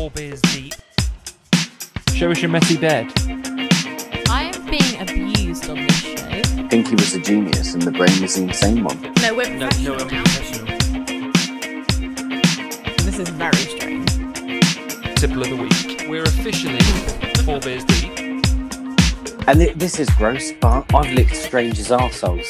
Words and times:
four 0.00 0.10
beers 0.12 0.40
deep. 0.40 0.72
Show 2.14 2.30
us 2.30 2.40
your 2.40 2.50
messy 2.50 2.78
bed. 2.78 3.12
I 4.30 4.50
am 4.54 4.64
being 4.64 4.98
abused 4.98 5.68
on 5.68 5.76
this 5.76 5.94
show. 5.94 6.26
I 6.26 6.68
think 6.68 6.86
he 6.88 6.94
was 6.94 7.14
a 7.14 7.20
genius 7.20 7.74
and 7.74 7.82
the 7.82 7.90
brain 7.90 8.22
was 8.22 8.34
the 8.36 8.44
insane 8.44 8.82
one. 8.82 8.98
No, 9.20 9.34
we're 9.34 9.54
No, 9.58 9.68
professional 9.68 9.96
no, 9.98 10.02
I'm 10.02 10.08
professional. 10.24 10.66
This 13.04 13.18
is 13.18 13.28
very 13.28 13.52
strange. 13.52 14.10
Tipple 15.20 15.42
of 15.42 15.50
the 15.50 15.56
week. 15.60 16.06
We're 16.08 16.22
officially 16.22 16.78
four 17.44 17.60
beers 17.60 17.84
deep. 17.84 18.10
And 19.46 19.58
thi- 19.60 19.74
this 19.74 20.00
is 20.00 20.08
gross, 20.16 20.50
but 20.62 20.86
I've 20.94 21.12
licked 21.12 21.36
strangers' 21.36 21.88
arseholes. 21.90 22.48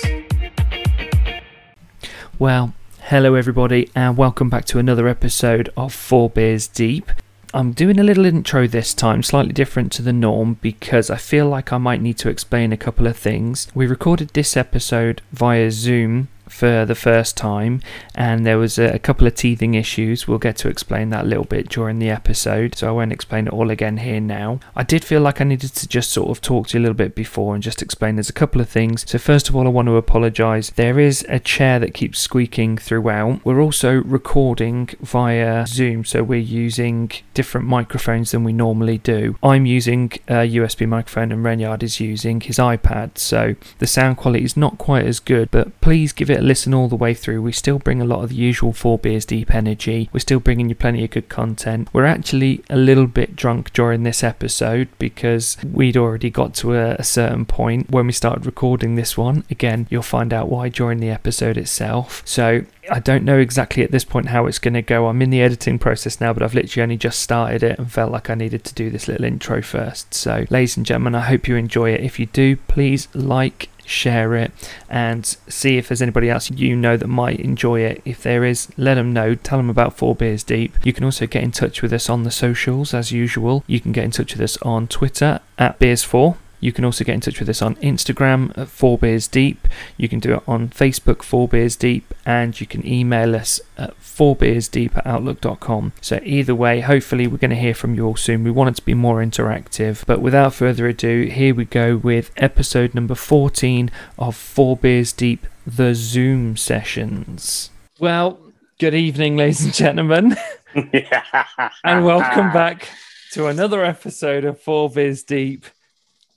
Well, 2.38 2.74
hello 3.00 3.34
everybody, 3.34 3.90
and 3.96 4.16
welcome 4.16 4.48
back 4.50 4.66
to 4.66 4.78
another 4.78 5.08
episode 5.08 5.68
of 5.76 5.92
Four 5.92 6.30
Beers 6.30 6.68
Deep. 6.68 7.10
I'm 7.52 7.72
doing 7.72 7.98
a 7.98 8.04
little 8.04 8.26
intro 8.26 8.68
this 8.68 8.94
time, 8.94 9.24
slightly 9.24 9.52
different 9.52 9.90
to 9.92 10.02
the 10.02 10.12
norm, 10.12 10.58
because 10.60 11.10
I 11.10 11.16
feel 11.16 11.48
like 11.48 11.72
I 11.72 11.78
might 11.78 12.00
need 12.00 12.16
to 12.18 12.28
explain 12.28 12.72
a 12.72 12.76
couple 12.76 13.08
of 13.08 13.16
things. 13.16 13.66
We 13.74 13.88
recorded 13.88 14.30
this 14.30 14.56
episode 14.56 15.20
via 15.32 15.72
Zoom 15.72 16.28
for 16.50 16.84
the 16.84 16.94
first 16.94 17.36
time, 17.36 17.80
and 18.14 18.44
there 18.44 18.58
was 18.58 18.78
a, 18.78 18.94
a 18.94 18.98
couple 18.98 19.26
of 19.26 19.34
teething 19.34 19.74
issues. 19.74 20.26
We'll 20.26 20.38
get 20.38 20.56
to 20.58 20.68
explain 20.68 21.10
that 21.10 21.24
a 21.24 21.28
little 21.28 21.44
bit 21.44 21.68
during 21.68 21.98
the 21.98 22.10
episode, 22.10 22.74
so 22.74 22.88
I 22.88 22.92
won't 22.92 23.12
explain 23.12 23.46
it 23.46 23.52
all 23.52 23.70
again 23.70 23.98
here 23.98 24.20
now. 24.20 24.60
I 24.74 24.82
did 24.82 25.04
feel 25.04 25.20
like 25.20 25.40
I 25.40 25.44
needed 25.44 25.74
to 25.74 25.88
just 25.88 26.12
sort 26.12 26.30
of 26.30 26.40
talk 26.40 26.68
to 26.68 26.78
you 26.78 26.82
a 26.82 26.84
little 26.84 26.94
bit 26.94 27.14
before 27.14 27.54
and 27.54 27.62
just 27.62 27.82
explain 27.82 28.16
there's 28.16 28.28
a 28.28 28.34
couple 28.34 28.60
of 28.60 28.68
things. 28.68 29.08
So, 29.08 29.18
first 29.18 29.48
of 29.48 29.56
all, 29.56 29.66
I 29.66 29.70
want 29.70 29.86
to 29.86 29.96
apologise. 29.96 30.70
There 30.70 30.98
is 30.98 31.24
a 31.28 31.38
chair 31.38 31.78
that 31.78 31.94
keeps 31.94 32.18
squeaking 32.18 32.78
throughout. 32.78 33.44
We're 33.44 33.60
also 33.60 33.94
recording 34.02 34.90
via 35.00 35.66
Zoom, 35.66 36.04
so 36.04 36.22
we're 36.22 36.40
using 36.40 37.10
different 37.34 37.66
microphones 37.66 38.32
than 38.32 38.44
we 38.44 38.52
normally 38.52 38.98
do. 38.98 39.36
I'm 39.42 39.66
using 39.66 40.12
a 40.28 40.48
USB 40.58 40.86
microphone, 40.86 41.32
and 41.32 41.44
Renyard 41.44 41.82
is 41.82 42.00
using 42.00 42.40
his 42.40 42.58
iPad, 42.58 43.18
so 43.18 43.54
the 43.78 43.86
sound 43.86 44.16
quality 44.16 44.44
is 44.44 44.56
not 44.56 44.78
quite 44.78 45.06
as 45.06 45.20
good, 45.20 45.50
but 45.50 45.80
please 45.80 46.12
give 46.12 46.30
it 46.30 46.39
a 46.40 46.42
listen 46.42 46.74
all 46.74 46.88
the 46.88 46.96
way 46.96 47.14
through. 47.14 47.42
We 47.42 47.52
still 47.52 47.78
bring 47.78 48.00
a 48.00 48.04
lot 48.04 48.24
of 48.24 48.30
the 48.30 48.36
usual 48.36 48.72
four 48.72 48.98
beers 48.98 49.24
deep 49.24 49.54
energy. 49.54 50.10
We're 50.12 50.20
still 50.20 50.40
bringing 50.40 50.68
you 50.68 50.74
plenty 50.74 51.04
of 51.04 51.10
good 51.10 51.28
content. 51.28 51.88
We're 51.92 52.06
actually 52.06 52.64
a 52.68 52.76
little 52.76 53.06
bit 53.06 53.36
drunk 53.36 53.72
during 53.72 54.02
this 54.02 54.24
episode 54.24 54.88
because 54.98 55.56
we'd 55.64 55.96
already 55.96 56.30
got 56.30 56.54
to 56.56 56.74
a, 56.74 56.94
a 56.94 57.04
certain 57.04 57.44
point 57.44 57.90
when 57.90 58.06
we 58.06 58.12
started 58.12 58.46
recording 58.46 58.94
this 58.94 59.16
one. 59.16 59.44
Again, 59.50 59.86
you'll 59.90 60.02
find 60.02 60.32
out 60.32 60.48
why 60.48 60.68
during 60.68 60.98
the 60.98 61.10
episode 61.10 61.56
itself. 61.56 62.22
So 62.24 62.64
I 62.90 62.98
don't 62.98 63.24
know 63.24 63.38
exactly 63.38 63.82
at 63.82 63.90
this 63.90 64.04
point 64.04 64.28
how 64.28 64.46
it's 64.46 64.58
going 64.58 64.74
to 64.74 64.82
go. 64.82 65.06
I'm 65.06 65.22
in 65.22 65.30
the 65.30 65.42
editing 65.42 65.78
process 65.78 66.20
now, 66.20 66.32
but 66.32 66.42
I've 66.42 66.54
literally 66.54 66.82
only 66.82 66.96
just 66.96 67.20
started 67.20 67.62
it 67.62 67.78
and 67.78 67.90
felt 67.90 68.10
like 68.10 68.30
I 68.30 68.34
needed 68.34 68.64
to 68.64 68.74
do 68.74 68.90
this 68.90 69.06
little 69.06 69.24
intro 69.24 69.62
first. 69.62 70.14
So, 70.14 70.46
ladies 70.50 70.76
and 70.76 70.86
gentlemen, 70.86 71.14
I 71.14 71.20
hope 71.20 71.46
you 71.46 71.56
enjoy 71.56 71.90
it. 71.92 72.00
If 72.00 72.18
you 72.18 72.26
do, 72.26 72.56
please 72.56 73.08
like, 73.14 73.68
share 73.90 74.34
it, 74.34 74.52
and 74.88 75.24
see 75.48 75.76
if 75.76 75.88
there's 75.88 76.02
anybody 76.02 76.30
else 76.30 76.50
you 76.50 76.76
know 76.76 76.96
that 76.96 77.08
might 77.08 77.40
enjoy 77.40 77.80
it. 77.80 78.00
If 78.04 78.22
there 78.22 78.44
is, 78.44 78.68
let 78.76 78.94
them 78.94 79.12
know. 79.12 79.34
Tell 79.34 79.58
them 79.58 79.70
about 79.70 79.96
Four 79.96 80.14
Beers 80.14 80.42
Deep. 80.42 80.74
You 80.84 80.92
can 80.92 81.04
also 81.04 81.26
get 81.26 81.42
in 81.42 81.52
touch 81.52 81.82
with 81.82 81.92
us 81.92 82.08
on 82.08 82.22
the 82.22 82.30
socials 82.30 82.94
as 82.94 83.12
usual. 83.12 83.64
You 83.66 83.80
can 83.80 83.92
get 83.92 84.04
in 84.04 84.10
touch 84.10 84.34
with 84.34 84.42
us 84.42 84.56
on 84.62 84.88
Twitter 84.88 85.40
at 85.58 85.78
Beers4. 85.78 86.36
You 86.60 86.72
can 86.72 86.84
also 86.84 87.04
get 87.04 87.14
in 87.14 87.20
touch 87.20 87.40
with 87.40 87.48
us 87.48 87.62
on 87.62 87.76
Instagram 87.76 88.56
at 88.56 88.68
Four 88.68 88.98
Beers 88.98 89.26
Deep. 89.26 89.66
You 89.96 90.08
can 90.08 90.20
do 90.20 90.34
it 90.34 90.42
on 90.46 90.68
Facebook, 90.68 91.22
Four 91.22 91.48
Beers 91.48 91.74
Deep, 91.74 92.14
and 92.26 92.60
you 92.60 92.66
can 92.66 92.86
email 92.86 93.34
us 93.34 93.60
at 93.78 93.98
fourbeersdeep 93.98 94.98
at 94.98 95.06
outlook.com. 95.06 95.92
So, 96.02 96.20
either 96.22 96.54
way, 96.54 96.80
hopefully, 96.80 97.26
we're 97.26 97.38
going 97.38 97.50
to 97.50 97.56
hear 97.56 97.74
from 97.74 97.94
you 97.94 98.04
all 98.06 98.16
soon. 98.16 98.44
We 98.44 98.50
want 98.50 98.68
it 98.68 98.76
to 98.76 98.84
be 98.84 98.92
more 98.92 99.24
interactive. 99.24 100.04
But 100.04 100.20
without 100.20 100.52
further 100.52 100.86
ado, 100.86 101.24
here 101.24 101.54
we 101.54 101.64
go 101.64 101.96
with 101.96 102.30
episode 102.36 102.94
number 102.94 103.14
14 103.14 103.90
of 104.18 104.36
Four 104.36 104.76
Beers 104.76 105.12
Deep, 105.12 105.46
the 105.66 105.94
Zoom 105.94 106.58
sessions. 106.58 107.70
Well, 107.98 108.38
good 108.78 108.94
evening, 108.94 109.38
ladies 109.38 109.64
and 109.64 109.72
gentlemen, 109.72 110.36
and 110.74 112.04
welcome 112.04 112.52
back 112.52 112.88
to 113.32 113.46
another 113.46 113.82
episode 113.82 114.44
of 114.44 114.60
Four 114.60 114.90
Beers 114.90 115.22
Deep. 115.22 115.64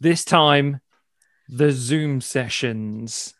This 0.04 0.26
time, 0.26 0.82
the 1.48 1.72
Zoom 1.72 2.20
sessions. 2.20 3.36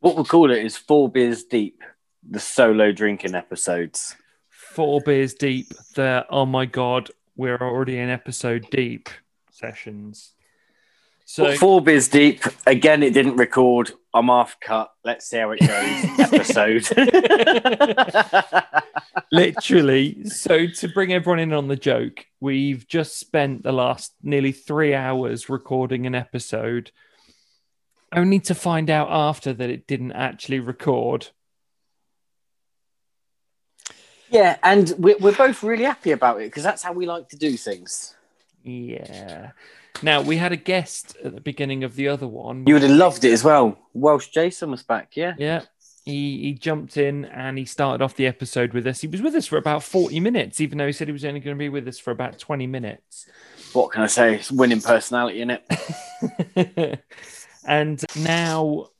What 0.00 0.14
we'll 0.14 0.24
call 0.24 0.50
it 0.50 0.64
is 0.64 0.74
Four 0.74 1.10
Beers 1.10 1.44
Deep, 1.44 1.82
the 2.26 2.40
solo 2.40 2.90
drinking 2.90 3.34
episodes. 3.34 4.16
Four 4.48 5.02
beers 5.02 5.34
deep. 5.34 5.74
The 5.94 6.24
oh 6.30 6.46
my 6.46 6.64
god, 6.64 7.10
we're 7.36 7.58
already 7.58 7.98
in 7.98 8.08
episode 8.08 8.66
deep 8.70 9.10
sessions. 9.50 10.32
So 11.26 11.54
Four 11.54 11.82
Beers 11.82 12.08
Deep, 12.08 12.44
again, 12.66 13.02
it 13.02 13.12
didn't 13.12 13.36
record. 13.36 13.90
I'm 14.16 14.30
off 14.30 14.58
cut. 14.60 14.90
Let's 15.04 15.28
see 15.28 15.36
how 15.36 15.50
it 15.50 15.60
goes. 15.60 16.18
episode. 16.32 16.88
literally, 19.32 20.24
so 20.24 20.66
to 20.66 20.88
bring 20.88 21.12
everyone 21.12 21.38
in 21.38 21.52
on 21.52 21.68
the 21.68 21.76
joke, 21.76 22.24
we've 22.40 22.88
just 22.88 23.20
spent 23.20 23.62
the 23.62 23.72
last 23.72 24.14
nearly 24.22 24.52
three 24.52 24.94
hours 24.94 25.50
recording 25.50 26.06
an 26.06 26.14
episode, 26.14 26.92
only 28.10 28.40
to 28.40 28.54
find 28.54 28.88
out 28.88 29.08
after 29.10 29.52
that 29.52 29.68
it 29.68 29.86
didn't 29.86 30.12
actually 30.12 30.60
record. 30.60 31.28
yeah, 34.30 34.56
and 34.62 34.94
we're, 34.96 35.18
we're 35.18 35.36
both 35.36 35.62
really 35.62 35.84
happy 35.84 36.12
about 36.12 36.40
it 36.40 36.46
because 36.46 36.62
that's 36.62 36.82
how 36.82 36.94
we 36.94 37.04
like 37.04 37.28
to 37.28 37.36
do 37.36 37.54
things. 37.58 38.14
Yeah. 38.62 39.50
Now 40.02 40.20
we 40.20 40.36
had 40.36 40.52
a 40.52 40.56
guest 40.56 41.16
at 41.24 41.34
the 41.34 41.40
beginning 41.40 41.84
of 41.84 41.96
the 41.96 42.08
other 42.08 42.26
one. 42.26 42.64
You 42.66 42.74
would 42.74 42.82
have 42.82 42.92
loved 42.92 43.24
it 43.24 43.32
as 43.32 43.42
well. 43.42 43.78
Welsh 43.94 44.28
Jason 44.28 44.70
was 44.70 44.82
back, 44.82 45.16
yeah? 45.16 45.34
Yeah. 45.38 45.62
He, 46.04 46.38
he 46.42 46.52
jumped 46.54 46.96
in 46.96 47.24
and 47.24 47.58
he 47.58 47.64
started 47.64 48.02
off 48.02 48.14
the 48.14 48.26
episode 48.26 48.72
with 48.72 48.86
us. 48.86 49.00
He 49.00 49.08
was 49.08 49.22
with 49.22 49.34
us 49.34 49.46
for 49.46 49.56
about 49.56 49.82
40 49.82 50.20
minutes, 50.20 50.60
even 50.60 50.78
though 50.78 50.86
he 50.86 50.92
said 50.92 51.08
he 51.08 51.12
was 51.12 51.24
only 51.24 51.40
going 51.40 51.56
to 51.56 51.58
be 51.58 51.68
with 51.68 51.88
us 51.88 51.98
for 51.98 52.12
about 52.12 52.38
20 52.38 52.66
minutes. 52.66 53.26
What 53.72 53.90
can 53.90 54.02
I 54.02 54.06
say? 54.06 54.36
It's 54.36 54.52
winning 54.52 54.80
personality, 54.80 55.42
in 55.42 55.50
it? 55.50 57.00
and 57.66 58.04
now 58.14 58.90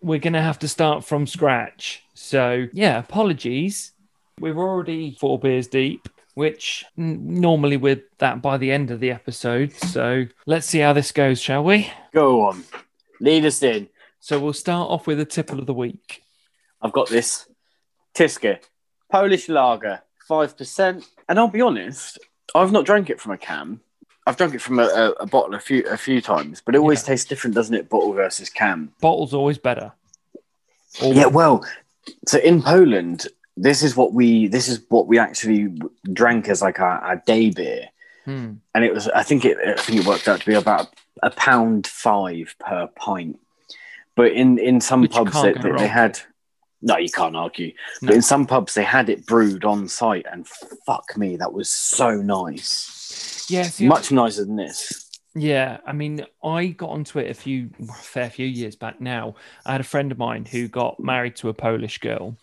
we're 0.00 0.18
going 0.18 0.32
to 0.32 0.42
have 0.42 0.58
to 0.60 0.68
start 0.68 1.04
from 1.04 1.26
scratch. 1.26 2.02
So, 2.14 2.66
yeah, 2.72 2.98
apologies. 2.98 3.92
We're 4.40 4.58
already 4.58 5.16
four 5.18 5.38
beers 5.38 5.68
deep, 5.68 6.08
which 6.38 6.84
n- 6.96 7.40
normally 7.40 7.76
we're 7.76 8.00
that 8.18 8.40
by 8.40 8.56
the 8.56 8.70
end 8.70 8.90
of 8.92 9.00
the 9.00 9.10
episode. 9.10 9.72
So, 9.74 10.26
let's 10.46 10.66
see 10.66 10.78
how 10.78 10.92
this 10.92 11.10
goes, 11.12 11.40
shall 11.40 11.64
we? 11.64 11.90
Go 12.14 12.42
on. 12.46 12.64
Lead 13.20 13.44
us 13.44 13.60
in. 13.62 13.88
So, 14.20 14.38
we'll 14.38 14.52
start 14.52 14.88
off 14.88 15.06
with 15.08 15.18
a 15.20 15.24
tipple 15.24 15.58
of 15.58 15.66
the 15.66 15.74
week. 15.74 16.22
I've 16.80 16.92
got 16.92 17.08
this 17.08 17.48
Tyskie 18.14 18.60
Polish 19.10 19.48
lager, 19.48 20.02
5%. 20.30 21.04
And 21.28 21.38
I'll 21.38 21.48
be 21.48 21.60
honest, 21.60 22.18
I've 22.54 22.70
not 22.72 22.86
drank 22.86 23.10
it 23.10 23.20
from 23.20 23.32
a 23.32 23.38
can. 23.38 23.80
I've 24.26 24.36
drunk 24.36 24.54
it 24.54 24.60
from 24.60 24.78
a, 24.78 24.84
a, 24.84 25.10
a 25.22 25.26
bottle 25.26 25.54
a 25.54 25.58
few 25.60 25.84
a 25.88 25.96
few 25.96 26.20
times, 26.20 26.60
but 26.64 26.74
it 26.74 26.78
always 26.78 27.00
Yeah. 27.02 27.06
tastes 27.14 27.26
different, 27.28 27.56
doesn't 27.56 27.74
it? 27.74 27.88
Bottle 27.88 28.12
versus 28.12 28.50
can. 28.50 28.92
Bottle's 29.00 29.32
always 29.34 29.56
better. 29.58 29.92
Always. 31.00 31.16
Yeah, 31.16 31.26
well, 31.26 31.64
so 32.26 32.38
in 32.38 32.62
Poland, 32.62 33.26
this 33.60 33.82
is 33.82 33.96
what 33.96 34.12
we 34.12 34.48
this 34.48 34.68
is 34.68 34.80
what 34.88 35.06
we 35.08 35.18
actually 35.18 35.68
drank 36.12 36.48
as 36.48 36.62
like 36.62 36.80
our, 36.80 36.98
our 37.00 37.16
day 37.26 37.50
beer, 37.50 37.88
Hmm. 38.24 38.54
and 38.74 38.84
it 38.84 38.92
was 38.92 39.08
I 39.08 39.22
think 39.22 39.44
it 39.44 39.56
I 39.58 39.80
think 39.80 40.00
it 40.00 40.06
worked 40.06 40.28
out 40.28 40.40
to 40.40 40.46
be 40.46 40.54
about 40.54 40.88
a 41.22 41.30
pound 41.30 41.86
five 41.86 42.54
per 42.60 42.86
pint. 42.94 43.38
But 44.14 44.32
in 44.32 44.58
in 44.58 44.80
some 44.80 45.02
Which 45.02 45.12
pubs 45.12 45.32
that, 45.32 45.62
that 45.62 45.78
they 45.78 45.86
had, 45.86 46.18
no, 46.82 46.96
you 46.96 47.08
can't 47.10 47.36
argue. 47.36 47.72
No. 48.02 48.08
But 48.08 48.16
in 48.16 48.22
some 48.22 48.46
pubs 48.46 48.74
they 48.74 48.84
had 48.84 49.08
it 49.08 49.26
brewed 49.26 49.64
on 49.64 49.88
site, 49.88 50.26
and 50.30 50.46
fuck 50.86 51.16
me, 51.16 51.36
that 51.36 51.52
was 51.52 51.68
so 51.70 52.16
nice. 52.16 53.46
Yeah, 53.48 53.68
Much 53.80 54.12
nicer 54.12 54.44
than 54.44 54.56
this. 54.56 55.04
Yeah, 55.34 55.78
I 55.86 55.92
mean, 55.92 56.26
I 56.42 56.66
got 56.66 56.90
onto 56.90 57.18
it 57.20 57.30
a 57.30 57.34
few, 57.34 57.70
a 57.88 57.92
fair 57.92 58.28
few 58.28 58.46
years 58.46 58.74
back 58.76 59.00
now. 59.00 59.36
I 59.64 59.72
had 59.72 59.80
a 59.80 59.84
friend 59.84 60.10
of 60.10 60.18
mine 60.18 60.44
who 60.44 60.68
got 60.68 60.98
married 60.98 61.36
to 61.36 61.48
a 61.48 61.54
Polish 61.54 61.98
girl, 61.98 62.36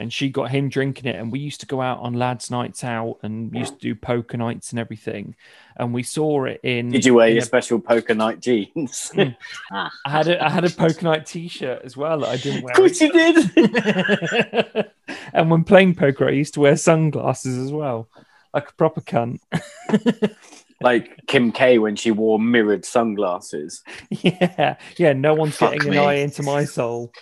and 0.00 0.12
she 0.12 0.28
got 0.30 0.50
him 0.50 0.68
drinking 0.68 1.06
it. 1.06 1.16
And 1.16 1.30
we 1.30 1.38
used 1.38 1.60
to 1.60 1.66
go 1.66 1.80
out 1.80 2.00
on 2.00 2.14
lads' 2.14 2.50
nights 2.50 2.82
out 2.82 3.18
and 3.22 3.54
used 3.54 3.74
to 3.74 3.80
do 3.80 3.94
poker 3.94 4.36
nights 4.36 4.70
and 4.70 4.78
everything. 4.78 5.34
And 5.76 5.92
we 5.94 6.02
saw 6.02 6.44
it 6.44 6.60
in. 6.62 6.90
Did 6.90 7.04
you 7.04 7.14
wear 7.14 7.28
your 7.28 7.38
a- 7.42 7.46
special 7.46 7.78
poker 7.80 8.14
night 8.14 8.40
jeans? 8.40 9.12
Mm. 9.20 9.36
I 9.72 10.10
had 10.10 10.28
a, 10.28 10.44
I 10.44 10.48
had 10.50 10.64
a 10.64 10.70
poker 10.70 11.04
night 11.04 11.26
T-shirt 11.26 11.82
as 11.84 11.96
well 11.96 12.20
that 12.20 12.28
I 12.28 12.36
didn't 12.36 12.62
wear. 12.62 12.72
of 12.72 12.76
course 12.76 13.00
you 13.00 13.12
did. 13.12 14.90
and 15.32 15.50
when 15.50 15.64
playing 15.64 15.94
poker, 15.94 16.26
I 16.28 16.32
used 16.32 16.54
to 16.54 16.60
wear 16.60 16.76
sunglasses 16.76 17.56
as 17.58 17.70
well, 17.72 18.08
like 18.54 18.68
a 18.70 18.72
proper 18.74 19.00
cunt. 19.00 19.40
like 20.80 21.26
Kim 21.26 21.52
K 21.52 21.78
when 21.78 21.96
she 21.96 22.10
wore 22.10 22.38
mirrored 22.38 22.84
sunglasses. 22.84 23.82
Yeah, 24.10 24.76
yeah. 24.96 25.12
No 25.12 25.34
one's 25.34 25.56
Fuck 25.56 25.72
getting 25.72 25.90
me. 25.90 25.96
an 25.98 26.04
eye 26.04 26.14
into 26.14 26.42
my 26.42 26.64
soul. 26.64 27.12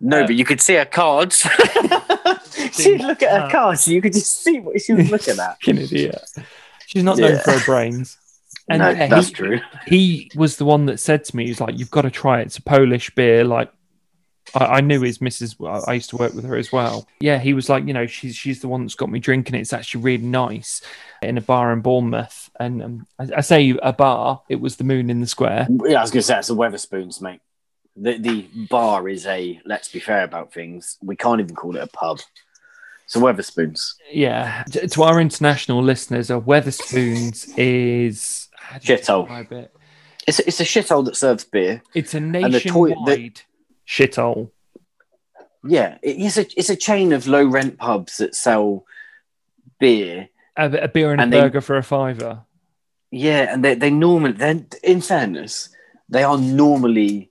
No, 0.00 0.22
Uh, 0.22 0.26
but 0.26 0.34
you 0.36 0.44
could 0.44 0.60
see 0.60 0.74
her 0.74 0.84
cards. 0.84 1.40
She'd 2.72 3.00
look 3.02 3.22
at 3.22 3.30
her 3.40 3.46
Uh, 3.46 3.50
cards, 3.50 3.82
so 3.82 3.90
you 3.90 4.02
could 4.02 4.12
just 4.12 4.42
see 4.42 4.60
what 4.60 4.80
she 4.80 4.92
was 4.92 5.10
looking 5.10 5.38
at. 5.38 5.56
Fucking 5.62 5.78
idiot. 5.78 6.22
She's 6.86 7.02
not 7.04 7.18
known 7.18 7.32
Yeah. 7.32 7.42
for 7.42 7.52
her 7.52 7.64
brains. 7.64 8.18
And 8.68 8.80
no, 8.80 8.90
yeah, 8.90 9.06
that's 9.08 9.28
he, 9.28 9.34
true. 9.34 9.60
he 9.86 10.30
was 10.34 10.56
the 10.56 10.64
one 10.64 10.86
that 10.86 10.98
said 10.98 11.24
to 11.24 11.36
me, 11.36 11.46
he's 11.46 11.60
like, 11.60 11.78
You've 11.78 11.90
got 11.90 12.02
to 12.02 12.10
try 12.10 12.40
it. 12.40 12.46
It's 12.46 12.56
a 12.56 12.62
Polish 12.62 13.10
beer. 13.14 13.44
Like, 13.44 13.70
I, 14.54 14.64
I 14.64 14.80
knew 14.80 15.02
his 15.02 15.20
missus, 15.20 15.54
I 15.60 15.80
I 15.88 15.92
used 15.94 16.08
to 16.10 16.16
work 16.16 16.32
with 16.34 16.44
her 16.46 16.56
as 16.56 16.72
well. 16.72 17.06
Yeah, 17.20 17.38
he 17.38 17.52
was 17.52 17.68
like, 17.68 17.86
You 17.86 17.92
know, 17.92 18.06
she's 18.06 18.34
she's 18.34 18.60
the 18.60 18.68
one 18.68 18.82
that's 18.82 18.94
got 18.94 19.10
me 19.10 19.18
drinking. 19.20 19.54
It's 19.56 19.74
actually 19.74 20.02
really 20.02 20.24
nice 20.24 20.80
in 21.20 21.36
a 21.36 21.42
bar 21.42 21.72
in 21.74 21.80
Bournemouth. 21.82 22.48
And 22.58 22.82
um, 22.82 23.06
I, 23.18 23.28
I 23.36 23.40
say 23.42 23.76
a 23.82 23.92
bar, 23.92 24.40
it 24.48 24.60
was 24.60 24.76
the 24.76 24.84
Moon 24.84 25.10
in 25.10 25.20
the 25.20 25.26
Square. 25.26 25.68
Yeah, 25.86 25.98
I 25.98 26.02
was 26.02 26.10
going 26.10 26.20
to 26.20 26.26
say 26.26 26.38
it's 26.38 26.48
the 26.48 26.56
Wetherspoons, 26.56 27.20
mate. 27.20 27.40
The 27.96 28.18
the 28.18 28.48
bar 28.70 29.08
is 29.08 29.26
a. 29.26 29.60
Let's 29.64 29.88
be 29.88 30.00
fair 30.00 30.24
about 30.24 30.52
things. 30.52 30.98
We 31.02 31.16
can't 31.16 31.40
even 31.40 31.54
call 31.54 31.76
it 31.76 31.82
a 31.82 31.86
pub. 31.86 32.20
So 33.06 33.20
Wetherspoons. 33.20 33.94
Yeah. 34.10 34.64
To 34.72 34.88
to 34.88 35.02
our 35.04 35.20
international 35.20 35.82
listeners, 35.82 36.30
a 36.30 36.34
Wetherspoons 36.40 37.52
is. 37.56 38.48
how 38.56 38.78
do 38.78 38.92
you 38.92 38.98
Shithole. 38.98 39.52
it? 39.52 39.76
It's 40.26 40.38
a, 40.40 40.46
it's 40.48 40.60
a 40.60 40.64
shithole 40.64 41.04
that 41.04 41.16
serves 41.16 41.44
beer. 41.44 41.82
It's 41.94 42.14
a 42.14 42.20
nationwide 42.20 43.42
shithole. 43.86 44.50
Yeah, 45.66 45.98
it's 46.02 46.36
a 46.38 46.46
it's 46.58 46.70
a 46.70 46.76
chain 46.76 47.12
of 47.12 47.26
low 47.26 47.44
rent 47.46 47.78
pubs 47.78 48.16
that 48.18 48.34
sell 48.34 48.84
beer. 49.78 50.28
A, 50.56 50.70
a 50.84 50.88
beer 50.88 51.12
and, 51.12 51.20
And 51.20 51.32
a 51.32 51.36
they- 51.36 51.42
burger 51.42 51.60
for 51.60 51.76
a 51.76 51.82
fiver. 51.82 52.40
Yeah, 53.10 53.52
and 53.52 53.62
they 53.64 53.74
they 53.74 53.90
normally 53.90 54.32
then 54.32 54.66
in 54.82 55.00
fairness, 55.00 55.68
they 56.08 56.22
are 56.24 56.38
normally 56.38 57.30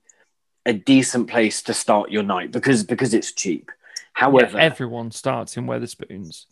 a 0.66 0.74
decent 0.74 1.30
place 1.30 1.62
to 1.64 1.74
start 1.74 2.12
your 2.12 2.24
night 2.24 2.52
because 2.52 2.84
because 2.84 3.14
it's 3.14 3.32
cheap. 3.32 3.72
However, 4.14 4.58
Yeah, 4.58 4.64
everyone 4.64 5.12
starts 5.12 5.58
in 5.58 5.66
Wetherspoons. 5.66 6.46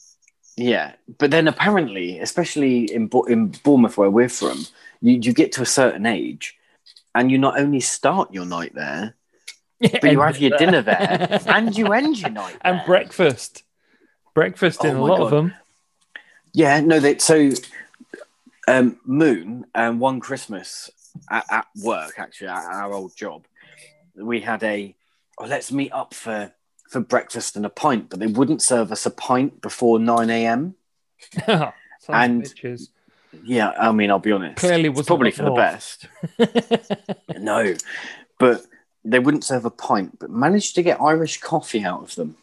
Yeah, 0.58 0.94
but 1.18 1.32
then 1.32 1.48
apparently, 1.48 2.20
especially 2.20 2.86
in 2.94 3.10
in 3.28 3.48
Bournemouth 3.64 3.98
where 3.98 4.10
we're 4.10 4.30
from, 4.30 4.66
you, 5.02 5.20
you 5.22 5.34
get 5.34 5.52
to 5.54 5.62
a 5.62 5.66
certain 5.66 6.06
age, 6.06 6.58
and 7.16 7.32
you 7.32 7.38
not 7.38 7.60
only 7.60 7.80
start 7.80 8.34
your 8.34 8.46
night 8.46 8.76
there, 8.76 9.16
but 9.80 10.04
you 10.12 10.20
have 10.22 10.40
your 10.40 10.58
dinner 10.58 10.82
there, 10.92 11.42
and 11.48 11.78
you 11.78 11.94
end 11.94 12.20
your 12.20 12.32
night 12.32 12.58
and 12.62 12.78
there. 12.80 12.86
breakfast. 12.86 13.64
Breakfast 14.34 14.84
in 14.84 14.96
Oh 14.96 14.98
a 14.98 15.02
my 15.02 15.08
lot 15.10 15.22
of 15.22 15.32
them. 15.32 15.54
Yeah, 16.54 16.80
no, 16.82 17.00
they 17.00 17.18
so 17.18 17.52
um, 18.68 18.98
Moon 19.06 19.66
and 19.74 20.00
one 20.00 20.20
Christmas 20.20 20.90
at, 21.30 21.46
at 21.50 21.68
work, 21.82 22.14
actually 22.18 22.48
at 22.48 22.64
our 22.66 22.94
old 22.94 23.16
job, 23.16 23.46
we 24.16 24.42
had 24.42 24.64
a 24.64 24.96
oh, 25.38 25.46
let's 25.46 25.72
meet 25.72 25.92
up 25.92 26.14
for 26.14 26.52
for 26.90 27.00
breakfast 27.00 27.56
and 27.56 27.66
a 27.66 27.70
pint, 27.70 28.10
but 28.10 28.20
they 28.20 28.28
wouldn't 28.28 28.62
serve 28.62 28.92
us 28.92 29.06
a 29.06 29.12
pint 29.12 29.62
before 29.62 30.00
nine 30.00 30.30
a.m. 30.30 30.76
And- 32.10 32.44
bitches. 32.44 32.90
Yeah, 33.46 33.70
I 33.80 33.94
mean, 33.94 34.12
I'll 34.12 34.20
be 34.20 34.34
honest, 34.34 34.58
Clearly 34.58 34.90
wasn't 34.90 35.08
probably 35.08 35.32
for 35.32 35.44
the 35.44 35.52
best. 35.52 36.08
No, 37.40 37.74
but 38.38 38.66
they 39.06 39.20
wouldn't 39.20 39.46
serve 39.46 39.64
a 39.64 39.70
pint, 39.70 40.20
but 40.20 40.30
managed 40.30 40.76
to 40.76 40.84
get 40.84 41.00
Irish 41.00 41.40
coffee 41.40 41.84
out 41.86 42.04
of 42.04 42.16
them. 42.16 42.36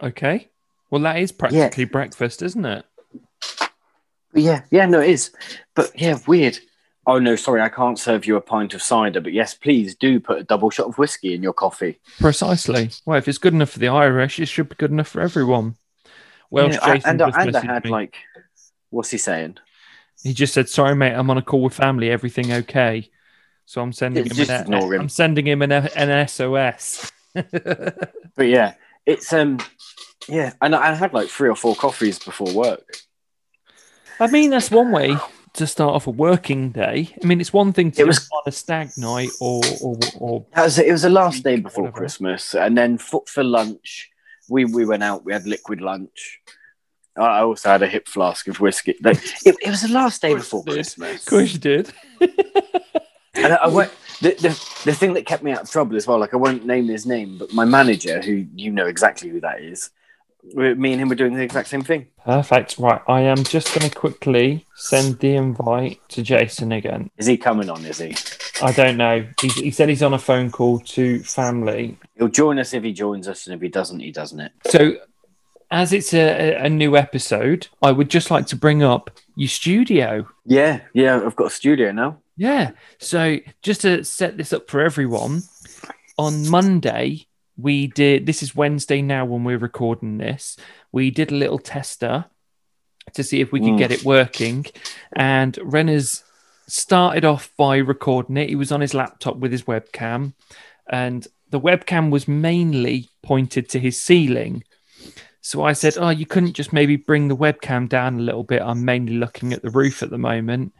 okay. 0.00 0.48
Well, 0.90 1.02
that 1.02 1.18
is 1.18 1.32
practically 1.32 1.86
breakfast, 1.86 2.42
isn't 2.42 2.64
it? 2.64 2.84
Yeah, 4.34 4.62
yeah, 4.70 4.86
no, 4.86 5.00
it 5.00 5.10
is. 5.10 5.32
But 5.74 5.90
yeah, 6.00 6.18
weird. 6.28 6.58
Oh 7.06 7.18
no, 7.18 7.36
sorry, 7.36 7.60
I 7.60 7.68
can't 7.68 7.98
serve 7.98 8.24
you 8.26 8.36
a 8.36 8.40
pint 8.40 8.72
of 8.74 8.82
cider, 8.82 9.20
but 9.20 9.32
yes, 9.32 9.54
please 9.54 9.94
do 9.94 10.20
put 10.20 10.38
a 10.38 10.44
double 10.44 10.70
shot 10.70 10.86
of 10.88 10.96
whiskey 10.96 11.34
in 11.34 11.42
your 11.42 11.52
coffee. 11.52 12.00
Precisely. 12.18 12.90
Well, 13.04 13.18
if 13.18 13.28
it's 13.28 13.38
good 13.38 13.52
enough 13.52 13.70
for 13.70 13.78
the 13.78 13.88
Irish, 13.88 14.40
it 14.40 14.46
should 14.46 14.70
be 14.70 14.76
good 14.76 14.90
enough 14.90 15.08
for 15.08 15.20
everyone. 15.20 15.76
Well, 16.50 16.68
Yeah, 16.68 16.78
Jason 16.84 17.10
and, 17.10 17.18
just 17.18 17.38
and 17.38 17.56
I 17.56 17.60
had 17.60 17.84
me. 17.84 17.90
like, 17.90 18.16
what's 18.90 19.10
he 19.10 19.18
saying? 19.18 19.58
He 20.22 20.32
just 20.32 20.54
said, 20.54 20.68
"Sorry, 20.68 20.94
mate, 20.94 21.12
I'm 21.12 21.28
on 21.28 21.36
a 21.36 21.42
call 21.42 21.62
with 21.62 21.74
family. 21.74 22.10
Everything 22.10 22.50
okay?" 22.52 23.10
So 23.66 23.82
I'm 23.82 23.92
sending 23.92 24.24
Yeah, 24.26 24.32
him 24.32 24.50
an, 24.50 24.72
him. 24.72 25.00
I'm 25.00 25.08
sending 25.08 25.46
him 25.46 25.62
an, 25.62 25.72
an 25.72 26.28
SOS. 26.28 27.10
But 28.36 28.48
yeah, 28.48 28.74
it's 29.06 29.32
um, 29.32 29.58
yeah, 30.28 30.52
and 30.60 30.74
I 30.74 30.94
had 30.94 31.12
like 31.12 31.28
three 31.28 31.48
or 31.48 31.56
four 31.56 31.76
coffees 31.76 32.18
before 32.18 32.52
work. 32.52 32.96
I 34.20 34.26
mean, 34.28 34.50
that's 34.50 34.70
one 34.70 34.90
way 34.92 35.16
to 35.54 35.66
start 35.66 35.94
off 35.94 36.06
a 36.06 36.10
working 36.10 36.70
day. 36.70 37.14
I 37.22 37.26
mean, 37.26 37.40
it's 37.40 37.52
one 37.52 37.72
thing 37.72 37.90
to 37.92 38.00
It 38.02 38.06
was- 38.06 38.28
on 38.32 38.42
a 38.46 38.52
stag 38.52 38.90
night 38.98 39.30
or 39.40 39.60
or, 39.82 39.96
or 40.18 40.46
That 40.54 40.64
was, 40.64 40.78
it 40.78 40.92
was 40.92 41.02
the 41.02 41.10
last 41.10 41.42
day 41.44 41.56
before 41.60 41.84
Whatever. 41.84 41.98
Christmas, 41.98 42.54
and 42.54 42.76
then 42.76 42.98
for, 42.98 43.22
for 43.26 43.42
lunch, 43.44 44.10
we 44.48 44.64
we 44.64 44.84
went 44.84 45.02
out. 45.02 45.24
We 45.24 45.32
had 45.32 45.46
liquid 45.46 45.80
lunch. 45.80 46.40
I 47.16 47.40
also 47.42 47.68
had 47.68 47.82
a 47.82 47.86
hip 47.86 48.08
flask 48.08 48.48
of 48.48 48.58
whiskey. 48.58 48.96
Like, 49.00 49.22
it, 49.46 49.54
it 49.62 49.70
was 49.70 49.82
the 49.82 49.88
last 49.92 50.20
day 50.20 50.34
before. 50.34 50.64
Christmas. 50.64 51.20
of 51.22 51.26
course 51.26 51.52
you 51.52 51.58
did. 51.60 51.92
And 53.36 53.52
I, 53.52 53.56
I 53.56 53.66
went, 53.66 53.90
the, 54.20 54.30
the, 54.30 54.48
the 54.84 54.94
thing 54.94 55.14
that 55.14 55.26
kept 55.26 55.42
me 55.42 55.50
out 55.50 55.62
of 55.62 55.70
trouble 55.70 55.96
as 55.96 56.06
well, 56.06 56.18
like 56.20 56.32
I 56.34 56.36
won't 56.36 56.64
name 56.64 56.86
his 56.86 57.04
name, 57.04 57.36
but 57.38 57.52
my 57.52 57.64
manager, 57.64 58.22
who 58.22 58.46
you 58.54 58.70
know 58.70 58.86
exactly 58.86 59.28
who 59.28 59.40
that 59.40 59.60
is, 59.60 59.90
me 60.54 60.92
and 60.92 61.00
him 61.00 61.08
were 61.08 61.14
doing 61.14 61.34
the 61.34 61.42
exact 61.42 61.68
same 61.68 61.82
thing. 61.82 62.06
Perfect. 62.24 62.76
Right, 62.78 63.00
I 63.08 63.22
am 63.22 63.42
just 63.44 63.74
going 63.74 63.88
to 63.88 63.96
quickly 63.96 64.66
send 64.76 65.18
the 65.20 65.34
invite 65.36 66.00
to 66.10 66.22
Jason 66.22 66.72
again. 66.72 67.10
Is 67.18 67.26
he 67.26 67.36
coming 67.36 67.70
on? 67.70 67.84
Is 67.84 67.98
he? 67.98 68.14
I 68.62 68.72
don't 68.72 68.96
know. 68.96 69.26
He, 69.40 69.48
he 69.48 69.70
said 69.70 69.88
he's 69.88 70.02
on 70.02 70.14
a 70.14 70.18
phone 70.18 70.50
call 70.50 70.78
to 70.80 71.20
family. 71.22 71.96
He'll 72.16 72.28
join 72.28 72.58
us 72.58 72.72
if 72.74 72.82
he 72.82 72.92
joins 72.92 73.26
us, 73.28 73.46
and 73.46 73.54
if 73.54 73.60
he 73.60 73.68
doesn't, 73.68 74.00
he 74.00 74.10
doesn't. 74.12 74.40
It. 74.40 74.52
So, 74.66 74.96
as 75.70 75.92
it's 75.92 76.14
a, 76.14 76.20
a- 76.54 76.64
a 76.66 76.68
new 76.70 76.96
episode, 76.96 77.66
I 77.82 77.90
would 77.90 78.08
just 78.10 78.30
like 78.30 78.46
to 78.48 78.56
bring 78.56 78.82
up 78.82 79.10
your 79.36 79.48
studio. 79.48 80.26
Yeah, 80.44 80.80
yeah. 80.92 81.20
I've 81.24 81.36
got 81.36 81.48
a 81.48 81.50
studio 81.50 81.90
now. 81.90 82.18
Yeah. 82.36 82.72
So 82.98 83.38
just 83.62 83.80
to 83.82 84.02
set 84.04 84.36
this 84.36 84.52
up 84.52 84.68
for 84.70 84.80
everyone, 84.80 85.42
on 86.18 86.48
Monday 86.48 87.26
we 87.56 87.86
did. 87.86 88.26
This 88.26 88.42
is 88.42 88.56
Wednesday 88.56 89.02
now 89.02 89.24
when 89.24 89.44
we're 89.44 89.58
recording 89.58 90.18
this. 90.18 90.56
We 90.92 91.10
did 91.10 91.30
a 91.30 91.36
little 91.36 91.58
tester 91.58 92.26
to 93.12 93.22
see 93.22 93.40
if 93.40 93.52
we 93.52 93.60
could 93.60 93.74
Mm. 93.74 93.78
get 93.78 93.90
it 93.90 94.04
working, 94.04 94.66
and 95.14 95.58
Renner's 95.62 96.24
started 96.66 97.24
off 97.24 97.52
by 97.56 97.76
recording 97.76 98.36
it. 98.36 98.48
He 98.48 98.56
was 98.56 98.72
on 98.72 98.80
his 98.80 98.94
laptop 98.94 99.36
with 99.36 99.52
his 99.52 99.64
webcam, 99.64 100.32
and 100.90 101.26
the 101.50 101.60
webcam 101.60 102.10
was 102.10 102.26
mainly 102.26 103.10
pointed 103.22 103.68
to 103.68 103.78
his 103.78 104.00
ceiling. 104.00 104.64
So 105.40 105.62
I 105.62 105.74
said, 105.74 105.98
"Oh, 105.98 106.08
you 106.08 106.24
couldn't 106.24 106.54
just 106.54 106.72
maybe 106.72 106.96
bring 106.96 107.28
the 107.28 107.36
webcam 107.36 107.88
down 107.88 108.18
a 108.18 108.22
little 108.22 108.44
bit. 108.44 108.62
I'm 108.62 108.84
mainly 108.84 109.14
looking 109.14 109.52
at 109.52 109.62
the 109.62 109.70
roof 109.70 110.02
at 110.02 110.10
the 110.10 110.18
moment." 110.18 110.72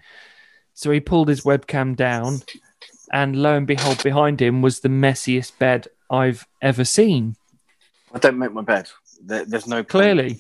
So 0.73 0.91
he 0.91 1.01
pulled 1.01 1.29
his 1.29 1.43
webcam 1.43 1.95
down, 1.95 2.41
and 3.13 3.37
lo 3.37 3.55
and 3.57 3.67
behold, 3.67 4.03
behind 4.03 4.41
him 4.41 4.63
was 4.63 4.81
the 4.81 4.89
messiest 4.89 5.59
bed 5.59 5.87
I've 6.11 6.47
ever 6.63 6.85
seen. 6.85 7.37
I 8.13 8.19
don't 8.19 8.39
make 8.39 8.53
my 8.53 8.63
bed. 8.63 8.89
There, 9.23 9.45
there's 9.45 9.67
no. 9.67 9.83
Clearly, 9.83 10.39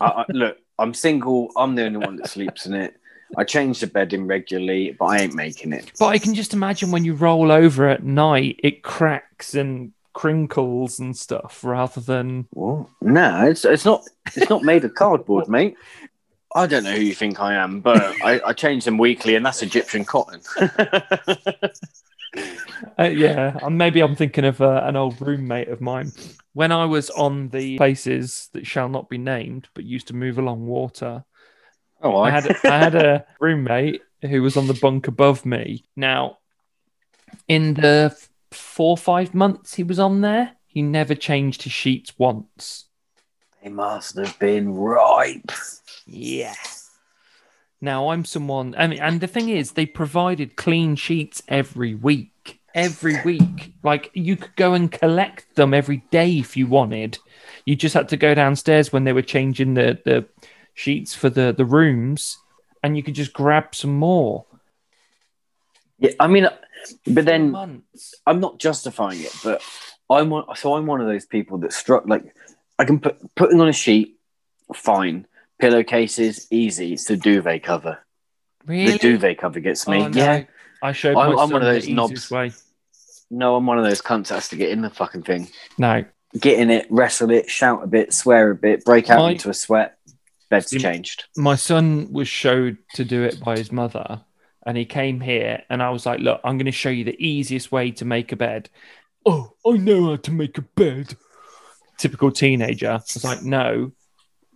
I, 0.00 0.06
I, 0.06 0.24
look, 0.30 0.58
I'm 0.78 0.94
single. 0.94 1.50
I'm 1.56 1.74
the 1.74 1.84
only 1.84 1.98
one 1.98 2.16
that 2.16 2.28
sleeps 2.28 2.66
in 2.66 2.74
it. 2.74 2.94
I 3.36 3.44
change 3.44 3.80
the 3.80 3.86
bedding 3.86 4.26
regularly, 4.26 4.96
but 4.98 5.06
I 5.06 5.18
ain't 5.18 5.34
making 5.34 5.72
it. 5.72 5.92
but 5.98 6.06
I 6.06 6.18
can 6.18 6.34
just 6.34 6.52
imagine 6.52 6.90
when 6.90 7.04
you 7.04 7.14
roll 7.14 7.52
over 7.52 7.88
at 7.88 8.02
night, 8.02 8.58
it 8.62 8.82
cracks 8.82 9.54
and 9.54 9.92
crinkles 10.12 10.98
and 10.98 11.16
stuff, 11.16 11.62
rather 11.62 12.00
than 12.00 12.46
What? 12.50 12.88
No, 13.00 13.46
it's 13.46 13.64
it's 13.64 13.84
not. 13.84 14.02
It's 14.34 14.50
not 14.50 14.62
made 14.62 14.84
of 14.84 14.94
cardboard, 14.94 15.48
mate. 15.56 15.76
I 16.54 16.66
don't 16.66 16.82
know 16.82 16.92
who 16.94 17.02
you 17.02 17.14
think 17.14 17.40
I 17.40 17.54
am, 17.54 17.80
but 17.80 18.02
I, 18.24 18.40
I 18.46 18.52
change 18.52 18.84
them 18.84 18.98
weekly, 18.98 19.36
and 19.36 19.46
that's 19.46 19.62
Egyptian 19.62 20.04
cotton. 20.04 20.40
Uh, 22.98 23.04
yeah, 23.04 23.56
maybe 23.68 24.00
I'm 24.00 24.16
thinking 24.16 24.44
of 24.44 24.60
uh, 24.60 24.82
an 24.84 24.96
old 24.96 25.20
roommate 25.20 25.68
of 25.68 25.80
mine. 25.80 26.12
When 26.52 26.72
I 26.72 26.84
was 26.84 27.10
on 27.10 27.48
the 27.48 27.76
places 27.76 28.48
that 28.52 28.66
shall 28.66 28.88
not 28.88 29.08
be 29.08 29.18
named, 29.18 29.68
but 29.74 29.84
used 29.84 30.08
to 30.08 30.14
move 30.14 30.38
along 30.38 30.66
water, 30.66 31.24
oh, 32.02 32.16
I 32.16 32.28
I 32.28 32.30
had 32.30 32.56
I 32.64 32.78
had 32.78 32.94
a 32.94 33.26
roommate 33.40 34.02
who 34.22 34.42
was 34.42 34.56
on 34.56 34.66
the 34.66 34.74
bunk 34.74 35.08
above 35.08 35.44
me. 35.44 35.84
Now, 35.96 36.38
in 37.48 37.74
the 37.74 38.16
four 38.50 38.90
or 38.90 38.98
five 38.98 39.34
months 39.34 39.74
he 39.74 39.82
was 39.82 39.98
on 39.98 40.20
there, 40.20 40.56
he 40.66 40.82
never 40.82 41.14
changed 41.14 41.62
his 41.62 41.72
sheets 41.72 42.12
once. 42.18 42.86
They 43.62 43.70
must 43.70 44.16
have 44.16 44.38
been 44.38 44.72
ripe. 44.72 45.52
Yeah. 46.06 46.54
Now 47.80 48.10
I'm 48.10 48.24
someone, 48.24 48.74
I 48.76 48.86
mean, 48.86 49.00
and 49.00 49.20
the 49.20 49.26
thing 49.26 49.48
is, 49.48 49.72
they 49.72 49.86
provided 49.86 50.56
clean 50.56 50.96
sheets 50.96 51.42
every 51.48 51.94
week. 51.94 52.60
Every 52.72 53.20
week, 53.24 53.74
like 53.82 54.10
you 54.14 54.36
could 54.36 54.54
go 54.54 54.74
and 54.74 54.92
collect 54.92 55.56
them 55.56 55.74
every 55.74 56.04
day 56.12 56.38
if 56.38 56.56
you 56.56 56.68
wanted. 56.68 57.18
You 57.64 57.74
just 57.74 57.94
had 57.94 58.08
to 58.10 58.16
go 58.16 58.32
downstairs 58.32 58.92
when 58.92 59.02
they 59.02 59.12
were 59.12 59.22
changing 59.22 59.74
the 59.74 59.98
the 60.04 60.26
sheets 60.74 61.12
for 61.12 61.28
the 61.28 61.52
the 61.52 61.64
rooms, 61.64 62.38
and 62.80 62.96
you 62.96 63.02
could 63.02 63.16
just 63.16 63.32
grab 63.32 63.74
some 63.74 63.96
more. 63.96 64.46
Yeah, 65.98 66.12
I 66.20 66.28
mean, 66.28 66.48
but 67.08 67.24
then 67.24 67.50
months. 67.50 68.14
I'm 68.24 68.38
not 68.38 68.60
justifying 68.60 69.20
it, 69.20 69.34
but 69.42 69.62
I'm 70.08 70.30
one, 70.30 70.44
so 70.54 70.76
I'm 70.76 70.86
one 70.86 71.00
of 71.00 71.08
those 71.08 71.26
people 71.26 71.58
that 71.58 71.72
struck 71.72 72.06
like 72.06 72.22
I 72.78 72.84
can 72.84 73.00
put 73.00 73.34
putting 73.34 73.60
on 73.60 73.68
a 73.68 73.72
sheet, 73.72 74.16
fine, 74.72 75.26
Pillowcases, 75.60 76.46
easy. 76.50 76.94
It's 76.94 77.04
the 77.04 77.16
duvet 77.16 77.62
cover. 77.62 77.98
Really? 78.66 78.92
The 78.92 78.98
duvet 78.98 79.38
cover 79.38 79.60
gets 79.60 79.86
me. 79.86 80.02
Oh, 80.02 80.08
no. 80.08 80.18
Yeah. 80.22 80.44
I 80.82 80.92
showed 80.92 81.16
I'm- 81.16 81.38
I'm 81.38 81.50
one 81.50 81.62
of 81.62 81.72
those 81.72 81.88
knobs. 81.88 82.30
way. 82.30 82.52
No, 83.30 83.54
I'm 83.56 83.66
one 83.66 83.78
of 83.78 83.84
those 83.84 84.02
cunts 84.02 84.28
that 84.28 84.34
has 84.36 84.48
to 84.48 84.56
get 84.56 84.70
in 84.70 84.80
the 84.80 84.90
fucking 84.90 85.22
thing. 85.22 85.48
No, 85.78 86.04
Get 86.38 86.60
in 86.60 86.70
it, 86.70 86.86
wrestle 86.90 87.30
it, 87.32 87.50
shout 87.50 87.82
a 87.82 87.86
bit, 87.88 88.12
swear 88.12 88.50
a 88.52 88.54
bit, 88.54 88.84
break 88.84 89.10
out 89.10 89.18
My- 89.18 89.32
into 89.32 89.50
a 89.50 89.54
sweat. 89.54 89.96
Bed's 90.48 90.70
changed. 90.70 91.24
my 91.36 91.54
son 91.54 92.08
was 92.12 92.26
showed 92.26 92.76
to 92.94 93.04
do 93.04 93.22
it 93.22 93.38
by 93.38 93.56
his 93.56 93.70
mother 93.70 94.20
and 94.66 94.76
he 94.76 94.84
came 94.84 95.20
here 95.20 95.62
and 95.70 95.80
i 95.80 95.90
was 95.90 96.04
like 96.06 96.18
look 96.18 96.40
i'm 96.42 96.58
going 96.58 96.66
to 96.66 96.72
show 96.72 96.88
you 96.90 97.04
the 97.04 97.24
easiest 97.24 97.70
way 97.70 97.92
to 97.92 98.04
make 98.04 98.32
a 98.32 98.36
bed 98.36 98.68
oh 99.26 99.52
i 99.64 99.76
know 99.76 100.06
how 100.06 100.16
to 100.16 100.32
make 100.32 100.58
a 100.58 100.62
bed 100.62 101.14
typical 101.98 102.32
teenager 102.32 102.90
i 102.90 102.94
was 102.94 103.22
like 103.22 103.42
no 103.44 103.92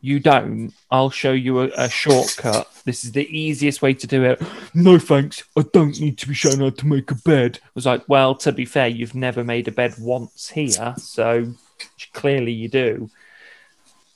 you 0.05 0.21
don't 0.21 0.73
i'll 0.91 1.11
show 1.11 1.33
you 1.33 1.61
a, 1.61 1.71
a 1.77 1.89
shortcut 1.89 2.71
this 2.85 3.05
is 3.05 3.13
the 3.13 3.27
easiest 3.37 3.83
way 3.83 3.95
to 3.95 4.07
do 4.07 4.25
it 4.25 4.41
no 4.75 4.99
thanks 4.99 5.43
i 5.57 5.63
don't 5.73 6.01
need 6.01 6.19
to 6.19 6.29
be 6.29 6.35
shown 6.35 6.61
how 6.61 6.71
to 6.71 6.87
make 6.87 7.11
a 7.11 7.15
bed 7.15 7.59
i 7.63 7.69
was 7.75 7.87
like 7.87 8.03
well 8.09 8.35
to 8.35 8.53
be 8.53 8.65
fair 8.65 8.87
you've 8.87 9.15
never 9.15 9.43
made 9.43 9.67
a 9.67 9.73
bed 9.73 9.95
once 9.99 10.51
here 10.51 10.95
so 10.99 11.47
clearly 12.13 12.53
you 12.53 12.69
do 12.69 13.11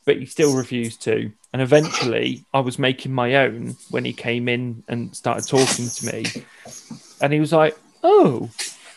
but 0.09 0.16
he 0.16 0.25
still 0.25 0.57
refused 0.57 1.02
to. 1.02 1.30
And 1.52 1.61
eventually, 1.61 2.42
I 2.54 2.61
was 2.61 2.78
making 2.78 3.12
my 3.12 3.35
own 3.35 3.76
when 3.90 4.07
he 4.07 4.14
came 4.14 4.49
in 4.49 4.83
and 4.88 5.14
started 5.14 5.47
talking 5.47 5.87
to 5.87 6.07
me. 6.07 6.25
And 7.21 7.30
he 7.30 7.40
was 7.40 7.52
like, 7.52 7.76
Oh, 8.02 8.49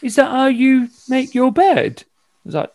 is 0.02 0.16
that 0.16 0.32
how 0.32 0.48
you 0.48 0.88
make 1.10 1.36
your 1.36 1.52
bed? 1.52 2.06
I 2.06 2.46
was 2.46 2.56
like, 2.56 2.72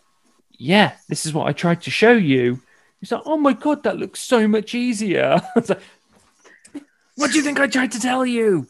Yeah, 0.59 0.93
this 1.09 1.25
is 1.25 1.33
what 1.33 1.47
I 1.47 1.51
tried 1.51 1.81
to 1.81 1.89
show 1.89 2.11
you. 2.11 2.61
He's 2.99 3.11
like, 3.11 3.21
Oh 3.25 3.37
my 3.37 3.53
God, 3.53 3.83
that 3.83 3.97
looks 3.97 4.19
so 4.19 4.47
much 4.47 4.73
easier. 4.75 5.39
I 5.55 5.59
was 5.59 5.69
like, 5.69 5.81
What 7.15 7.31
do 7.31 7.37
you 7.37 7.43
think 7.43 7.59
I 7.59 7.67
tried 7.67 7.91
to 7.93 7.99
tell 7.99 8.25
you? 8.25 8.67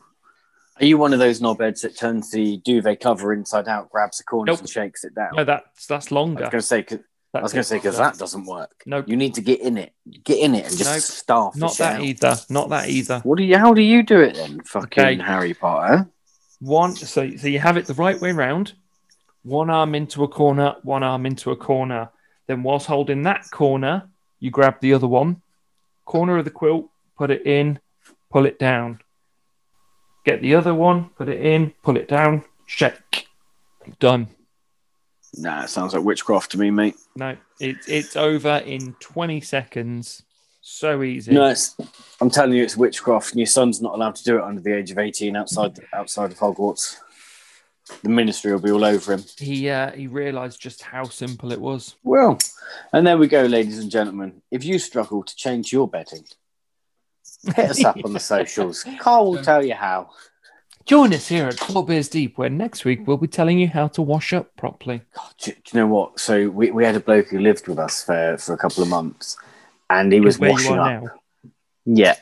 Are 0.80 0.86
you 0.86 0.98
one 0.98 1.12
of 1.14 1.20
those 1.20 1.40
knobheads 1.42 1.82
that 1.82 1.98
turns 1.98 2.30
the 2.32 2.58
duvet 2.58 3.00
cover 3.00 3.34
inside 3.34 3.68
out, 3.68 3.90
grabs 3.90 4.20
the 4.20 4.24
corners 4.24 4.54
Nope. 4.54 4.60
and 4.62 4.70
shakes 4.70 5.04
it 5.04 5.16
down? 5.16 5.32
No, 5.36 5.44
that's 5.44 5.88
that's 5.88 6.12
longer. 6.12 6.44
I 6.44 6.48
was 6.48 6.52
going 6.52 6.62
to 6.62 6.68
say, 6.68 6.84
'cause- 6.84 7.00
I 7.34 7.42
was 7.42 7.52
going 7.54 7.62
to 7.64 7.68
say, 7.68 7.78
because 7.78 7.98
that 7.98 8.18
doesn't 8.18 8.46
work. 8.46 8.82
No, 8.88 9.04
You 9.06 9.16
need 9.16 9.36
to 9.36 9.42
get 9.42 9.60
in 9.60 9.78
it. 9.78 9.94
Get 10.24 10.40
in 10.40 10.56
it 10.56 10.66
and 10.70 10.78
just 10.78 10.92
Nope. 10.92 11.02
starve. 11.02 11.56
not 11.56 11.78
that 11.78 11.96
out. 11.98 12.02
either. 12.04 12.36
Not 12.50 12.70
that 12.70 12.90
either. 12.90 13.20
What 13.20 13.38
do 13.38 13.44
you? 13.44 13.58
How 13.58 13.74
do 13.74 13.82
you 13.82 14.02
do 14.02 14.20
it 14.22 14.36
then? 14.36 14.62
Fucking 14.64 15.04
Okay. 15.04 15.24
Harry 15.24 15.54
Potter. 15.54 16.08
one 16.60 16.96
so 16.96 17.30
so 17.36 17.48
you 17.48 17.60
have 17.60 17.78
it 17.78 17.86
the 17.86 17.94
right 17.94 18.20
way 18.20 18.32
round 18.32 18.74
one 19.44 19.70
arm 19.70 19.94
into 19.94 20.24
a 20.24 20.28
corner 20.28 20.76
one 20.82 21.04
arm 21.04 21.26
into 21.28 21.52
a 21.52 21.56
corner 21.56 22.10
then 22.48 22.64
whilst 22.64 22.88
holding 22.88 23.22
that 23.24 23.46
corner 23.52 24.10
you 24.40 24.52
grab 24.52 24.80
the 24.80 24.94
other 24.94 25.08
one 25.08 25.42
corner 26.06 26.38
of 26.38 26.46
the 26.46 26.52
quilt 26.52 26.90
put 27.18 27.32
it 27.32 27.46
in 27.46 27.80
pull 28.32 28.46
it 28.46 28.60
down. 28.60 29.00
Get 30.26 30.42
the 30.42 30.56
other 30.56 30.74
one 30.74 31.10
put 31.18 31.30
it 31.30 31.42
in 31.42 31.74
pull 31.84 31.98
it 31.98 32.08
down 32.08 32.44
shake 32.66 33.28
done. 34.00 34.28
Nah, 35.38 35.64
it 35.64 35.70
sounds 35.70 35.94
like 35.94 36.04
witchcraft 36.04 36.52
to 36.52 36.58
me, 36.58 36.72
mate. 36.72 36.96
no 37.16 37.38
it, 37.60 37.78
it's 37.88 38.16
over 38.16 38.58
in 38.66 38.96
20 39.00 39.42
seconds. 39.42 40.24
So 40.62 41.02
easy. 41.04 41.32
No, 41.32 41.48
it's, 41.48 41.76
I'm 42.20 42.30
telling 42.30 42.54
you, 42.54 42.64
it's 42.64 42.76
witchcraft, 42.76 43.32
and 43.32 43.40
your 43.40 43.48
son's 43.48 43.82
not 43.82 43.96
allowed 43.96 44.16
to 44.16 44.24
do 44.24 44.38
it 44.38 44.44
under 44.44 44.60
the 44.60 44.76
age 44.76 44.92
of 44.92 44.98
18 44.98 45.36
outside 45.36 45.80
outside 45.94 46.32
of 46.32 46.38
Hogwarts. 46.38 46.98
The 48.04 48.10
ministry 48.10 48.52
will 48.52 48.60
be 48.60 48.72
all 48.72 48.86
over 48.86 49.14
him. 49.14 49.24
he 49.38 49.70
uh, 49.70 49.92
he 49.92 50.08
realized 50.08 50.60
just 50.62 50.82
how 50.82 51.06
simple 51.06 51.52
it 51.52 51.62
was 51.62 51.96
Well, 52.04 52.38
and 52.94 53.06
there 53.08 53.18
we 53.18 53.28
go, 53.28 53.44
ladies 53.44 53.80
and 53.80 53.90
gentlemen. 53.90 54.42
If 54.52 54.66
you 54.66 54.80
struggle 54.80 55.24
to 55.24 55.36
change 55.36 55.72
your 55.72 55.88
bedding, 55.88 56.26
hit 57.56 57.72
us 57.72 57.84
up 57.84 57.98
on 58.04 58.14
the 58.14 58.20
socials. 58.36 58.86
Carl 59.00 59.32
will 59.32 59.44
tell 59.44 59.64
you 59.64 59.74
how. 59.74 60.10
join 60.86 61.14
us 61.14 61.28
here 61.28 61.48
at 61.48 61.60
four 61.60 61.86
beers 61.86 62.10
deep 62.10 62.38
where 62.38 62.50
next 62.50 62.86
week 62.86 63.06
we'll 63.06 63.18
be 63.18 63.28
telling 63.28 63.60
you 63.60 63.68
how 63.68 63.88
to 63.88 64.02
wash 64.02 64.32
up 64.34 64.56
properly 64.56 65.02
God, 65.14 65.34
do, 65.40 65.52
do 65.52 65.58
you 65.74 65.80
know 65.80 65.88
what? 65.88 66.20
So 66.20 66.50
we, 66.50 66.72
we 66.72 66.84
had 66.86 66.96
a 66.96 67.00
bloke 67.02 67.28
who 67.28 67.40
lived 67.40 67.68
with 67.68 67.80
us 67.80 68.04
for, 68.04 68.38
for 68.38 68.54
a 68.54 68.58
couple 68.58 68.84
of 68.84 68.90
months, 68.90 69.38
and 69.90 70.12
he 70.12 70.20
was 70.20 70.40
washing 70.40 70.78
up. 70.78 71.04
now. 71.04 71.10
Yeah. 71.86 72.16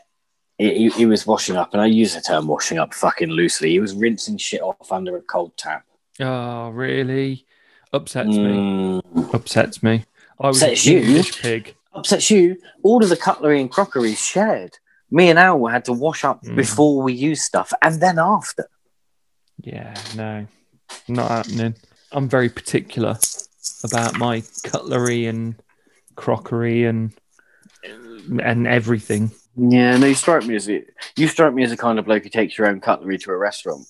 He, 0.57 0.89
he, 0.89 1.05
was 1.05 1.27
washing 1.27 1.57
up, 1.57 1.73
and 1.73 1.81
I 1.81 1.85
use 1.85 2.15
the 2.15 2.21
term 2.21 2.47
washing 2.47 2.77
up 2.77 2.93
fucking 2.93 3.29
loosely. 3.29 3.71
He 3.71 3.79
was 3.79 3.93
rinsing 3.93 4.37
shit 4.37 4.61
off 4.61 4.91
under 4.91 5.17
a 5.17 5.21
cold 5.21 5.57
tap. 5.57 5.85
Oh, 6.21 6.69
really? 6.69 7.45
Upsets 7.91 8.29
me. 8.29 8.35
Mm. 8.35 9.33
Upsets 9.33 9.83
me. 9.83 10.05
I 10.39 10.47
was 10.47 10.63
Upsets 10.63 10.85
you? 10.85 11.23
Pig. 11.41 11.75
Upsets 11.93 12.31
you? 12.31 12.57
All 12.83 13.03
of 13.03 13.09
the 13.09 13.17
cutlery 13.17 13.59
and 13.59 13.69
crockery 13.69 14.15
shared. 14.15 14.77
Me 15.11 15.29
and 15.29 15.39
Al 15.39 15.65
had 15.67 15.85
to 15.85 15.93
wash 15.93 16.23
up 16.23 16.43
Mm. 16.43 16.55
before 16.55 17.01
we 17.01 17.13
use 17.13 17.41
stuff 17.41 17.71
and 17.81 18.01
then 18.01 18.17
after. 18.19 18.69
Yeah, 19.61 19.93
no, 20.15 20.47
not 21.07 21.31
happening. 21.31 21.75
I'm 22.11 22.27
very 22.27 22.49
particular 22.49 23.17
about 23.83 24.17
my 24.17 24.43
cutlery 24.63 25.25
and 25.25 25.55
crockery 26.15 26.85
and 26.85 27.11
and 28.41 28.67
everything. 28.67 29.31
Yeah, 29.57 29.97
no, 29.97 30.07
you 30.07 30.15
strike 30.15 30.45
me 30.45 30.55
as 30.55 30.69
a, 30.69 30.83
you 31.15 31.27
strike 31.27 31.53
me 31.53 31.63
as 31.63 31.71
a 31.71 31.77
kind 31.77 31.97
of 31.97 32.05
bloke 32.05 32.23
who 32.23 32.29
takes 32.29 32.57
your 32.57 32.67
own 32.67 32.81
cutlery 32.81 33.17
to 33.19 33.31
a 33.31 33.37
restaurant. 33.37 33.87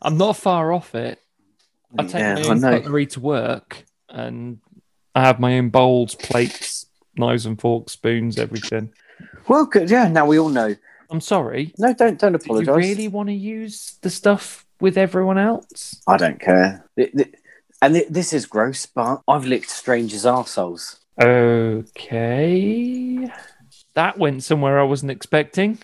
I'm 0.00 0.16
not 0.16 0.36
far 0.36 0.72
off 0.72 0.94
it. 0.94 1.18
I 1.98 2.04
take 2.04 2.14
yeah, 2.14 2.34
my 2.34 2.48
own 2.48 2.60
cutlery 2.60 3.06
to 3.06 3.20
work, 3.20 3.84
and 4.08 4.58
I 5.14 5.22
have 5.22 5.40
my 5.40 5.58
own 5.58 5.70
bowls, 5.70 6.14
plates, 6.14 6.86
knives 7.16 7.46
and 7.46 7.60
forks, 7.60 7.92
spoons, 7.92 8.38
everything. 8.38 8.92
Well, 9.48 9.66
good. 9.66 9.90
Yeah, 9.90 10.08
now 10.08 10.26
we 10.26 10.38
all 10.38 10.48
know. 10.48 10.74
I'm 11.10 11.20
sorry. 11.20 11.72
No, 11.78 11.92
don't 11.92 12.18
don't 12.18 12.32
Do 12.32 12.38
you 12.38 12.62
apologise. 12.62 12.76
really 12.76 13.08
want 13.08 13.28
to 13.28 13.34
use 13.34 13.98
the 14.00 14.10
stuff 14.10 14.66
with 14.80 14.98
everyone 14.98 15.38
else? 15.38 16.00
I 16.06 16.16
don't 16.16 16.40
care. 16.40 16.84
And 16.96 17.94
th- 17.94 18.08
this 18.08 18.32
is 18.32 18.46
gross, 18.46 18.86
but 18.86 19.22
I've 19.28 19.44
licked 19.44 19.70
strangers' 19.70 20.24
arseholes. 20.24 20.98
Okay. 21.20 23.30
That 23.94 24.18
went 24.18 24.42
somewhere 24.42 24.78
I 24.78 24.84
wasn't 24.84 25.12
expecting. 25.12 25.78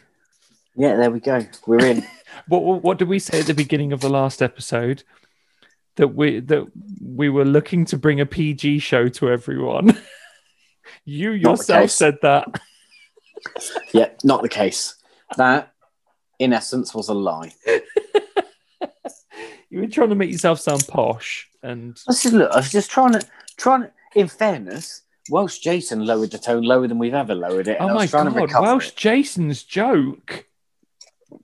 Yeah, 0.76 0.96
there 0.96 1.10
we 1.10 1.20
go. 1.20 1.46
We're 1.66 1.84
in. 1.84 2.06
What 2.46 2.62
what 2.62 2.82
what 2.82 2.98
did 2.98 3.08
we 3.08 3.18
say 3.18 3.40
at 3.40 3.46
the 3.46 3.54
beginning 3.54 3.92
of 3.92 4.00
the 4.00 4.08
last 4.08 4.40
episode? 4.40 5.02
That 5.96 6.08
we 6.08 6.38
that 6.40 6.66
we 7.04 7.28
were 7.28 7.44
looking 7.44 7.84
to 7.86 7.98
bring 7.98 8.20
a 8.20 8.24
PG 8.24 8.78
show 8.78 9.08
to 9.08 9.30
everyone. 9.30 9.98
you 11.04 11.32
the 11.32 11.38
yourself 11.38 11.90
said 11.90 12.18
that. 12.22 12.60
yeah, 13.92 14.10
not 14.22 14.42
the 14.42 14.48
case. 14.48 14.94
That, 15.36 15.72
in 16.38 16.52
essence, 16.52 16.94
was 16.94 17.08
a 17.08 17.14
lie. 17.14 17.52
You 19.70 19.80
were 19.80 19.86
trying 19.86 20.08
to 20.08 20.16
make 20.16 20.30
yourself 20.30 20.60
sound 20.60 20.86
posh 20.88 21.48
and 21.62 21.98
Let's 22.06 22.22
just 22.24 22.34
look. 22.34 22.50
I 22.52 22.56
was 22.56 22.70
just 22.70 22.90
trying 22.90 23.12
to 23.12 23.26
trying. 23.56 23.82
To, 23.82 23.92
in 24.16 24.26
fairness, 24.26 25.02
Welsh 25.28 25.58
Jason 25.58 26.06
lowered 26.06 26.30
the 26.30 26.38
tone 26.38 26.62
lower 26.62 26.86
than 26.88 26.98
we've 26.98 27.14
ever 27.14 27.34
lowered 27.34 27.68
it. 27.68 27.76
oh 27.80 27.88
my 27.88 27.94
was 27.94 28.10
trying 28.10 28.32
to 28.32 28.46
god, 28.46 28.62
Welsh 28.62 28.88
it. 28.88 28.96
Jason's 28.96 29.62
joke. 29.62 30.46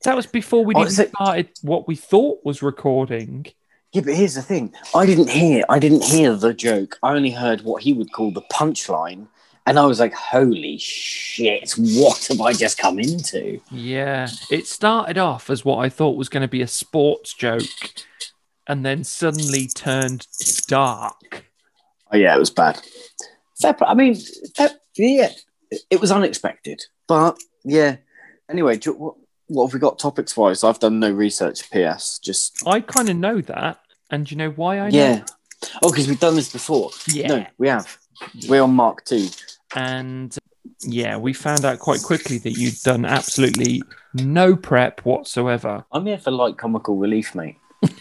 That 0.04 0.16
was 0.16 0.26
before 0.26 0.64
we 0.64 0.74
Oh, 0.74 0.80
even 0.82 1.00
it- 1.00 1.10
started 1.10 1.48
what 1.62 1.86
we 1.86 1.94
thought 1.96 2.44
was 2.44 2.62
recording. 2.62 3.46
Yeah, 3.92 4.02
but 4.02 4.14
here's 4.14 4.34
the 4.34 4.42
thing. 4.42 4.74
I 4.94 5.06
didn't 5.06 5.30
hear. 5.30 5.64
I 5.68 5.78
didn't 5.78 6.04
hear 6.04 6.34
the 6.34 6.52
joke. 6.52 6.98
I 7.02 7.14
only 7.14 7.30
heard 7.30 7.62
what 7.62 7.82
he 7.82 7.92
would 7.92 8.12
call 8.12 8.30
the 8.30 8.42
punchline, 8.52 9.28
and 9.64 9.78
I 9.78 9.86
was 9.86 10.00
like, 10.00 10.12
"Holy 10.12 10.76
shit! 10.76 11.72
What 11.78 12.26
have 12.26 12.40
I 12.40 12.52
just 12.52 12.76
come 12.78 12.98
into?" 12.98 13.60
Yeah, 13.70 14.28
it 14.50 14.66
started 14.66 15.16
off 15.16 15.48
as 15.48 15.64
what 15.64 15.78
I 15.78 15.88
thought 15.88 16.16
was 16.16 16.28
going 16.28 16.42
to 16.42 16.48
be 16.48 16.60
a 16.62 16.66
sports 16.66 17.32
joke, 17.32 17.62
and 18.66 18.84
then 18.84 19.02
suddenly 19.04 19.68
turned 19.68 20.26
dark. 20.66 21.46
Oh 22.12 22.16
yeah, 22.18 22.34
it 22.36 22.38
was 22.40 22.50
bad. 22.50 22.80
Fair 23.60 23.74
play. 23.74 23.88
I 23.88 23.94
mean, 23.94 24.16
fair, 24.54 24.70
yeah, 24.96 25.30
it 25.90 26.00
was 26.00 26.10
unexpected, 26.12 26.82
but 27.06 27.38
yeah. 27.64 27.96
Anyway, 28.48 28.76
do, 28.76 28.92
what, 28.92 29.14
what 29.48 29.66
have 29.66 29.74
we 29.74 29.80
got 29.80 29.98
topics 29.98 30.36
wise? 30.36 30.62
I've 30.62 30.78
done 30.78 31.00
no 31.00 31.10
research. 31.10 31.70
P.S. 31.70 32.18
Just 32.18 32.62
I 32.66 32.80
kind 32.80 33.08
of 33.08 33.16
know 33.16 33.40
that, 33.42 33.80
and 34.10 34.30
you 34.30 34.36
know 34.36 34.50
why 34.50 34.80
I 34.80 34.90
know? 34.90 34.98
yeah. 34.98 35.24
Oh, 35.82 35.90
because 35.90 36.06
we've 36.06 36.20
done 36.20 36.36
this 36.36 36.52
before. 36.52 36.90
Yeah. 37.08 37.28
No, 37.28 37.46
we 37.58 37.68
have. 37.68 37.98
We're 38.48 38.62
on 38.62 38.74
Mark 38.74 39.04
Two. 39.04 39.28
And 39.74 40.36
yeah, 40.82 41.16
we 41.16 41.32
found 41.32 41.64
out 41.64 41.78
quite 41.78 42.02
quickly 42.02 42.38
that 42.38 42.52
you'd 42.52 42.80
done 42.84 43.04
absolutely 43.04 43.82
no 44.14 44.56
prep 44.56 45.04
whatsoever. 45.04 45.84
I'm 45.92 46.06
here 46.06 46.18
for 46.18 46.30
light 46.30 46.58
comical 46.58 46.96
relief, 46.96 47.34
mate. 47.34 47.56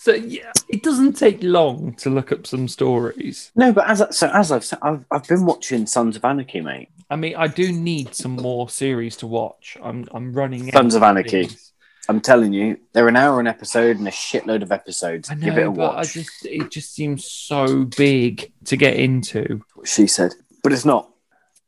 So 0.00 0.14
yeah, 0.14 0.52
it 0.68 0.84
doesn't 0.84 1.14
take 1.14 1.42
long 1.42 1.94
to 1.94 2.08
look 2.08 2.30
up 2.30 2.46
some 2.46 2.68
stories. 2.68 3.50
No, 3.56 3.72
but 3.72 3.90
as 3.90 4.00
I, 4.00 4.10
so 4.10 4.30
as 4.32 4.52
I've 4.52 4.64
said, 4.64 4.78
I've, 4.80 5.04
I've 5.10 5.26
been 5.26 5.44
watching 5.44 5.86
Sons 5.86 6.14
of 6.14 6.24
Anarchy, 6.24 6.60
mate. 6.60 6.90
I 7.10 7.16
mean, 7.16 7.34
I 7.34 7.48
do 7.48 7.72
need 7.72 8.14
some 8.14 8.36
more 8.36 8.68
series 8.68 9.16
to 9.16 9.26
watch. 9.26 9.76
I'm 9.82 10.08
I'm 10.12 10.32
running. 10.32 10.70
Sons 10.70 10.94
of 10.94 11.02
Anarchy. 11.02 11.46
things. 11.46 11.72
I'm 12.08 12.20
telling 12.20 12.52
you, 12.52 12.78
they're 12.92 13.08
an 13.08 13.16
hour 13.16 13.40
an 13.40 13.48
episode 13.48 13.98
and 13.98 14.06
a 14.06 14.12
shitload 14.12 14.62
of 14.62 14.70
episodes. 14.70 15.30
I 15.32 15.34
know, 15.34 15.46
Give 15.46 15.58
it 15.58 15.66
a 15.66 15.70
but 15.72 15.96
I 15.96 16.04
just 16.04 16.46
it 16.46 16.70
just 16.70 16.94
seems 16.94 17.26
so 17.26 17.84
big 17.84 18.52
to 18.66 18.76
get 18.76 18.94
into. 18.94 19.64
What 19.74 19.88
she 19.88 20.06
said, 20.06 20.32
but 20.62 20.72
it's 20.72 20.84
not. 20.84 21.10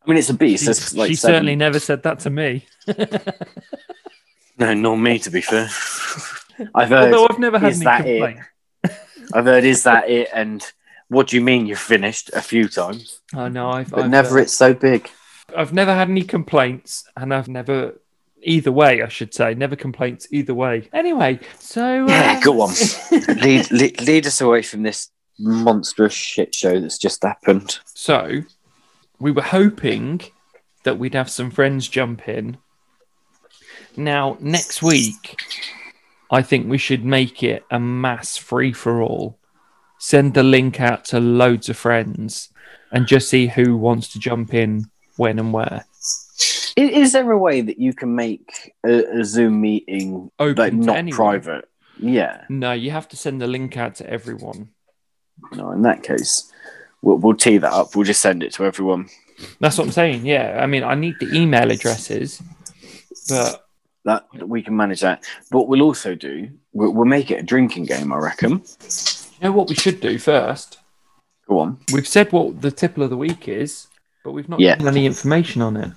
I 0.07 0.09
mean, 0.09 0.19
it's 0.19 0.31
a 0.31 0.35
beast. 0.35 0.63
She, 0.63 0.67
There's 0.67 0.97
like 0.97 1.09
she 1.09 1.17
certainly 1.17 1.57
never 1.57 1.81
said 1.81 2.05
that 2.05 2.21
to 2.21 2.31
me. 2.31 2.65
No, 4.61 4.75
nor 4.75 4.97
me. 4.97 5.19
To 5.21 5.31
be 5.31 5.41
fair, 5.41 5.69
I've 6.75 6.89
heard. 6.91 7.13
Although 7.15 7.27
I've 7.31 7.39
never 7.39 7.59
had 7.59 7.73
is 7.73 7.79
any 7.79 7.85
that 7.85 8.07
it? 8.07 8.37
I've 9.35 9.45
heard. 9.45 9.65
Is 9.65 9.83
that 9.85 10.09
it? 10.09 10.29
And 10.35 10.65
what 11.09 11.29
do 11.29 11.37
you 11.37 11.43
mean 11.43 11.67
you've 11.67 11.79
finished 11.79 12.31
a 12.35 12.41
few 12.41 12.69
times, 12.69 13.21
I 13.35 13.49
know. 13.49 13.71
I've, 13.71 13.91
but 13.91 14.05
I've, 14.05 14.11
never 14.11 14.39
uh, 14.39 14.43
it's 14.43 14.53
so 14.53 14.73
big. 14.75 15.11
I've 15.57 15.73
never 15.73 15.93
had 15.93 16.09
any 16.09 16.23
complaints, 16.23 17.05
and 17.17 17.35
I've 17.35 17.49
never 17.49 18.01
either 18.43 18.73
way. 18.73 19.03
I 19.03 19.09
should 19.09 19.35
say, 19.35 19.55
never 19.55 19.77
complaints 19.77 20.29
either 20.31 20.55
way. 20.55 20.89
Anyway, 20.93 21.41
so 21.59 22.05
uh, 22.05 22.09
Yeah, 22.09 22.41
go 22.41 22.61
on. 22.61 22.73
lead, 23.11 23.71
lead 23.71 24.01
lead 24.01 24.27
us 24.27 24.41
away 24.41 24.63
from 24.63 24.83
this 24.83 25.11
monstrous 25.39 26.13
shit 26.15 26.55
show 26.55 26.79
that's 26.81 26.99
just 26.99 27.23
happened. 27.23 27.79
So 27.87 28.43
we 29.19 29.31
were 29.33 29.43
hoping 29.43 30.21
that 30.85 30.99
we'd 30.99 31.15
have 31.15 31.31
some 31.31 31.51
friends 31.51 31.89
jump 31.89 32.29
in. 32.29 32.57
Now 33.97 34.37
next 34.41 34.83
week, 34.83 35.37
I 36.31 36.43
think 36.43 36.69
we 36.69 36.79
should 36.79 37.05
make 37.05 37.43
it 37.43 37.65
a 37.71 37.81
mass 37.81 38.37
free 38.37 38.73
for 38.73 39.03
all. 39.03 39.39
Send 39.99 40.35
the 40.35 40.43
link 40.43 40.81
out 40.81 41.05
to 41.07 41.21
loads 41.21 41.69
of 41.69 41.77
friends, 41.77 42.49
and 42.93 43.07
just 43.07 43.29
see 43.29 43.49
who 43.49 43.77
wants 43.77 44.09
to 44.13 44.19
jump 44.19 44.55
in 44.55 44.91
when 45.17 45.39
and 45.39 45.53
where. 45.53 45.85
Is 45.99 46.75
Is 46.77 47.13
there 47.13 47.31
a 47.31 47.39
way 47.39 47.61
that 47.61 47.79
you 47.79 47.93
can 47.93 48.15
make 48.15 48.73
a, 48.87 49.21
a 49.21 49.25
Zoom 49.25 49.61
meeting 49.61 50.31
Open 50.39 50.57
like 50.57 50.73
not 50.73 50.97
anyone. 50.97 51.17
private? 51.17 51.69
Yeah. 51.99 52.45
No, 52.49 52.73
you 52.73 52.93
have 52.93 53.09
to 53.09 53.17
send 53.17 53.41
the 53.43 53.47
link 53.47 53.77
out 53.77 53.97
to 53.97 54.09
everyone. 54.09 54.71
No, 55.53 55.73
in 55.73 55.83
that 55.83 56.03
case, 56.03 56.51
we'll, 57.03 57.17
we'll 57.19 57.37
tee 57.37 57.59
that 57.59 57.73
up. 57.73 57.95
We'll 57.95 58.07
just 58.07 58.23
send 58.23 58.43
it 58.43 58.53
to 58.55 58.65
everyone. 58.65 59.09
That's 59.59 59.77
what 59.77 59.85
I'm 59.85 59.93
saying. 59.93 60.25
Yeah, 60.25 60.61
I 60.63 60.67
mean, 60.67 60.83
I 60.85 60.95
need 60.95 61.17
the 61.19 61.35
email 61.35 61.71
addresses, 61.71 62.43
but 63.29 63.67
That 64.05 64.27
we 64.47 64.63
can 64.63 64.77
manage 64.77 65.01
that. 65.01 65.25
But 65.51 65.69
we'll 65.69 65.83
also 65.83 66.15
do. 66.15 66.49
We'll, 66.73 66.93
we'll 66.93 67.05
make 67.05 67.31
it 67.31 67.41
a 67.41 67.43
drinking 67.43 67.85
game. 67.85 68.13
I 68.13 68.17
reckon. 68.17 68.53
you 68.81 69.43
know 69.43 69.53
what 69.53 69.69
we 69.69 69.75
should 69.75 70.01
do 70.01 70.19
first? 70.19 70.79
Go 71.49 71.59
on. 71.59 71.79
We've 71.93 72.09
said 72.09 72.33
what 72.33 72.61
the 72.63 72.71
tipple 72.71 73.03
of 73.03 73.11
the 73.11 73.17
week 73.17 73.47
is, 73.49 73.89
but 74.25 74.33
we've 74.33 74.49
not 74.49 74.61
Yeah. 74.61 74.77
given 74.77 74.89
any 74.95 75.05
information 75.07 75.61
on 75.63 75.77
it. 75.77 75.91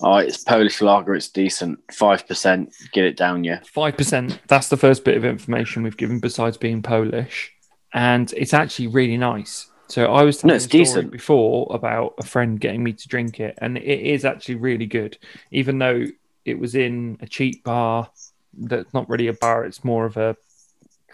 All 0.00 0.12
right, 0.14 0.26
it's 0.28 0.42
Polish 0.42 0.80
lager. 0.80 1.14
It's 1.14 1.28
decent. 1.28 1.78
Five 1.92 2.26
percent. 2.26 2.72
Get 2.92 3.04
it 3.04 3.18
down, 3.18 3.44
yeah. 3.44 3.60
Five 3.66 3.98
percent. 3.98 4.38
That's 4.48 4.68
the 4.68 4.78
first 4.78 5.04
bit 5.04 5.16
of 5.18 5.24
information 5.26 5.82
we've 5.82 5.96
given, 5.98 6.20
besides 6.20 6.56
being 6.56 6.80
Polish, 6.80 7.52
and 7.92 8.32
it's 8.34 8.54
actually 8.54 8.86
really 8.86 9.18
nice. 9.18 9.66
So 9.88 10.06
I 10.06 10.22
was 10.22 10.38
telling 10.38 10.52
No, 10.52 10.56
it's 10.56 10.66
decent. 10.66 11.10
before 11.10 11.66
about 11.70 12.14
a 12.18 12.24
friend 12.24 12.58
getting 12.58 12.82
me 12.82 12.94
to 12.94 13.08
drink 13.08 13.40
it, 13.40 13.58
and 13.58 13.76
it 13.76 13.82
is 14.00 14.24
actually 14.24 14.54
really 14.54 14.86
good. 14.86 15.18
Even 15.50 15.78
though 15.78 16.06
it 16.50 16.58
was 16.58 16.74
in 16.74 17.16
a 17.20 17.26
cheap 17.26 17.64
bar, 17.64 18.10
that's 18.52 18.92
not 18.92 19.08
really 19.08 19.28
a 19.28 19.32
bar; 19.32 19.64
it's 19.64 19.82
more 19.84 20.04
of 20.04 20.16
a, 20.16 20.36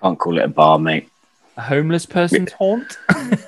Can't 0.00 0.19
call 0.19 0.38
it 0.38 0.45
a 0.45 0.49
bar, 0.49 0.78
mate. 0.78 1.09
a 1.57 1.62
homeless 1.62 2.07
person's 2.07 2.52
haunt. 2.52 2.99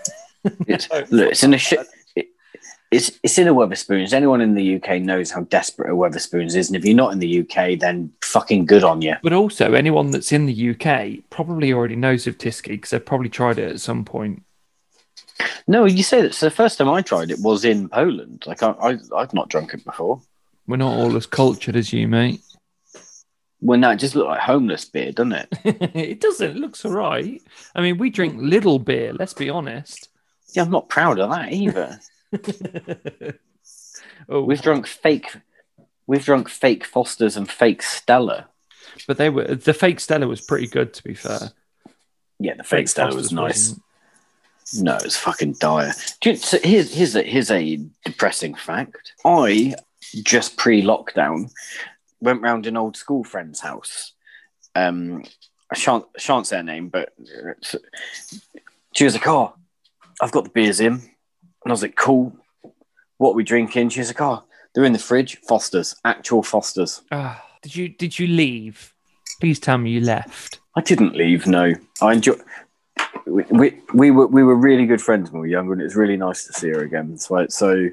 It's, 0.67 0.89
look, 1.11 1.33
it's 1.33 1.43
in 1.43 1.53
a 1.53 1.59
shit. 1.59 1.81
It, 2.15 2.29
it's 2.91 3.11
it's 3.23 3.37
in 3.39 3.49
a 3.49 3.55
Wetherspoons. 3.55 4.13
Anyone 4.15 4.41
in 4.41 4.55
the 4.55 4.77
UK 4.77 5.03
knows 5.03 5.31
how 5.31 5.43
desperate 5.43 5.91
a 5.91 5.95
Wetherspoons 5.95 6.55
is, 6.55 6.69
and 6.69 6.77
if 6.77 6.85
you're 6.87 6.97
not 6.97 7.13
in 7.13 7.19
the 7.19 7.41
UK, 7.41 7.79
then 7.79 8.13
fucking 8.23 8.65
good 8.65 8.85
on 8.85 9.03
you. 9.03 9.17
But 9.23 9.33
also, 9.35 9.75
anyone 9.75 10.11
that's 10.13 10.33
in 10.33 10.47
the 10.47 10.71
UK 10.71 11.29
probably 11.29 11.73
already 11.73 11.97
knows 11.97 12.27
of 12.27 12.39
Tyskie 12.39 12.69
because 12.69 12.91
they've 12.91 13.05
probably 13.05 13.29
tried 13.29 13.59
it 13.59 13.71
at 13.73 13.81
some 13.81 14.05
point. 14.05 14.43
No, 15.67 15.85
you 15.85 16.03
say 16.03 16.23
that. 16.23 16.35
So 16.35 16.47
the 16.47 16.51
first 16.55 16.79
time 16.79 16.89
I 16.89 17.03
tried 17.03 17.31
it 17.31 17.41
was 17.41 17.65
in 17.65 17.89
Poland. 17.89 18.45
Like 18.47 18.63
I, 18.63 18.71
I 18.71 18.99
I've 19.15 19.35
not 19.35 19.51
drunk 19.51 19.75
it 19.75 19.85
before. 19.85 20.23
We're 20.69 20.77
not 20.77 20.95
all 20.97 21.17
as 21.17 21.27
cultured 21.27 21.75
as 21.77 21.93
you, 21.93 22.07
mate. 22.07 22.41
When 23.61 23.81
that 23.81 23.99
just 23.99 24.15
looked 24.15 24.29
like 24.29 24.41
homeless 24.41 24.85
beer, 24.85 25.11
doesn't 25.11 25.33
it? 25.33 25.49
it 25.65 26.21
doesn't. 26.21 26.51
It 26.51 26.57
looks 26.57 26.85
all 26.85 26.93
right. 26.93 27.43
I 27.75 27.81
mean, 27.81 27.99
we 27.99 28.11
drink 28.11 28.35
little 28.39 28.79
beer, 28.79 29.13
let's 29.15 29.35
be 29.35 29.51
honest. 29.51 30.11
Yeah, 30.53 30.63
I'm 30.63 30.71
not 30.71 30.89
proud 30.89 31.19
of 31.19 31.31
that 31.31 31.53
either. 31.53 31.99
oh, 34.29 34.43
We've 34.43 34.63
drunk 34.63 34.87
fake. 34.87 35.35
We've 36.07 36.25
drunk 36.25 36.49
fake 36.49 36.85
Fosters 36.85 37.37
and 37.37 37.51
fake 37.51 37.83
Stella. 37.83 38.49
but 39.07 39.17
they 39.19 39.29
were 39.31 39.45
the 39.55 39.75
fake 39.75 40.01
Stella 40.01 40.27
was 40.27 40.41
pretty 40.41 40.67
good, 40.69 40.95
to 40.95 41.03
be 41.05 41.15
fair. 41.15 41.51
Yeah, 42.39 42.55
the 42.55 42.65
fake 42.65 42.89
Stella 42.89 43.15
was 43.15 43.33
nice. 43.33 43.71
wasn't. 43.71 43.83
No, 44.85 44.97
it's 44.97 45.17
fucking 45.17 45.55
dire. 45.55 45.93
Do 46.21 46.31
you- 46.31 46.37
so 46.37 46.59
here's 46.63 46.95
here's 46.95 47.17
a 47.17 47.23
here's 47.23 47.51
a 47.51 47.77
depressing 48.05 48.55
fact. 48.55 49.15
I 49.25 49.75
just 50.23 50.57
pre-lockdown 50.57 51.51
went 52.21 52.43
round 52.43 52.67
an 52.67 52.77
old 52.77 52.97
school 52.97 53.25
friend's 53.25 53.61
house. 53.61 54.13
Um, 54.75 55.25
I 55.71 55.77
shan't 55.77 56.05
shan't 56.17 56.47
say 56.47 56.57
her 56.57 56.63
name, 56.63 56.89
but 56.89 57.13
uh, 57.21 57.79
she 58.95 59.05
was 59.05 59.15
like, 59.15 59.27
"Oh, 59.27 59.55
I've 60.21 60.33
got 60.33 60.45
the 60.45 60.51
beers 60.51 60.81
in," 60.81 60.95
and 60.95 61.03
I 61.67 61.71
was 61.71 61.83
like, 61.83 61.97
"Cool. 61.97 62.37
What 63.19 63.33
are 63.33 63.35
we 63.35 63.45
drinking?" 63.45 63.91
She 63.91 64.01
was 64.01 64.09
like, 64.09 64.21
"Oh, 64.21 64.45
they're 64.75 64.85
in 64.85 64.93
the 64.93 64.99
fridge. 64.99 65.39
Fosters, 65.47 65.95
actual 66.05 66.43
Fosters." 66.43 67.03
Ah, 67.13 67.45
did 67.63 67.77
you 67.77 67.89
did 67.89 68.19
you 68.19 68.27
leave? 68.27 68.95
Please 69.41 69.61
tell 69.61 69.79
me 69.79 69.91
you 69.91 70.01
left. 70.01 70.61
I 70.75 70.81
didn't 70.81 71.15
leave. 71.15 71.47
No, 71.47 71.75
I 72.01 72.15
enjoy. 72.15 72.35
We, 73.27 73.45
we, 73.51 73.81
we 73.95 74.11
were 74.11 74.27
we 74.27 74.43
were 74.43 74.57
really 74.57 74.87
good 74.87 75.03
friends 75.03 75.31
when 75.31 75.43
we 75.43 75.49
were 75.49 75.53
younger, 75.53 75.73
and 75.73 75.83
it 75.83 75.85
was 75.85 75.97
really 75.97 76.17
nice 76.17 76.47
to 76.47 76.53
see 76.53 76.69
her 76.69 76.81
again. 76.81 77.19
So 77.19 77.47
so 77.49 77.89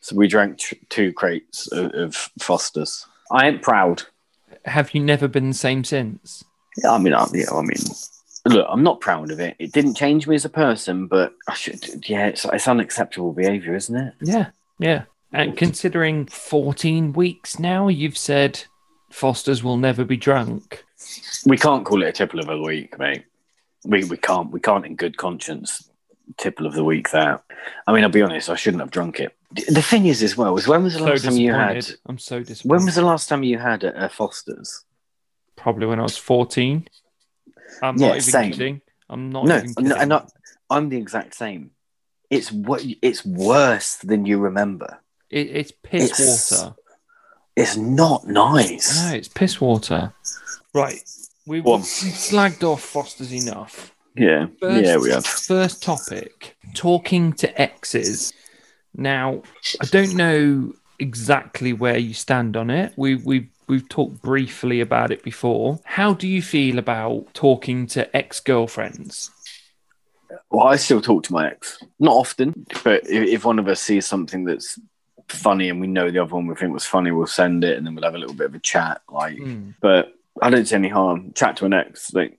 so 0.00 0.16
we 0.16 0.28
drank 0.28 0.58
t- 0.58 0.80
two 0.88 1.12
crates 1.12 1.70
of, 1.72 1.92
of 1.92 2.14
Fosters. 2.38 3.06
I 3.30 3.48
ain't 3.48 3.62
proud. 3.62 4.02
Have 4.64 4.94
you 4.94 5.00
never 5.00 5.28
been 5.28 5.48
the 5.48 5.54
same 5.54 5.84
since? 5.84 6.44
Yeah, 6.82 6.92
I 6.92 6.98
mean, 6.98 7.14
I, 7.14 7.26
yeah, 7.32 7.50
I 7.52 7.62
mean, 7.62 7.78
look, 8.46 8.66
I'm 8.68 8.82
not 8.82 9.00
proud 9.00 9.30
of 9.30 9.40
it. 9.40 9.56
It 9.58 9.72
didn't 9.72 9.94
change 9.94 10.26
me 10.26 10.34
as 10.34 10.44
a 10.44 10.50
person, 10.50 11.06
but 11.06 11.34
I 11.48 11.54
should. 11.54 12.08
Yeah, 12.08 12.26
it's, 12.26 12.44
it's 12.44 12.68
unacceptable 12.68 13.32
behaviour, 13.32 13.74
isn't 13.74 13.96
it? 13.96 14.14
Yeah, 14.20 14.50
yeah. 14.78 15.04
And 15.32 15.56
considering 15.56 16.26
14 16.26 17.12
weeks 17.12 17.58
now, 17.58 17.86
you've 17.88 18.18
said 18.18 18.64
Foster's 19.10 19.62
will 19.62 19.76
never 19.76 20.04
be 20.04 20.16
drunk. 20.16 20.84
We 21.46 21.56
can't 21.56 21.84
call 21.84 22.02
it 22.02 22.08
a 22.08 22.12
tipple 22.12 22.40
of 22.40 22.46
the 22.46 22.60
week, 22.60 22.98
mate. 22.98 23.24
We 23.84 24.04
we 24.04 24.16
can't 24.16 24.50
we 24.50 24.60
can't 24.60 24.84
in 24.84 24.96
good 24.96 25.16
conscience 25.16 25.88
tipple 26.36 26.66
of 26.66 26.74
the 26.74 26.84
week 26.84 27.10
that. 27.10 27.42
I 27.86 27.92
mean, 27.92 28.04
I'll 28.04 28.10
be 28.10 28.22
honest, 28.22 28.50
I 28.50 28.56
shouldn't 28.56 28.82
have 28.82 28.90
drunk 28.90 29.20
it. 29.20 29.34
The 29.52 29.82
thing 29.82 30.06
is, 30.06 30.22
as 30.22 30.36
well, 30.36 30.56
is 30.56 30.68
when 30.68 30.84
was 30.84 30.92
the 30.94 31.00
So 31.00 31.04
last 31.06 31.24
time 31.24 31.36
you 31.36 31.52
had? 31.52 31.86
I'm 32.06 32.18
so 32.18 32.40
disappointed. 32.40 32.70
When 32.70 32.84
was 32.84 32.94
the 32.94 33.02
last 33.02 33.28
time 33.28 33.42
you 33.42 33.58
had 33.58 33.82
a, 33.84 34.04
a 34.04 34.08
Foster's? 34.08 34.84
Probably 35.56 35.86
when 35.86 35.98
I 35.98 36.04
was 36.04 36.16
14. 36.16 36.86
I'm 37.82 37.96
Yeah, 37.98 38.06
not 38.08 38.16
even 38.18 38.20
same. 38.22 38.52
kidding. 38.52 38.80
I'm 39.08 39.30
not 39.30 39.46
No, 39.46 39.56
even 39.56 39.74
kidding. 39.74 39.88
no, 39.88 39.96
and 39.96 40.12
I, 40.12 40.24
I'm 40.70 40.88
the 40.88 40.96
exact 40.98 41.34
same. 41.34 41.72
It's 42.30 42.52
what 42.52 42.82
it's 43.02 43.24
worse 43.26 43.96
than 43.96 44.24
you 44.24 44.38
remember. 44.38 45.00
It, 45.30 45.48
it's 45.48 45.72
piss 45.82 46.10
It's- 46.20 46.50
water. 46.52 46.74
It's 47.56 47.76
not 47.76 48.26
nice. 48.26 48.96
No, 49.02 49.14
it's 49.16 49.28
piss 49.28 49.60
water. 49.60 50.12
Right. 50.72 51.02
We, 51.46 51.60
Go 51.60 51.72
on. 51.72 51.80
we've 51.80 51.88
slagged 51.88 52.62
off 52.62 52.82
Foster's 52.82 53.32
enough. 53.34 53.94
Yeah, 54.16 54.46
First, 54.60 54.84
yeah, 54.86 54.96
we 54.96 55.10
have. 55.10 55.26
First 55.26 55.82
topic 55.82 56.56
talking 56.74 57.32
to 57.34 57.60
exes. 57.60 58.32
Now, 58.94 59.42
I 59.80 59.86
don't 59.86 60.14
know 60.14 60.72
exactly 60.98 61.72
where 61.72 61.96
you 61.96 62.12
stand 62.14 62.56
on 62.56 62.70
it. 62.70 62.92
We, 62.96 63.16
we've, 63.16 63.48
we've 63.68 63.88
talked 63.88 64.20
briefly 64.20 64.80
about 64.80 65.10
it 65.10 65.22
before. 65.22 65.80
How 65.84 66.12
do 66.14 66.26
you 66.28 66.42
feel 66.42 66.78
about 66.78 67.32
talking 67.34 67.86
to 67.88 68.14
ex 68.16 68.40
girlfriends? 68.40 69.30
Well, 70.50 70.66
I 70.66 70.76
still 70.76 71.00
talk 71.00 71.24
to 71.24 71.32
my 71.32 71.48
ex, 71.50 71.82
not 71.98 72.14
often, 72.14 72.66
but 72.84 73.04
if, 73.08 73.28
if 73.28 73.44
one 73.44 73.58
of 73.58 73.68
us 73.68 73.80
sees 73.80 74.06
something 74.06 74.44
that's 74.44 74.78
funny 75.28 75.68
and 75.68 75.80
we 75.80 75.86
know 75.86 76.10
the 76.10 76.18
other 76.20 76.34
one 76.34 76.46
we 76.46 76.54
think 76.54 76.72
was 76.72 76.84
funny, 76.86 77.10
we'll 77.12 77.26
send 77.26 77.64
it 77.64 77.76
and 77.78 77.86
then 77.86 77.94
we'll 77.94 78.04
have 78.04 78.14
a 78.14 78.18
little 78.18 78.34
bit 78.34 78.46
of 78.46 78.54
a 78.54 78.60
chat. 78.60 79.00
Like, 79.08 79.38
Hmm. 79.38 79.70
but 79.80 80.12
I 80.42 80.50
don't 80.50 80.66
see 80.66 80.74
any 80.74 80.88
harm. 80.88 81.32
Chat 81.34 81.56
to 81.58 81.66
an 81.66 81.72
ex. 81.72 82.12
Like, 82.12 82.38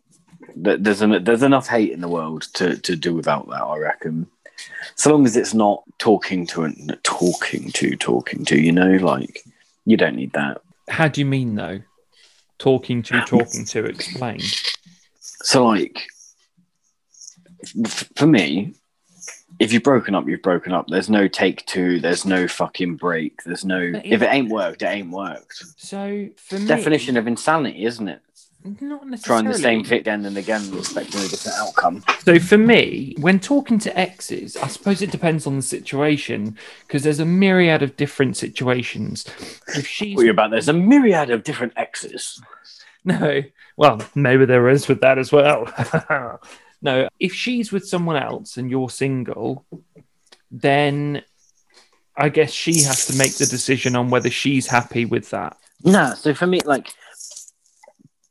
there's 0.56 1.02
an, 1.02 1.24
there's 1.24 1.44
enough 1.44 1.68
hate 1.68 1.92
in 1.92 2.02
the 2.02 2.10
world 2.10 2.44
to 2.54 2.76
to 2.78 2.96
do 2.96 3.14
without 3.14 3.48
that. 3.50 3.64
I 3.64 3.78
reckon. 3.78 4.28
So 4.95 5.12
long 5.12 5.26
as 5.26 5.36
it's 5.38 5.54
not 5.54 5.84
talking 5.97 6.45
to 6.47 6.63
and 6.63 6.97
talking 7.04 7.71
to 7.74 7.95
talking 7.95 8.45
to, 8.45 8.60
you 8.60 8.71
know, 8.71 8.91
like 8.97 9.43
you 9.86 9.97
don't 9.97 10.15
need 10.15 10.34
that. 10.34 10.62
How 10.89 11.08
do 11.08 11.21
you 11.21 11.26
mean, 11.26 11.56
though? 11.56 11.82
Talking 12.60 13.02
to, 13.04 13.21
talking 13.21 13.65
to, 13.65 13.86
explain. 13.86 14.39
So 15.19 15.65
like, 15.65 16.02
f- 17.86 18.10
for 18.15 18.28
me, 18.28 18.74
if 19.60 19.71
you've 19.74 19.84
broken 19.84 20.15
up, 20.15 20.28
you've 20.28 20.41
broken 20.41 20.71
up. 20.74 20.88
There's 20.88 21.10
no 21.10 21.28
take 21.28 21.65
two. 21.65 22.00
There's 22.00 22.26
no 22.26 22.47
fucking 22.47 22.95
break. 22.95 23.43
There's 23.43 23.65
no. 23.65 23.91
But 23.93 24.06
If 24.06 24.21
it- 24.21 24.26
it 24.26 24.34
ain't 24.34 24.50
worked, 24.50 24.82
it 24.82 24.86
ain't 24.88 25.12
worked. 25.12 25.63
So, 25.78 26.30
for 26.38 26.60
me. 26.60 26.65
Definition 26.67 27.17
of 27.17 27.28
insanity, 27.28 27.86
isn't 27.86 28.08
it? 28.08 28.21
Not 28.63 29.08
necessarily. 29.08 29.43
trying 29.43 29.52
the 29.52 29.58
same 29.58 29.84
thing 29.84 30.00
again 30.00 30.26
and 30.26 30.38
again, 30.38 30.62
and 30.62 30.76
expecting 30.76 31.21
a 31.21 31.28
different 31.28 31.58
outcome. 31.58 32.04
So 32.24 32.38
for 32.38 32.58
me, 32.58 33.15
when 33.19 33.39
talking 33.39 33.80
to 33.80 33.97
exes, 33.97 34.56
I 34.56 34.67
suppose 34.67 35.02
it 35.02 35.12
depends 35.12 35.47
on 35.47 35.56
the 35.56 35.62
situation 35.62 36.58
because 36.86 37.04
there's 37.04 37.19
a 37.19 37.26
myriad 37.26 37.82
of 37.82 37.97
different 37.97 38.38
situations. 38.38 39.26
If 39.69 39.88
she's 39.88 40.15
What 40.15 40.21
are 40.21 40.26
you 40.26 40.32
about? 40.32 40.52
There's 40.52 40.69
a 40.69 40.74
myriad 40.74 41.32
of 41.32 41.43
different 41.43 41.74
exes. 41.76 42.39
no, 43.04 43.41
well, 43.78 44.02
maybe 44.13 44.45
there 44.45 44.69
is 44.69 44.88
with 44.88 45.02
that 45.02 45.17
as 45.17 45.32
well. 45.32 45.67
no, 46.82 47.10
if 47.19 47.34
she's 47.34 47.71
with 47.71 47.88
someone 47.88 48.17
else 48.17 48.58
and 48.58 48.69
you're 48.69 48.91
single, 48.91 49.65
then 50.52 51.24
I 52.15 52.30
guess 52.30 52.52
she 52.52 52.84
has 52.84 53.08
to 53.08 53.17
make 53.17 53.36
the 53.36 53.47
decision 53.47 53.95
on 53.95 54.12
whether 54.12 54.30
she's 54.30 54.67
happy 54.67 55.06
with 55.06 55.32
that. 55.32 55.58
Nah, 55.84 56.13
so 56.13 56.34
for 56.36 56.45
me, 56.45 56.60
like 56.63 56.93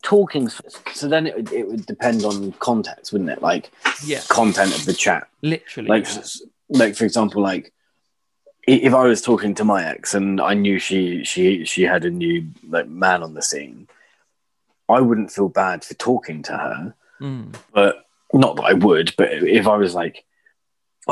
talking, 0.03 0.49
so 0.93 1.09
then 1.09 1.27
it, 1.27 1.37
would- 1.37 1.53
it 1.53 1.69
would 1.69 1.87
depend 1.87 2.25
on 2.25 2.53
context, 2.53 3.13
wouldn't 3.13 3.31
it? 3.31 3.43
Like 3.43 3.71
Yeah, 4.05 4.21
content 4.29 4.75
of 4.77 4.85
the 4.85 4.93
chat. 4.95 5.29
literally. 5.43 5.89
Like, 5.89 6.07
like 6.69 6.95
for 6.97 7.05
example, 7.05 7.43
like 7.43 7.73
if 8.67 8.93
I 8.95 9.05
was 9.07 9.23
talking 9.23 9.55
to 9.57 9.65
my 9.65 9.85
ex 9.85 10.15
and 10.15 10.41
I 10.41 10.55
knew 10.55 10.79
she 10.79 11.25
she 11.25 11.65
she 11.65 11.83
had 11.83 12.05
a 12.05 12.11
new 12.11 12.47
like 12.69 12.89
man 12.89 13.23
on 13.23 13.35
the 13.35 13.43
scene, 13.43 13.89
I 14.89 15.01
wouldn't 15.01 15.33
feel 15.33 15.49
bad 15.49 15.85
for 15.85 15.95
talking 15.95 16.43
to 16.45 16.53
her. 16.53 16.95
Mm. 17.21 17.55
but 17.75 18.07
not 18.33 18.57
that 18.57 18.63
I 18.63 18.73
would, 18.73 19.15
but 19.19 19.31
if 19.31 19.67
I 19.67 19.77
was 19.77 19.95
like, 19.95 20.25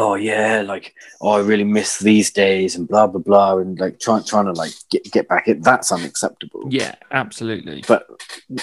oh 0.01 0.15
yeah, 0.15 0.63
like 0.65 0.95
oh 1.21 1.31
I 1.33 1.41
really 1.41 1.65
miss 1.65 1.99
these 1.99 2.31
days 2.31 2.77
and 2.77 2.87
blah 2.89 3.07
blah 3.07 3.21
blah, 3.21 3.59
and 3.59 3.79
like 3.79 3.99
trying 4.01 4.25
trying 4.25 4.47
to 4.47 4.53
like 4.53 4.73
get 4.91 5.05
get 5.13 5.29
back 5.29 5.49
it, 5.49 5.63
that's 5.63 5.91
unacceptable. 5.93 6.65
Yeah, 6.71 6.95
absolutely. 7.11 7.85
But 7.87 8.07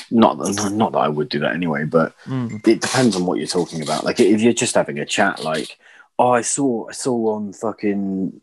not 0.10 0.38
that 0.40 0.72
not 0.74 0.92
that 0.94 1.00
I 1.00 1.10
would 1.10 1.30
do 1.30 1.40
that 1.40 1.54
anyway. 1.54 1.84
But 1.86 2.14
Mm. 2.26 2.66
it 2.68 2.82
depends 2.82 3.16
on 3.16 3.26
what 3.26 3.38
you're 3.38 3.48
talking 3.60 3.82
about. 3.82 4.04
Like 4.04 4.20
if 4.20 4.42
you're 4.42 4.54
just 4.54 4.76
having 4.76 5.00
a 5.00 5.06
chat, 5.06 5.44
like 5.44 5.78
oh 6.18 6.32
I 6.32 6.42
saw 6.42 6.88
I 6.90 6.94
saw 6.94 7.36
on 7.36 7.54
fucking 7.54 8.42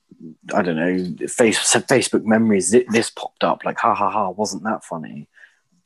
I 0.54 0.62
don't 0.62 0.76
know 0.76 1.26
face 1.26 1.58
Facebook 1.58 2.24
memories 2.24 2.70
thi- 2.70 2.86
this 2.90 3.10
popped 3.10 3.42
up 3.42 3.64
like 3.64 3.78
ha 3.78 3.94
ha 3.94 4.08
ha 4.10 4.30
wasn't 4.30 4.62
that 4.64 4.84
funny? 4.84 5.28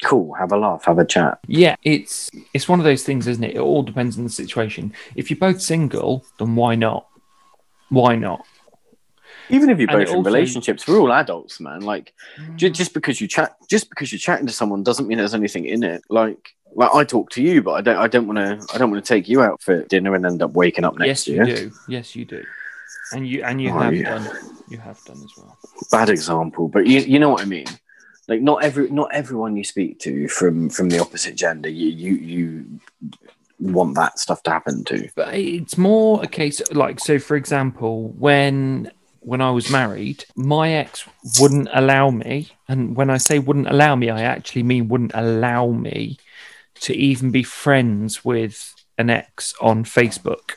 Cool, 0.05 0.35
have 0.35 0.53
a 0.53 0.57
laugh, 0.59 0.85
have 0.85 0.99
a 0.99 1.05
chat. 1.07 1.39
Yeah, 1.47 1.77
it's 1.83 2.31
it's 2.53 2.69
one 2.69 2.79
of 2.81 2.85
those 2.85 3.03
things, 3.03 3.27
isn't 3.27 3.43
it? 3.45 3.57
It 3.57 3.61
all 3.61 3.83
depends 3.83 4.19
on 4.19 4.25
the 4.25 4.31
situation. 4.31 4.93
If 5.15 5.31
you're 5.31 5.39
both 5.39 5.61
single, 5.63 6.25
then 6.39 6.55
why 6.55 6.75
not? 6.75 7.07
Why 7.89 8.17
not? 8.17 8.45
even 9.49 9.71
if 9.71 9.79
you're 9.79 9.89
And 9.91 10.01
both 10.01 10.09
in 10.09 10.17
also- 10.17 10.29
relationships, 10.29 10.89
we're 10.89 10.99
all 10.99 11.13
adults, 11.13 11.61
man. 11.61 11.81
Like 11.83 12.13
ju- 12.57 12.69
mm. 12.69 12.75
just 12.75 12.93
because 12.93 13.21
you 13.21 13.29
chat, 13.29 13.55
just 13.71 13.89
because 13.91 14.11
you're 14.11 14.19
chatting 14.19 14.47
to 14.49 14.53
someone 14.53 14.83
doesn't 14.83 15.07
mean 15.07 15.19
there's 15.19 15.35
anything 15.35 15.67
in 15.67 15.85
it. 15.85 16.03
Like, 16.11 16.55
like 16.75 16.93
I 16.93 17.05
talk 17.05 17.31
to 17.31 17.43
you, 17.43 17.63
but 17.63 17.75
I 17.75 17.81
don't, 17.81 17.97
I 17.97 18.09
don't 18.09 18.27
want 18.27 18.39
to, 18.39 18.75
I 18.75 18.79
don't 18.79 18.91
want 18.91 19.05
to 19.05 19.09
take 19.09 19.29
you 19.29 19.43
out 19.43 19.63
for 19.63 19.85
dinner 19.85 20.17
and 20.17 20.27
end 20.27 20.43
up 20.43 20.53
waking 20.55 20.85
up 20.85 20.99
next 20.99 21.07
yes, 21.09 21.25
to 21.27 21.33
you 21.33 21.45
you. 21.47 21.57
do. 21.57 21.73
Yes, 21.89 22.17
you 22.17 22.25
do. 22.25 22.43
And 23.13 23.27
you 23.29 23.45
and 23.45 23.63
you 23.63 23.71
Oh, 23.71 23.79
have 23.79 23.95
yeah. 23.95 24.19
done. 24.19 24.37
You 24.69 24.79
have 24.79 24.99
done 25.05 25.19
as 25.23 25.31
well. 25.37 25.57
Bad 25.93 26.09
example, 26.11 26.67
but 26.67 26.89
you, 26.89 26.99
you 27.01 27.21
know 27.21 27.31
what 27.31 27.41
I 27.43 27.45
mean. 27.45 27.67
Like, 28.29 28.41
not 28.41 28.65
every, 28.65 28.91
not 28.91 29.11
everyone 29.13 29.57
you 29.57 29.65
speak 29.65 30.01
to 30.01 30.29
from 30.29 30.69
from 30.69 30.89
the 30.89 30.99
opposite 30.99 31.37
gender, 31.37 31.69
you, 31.69 31.89
you, 31.89 32.15
you 32.17 32.81
want 33.59 33.95
that 33.95 34.19
stuff 34.19 34.43
to 34.45 34.51
happen 34.51 34.85
to. 34.85 35.09
But 35.15 35.35
it's 35.35 35.79
more 35.79 36.23
a 36.23 36.27
case 36.27 36.61
like 36.73 37.01
so. 37.01 37.19
For 37.19 37.37
example, 37.37 38.09
when 38.11 38.91
when 39.21 39.41
I 39.41 39.51
was 39.51 39.71
married, 39.71 40.25
my 40.37 40.73
ex 40.73 41.05
wouldn't 41.41 41.69
allow 41.73 42.11
me, 42.11 42.51
and 42.69 42.97
when 42.97 43.11
I 43.11 43.19
say 43.19 43.39
wouldn't 43.39 43.69
allow 43.69 43.97
me, 43.97 44.11
I 44.11 44.23
actually 44.23 44.63
mean 44.63 44.89
wouldn't 44.89 45.13
allow 45.15 45.69
me 45.69 46.19
to 46.81 46.95
even 46.95 47.31
be 47.31 47.43
friends 47.43 48.25
with 48.25 48.75
an 48.99 49.11
ex 49.11 49.55
on 49.61 49.85
Facebook. 49.85 50.57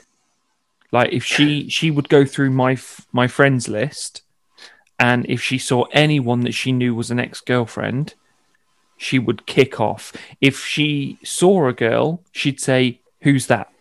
Like 0.92 1.14
if 1.14 1.24
she 1.24 1.70
she 1.70 1.92
would 1.92 2.10
go 2.10 2.26
through 2.26 2.52
my 2.52 2.78
my 3.12 3.28
friends 3.28 3.68
list, 3.68 4.22
and 5.00 5.26
if 5.30 5.42
she 5.42 5.58
saw 5.58 5.86
anyone 5.92 6.42
that 6.42 6.54
she 6.54 6.72
knew 6.72 6.94
was 6.94 7.10
an 7.10 7.20
ex 7.20 7.40
girlfriend, 7.40 8.16
she 8.98 9.18
would 9.18 9.46
kick 9.46 9.80
off. 9.80 10.12
If 10.42 10.60
she 10.66 11.18
saw 11.24 11.68
a 11.68 11.74
girl, 11.74 12.22
she'd 12.32 12.60
say, 12.60 13.00
"Who's 13.22 13.48
that? 13.48 13.72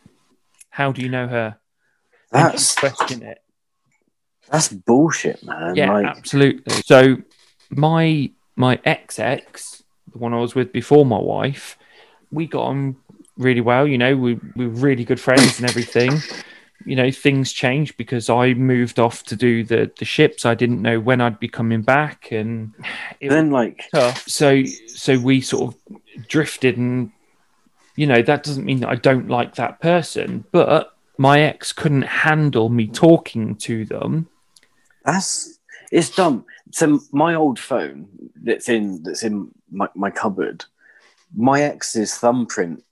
How 0.70 0.92
do 0.92 1.02
you 1.02 1.08
know 1.08 1.26
her?" 1.26 1.58
That's 2.30 2.74
question 2.74 3.22
it. 3.22 3.42
that's 4.50 4.68
bullshit, 4.68 5.42
man. 5.44 5.74
Yeah, 5.74 5.92
like, 5.92 6.06
absolutely. 6.06 6.82
So 6.84 7.16
my 7.70 8.30
my 8.54 8.80
ex 8.84 9.18
ex, 9.18 9.82
the 10.12 10.18
one 10.18 10.32
I 10.32 10.38
was 10.38 10.54
with 10.54 10.72
before 10.72 11.04
my 11.04 11.18
wife, 11.18 11.76
we 12.30 12.46
got 12.46 12.62
on 12.62 12.96
really 13.36 13.60
well. 13.60 13.86
You 13.86 13.98
know, 13.98 14.16
we 14.16 14.38
we 14.54 14.68
were 14.68 14.74
really 14.74 15.04
good 15.04 15.20
friends 15.20 15.58
and 15.58 15.68
everything. 15.68 16.20
You 16.84 16.96
know, 16.96 17.10
things 17.10 17.52
changed 17.52 17.96
because 17.96 18.30
I 18.30 18.54
moved 18.54 18.98
off 18.98 19.24
to 19.24 19.36
do 19.36 19.64
the 19.64 19.90
the 19.98 20.04
ships. 20.04 20.46
I 20.46 20.54
didn't 20.54 20.82
know 20.82 21.00
when 21.00 21.20
I'd 21.20 21.40
be 21.40 21.48
coming 21.48 21.82
back, 21.82 22.30
and 22.30 22.72
it 23.20 23.30
then 23.30 23.50
like, 23.50 23.84
tough. 23.92 24.26
So 24.28 24.64
so 24.64 25.18
we 25.18 25.40
sort 25.40 25.74
of 25.74 26.28
drifted, 26.28 26.76
and 26.76 27.10
you 27.96 28.06
know 28.06 28.22
that 28.22 28.42
doesn't 28.44 28.64
mean 28.64 28.80
that 28.80 28.88
I 28.88 28.94
don't 28.94 29.28
like 29.28 29.56
that 29.56 29.80
person, 29.80 30.44
but 30.52 30.94
my 31.18 31.40
ex 31.40 31.72
couldn't 31.72 32.02
handle 32.02 32.68
me 32.68 32.86
talking 32.86 33.56
to 33.56 33.84
them. 33.84 34.28
That's 35.04 35.58
it's 35.90 36.10
dumb. 36.10 36.44
So 36.70 37.00
my 37.12 37.34
old 37.34 37.58
phone 37.58 38.08
that's 38.42 38.68
in 38.68 39.02
that's 39.02 39.22
in 39.22 39.50
my, 39.70 39.88
my 39.94 40.10
cupboard, 40.10 40.64
my 41.34 41.62
ex's 41.62 42.14
thumbprint 42.14 42.84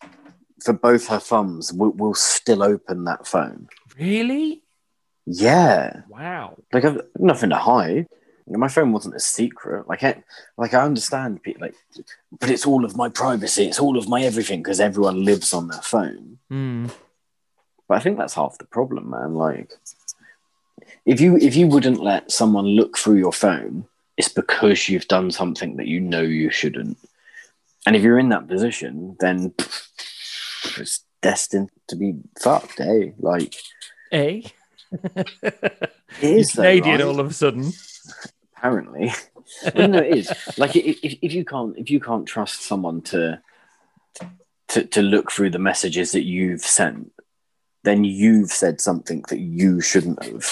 for 0.62 0.72
both 0.72 1.08
her 1.08 1.18
thumbs 1.18 1.72
will, 1.72 1.90
will 1.92 2.14
still 2.14 2.62
open 2.62 3.04
that 3.04 3.26
phone. 3.26 3.68
Really? 3.98 4.62
Yeah, 5.26 6.02
Wow. 6.08 6.56
like 6.72 6.84
I've 6.84 7.00
nothing 7.18 7.50
to 7.50 7.56
hide. 7.56 8.06
My 8.48 8.68
phone 8.68 8.92
wasn't 8.92 9.16
a 9.16 9.20
secret. 9.20 9.88
Like, 9.88 10.04
I, 10.04 10.22
like 10.56 10.72
I 10.72 10.82
understand, 10.84 11.42
pe- 11.42 11.56
like, 11.60 11.74
but 12.38 12.48
it's 12.48 12.64
all 12.64 12.84
of 12.84 12.96
my 12.96 13.08
privacy. 13.08 13.64
It's 13.66 13.80
all 13.80 13.98
of 13.98 14.08
my 14.08 14.22
everything 14.22 14.62
because 14.62 14.78
everyone 14.78 15.24
lives 15.24 15.52
on 15.52 15.66
their 15.66 15.82
phone. 15.82 16.38
Mm. 16.52 16.92
But 17.88 17.96
I 17.96 18.00
think 18.00 18.18
that's 18.18 18.34
half 18.34 18.56
the 18.58 18.64
problem, 18.66 19.10
man. 19.10 19.34
Like, 19.34 19.72
if 21.04 21.20
you 21.20 21.36
if 21.38 21.56
you 21.56 21.66
wouldn't 21.66 22.00
let 22.00 22.30
someone 22.30 22.66
look 22.66 22.96
through 22.96 23.16
your 23.16 23.32
phone, 23.32 23.86
it's 24.16 24.28
because 24.28 24.88
you've 24.88 25.08
done 25.08 25.32
something 25.32 25.76
that 25.76 25.88
you 25.88 25.98
know 26.00 26.22
you 26.22 26.50
shouldn't. 26.50 26.98
And 27.84 27.96
if 27.96 28.02
you're 28.02 28.18
in 28.18 28.28
that 28.28 28.46
position, 28.48 29.16
then 29.18 29.50
pff, 29.50 29.88
it's 30.78 31.04
destined 31.22 31.70
to 31.88 31.96
be 31.96 32.14
fucked, 32.40 32.80
eh? 32.80 33.10
Like, 33.18 33.54
Eh? 34.12 34.42
it 35.42 35.90
is 36.20 36.52
though, 36.52 36.62
Canadian 36.62 36.98
right? 37.00 37.04
all 37.06 37.20
of 37.20 37.30
a 37.30 37.32
sudden. 37.32 37.72
apparently. 38.56 39.12
well, 39.74 39.88
no, 39.88 39.98
it 39.98 40.16
is. 40.18 40.32
Like, 40.56 40.76
if, 40.76 40.98
if 41.02 41.32
you 41.32 41.44
can't 41.44 41.76
if 41.78 41.90
you 41.90 42.00
can't 42.00 42.26
trust 42.26 42.62
someone 42.62 43.02
to 43.02 43.40
to 44.68 44.84
to 44.84 45.02
look 45.02 45.30
through 45.32 45.50
the 45.50 45.58
messages 45.58 46.12
that 46.12 46.24
you've 46.24 46.60
sent, 46.62 47.12
then 47.84 48.04
you've 48.04 48.50
said 48.50 48.80
something 48.80 49.24
that 49.28 49.40
you 49.40 49.80
shouldn't 49.80 50.22
have, 50.24 50.46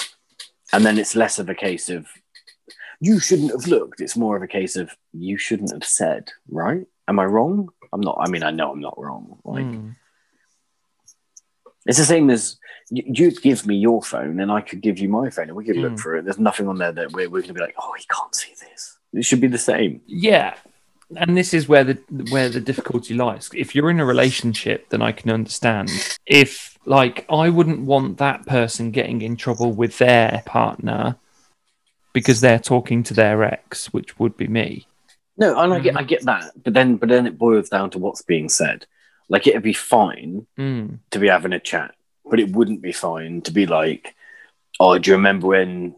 and 0.72 0.85
then 0.85 0.98
it's 0.98 1.14
less 1.16 1.38
of 1.38 1.48
a 1.48 1.55
case 1.55 1.88
of 1.88 2.07
you 3.00 3.18
shouldn't 3.20 3.50
have 3.53 3.66
looked. 3.66 4.00
It's 4.00 4.16
more 4.16 4.37
of 4.37 4.42
a 4.42 4.48
case 4.48 4.77
of 4.77 4.90
you 5.12 5.37
shouldn't 5.38 5.72
have 5.72 5.85
said. 5.85 6.31
Right? 6.48 6.87
Am 7.07 7.18
I 7.20 7.24
wrong? 7.24 7.68
I'm 7.92 8.00
not. 8.00 8.18
I 8.20 8.29
mean, 8.31 8.42
I 8.42 8.50
know 8.50 8.72
I'm 8.72 8.81
not 8.81 8.98
wrong. 8.98 9.38
Like, 9.44 9.64
Mm. 9.64 9.94
It's 11.87 11.99
the 11.99 12.05
same 12.05 12.31
as 12.31 12.57
you- 12.90 13.05
you'd 13.07 13.42
give 13.42 13.66
me 13.66 13.77
your 13.77 14.03
phone 14.03 14.40
and 14.40 14.51
I 14.53 14.61
could 14.61 14.81
give 14.83 14.99
you 14.99 15.09
my 15.09 15.31
phone 15.31 15.49
and 15.49 15.57
we 15.57 15.64
could 15.64 15.77
look 15.77 15.92
Mm. 15.94 16.01
through 16.01 16.18
it. 16.18 16.25
There's 16.25 16.38
nothing 16.38 16.68
on 16.68 16.79
there 16.79 16.92
that 16.92 17.12
we're, 17.12 17.29
we're 17.31 17.40
going 17.40 17.49
to 17.49 17.55
be 17.55 17.61
like, 17.61 17.75
oh, 17.83 17.92
he 17.99 18.05
can't 18.14 18.35
see 18.35 18.53
this. 18.61 18.99
It 19.12 19.25
should 19.25 19.40
be 19.40 19.47
the 19.47 19.59
same. 19.59 20.01
Yeah. 20.07 20.55
And 21.16 21.37
this 21.37 21.55
is 21.55 21.68
where 21.68 21.85
the 21.85 21.94
where 22.31 22.49
the 22.49 22.61
difficulty 22.61 23.14
lies. 23.14 23.49
If 23.55 23.75
you're 23.75 23.90
in 23.90 24.01
a 24.01 24.05
relationship, 24.05 24.88
then 24.88 25.03
I 25.03 25.12
can 25.12 25.31
understand. 25.31 25.90
If 26.27 26.77
like 26.87 27.25
I 27.31 27.51
wouldn't 27.51 27.81
want 27.83 28.18
that 28.18 28.47
person 28.47 28.90
getting 28.90 29.23
in 29.23 29.37
trouble 29.37 29.73
with 29.73 29.99
their 29.99 30.42
partner 30.47 31.16
because 32.12 32.40
they're 32.40 32.59
talking 32.59 33.03
to 33.05 33.14
their 33.14 33.44
ex, 33.44 33.92
which 33.92 34.18
would 34.18 34.37
be 34.37 34.47
me. 34.49 34.87
No, 35.37 35.59
and 35.61 35.73
I 35.75 35.79
get 35.81 35.94
Mhm. 35.94 35.99
I 35.99 36.03
get 36.05 36.23
that, 36.25 36.51
but 36.64 36.75
then 36.75 36.97
but 36.97 37.09
then 37.09 37.27
it 37.27 37.38
boils 37.38 37.68
down 37.68 37.90
to 37.90 37.99
what's 37.99 38.23
being 38.23 38.49
said. 38.49 38.87
Like 39.29 39.47
it'd 39.47 39.63
be 39.63 39.73
fine 39.73 40.47
Mm. 40.59 40.99
to 41.11 41.19
be 41.19 41.29
having 41.29 41.53
a 41.53 41.61
chat, 41.61 41.95
but 42.25 42.39
it 42.41 42.51
wouldn't 42.53 42.83
be 42.83 42.93
fine 42.93 43.41
to 43.43 43.51
be 43.51 43.67
like, 43.67 44.15
oh, 44.81 44.99
do 44.99 45.11
you 45.11 45.17
remember 45.17 45.47
when 45.49 45.95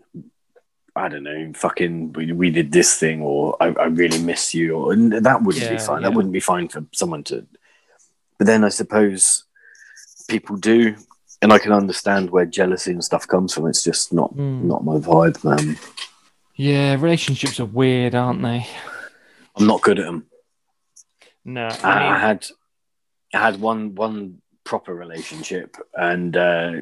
I 0.95 1.09
don't 1.09 1.25
know, 1.25 1.53
fucking 1.55 2.15
we, 2.15 2.33
we 2.33 2.51
did 2.51 2.73
this 2.73 2.99
thing, 2.99 3.21
or 3.21 3.55
I, 3.61 3.67
I 3.67 3.85
really 3.87 4.19
miss 4.23 4.55
you, 4.55 4.75
or 4.77 4.93
and 4.93 5.13
that 5.13 5.43
wouldn't 5.43 5.69
be 5.71 5.77
fine. 5.79 6.01
yeah. 6.03 6.09
That 6.09 6.17
wouldn't 6.17 6.33
be 6.33 6.41
fine 6.41 6.69
for 6.69 6.85
someone 6.93 7.23
to. 7.25 7.47
But 8.39 8.47
then 8.47 8.65
I 8.65 8.71
suppose 8.71 9.45
people 10.29 10.57
do, 10.57 10.95
and 11.43 11.53
I 11.53 11.59
can 11.59 11.73
understand 11.73 12.31
where 12.31 12.47
jealousy 12.47 12.93
and 12.93 13.05
stuff 13.05 13.27
comes 13.29 13.53
from. 13.53 13.67
It's 13.67 13.83
just 13.85 14.13
not 14.13 14.35
Mm. 14.35 14.63
not 14.63 14.85
my 14.85 14.95
vibe, 14.97 15.43
man. 15.45 15.77
Yeah, 16.55 16.95
relationships 16.95 17.61
are 17.61 17.67
weird, 17.67 18.15
aren't 18.15 18.41
they? 18.41 18.67
I'm 19.57 19.67
not 19.67 19.83
good 19.83 19.99
at 19.99 20.07
them. 20.07 20.25
No, 21.45 21.67
I, 21.83 21.91
I 21.91 22.17
I 22.17 22.19
had 22.19 22.47
I 23.35 23.39
had 23.39 23.61
one 23.61 23.95
one 23.95 24.41
proper 24.65 24.95
relationship, 24.95 25.77
and 25.95 26.37
uh, 26.37 26.73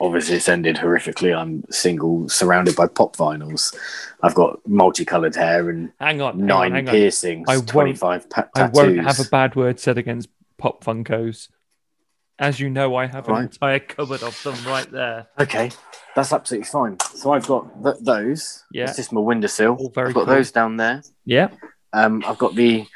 obviously 0.00 0.36
it's 0.36 0.48
ended 0.48 0.76
horrifically. 0.76 1.36
I'm 1.36 1.64
single, 1.70 2.28
surrounded 2.28 2.76
by 2.76 2.86
pop 2.86 3.16
vinyls. 3.16 3.74
I've 4.22 4.34
got 4.34 4.60
multicolored 4.66 5.34
hair 5.36 5.70
and 5.70 5.92
hang 6.00 6.20
on, 6.20 6.38
hang 6.38 6.46
nine 6.46 6.72
on, 6.72 6.76
hang 6.76 6.88
on. 6.88 6.94
piercings, 6.94 7.46
I 7.48 7.56
won't- 7.56 7.68
twenty 7.68 7.94
five 7.94 8.28
pa- 8.30 8.48
I 8.54 8.68
won't 8.68 9.00
have 9.00 9.20
a 9.20 9.24
bad 9.28 9.54
word 9.56 9.78
said 9.80 9.98
against 9.98 10.28
Pop 10.58 10.84
Funkos. 10.84 11.48
As 12.38 12.58
you 12.58 12.70
know, 12.70 12.96
I 12.96 13.06
have 13.06 13.28
an 13.28 13.34
Right. 13.34 13.42
entire 13.42 13.78
cupboard 13.78 14.22
of 14.22 14.42
them 14.42 14.56
right 14.66 14.90
there. 14.90 15.28
Okay, 15.38 15.70
that's 16.16 16.32
absolutely 16.32 16.66
fine. 16.66 16.98
So 17.14 17.32
I've 17.32 17.46
got 17.46 17.84
th- 17.84 17.96
those. 18.00 18.64
Yeah. 18.72 18.84
it's 18.84 18.96
just 18.96 19.12
my 19.12 19.20
windowsill. 19.20 19.76
All 19.78 19.90
very 19.94 20.08
I've 20.08 20.14
got 20.14 20.26
cool. 20.26 20.34
those 20.34 20.50
down 20.50 20.76
there. 20.76 21.02
Yeah. 21.24 21.48
Um, 21.92 22.24
I've 22.26 22.38
got 22.38 22.54
the 22.54 22.86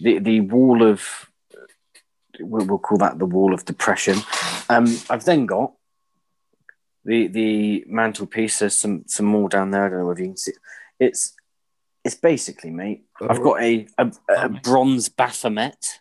the 0.00 0.18
the 0.18 0.40
wall 0.40 0.82
of 0.82 1.30
we'll, 2.40 2.66
we'll 2.66 2.78
call 2.78 2.98
that 2.98 3.18
the 3.18 3.26
wall 3.26 3.52
of 3.54 3.64
depression. 3.64 4.18
Um, 4.68 4.98
I've 5.10 5.24
then 5.24 5.46
got 5.46 5.72
the 7.04 7.28
the 7.28 7.84
mantelpiece. 7.88 8.58
There's 8.58 8.76
some 8.76 9.04
some 9.06 9.26
more 9.26 9.48
down 9.48 9.70
there. 9.70 9.86
I 9.86 9.88
don't 9.88 10.00
know 10.00 10.10
if 10.10 10.18
you 10.18 10.26
can 10.26 10.36
see. 10.36 10.52
It's 10.98 11.34
it's 12.04 12.14
basically, 12.14 12.70
mate. 12.70 13.04
I've 13.20 13.42
got 13.42 13.62
a 13.62 13.86
a, 13.98 14.06
a 14.06 14.12
Oh, 14.28 14.48
bronze 14.62 15.08
Baphomet 15.08 16.00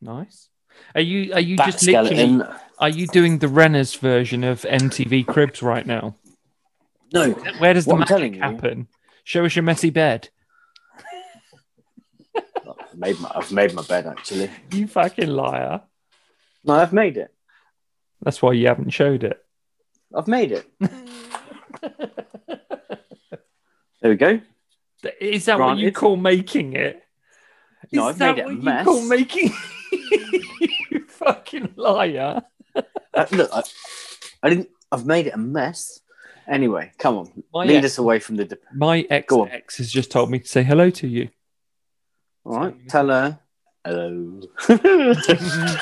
Nice. 0.00 0.48
Are 0.94 1.00
you 1.00 1.32
are 1.34 1.40
you 1.40 1.56
bat 1.56 1.66
just 1.72 1.86
literally 1.86 2.42
are 2.78 2.88
you 2.88 3.06
doing 3.06 3.38
the 3.38 3.48
Renner's 3.48 3.94
version 3.94 4.42
of 4.44 4.62
MTV 4.62 5.26
Cribs 5.26 5.62
right 5.62 5.86
now? 5.86 6.16
No, 7.12 7.32
Where 7.58 7.74
does 7.74 7.84
the 7.84 7.90
What 7.90 7.98
magic 7.98 8.08
telling 8.16 8.34
you- 8.34 8.40
happen? 8.40 8.88
Show 9.24 9.44
us 9.44 9.54
your 9.54 9.62
messy 9.64 9.90
bed. 9.90 10.30
I've 12.90 12.98
made 12.98 13.20
my 13.20 13.30
I've 13.34 13.52
made 13.52 13.72
my 13.74 13.82
bed 13.82 14.06
actually. 14.06 14.50
You 14.72 14.86
fucking 14.86 15.28
liar. 15.28 15.82
No, 16.64 16.74
I've 16.74 16.92
made 16.92 17.16
it. 17.16 17.32
That's 18.22 18.42
why 18.42 18.52
you 18.52 18.66
haven't 18.66 18.90
showed 18.90 19.24
it. 19.24 19.42
I've 20.14 20.28
made 20.28 20.52
it. 20.52 20.66
There 24.02 24.10
we 24.10 24.16
go. 24.16 24.40
Is 25.20 25.44
that 25.44 25.58
what 25.58 25.76
you 25.76 25.92
call 25.92 26.16
making 26.16 26.72
it? 26.72 27.02
No, 27.92 28.08
I've 28.08 28.18
that 28.18 28.36
made 28.36 28.42
it 28.42 28.46
a 28.46 28.52
mess. 28.52 28.78
you 28.78 28.84
call 28.92 29.02
making 29.02 29.52
you 30.90 31.06
fucking 31.06 31.74
liar? 31.76 32.42
Uh, 32.74 33.26
look, 33.32 33.50
I, 33.52 33.62
I 34.42 34.48
didn't. 34.48 34.70
I've 34.90 35.04
made 35.04 35.26
it 35.26 35.34
a 35.34 35.38
mess. 35.38 36.00
Anyway, 36.48 36.92
come 36.98 37.16
on, 37.18 37.44
My 37.52 37.64
lead 37.64 37.76
ex, 37.84 37.86
us 37.86 37.98
away 37.98 38.20
from 38.20 38.36
the. 38.36 38.46
De- 38.46 38.56
my 38.74 39.06
ex 39.10 39.32
ex 39.50 39.76
has 39.78 39.92
just 39.92 40.10
told 40.10 40.30
me 40.30 40.38
to 40.38 40.48
say 40.48 40.62
hello 40.62 40.88
to 40.90 41.06
you. 41.06 41.28
All 42.44 42.58
right, 42.58 42.88
tell 42.88 43.08
her 43.08 43.38
hello. 43.84 44.40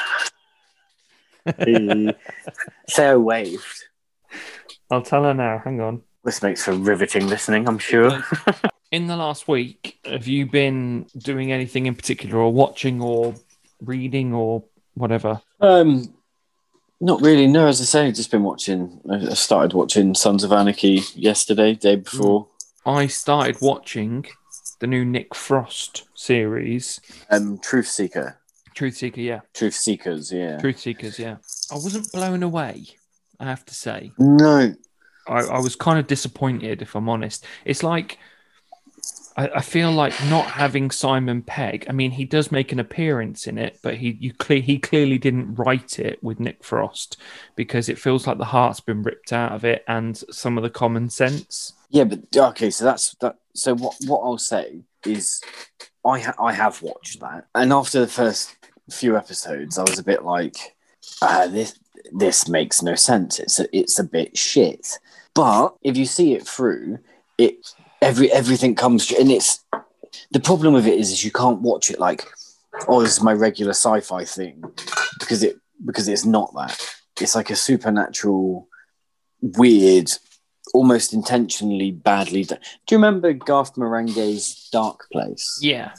Say 2.89 3.07
I 3.07 3.17
waved. 3.17 3.85
I'll 4.91 5.03
tell 5.03 5.25
her 5.25 5.35
now. 5.35 5.61
Hang 5.63 5.81
on. 5.81 6.03
This 6.25 6.43
makes 6.43 6.65
for 6.65 6.73
riveting 6.73 7.27
listening, 7.27 7.69
I'm 7.69 7.79
sure. 7.79 8.25
In 8.91 9.07
the 9.07 9.17
last 9.17 9.49
week, 9.49 9.99
have 10.05 10.27
you 10.27 10.47
been 10.47 11.07
doing 11.17 11.53
anything 11.53 11.87
in 11.87 11.95
particular, 11.95 12.39
or 12.39 12.53
watching, 12.53 13.03
or 13.03 13.35
reading, 13.83 14.33
or 14.33 14.65
whatever? 14.95 15.43
Um, 15.61 16.15
not 16.99 17.21
really. 17.21 17.47
No, 17.47 17.67
as 17.67 17.83
I 17.83 17.85
say, 17.85 18.07
I've 18.07 18.15
just 18.15 18.31
been 18.31 18.45
watching. 18.45 18.99
I 19.11 19.17
I 19.17 19.35
started 19.35 19.75
watching 19.75 20.15
Sons 20.15 20.43
of 20.43 20.53
Anarchy 20.53 21.03
yesterday, 21.15 21.75
day 21.75 21.97
before. 21.97 22.49
I 22.87 23.09
started 23.09 23.59
watching 23.61 24.25
the 24.81 24.87
new 24.87 25.05
Nick 25.05 25.35
Frost 25.35 26.05
series, 26.15 27.01
Um, 27.31 27.59
Truth 27.59 27.89
Seeker, 27.89 28.39
Truth 28.75 28.97
Seeker. 28.97 29.21
Yeah, 29.21 29.41
Truth 29.55 29.75
Seekers. 29.75 30.33
Yeah. 30.33 30.59
Truth 30.59 30.79
Seekers. 30.81 31.19
Yeah, 31.19 31.37
I 31.71 31.75
wasn't 31.75 32.11
blown 32.13 32.43
away. 32.43 32.87
I 33.41 33.45
have 33.47 33.65
to 33.67 33.75
say, 33.75 34.13
No. 34.19 34.75
I, 35.29 35.41
I 35.41 35.59
was 35.61 35.77
kind 35.77 35.99
of 35.99 36.07
disappointed, 36.07 36.81
if 36.81 36.95
I'm 36.95 37.09
honest. 37.09 37.45
It's 37.65 37.83
like 37.83 38.19
I, 39.39 39.49
I 39.55 39.61
feel 39.61 39.93
like 39.93 40.13
not 40.29 40.47
having 40.47 40.91
Simon 40.91 41.43
Pegg. 41.43 41.87
I 41.89 41.93
mean, 41.93 42.11
he 42.11 42.25
does 42.25 42.51
make 42.51 42.73
an 42.73 42.81
appearance 42.81 43.47
in 43.47 43.57
it, 43.57 43.79
but 43.83 43.95
he 43.95 44.19
you 44.21 44.35
cle- 44.35 44.61
he 44.61 44.79
clearly 44.79 45.17
didn't 45.17 45.55
write 45.55 45.99
it 45.99 46.23
with 46.23 46.41
Nick 46.41 46.65
Frost 46.65 47.17
because 47.55 47.89
it 47.89 47.99
feels 47.99 48.27
like 48.27 48.39
the 48.39 48.45
heart's 48.45 48.81
been 48.81 49.03
ripped 49.03 49.33
out 49.33 49.53
of 49.53 49.65
it 49.65 49.85
and 49.87 50.17
some 50.31 50.59
of 50.59 50.65
the 50.65 50.71
common 50.71 51.09
sense. 51.09 51.73
Yeah, 51.89 52.05
but 52.05 52.21
okay, 52.37 52.71
so 52.71 52.85
that's 52.85 53.15
that. 53.21 53.37
So 53.55 53.75
what? 53.75 53.95
What 54.07 54.21
I'll 54.23 54.39
say 54.39 54.81
is, 55.07 55.41
I 56.05 56.19
ha- 56.19 56.35
I 56.39 56.53
have 56.53 56.83
watched 56.83 57.21
that, 57.21 57.47
and 57.55 57.73
after 57.73 58.01
the 58.01 58.09
first 58.09 58.57
few 58.91 59.17
episodes, 59.17 59.79
I 59.79 59.83
was 59.83 59.99
a 59.99 60.05
bit 60.05 60.25
like, 60.25 60.57
uh, 61.23 61.47
this 61.47 61.79
this 62.13 62.49
makes 62.49 62.83
no 62.83 62.97
sense. 62.97 63.39
It's 63.39 63.61
a, 63.61 63.77
it's 63.77 63.99
a 63.99 64.05
bit 64.05 64.37
shit. 64.37 64.99
But 65.35 65.77
if 65.83 65.97
you 65.97 66.07
see 66.07 66.35
it 66.35 66.47
through, 66.47 66.99
it 67.39 67.73
every 68.09 68.33
everything 68.33 68.75
comes 68.75 69.13
and 69.13 69.31
it's 69.31 69.65
the 70.31 70.41
problem 70.41 70.73
with 70.75 70.87
it 70.87 70.99
is, 70.99 71.11
is 71.11 71.25
you 71.25 71.31
can't 71.31 71.61
watch 71.61 71.91
it 71.91 71.99
like, 72.01 72.25
oh, 72.89 73.03
this 73.03 73.17
is 73.17 73.23
my 73.23 73.33
regular 73.33 73.73
sci-fi 73.73 74.25
thing, 74.25 74.63
because 75.21 75.43
it 75.43 75.57
because 75.85 76.09
it's 76.09 76.25
not 76.25 76.53
that. 76.55 76.77
It's 77.21 77.35
like 77.35 77.51
a 77.51 77.57
supernatural, 77.57 78.69
weird 79.41 80.11
almost 80.75 81.13
intentionally 81.13 81.91
badly 81.91 82.45
done. 82.45 82.61
Do 82.87 82.95
you 82.95 82.99
remember 82.99 83.33
Garth 83.33 83.75
Marenghi's 83.75 84.69
Dark 84.71 85.07
Place? 85.13 85.59
Yeah, 85.61 85.93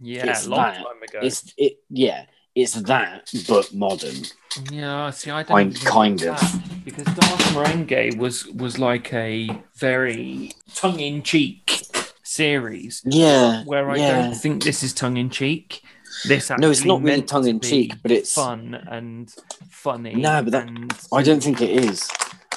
yeah, 0.00 0.30
It's 0.30 0.46
long 0.46 0.60
that. 0.60 0.76
time 0.76 1.02
ago. 1.02 1.18
It's 1.22 1.52
it 1.56 1.78
yeah, 1.90 2.26
it's 2.54 2.74
that 2.74 3.30
but 3.48 3.72
modern. 3.74 4.22
Yeah, 4.70 5.10
see, 5.10 5.30
I 5.30 5.42
don't 5.42 5.56
Kind- 5.56 5.76
even 5.76 5.86
kind 5.86 6.22
of. 6.22 6.40
that, 6.40 6.60
because 6.84 7.04
Dark 7.06 7.40
Marenghi 7.54 8.16
was 8.16 8.46
was 8.46 8.78
like 8.78 9.12
a 9.12 9.50
very 9.76 10.52
tongue 10.74 11.00
in 11.00 11.22
cheek 11.22 11.86
series 12.22 13.02
Yeah. 13.04 13.64
where 13.64 13.90
I 13.90 13.96
yeah. 13.96 14.22
don't 14.22 14.34
think 14.34 14.62
this 14.64 14.82
is 14.82 14.92
tongue 14.92 15.16
in 15.16 15.30
cheek. 15.30 15.82
This 16.28 16.50
No, 16.58 16.70
it's 16.70 16.84
not 16.84 17.00
really 17.02 17.16
meant 17.16 17.28
tongue 17.28 17.48
in 17.48 17.58
be 17.58 17.68
cheek, 17.68 17.94
but 18.02 18.12
it's 18.12 18.32
fun 18.32 18.74
and 18.88 19.32
funny. 19.68 20.14
No, 20.14 20.42
but 20.42 20.52
that- 20.52 20.68
and 20.68 20.92
I 21.12 21.22
don't 21.22 21.42
think 21.42 21.60
it 21.60 21.70
is. 21.70 22.08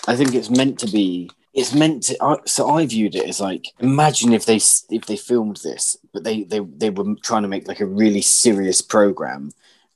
I 0.08 0.16
think 0.16 0.34
it's 0.36 0.50
meant 0.50 0.80
to 0.80 0.88
be. 0.88 1.30
It's 1.54 1.74
meant 1.74 2.04
to. 2.04 2.24
I, 2.24 2.38
so 2.46 2.70
I 2.70 2.86
viewed 2.86 3.16
it 3.16 3.28
as 3.28 3.40
like, 3.42 3.66
imagine 3.80 4.32
if 4.34 4.46
they 4.46 4.58
if 4.92 5.08
they 5.08 5.18
filmed 5.18 5.58
this, 5.64 5.98
but 6.14 6.24
they 6.24 6.44
they 6.44 6.60
they 6.60 6.92
were 6.92 7.16
trying 7.24 7.42
to 7.42 7.48
make 7.48 7.68
like 7.68 7.80
a 7.82 7.86
really 7.86 8.22
serious 8.22 8.82
program, 8.82 9.52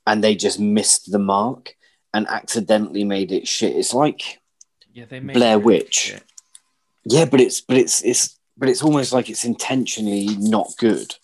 and 0.06 0.22
they 0.22 0.34
just 0.34 0.58
missed 0.60 1.10
the 1.12 1.18
mark 1.18 1.74
and 2.14 2.26
accidentally 2.28 3.04
made 3.04 3.32
it 3.32 3.46
shit. 3.48 3.76
It's 3.76 3.94
like 3.94 4.40
yeah, 4.92 5.04
they 5.08 5.20
made 5.20 5.34
Blair 5.34 5.58
Witch. 5.58 5.94
shit. 5.94 6.22
Yeah, 7.04 7.24
but 7.24 7.40
it's 7.40 7.60
but 7.60 7.76
it's 7.76 8.02
it's 8.02 8.38
but 8.56 8.68
it's 8.68 8.82
almost 8.82 9.12
like 9.12 9.30
it's 9.30 9.44
intentionally 9.44 10.26
not 10.38 10.68
good. 10.78 11.14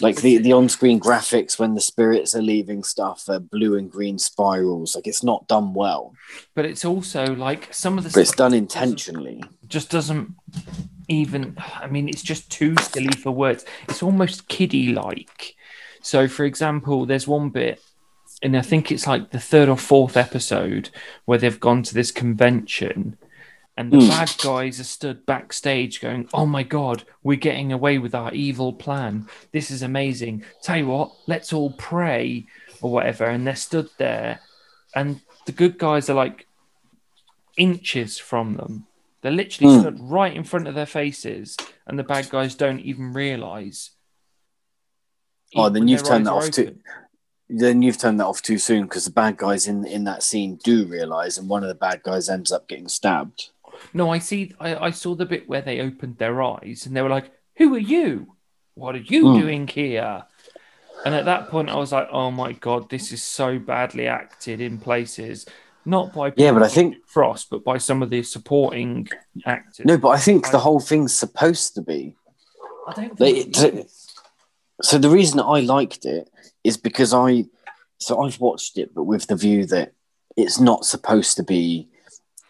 Like 0.00 0.16
the 0.22 0.38
the 0.38 0.52
on 0.52 0.68
screen 0.68 0.98
graphics 0.98 1.56
when 1.58 1.74
the 1.74 1.80
spirits 1.80 2.34
are 2.34 2.42
leaving 2.42 2.82
stuff 2.82 3.28
are 3.28 3.38
blue 3.38 3.76
and 3.76 3.88
green 3.90 4.18
spirals. 4.18 4.96
Like 4.96 5.06
it's 5.06 5.22
not 5.22 5.46
done 5.46 5.72
well, 5.72 6.14
But 6.56 6.64
it's 6.64 6.84
also 6.84 7.26
like 7.34 7.72
some 7.72 7.96
of 7.98 8.02
the 8.04 8.10
but 8.10 8.20
it's 8.20 8.34
done 8.34 8.54
intentionally. 8.54 9.42
just 9.68 9.90
doesn't 9.90 10.34
even 11.08 11.54
i 11.82 11.86
mean 11.86 12.08
it's 12.08 12.22
just 12.22 12.50
too 12.50 12.74
silly 12.80 13.12
for 13.12 13.30
words 13.30 13.66
it's 13.90 14.02
almost 14.02 14.48
kiddie 14.48 14.90
like 14.94 15.54
so 16.00 16.26
for 16.26 16.46
example 16.46 17.04
there's 17.04 17.28
one 17.28 17.50
bit 17.50 17.78
and 18.44 18.56
i 18.56 18.60
think 18.62 18.92
it's 18.92 19.06
like 19.08 19.30
the 19.30 19.40
third 19.40 19.68
or 19.68 19.76
fourth 19.76 20.16
episode 20.16 20.90
where 21.24 21.38
they've 21.38 21.58
gone 21.68 21.82
to 21.82 21.94
this 21.94 22.12
convention 22.12 23.16
and 23.76 23.90
the 23.90 23.98
Hmm. 23.98 24.08
bad 24.08 24.32
guys 24.42 24.78
are 24.78 24.84
stood 24.84 25.26
backstage 25.26 26.00
going 26.00 26.28
oh 26.32 26.46
my 26.46 26.62
god 26.62 27.02
we're 27.24 27.36
getting 27.48 27.72
away 27.72 27.98
with 27.98 28.14
our 28.14 28.32
evil 28.32 28.72
plan 28.72 29.26
this 29.50 29.68
is 29.70 29.82
amazing 29.82 30.44
tell 30.62 30.76
you 30.76 30.86
what 30.86 31.10
let's 31.26 31.52
all 31.52 31.72
pray 31.72 32.46
or 32.80 32.92
whatever 32.92 33.24
and 33.24 33.44
they're 33.46 33.56
stood 33.56 33.88
there 33.98 34.38
and 34.94 35.20
the 35.46 35.52
good 35.52 35.76
guys 35.78 36.08
are 36.08 36.14
like 36.14 36.46
inches 37.56 38.18
from 38.18 38.56
them 38.56 38.86
they're 39.22 39.32
literally 39.32 39.74
Hmm. 39.74 39.80
stood 39.80 40.00
right 40.00 40.36
in 40.36 40.44
front 40.44 40.68
of 40.68 40.74
their 40.74 40.84
faces, 40.84 41.56
and 41.86 41.98
the 41.98 42.02
bad 42.04 42.28
guys 42.28 42.54
don't 42.54 42.80
even 42.80 43.14
realize. 43.14 43.92
Oh, 45.56 45.70
then 45.70 45.88
you've 45.88 46.02
turned 46.04 46.26
that 46.26 46.32
off 46.34 46.50
too. 46.50 46.76
Then 47.56 47.82
you've 47.82 47.98
turned 47.98 48.18
that 48.20 48.26
off 48.26 48.42
too 48.42 48.58
soon 48.58 48.82
because 48.84 49.04
the 49.04 49.10
bad 49.12 49.36
guys 49.36 49.66
in 49.68 49.84
in 49.86 50.04
that 50.04 50.22
scene 50.22 50.58
do 50.64 50.86
realize, 50.86 51.38
and 51.38 51.48
one 51.48 51.62
of 51.62 51.68
the 51.68 51.74
bad 51.74 52.02
guys 52.02 52.28
ends 52.28 52.50
up 52.50 52.66
getting 52.68 52.88
stabbed. 52.88 53.50
No, 53.92 54.10
I 54.10 54.18
see. 54.18 54.52
I, 54.58 54.76
I 54.86 54.90
saw 54.90 55.14
the 55.14 55.26
bit 55.26 55.48
where 55.48 55.62
they 55.62 55.80
opened 55.80 56.18
their 56.18 56.42
eyes, 56.42 56.86
and 56.86 56.96
they 56.96 57.02
were 57.02 57.08
like, 57.08 57.30
"Who 57.56 57.74
are 57.74 57.78
you? 57.78 58.34
What 58.74 58.94
are 58.94 58.98
you 58.98 59.30
Hmm. 59.32 59.40
doing 59.40 59.68
here?" 59.68 60.24
And 61.04 61.14
at 61.14 61.26
that 61.26 61.48
point, 61.50 61.68
I 61.70 61.76
was 61.76 61.92
like, 61.92 62.08
"Oh 62.10 62.30
my 62.30 62.52
god, 62.52 62.88
this 62.90 63.12
is 63.12 63.22
so 63.22 63.58
badly 63.58 64.06
acted 64.08 64.60
in 64.60 64.78
places." 64.78 65.46
Not 65.86 66.14
by 66.14 66.32
Yeah, 66.36 66.52
but 66.52 66.62
I 66.62 66.68
think- 66.68 66.96
Frost, 67.06 67.50
but 67.50 67.62
by 67.62 67.76
some 67.78 68.02
of 68.02 68.08
the 68.08 68.22
supporting 68.22 69.06
actors. 69.44 69.84
No, 69.84 69.98
but 69.98 70.08
I 70.08 70.18
think 70.18 70.50
the 70.50 70.60
whole 70.60 70.80
thing's 70.80 71.12
supposed 71.14 71.74
to 71.74 71.82
be. 71.82 72.16
I 72.88 72.92
don't 72.94 73.18
think 73.18 73.54
They, 73.54 73.84
so 74.82 74.96
the 74.98 75.10
reason 75.10 75.40
I 75.40 75.60
liked 75.60 76.06
it 76.06 76.30
is 76.64 76.76
because 76.76 77.14
I 77.14 77.44
so 77.98 78.22
I've 78.22 78.40
watched 78.40 78.76
it, 78.78 78.94
but 78.94 79.04
with 79.04 79.26
the 79.28 79.36
view 79.36 79.66
that 79.66 79.92
it's 80.36 80.58
not 80.58 80.84
supposed 80.84 81.36
to 81.36 81.42
be 81.44 81.88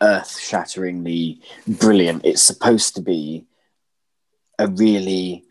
earth 0.00 0.38
shatteringly 0.38 1.40
brilliant. 1.66 2.24
It's 2.24 2.42
supposed 2.42 2.94
to 2.96 3.02
be 3.02 3.44
a 4.58 4.66
really 4.68 5.44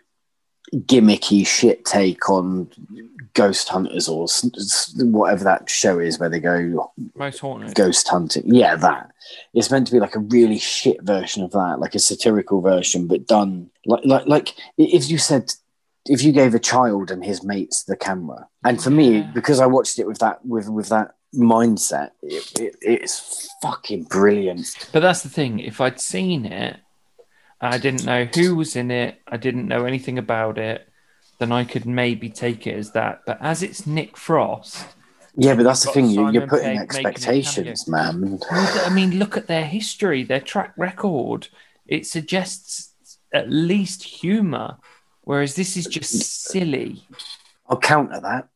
gimmicky 0.73 1.45
shit 1.45 1.85
take 1.85 2.29
on 2.29 2.69
ghost 3.33 3.67
hunters 3.69 4.07
or 4.07 4.27
whatever 4.97 5.43
that 5.43 5.69
show 5.69 5.99
is 5.99 6.19
where 6.19 6.29
they 6.29 6.39
go 6.39 6.91
Most 7.15 7.39
haunted. 7.39 7.75
ghost 7.75 8.07
hunting. 8.07 8.43
Yeah, 8.53 8.75
that. 8.77 9.11
It's 9.53 9.71
meant 9.71 9.87
to 9.87 9.93
be 9.93 9.99
like 9.99 10.15
a 10.15 10.19
really 10.19 10.59
shit 10.59 11.01
version 11.01 11.43
of 11.43 11.51
that, 11.51 11.79
like 11.79 11.95
a 11.95 11.99
satirical 11.99 12.61
version, 12.61 13.07
but 13.07 13.27
done 13.27 13.69
like 13.85 14.05
like 14.05 14.27
like 14.27 14.53
if 14.77 15.09
you 15.09 15.17
said 15.17 15.53
if 16.05 16.23
you 16.23 16.31
gave 16.31 16.53
a 16.53 16.59
child 16.59 17.11
and 17.11 17.23
his 17.23 17.43
mates 17.43 17.83
the 17.83 17.95
camera, 17.95 18.47
and 18.63 18.81
for 18.81 18.89
me, 18.89 19.17
Yeah. 19.19 19.31
because 19.33 19.59
I 19.59 19.65
watched 19.65 19.99
it 19.99 20.07
with 20.07 20.19
that 20.19 20.45
with 20.45 20.69
with 20.69 20.89
that 20.89 21.15
mindset, 21.35 22.11
it, 22.21 22.59
it, 22.59 22.75
it's 22.81 23.49
fucking 23.61 24.03
brilliant. 24.03 24.67
But 24.91 24.99
that's 25.01 25.23
the 25.23 25.29
thing. 25.29 25.59
If 25.59 25.81
I'd 25.81 25.99
seen 25.99 26.45
it, 26.45 26.77
I 27.61 27.77
didn't 27.77 28.05
know 28.05 28.25
who 28.25 28.55
was 28.55 28.75
in 28.75 28.91
it, 28.91 29.19
I 29.27 29.37
didn't 29.37 29.67
know 29.67 29.85
anything 29.85 30.17
about 30.17 30.57
it, 30.57 30.87
then 31.39 31.51
I 31.51 31.63
could 31.63 31.85
maybe 31.85 32.29
take 32.29 32.67
it 32.67 32.75
as 32.75 32.91
that. 32.91 33.21
But 33.25 33.37
as 33.41 33.63
it's 33.63 33.87
Nick 33.87 34.17
Frost, 34.17 34.85
Yeah, 35.35 35.55
but 35.55 35.63
that's 35.63 35.83
the 35.85 35.91
thing. 35.91 36.13
Simon 36.13 36.33
you're 36.33 36.45
putting 36.47 36.77
Pegg 36.77 36.81
expectations, 36.83 37.87
man. 37.87 38.39
I 38.51 38.89
mean, 38.93 39.17
look 39.17 39.35
at 39.37 39.47
their 39.47 39.65
history, 39.65 40.23
their 40.23 40.41
track 40.41 40.73
record. 40.77 41.47
It 41.87 42.05
suggests 42.05 42.93
at 43.33 43.49
least 43.49 44.03
humor, 44.03 44.77
whereas 45.23 45.55
this 45.55 45.75
is 45.77 45.85
just 45.87 46.45
silly. 46.49 47.05
I'll 47.67 47.77
counter 47.79 48.19
that. 48.21 48.47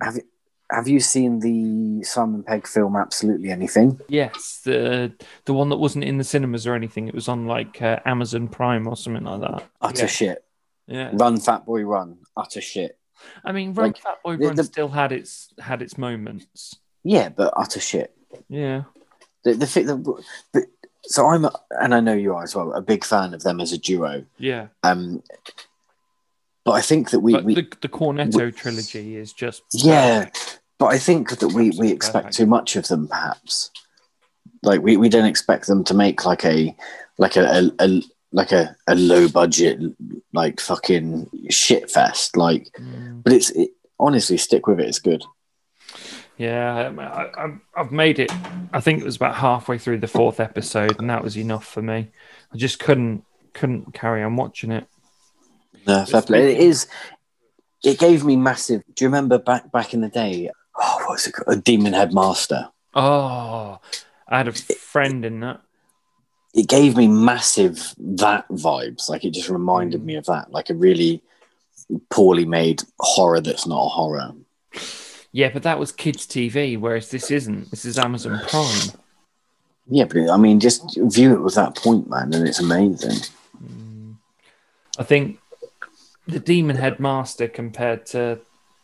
Have 0.00 0.16
you 0.16 0.22
have 0.70 0.88
you 0.88 1.00
seen 1.00 1.40
the 1.40 2.02
Simon 2.04 2.42
Pegg 2.42 2.66
film? 2.66 2.96
Absolutely 2.96 3.50
anything. 3.50 4.00
Yes, 4.08 4.60
the 4.64 5.12
the 5.44 5.52
one 5.54 5.68
that 5.68 5.76
wasn't 5.76 6.04
in 6.04 6.18
the 6.18 6.24
cinemas 6.24 6.66
or 6.66 6.74
anything. 6.74 7.08
It 7.08 7.14
was 7.14 7.28
on 7.28 7.46
like 7.46 7.80
uh, 7.82 7.98
Amazon 8.06 8.48
Prime 8.48 8.86
or 8.88 8.96
something 8.96 9.24
like 9.24 9.40
that. 9.42 9.64
Utter 9.80 10.02
Yeah. 10.02 10.06
shit. 10.06 10.44
Yeah, 10.86 11.10
Run, 11.12 11.38
fat 11.38 11.64
boy, 11.64 11.82
run. 11.82 12.18
Utter 12.36 12.60
shit. 12.60 12.98
I 13.44 13.52
mean, 13.52 13.72
Run 13.72 13.88
Like, 13.88 13.98
Fat 13.98 14.18
Boy 14.24 14.36
Run 14.36 14.56
the- 14.56 14.64
still 14.64 14.88
had 14.88 15.12
its 15.12 15.52
had 15.60 15.80
its 15.80 15.96
moments. 15.96 16.74
Yeah, 17.04 17.28
but 17.28 17.52
utter 17.56 17.78
shit. 17.80 18.14
Yeah, 18.48 18.82
The 19.44 19.54
the 19.54 19.66
thing. 19.66 19.86
The, 19.86 19.96
but, 20.52 20.64
so 21.04 21.26
I'm, 21.26 21.44
a, 21.44 21.52
and 21.70 21.94
I 21.94 22.00
know 22.00 22.14
you 22.14 22.34
are 22.34 22.42
as 22.44 22.54
well, 22.56 22.72
a 22.72 22.80
big 22.80 23.04
fan 23.04 23.34
of 23.34 23.42
them 23.42 23.60
as 23.60 23.72
a 23.72 23.78
duo. 23.78 24.24
yeah. 24.38 24.68
Um, 24.82 25.22
but 26.64 26.72
I 26.72 26.80
think 26.80 27.10
that 27.10 27.20
we, 27.20 27.34
we 27.40 27.54
the 27.54 27.68
the 27.80 27.88
Cornetto 27.88 28.54
trilogy 28.54 29.16
is 29.16 29.32
just 29.32 29.62
yeah, 29.72 30.30
but 30.78 30.86
I 30.86 30.98
think 30.98 31.38
that 31.38 31.48
we 31.48 31.70
we 31.78 31.90
expect 31.90 32.26
perfect. 32.26 32.36
too 32.36 32.46
much 32.46 32.76
of 32.76 32.88
them, 32.88 33.08
perhaps. 33.08 33.70
Like 34.62 34.80
we, 34.80 34.96
we 34.96 35.08
don't 35.08 35.26
expect 35.26 35.66
them 35.66 35.82
to 35.84 35.94
make 35.94 36.24
like 36.24 36.44
a 36.44 36.74
like 37.18 37.36
a, 37.36 37.44
a, 37.44 37.84
a 37.84 38.02
like 38.32 38.52
a, 38.52 38.76
a 38.86 38.94
low 38.94 39.28
budget 39.28 39.80
like 40.32 40.60
fucking 40.60 41.28
shit 41.50 41.90
fest 41.90 42.36
like 42.36 42.68
Mm, 42.78 43.22
but 43.22 43.32
it's 43.32 43.50
it, 43.50 43.70
honestly 43.98 44.36
stick 44.36 44.66
with 44.66 44.80
it 44.80 44.88
it's 44.88 44.98
good 44.98 45.22
yeah. 46.38 46.90
I, 47.36 47.52
I've 47.76 47.92
made 47.92 48.18
it. 48.18 48.32
I 48.72 48.80
think 48.80 49.00
it 49.00 49.04
was 49.04 49.16
about 49.16 49.36
halfway 49.36 49.78
through 49.78 49.98
the 49.98 50.08
fourth 50.08 50.40
episode, 50.40 50.98
and 50.98 51.08
that 51.10 51.22
was 51.22 51.36
enough 51.36 51.66
for 51.66 51.82
me. 51.82 52.08
I 52.52 52.56
just 52.56 52.78
couldn't 52.80 53.24
couldn't 53.52 53.94
carry 53.94 54.22
on 54.22 54.34
watching 54.36 54.72
it. 54.72 54.86
No 55.86 56.04
fair 56.04 56.22
play. 56.22 56.52
it 56.54 56.60
is 56.60 56.86
it 57.84 57.98
gave 57.98 58.24
me 58.24 58.36
massive 58.36 58.82
do 58.94 59.04
you 59.04 59.08
remember 59.08 59.38
back 59.38 59.70
back 59.72 59.92
in 59.94 60.00
the 60.00 60.08
day 60.08 60.50
oh 60.80 61.04
what's 61.06 61.26
it 61.26 61.32
called 61.32 61.56
a 61.56 61.60
demon 61.60 61.92
headmaster 61.92 62.68
Oh, 62.94 63.80
I 64.28 64.36
had 64.36 64.48
a 64.48 64.52
friend 64.52 65.24
in 65.24 65.40
that. 65.40 65.62
it 66.54 66.68
gave 66.68 66.94
me 66.96 67.08
massive 67.08 67.94
that 67.98 68.46
vibes 68.48 69.08
like 69.08 69.24
it 69.24 69.32
just 69.32 69.48
reminded 69.48 70.04
me 70.04 70.16
of 70.16 70.26
that 70.26 70.52
like 70.52 70.68
a 70.70 70.74
really 70.74 71.22
poorly 72.10 72.44
made 72.44 72.82
horror 73.00 73.40
that's 73.40 73.66
not 73.66 73.86
a 73.86 73.88
horror 73.88 74.32
Yeah, 75.34 75.48
but 75.50 75.62
that 75.62 75.78
was 75.78 75.92
kids' 75.92 76.26
TV, 76.26 76.78
whereas 76.78 77.08
this 77.10 77.30
isn't. 77.30 77.70
This 77.70 77.86
is 77.86 77.98
Amazon 77.98 78.38
Prime. 78.48 78.90
yeah 79.88 80.04
but 80.04 80.28
i 80.30 80.36
mean 80.36 80.60
just 80.60 80.82
view 81.16 81.32
it 81.34 81.40
with 81.42 81.54
that 81.54 81.74
point 81.74 82.08
man 82.10 82.32
and 82.34 82.46
it's 82.46 82.60
amazing 82.60 83.18
Mm. 83.62 84.16
I 84.98 85.02
think 85.04 85.38
the 86.26 86.40
Demon 86.40 86.76
Headmaster 86.76 87.48
compared 87.48 88.06
to 88.06 88.40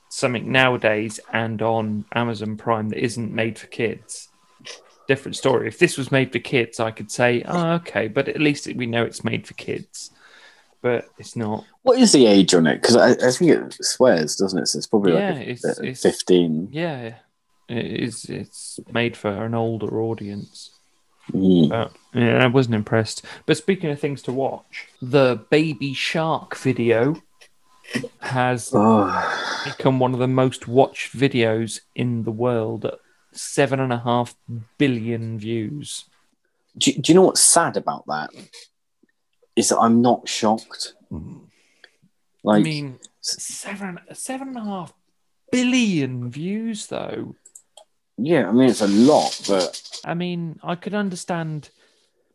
something 0.08 0.50
nowadays 0.50 1.20
and 1.32 1.60
on 1.62 2.04
Amazon 2.14 2.56
Prime 2.56 2.88
that 2.90 3.02
isn't 3.02 3.32
made 3.32 3.58
for 3.58 3.66
kids. 3.68 4.28
Different 5.06 5.36
story. 5.36 5.68
If 5.68 5.78
this 5.78 5.96
was 5.96 6.12
made 6.12 6.32
for 6.32 6.38
kids, 6.38 6.80
I 6.80 6.90
could 6.90 7.10
say, 7.10 7.42
oh, 7.46 7.72
okay, 7.74 8.08
but 8.08 8.28
at 8.28 8.40
least 8.40 8.66
we 8.74 8.86
know 8.86 9.04
it's 9.04 9.24
made 9.24 9.46
for 9.46 9.54
kids. 9.54 10.10
But 10.82 11.08
it's 11.18 11.34
not. 11.34 11.64
What 11.82 11.98
is 11.98 12.12
the 12.12 12.26
age 12.26 12.54
on 12.54 12.66
it? 12.66 12.80
Because 12.80 12.94
I, 12.96 13.10
I 13.26 13.30
think 13.32 13.50
it 13.50 13.76
swears, 13.84 14.36
doesn't 14.36 14.58
it? 14.62 14.66
So 14.66 14.78
it's 14.78 14.86
probably 14.86 15.14
Yeah, 15.14 15.30
like 15.32 15.46
a, 15.46 15.50
it's- 15.50 15.64
a 15.78 15.82
it's- 15.82 16.02
15. 16.02 16.68
Yeah, 16.70 17.14
it 17.68 17.86
is. 18.02 18.24
It's 18.26 18.78
made 18.92 19.16
for 19.16 19.30
an 19.44 19.54
older 19.54 20.00
audience. 20.00 20.70
Mm. 21.32 21.68
But 21.70 21.92
yeah, 22.14 22.44
I 22.44 22.46
wasn't 22.46 22.76
impressed. 22.76 23.24
But 23.46 23.56
speaking 23.56 23.90
of 23.90 23.98
things 23.98 24.22
to 24.22 24.32
watch, 24.32 24.86
the 25.02 25.40
Baby 25.50 25.94
Shark 25.94 26.56
video 26.56 27.20
has 28.28 28.70
Oh, 28.74 29.62
become 29.64 29.98
one 29.98 30.12
of 30.14 30.20
the 30.20 30.28
most 30.28 30.68
watched 30.68 31.16
videos 31.16 31.80
in 31.94 32.24
the 32.24 32.30
world 32.30 32.84
at 32.84 32.98
seven 33.32 33.80
and 33.80 33.92
a 33.92 33.98
half 33.98 34.34
billion 34.78 35.38
views. 35.38 36.04
do, 36.76 36.92
do 36.92 37.12
you 37.12 37.14
know 37.14 37.22
what's 37.22 37.42
sad 37.42 37.76
about 37.76 38.06
that? 38.06 38.30
Is 39.56 39.68
that 39.70 39.78
I'm 39.78 40.00
not 40.02 40.28
shocked. 40.28 40.94
Like, 42.44 42.60
I 42.60 42.62
mean, 42.62 42.98
seven 43.20 43.98
seven 44.12 44.48
and 44.48 44.56
a 44.56 44.64
half 44.64 44.92
billion 45.50 46.30
views 46.30 46.86
though. 46.86 47.34
yeah, 48.16 48.48
I 48.48 48.52
mean, 48.52 48.68
it's 48.70 48.80
a 48.80 48.88
lot, 48.88 49.40
but 49.48 50.00
I 50.04 50.14
mean, 50.14 50.60
I 50.62 50.74
could 50.76 50.94
understand 50.94 51.70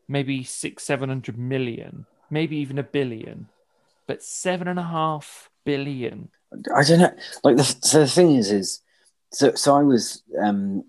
maybe 0.08 0.44
six, 0.44 0.84
seven 0.84 1.10
hundred 1.10 1.38
million, 1.38 2.06
maybe 2.30 2.58
even 2.58 2.78
a 2.78 2.84
billion, 2.84 3.48
but 4.08 4.22
seven 4.22 4.68
and 4.68 4.80
a 4.80 4.84
half 4.84 5.50
billion. 5.66 6.30
I 6.76 6.84
don't 6.84 7.00
know. 7.00 7.14
Like, 7.44 7.58
the, 7.58 7.64
so 7.64 8.00
the 8.02 8.08
thing 8.08 8.36
is, 8.36 8.52
is 8.52 8.82
so, 9.32 9.54
so 9.56 9.76
I 9.76 9.82
was 9.82 10.22
um, 10.42 10.84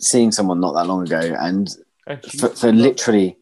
seeing 0.00 0.32
someone 0.32 0.60
not 0.60 0.72
that 0.74 0.86
long 0.86 1.02
ago, 1.06 1.20
and 1.38 1.68
Actually, 2.08 2.38
for, 2.38 2.48
for 2.50 2.72
literally, 2.72 3.36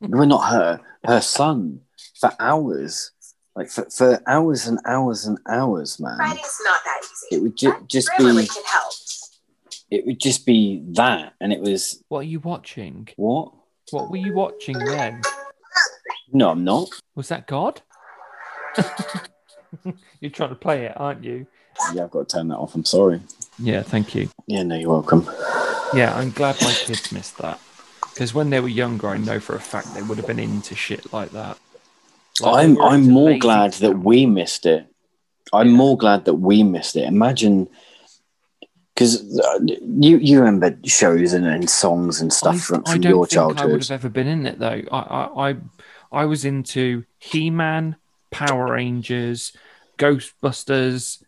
well, 0.00 0.26
not 0.26 0.50
her, 0.50 0.80
her 1.04 1.20
son, 1.20 1.80
for 2.20 2.30
hours, 2.38 3.10
like 3.56 3.68
for, 3.68 3.88
for 3.90 4.22
hours 4.26 4.66
and 4.66 4.78
hours 4.86 5.26
and 5.26 5.38
hours, 5.48 5.98
man. 5.98 6.18
Writing's 6.18 6.60
not 6.64 6.80
that 6.84 7.00
easy. 7.02 7.36
It 7.36 7.42
would 7.42 7.56
ju- 7.56 7.84
just 7.88 8.10
Grammarly 8.10 8.42
be, 8.42 8.46
can 8.46 8.64
help. 8.64 8.92
it 9.90 10.06
would 10.06 10.20
just 10.20 10.46
be 10.46 10.82
that, 10.92 11.34
and 11.40 11.52
it 11.52 11.60
was 11.60 12.02
what 12.08 12.20
are 12.20 12.22
you 12.24 12.40
watching? 12.40 13.08
what? 13.16 13.52
What 13.90 14.08
were 14.08 14.18
you 14.18 14.32
watching 14.32 14.78
then? 14.78 15.20
No, 16.32 16.50
I'm 16.50 16.62
not. 16.62 16.88
Was 17.16 17.28
that 17.28 17.48
God? 17.48 17.82
You're 20.20 20.30
trying 20.30 20.50
to 20.50 20.54
play 20.54 20.86
it, 20.86 20.92
aren't 20.96 21.24
you? 21.24 21.46
Yeah, 21.94 22.04
I've 22.04 22.10
got 22.10 22.28
to 22.28 22.36
turn 22.36 22.48
that 22.48 22.56
off. 22.56 22.74
I'm 22.74 22.84
sorry. 22.84 23.20
Yeah, 23.58 23.82
thank 23.82 24.14
you. 24.14 24.28
Yeah, 24.46 24.62
no, 24.62 24.76
you're 24.76 24.90
welcome. 24.90 25.28
Yeah, 25.94 26.14
I'm 26.14 26.30
glad 26.30 26.60
my 26.60 26.72
kids 26.72 27.12
missed 27.12 27.38
that. 27.38 27.60
Because 28.12 28.34
when 28.34 28.50
they 28.50 28.60
were 28.60 28.68
younger, 28.68 29.08
I 29.08 29.16
know 29.16 29.40
for 29.40 29.56
a 29.56 29.60
fact 29.60 29.94
they 29.94 30.02
would 30.02 30.18
have 30.18 30.26
been 30.26 30.38
into 30.38 30.74
shit 30.74 31.12
like 31.12 31.30
that. 31.30 31.58
Like, 32.40 32.64
I'm 32.64 32.80
I'm 32.80 33.10
more 33.10 33.38
glad 33.38 33.74
that 33.74 33.98
we 33.98 34.26
missed 34.26 34.66
it. 34.66 34.86
I'm 35.52 35.70
more 35.70 35.96
glad 35.96 36.24
that 36.24 36.34
we 36.34 36.62
missed 36.62 36.96
it. 36.96 37.04
Imagine, 37.04 37.68
because 38.94 39.38
uh, 39.38 39.58
you 39.64 40.18
you 40.18 40.38
remember 40.38 40.76
shows 40.84 41.32
and, 41.32 41.46
and 41.46 41.68
songs 41.68 42.20
and 42.20 42.32
stuff 42.32 42.56
I, 42.56 42.58
from, 42.58 42.82
I 42.86 42.92
from 42.92 43.00
don't 43.02 43.10
your 43.10 43.26
think 43.26 43.60
I 43.60 43.66
would 43.66 43.82
have 43.82 43.90
ever 43.90 44.08
been 44.08 44.26
in 44.26 44.46
it 44.46 44.58
though. 44.58 44.82
I 44.90 44.98
I 44.98 45.50
I, 45.50 45.56
I 46.12 46.24
was 46.24 46.44
into 46.44 47.04
He-Man, 47.18 47.96
Power 48.30 48.72
Rangers, 48.72 49.52
Ghostbusters. 49.98 51.22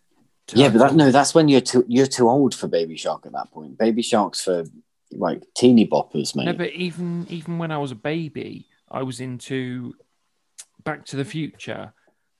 Yeah, 0.53 0.69
but 0.69 0.79
that 0.79 0.95
no, 0.95 1.11
that's 1.11 1.33
when 1.33 1.47
you're 1.47 1.61
too 1.61 1.85
you're 1.87 2.07
too 2.07 2.29
old 2.29 2.53
for 2.53 2.67
Baby 2.67 2.97
Shark 2.97 3.25
at 3.25 3.31
that 3.31 3.51
point. 3.51 3.77
Baby 3.77 4.01
Shark's 4.01 4.43
for 4.43 4.65
like 5.11 5.43
teeny 5.55 5.87
boppers, 5.87 6.35
mate. 6.35 6.45
No, 6.45 6.53
but 6.53 6.71
even 6.71 7.25
even 7.29 7.57
when 7.57 7.71
I 7.71 7.77
was 7.77 7.91
a 7.91 7.95
baby, 7.95 8.67
I 8.91 9.03
was 9.03 9.19
into 9.19 9.95
Back 10.83 11.05
to 11.05 11.15
the 11.15 11.25
Future 11.25 11.93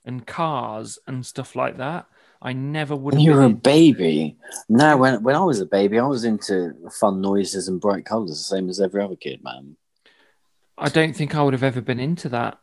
and 0.06 0.26
Cars 0.26 1.00
and 1.08 1.26
stuff 1.26 1.56
like 1.56 1.78
that. 1.78 2.06
I 2.42 2.52
never 2.52 2.94
would 2.94 3.14
when 3.14 3.24
you 3.24 3.34
were 3.34 3.44
a 3.44 3.50
baby. 3.50 4.38
No, 4.68 4.98
when 4.98 5.24
when 5.24 5.36
I 5.36 5.44
was 5.44 5.62
a 5.62 5.66
baby, 5.66 5.98
I 5.98 6.06
was 6.06 6.26
into 6.26 6.74
fun 6.92 7.22
noises 7.22 7.70
and 7.70 7.80
bright 7.80 8.06
colours, 8.06 8.32
the 8.32 8.36
same 8.36 8.70
as 8.70 8.82
every 8.82 9.02
other 9.02 9.16
kid, 9.16 9.42
man. 9.44 9.78
I 10.78 10.90
don't 10.90 11.16
think 11.16 11.36
I 11.36 11.44
would 11.44 11.54
have 11.54 11.64
ever 11.64 11.80
been 11.80 12.02
into 12.02 12.28
that. 12.30 12.60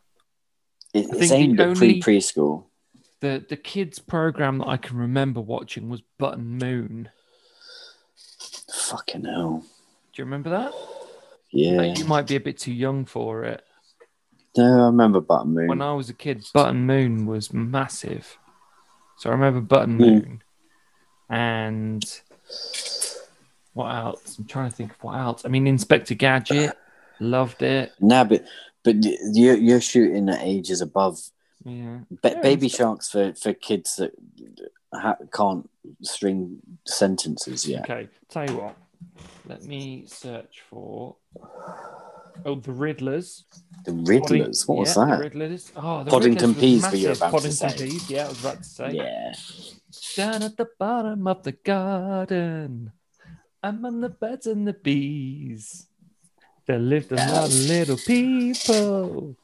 It, 0.93 1.07
I 1.07 1.09
it's 1.17 1.19
think 1.19 1.31
aimed 1.31 1.59
the 1.59 1.69
at 1.69 1.77
pre 1.77 2.01
preschool. 2.01 2.65
The 3.21 3.45
the 3.47 3.57
kids 3.57 3.99
program 3.99 4.59
that 4.59 4.67
I 4.67 4.77
can 4.77 4.97
remember 4.97 5.41
watching 5.41 5.89
was 5.89 6.01
Button 6.17 6.57
Moon. 6.57 7.09
Fucking 8.73 9.25
hell. 9.25 9.63
Do 10.13 10.21
you 10.21 10.25
remember 10.25 10.49
that? 10.49 10.73
Yeah. 11.51 11.71
Like, 11.73 11.97
you 11.97 12.05
might 12.05 12.27
be 12.27 12.35
a 12.35 12.39
bit 12.39 12.57
too 12.57 12.73
young 12.73 13.05
for 13.05 13.43
it. 13.43 13.63
No, 14.57 14.63
I 14.63 14.85
remember 14.87 15.21
Button 15.21 15.53
Moon. 15.53 15.67
When 15.67 15.81
I 15.81 15.93
was 15.93 16.09
a 16.09 16.13
kid, 16.13 16.43
Button 16.53 16.85
Moon 16.85 17.25
was 17.25 17.53
massive. 17.53 18.37
So 19.17 19.29
I 19.29 19.33
remember 19.33 19.61
Button 19.61 19.95
Hmm. 19.97 20.01
Moon. 20.01 20.43
And 21.29 22.21
what 23.73 23.95
else? 23.95 24.37
I'm 24.37 24.45
trying 24.45 24.69
to 24.69 24.75
think 24.75 24.91
of 24.91 25.03
what 25.03 25.17
else. 25.17 25.45
I 25.45 25.47
mean, 25.49 25.67
Inspector 25.67 26.13
Gadget, 26.15 26.73
loved 27.19 27.61
it. 27.61 27.93
Nah, 28.01 28.27
but 28.83 29.01
but 29.01 29.11
you're 29.33 29.55
you're 29.57 29.81
shooting 29.81 30.29
at 30.29 30.41
ages 30.41 30.81
above 30.81 31.19
Yeah. 31.65 31.99
ba- 32.21 32.31
Yeah, 32.35 32.41
baby 32.41 32.69
sharks 32.69 33.09
for 33.09 33.33
for 33.33 33.53
kids 33.53 33.95
that 33.97 34.11
ha- 34.93 35.17
can't 35.33 35.69
string 36.01 36.59
sentences 36.85 37.67
yet. 37.67 37.83
Okay, 37.89 38.09
tell 38.29 38.49
you 38.49 38.57
what. 38.57 38.75
Let 39.47 39.63
me 39.63 40.05
search 40.07 40.61
for. 40.69 41.15
Oh, 42.45 42.55
the 42.55 42.71
Riddlers. 42.71 43.43
The 43.85 43.91
Riddlers. 43.91 44.67
What 44.67 44.77
was 44.79 44.95
yeah, 44.95 45.05
that? 45.05 45.17
The 45.17 45.29
Riddlers. 45.29 45.71
Oh, 45.75 46.03
the 46.03 46.11
Poddington 46.11 46.53
Riddlers 46.53 46.55
was 46.55 46.61
Peas 46.61 46.87
for 46.87 46.95
you 46.95 47.07
massive. 47.09 47.17
about 47.21 47.27
to 47.27 47.31
Poddington 47.37 47.69
say. 47.69 47.85
Peas. 47.87 48.09
Yeah, 48.09 48.25
I 48.25 48.29
was 48.29 48.39
about 48.39 48.57
to 48.57 48.63
say. 48.63 48.91
Yeah. 48.91 49.33
Down 50.15 50.43
at 50.43 50.57
the 50.57 50.67
bottom 50.79 51.27
of 51.27 51.43
the 51.43 51.51
garden, 51.51 52.91
I'm 53.61 53.85
on 53.85 54.01
the 54.01 54.09
birds 54.09 54.47
and 54.47 54.67
the 54.67 54.73
bees. 54.73 55.87
There 56.67 56.79
lived 56.79 57.11
a 57.11 57.15
lot 57.15 57.45
of 57.45 57.53
little 57.53 57.97
people. 57.97 59.35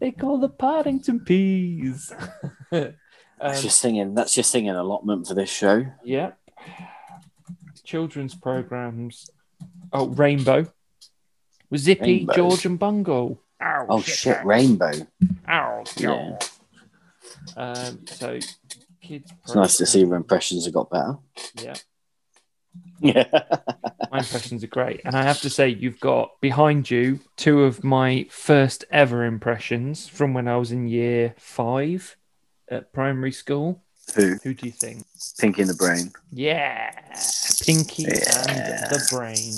They 0.00 0.10
call 0.10 0.38
the 0.38 0.48
Poddington 0.48 1.20
Peas. 1.24 2.12
That's 2.70 2.94
um, 3.40 3.62
just 3.62 3.78
singing. 3.78 4.14
That's 4.14 4.34
just 4.34 4.50
singing 4.50 4.70
allotment 4.70 5.26
for 5.26 5.34
this 5.34 5.50
show. 5.50 5.84
Yep. 6.04 6.38
Children's 7.84 8.34
programs. 8.34 9.28
Oh, 9.92 10.06
Rainbow. 10.06 10.66
With 11.70 11.80
Zippy, 11.80 12.18
Rainbow. 12.18 12.34
George, 12.34 12.66
and 12.66 12.78
Bungle. 12.78 13.40
Ow, 13.60 13.86
Oh 13.88 14.00
shit, 14.00 14.44
Rainbow. 14.44 14.92
Ow, 15.48 15.84
Yeah. 15.96 16.38
Um, 17.56 18.06
so, 18.06 18.38
kids. 19.00 19.32
It's 19.42 19.54
nice 19.54 19.76
to 19.78 19.86
see 19.86 20.00
your 20.00 20.14
impressions 20.14 20.64
have 20.64 20.74
got 20.74 20.90
better. 20.90 21.16
Yeah, 21.60 21.74
Yeah. 23.00 23.26
my 24.10 24.18
impressions 24.18 24.62
are 24.62 24.68
great. 24.68 25.00
And 25.04 25.16
I 25.16 25.22
have 25.22 25.40
to 25.40 25.50
say, 25.50 25.68
you've 25.68 26.00
got 26.00 26.40
behind 26.40 26.90
you 26.90 27.20
two 27.36 27.64
of 27.64 27.82
my 27.82 28.26
first 28.30 28.84
ever 28.90 29.24
impressions 29.24 30.08
from 30.08 30.34
when 30.34 30.48
I 30.48 30.56
was 30.56 30.72
in 30.72 30.86
year 30.86 31.34
five 31.38 32.16
at 32.68 32.92
primary 32.92 33.32
school. 33.32 33.82
Who? 34.14 34.36
Who 34.42 34.54
do 34.54 34.66
you 34.66 34.72
think? 34.72 35.04
Pinky 35.38 35.62
in 35.62 35.68
the 35.68 35.74
brain. 35.74 36.12
Yeah, 36.30 36.90
Pinky 37.64 38.04
and 38.04 38.90
the 38.90 39.06
Brain 39.10 39.54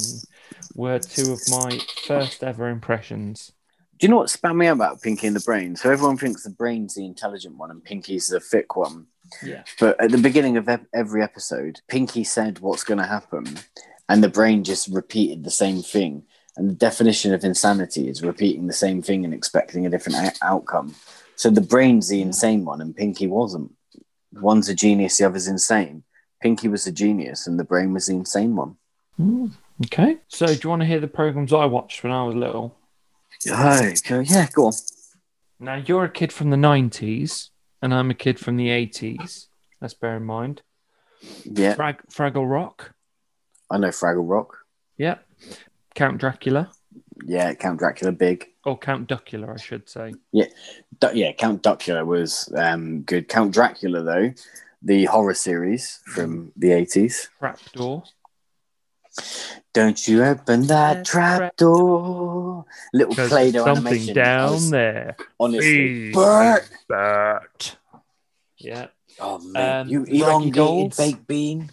were 0.75 0.99
two 0.99 1.33
of 1.33 1.41
my 1.49 1.79
first 2.07 2.45
ever 2.45 2.69
impressions. 2.69 3.53
Do 3.99 4.07
you 4.07 4.11
know 4.11 4.19
what 4.19 4.29
spam 4.29 4.57
me 4.57 4.67
out 4.67 4.75
about 4.75 5.03
Pinky 5.03 5.27
in 5.27 5.35
the 5.35 5.41
brain? 5.41 5.77
So 5.77 5.91
everyone 5.91 6.17
thinks 6.17 6.43
the 6.43 6.51
brain's 6.51 6.95
the 6.95 7.07
intelligent 7.07 7.57
one 7.57 7.71
and 7.71 7.83
Pinky's 7.83 8.29
the 8.29 8.41
thick 8.41 8.77
one. 8.77 9.07
Yeah. 9.43 9.64
But 9.81 10.01
at 10.01 10.11
the 10.11 10.18
beginning 10.18 10.57
of 10.57 10.68
every 10.93 11.22
episode, 11.22 11.81
Pinky 11.89 12.25
said 12.25 12.61
what's 12.61 12.85
going 12.85 12.99
to 12.99 13.07
happen, 13.07 13.59
and 14.09 14.22
the 14.22 14.29
brain 14.29 14.64
just 14.64 14.89
repeated 14.89 15.45
the 15.45 15.51
same 15.51 15.83
thing. 15.83 16.25
And 16.57 16.70
the 16.70 16.75
definition 16.75 17.35
of 17.35 17.43
insanity 17.43 18.09
is 18.09 18.22
repeating 18.22 18.66
the 18.66 18.72
same 18.72 19.03
thing 19.03 19.25
and 19.25 19.35
expecting 19.35 19.87
a 19.87 19.91
different 19.91 20.18
o- 20.18 20.47
outcome. 20.47 20.95
So 21.37 21.51
the 21.51 21.61
brain's 21.61 22.09
the 22.09 22.22
insane 22.22 22.64
one, 22.64 22.81
and 22.81 22.95
Pinky 22.95 23.27
wasn't. 23.27 23.72
One's 24.33 24.68
a 24.68 24.75
genius, 24.75 25.18
the 25.18 25.25
other's 25.25 25.49
insane. 25.49 26.05
Pinky 26.41 26.68
was 26.68 26.87
a 26.87 26.93
genius, 26.93 27.47
and 27.47 27.59
the 27.59 27.64
brain 27.64 27.93
was 27.93 28.07
the 28.07 28.14
insane 28.14 28.55
one. 28.55 28.77
Mm, 29.18 29.53
okay. 29.87 30.18
So, 30.29 30.47
do 30.47 30.61
you 30.62 30.70
want 30.70 30.83
to 30.83 30.87
hear 30.87 31.01
the 31.01 31.09
programs 31.09 31.53
I 31.53 31.64
watched 31.64 32.03
when 32.03 32.12
I 32.12 32.25
was 32.25 32.35
little? 32.35 32.77
Oh, 33.51 33.93
yeah, 34.11 34.49
go 34.53 34.66
on. 34.66 34.72
Now, 35.59 35.77
you're 35.77 36.05
a 36.05 36.09
kid 36.11 36.33
from 36.33 36.51
the 36.51 36.57
90s, 36.57 37.51
and 37.85 37.93
I'm 37.93 38.11
a 38.11 38.14
kid 38.14 38.41
from 38.41 38.57
the 38.57 38.68
80s. 38.68 39.49
Let's 39.78 39.93
bear 39.93 40.16
in 40.16 40.24
mind. 40.24 40.62
Yeah, 41.45 41.74
Frag- 41.74 42.09
Fraggle 42.09 42.51
Rock. 42.51 42.95
I 43.70 43.76
know 43.76 43.89
Fraggle 43.89 44.26
Rock. 44.26 44.57
Yeah. 44.97 45.18
Count 45.95 46.16
Dracula. 46.18 46.70
Yeah, 47.26 47.53
Count 47.53 47.78
Dracula, 47.78 48.12
big. 48.12 48.47
Or 48.64 48.78
Count 48.78 49.07
Duckula, 49.07 49.53
I 49.53 49.61
should 49.61 49.87
say. 49.91 50.14
Du- 50.32 51.11
yeah, 51.12 51.32
Count 51.32 51.62
Dracula 51.62 52.07
was 52.07 52.51
um, 52.57 53.03
good. 53.03 53.28
Count 53.28 53.53
Dracula, 53.53 54.03
though, 54.03 54.32
the 54.80 55.05
horror 55.05 55.35
series 55.35 56.01
from 56.07 56.53
the 56.57 56.68
80s. 56.68 57.28
Trapdoor. 57.39 58.03
Don't 59.73 60.07
you 60.09 60.25
open 60.25 60.67
that 60.69 60.97
That 60.99 61.07
trap 61.07 61.39
trap 61.39 61.57
door. 61.57 62.65
Little 62.93 63.15
'Cause 63.15 63.29
Play 63.29 63.51
Doh 63.51 63.65
something 63.65 63.87
animation. 63.87 64.19
I 64.19 64.23
down 64.25 64.53
was- 64.53 64.71
there. 64.71 65.17
Honestly. 65.41 66.12
Please, 66.12 66.15
Bert! 66.15 66.71
Bert. 66.89 67.77
Yeah. 68.59 68.87
Oh, 69.21 69.39
man. 69.39 69.81
Um, 69.83 69.89
you 69.89 70.01
Raggy 70.01 70.19
elongated 70.21 70.55
Dolls. 70.55 70.97
baked 70.97 71.27
bean. 71.27 71.71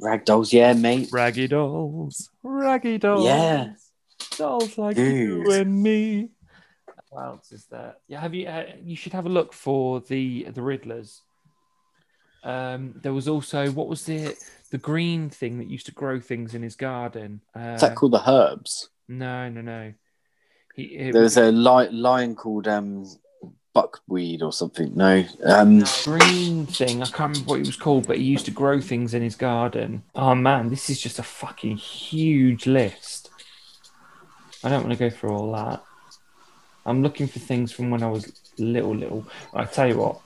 Rag 0.00 0.24
dolls, 0.24 0.52
yeah, 0.52 0.72
mate. 0.74 1.08
Raggy 1.10 1.48
dolls. 1.48 2.30
Raggy 2.42 2.98
dolls. 2.98 3.24
Yeah. 3.24 3.72
Dolls 4.36 4.78
like 4.78 4.96
you 4.96 5.50
and 5.50 5.82
me. 5.82 6.30
What 7.10 7.24
else 7.24 7.52
is 7.52 7.66
there? 7.66 7.96
Yeah, 8.06 8.20
have 8.20 8.32
you? 8.34 8.46
Uh, 8.46 8.66
you 8.82 8.94
should 8.96 9.12
have 9.14 9.26
a 9.26 9.30
look 9.30 9.52
for 9.52 10.00
the 10.00 10.44
the 10.44 10.60
Riddlers. 10.60 11.20
Um, 12.44 12.94
there 13.02 13.12
was 13.12 13.26
also 13.28 13.70
what 13.72 13.88
was 13.88 14.04
the 14.04 14.36
the 14.70 14.78
green 14.78 15.30
thing 15.30 15.58
that 15.58 15.68
used 15.68 15.86
to 15.86 15.92
grow 15.92 16.20
things 16.20 16.54
in 16.54 16.62
his 16.62 16.76
garden? 16.76 17.40
Uh, 17.56 17.74
Is 17.74 17.80
that 17.80 17.96
called 17.96 18.12
the 18.12 18.28
Herbs? 18.30 18.90
no, 19.08 19.48
no, 19.48 19.60
no. 19.60 19.92
He, 20.74 20.82
it 20.84 21.12
There 21.12 21.22
was 21.22 21.36
a 21.36 21.50
li- 21.50 21.90
lion 21.90 22.36
called 22.36 22.68
um, 22.68 23.04
Buckweed 23.74 24.42
or 24.42 24.52
something. 24.52 24.92
No. 24.94 25.24
Um, 25.44 25.84
green 26.04 26.66
thing. 26.66 27.02
I 27.02 27.06
can't 27.06 27.30
remember 27.32 27.50
what 27.50 27.60
it 27.60 27.66
was 27.66 27.76
called, 27.76 28.06
but 28.06 28.18
he 28.18 28.24
used 28.24 28.44
to 28.46 28.50
grow 28.50 28.80
things 28.80 29.14
in 29.14 29.22
his 29.22 29.34
garden. 29.36 30.02
Oh 30.14 30.34
man, 30.34 30.68
this 30.68 30.88
is 30.90 31.00
just 31.00 31.18
a 31.18 31.22
fucking 31.22 31.76
huge 31.76 32.66
list. 32.66 33.30
I 34.62 34.68
don't 34.68 34.84
want 34.84 34.98
to 34.98 34.98
go 34.98 35.14
through 35.14 35.30
all 35.30 35.52
that. 35.52 35.82
I'm 36.84 37.02
looking 37.02 37.26
for 37.28 37.38
things 37.38 37.70
from 37.70 37.90
when 37.90 38.02
I 38.02 38.10
was 38.10 38.32
little, 38.58 38.94
little. 38.94 39.24
I 39.54 39.64
tell 39.64 39.88
you 39.88 39.98
what, 39.98 40.20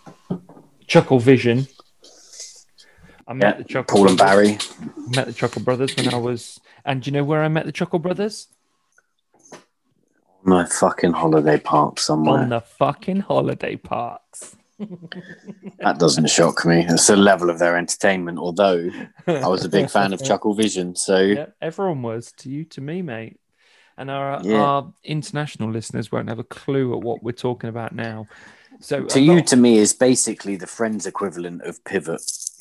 Chuckle 0.86 1.18
Vision. 1.18 1.66
I 3.32 3.34
met 3.34 3.56
yeah, 3.56 3.62
the 3.62 3.64
Chuckle 3.64 3.96
Paul 3.96 4.08
and 4.08 4.18
Brothers. 4.18 4.66
Barry. 4.68 5.06
Met 5.16 5.26
the 5.26 5.32
Chuckle 5.32 5.62
Brothers 5.62 5.96
when 5.96 6.12
I 6.12 6.18
was, 6.18 6.60
and 6.84 7.00
do 7.02 7.08
you 7.08 7.12
know 7.12 7.24
where 7.24 7.42
I 7.42 7.48
met 7.48 7.64
the 7.64 7.72
Chuckle 7.72 7.98
Brothers? 7.98 8.48
On 9.52 9.58
My 10.44 10.66
fucking 10.66 11.12
holiday 11.12 11.58
park 11.58 11.98
somewhere. 11.98 12.40
On 12.40 12.50
the 12.50 12.60
fucking 12.60 13.20
holiday 13.20 13.76
parks. 13.76 14.56
That 15.78 15.98
doesn't 15.98 16.28
shock 16.28 16.64
me. 16.66 16.84
It's 16.88 17.06
the 17.08 17.16
level 17.16 17.48
of 17.50 17.58
their 17.58 17.76
entertainment. 17.76 18.38
Although 18.38 18.90
I 19.26 19.48
was 19.48 19.64
a 19.64 19.68
big 19.68 19.88
fan 19.90 20.12
of 20.12 20.22
Chuckle 20.28 20.54
Vision, 20.54 20.94
so 20.94 21.18
Yeah, 21.18 21.46
everyone 21.60 22.02
was 22.02 22.32
to 22.38 22.50
you, 22.50 22.64
to 22.66 22.80
me, 22.80 23.00
mate. 23.02 23.40
And 23.96 24.10
our 24.10 24.40
Yeah. 24.44 24.60
our 24.60 24.92
international 25.02 25.70
listeners 25.70 26.12
won't 26.12 26.28
have 26.28 26.38
a 26.38 26.44
clue 26.44 26.94
at 26.96 27.02
what 27.02 27.22
we're 27.22 27.32
talking 27.32 27.68
about 27.70 27.94
now. 27.94 28.26
So 28.80 29.04
to 29.04 29.20
you, 29.20 29.34
lot- 29.36 29.46
to 29.48 29.56
me, 29.56 29.78
is 29.78 29.92
basically 29.92 30.56
the 30.56 30.66
Friends 30.66 31.06
equivalent 31.06 31.62
of 31.62 31.82
Pivot. 31.84 32.22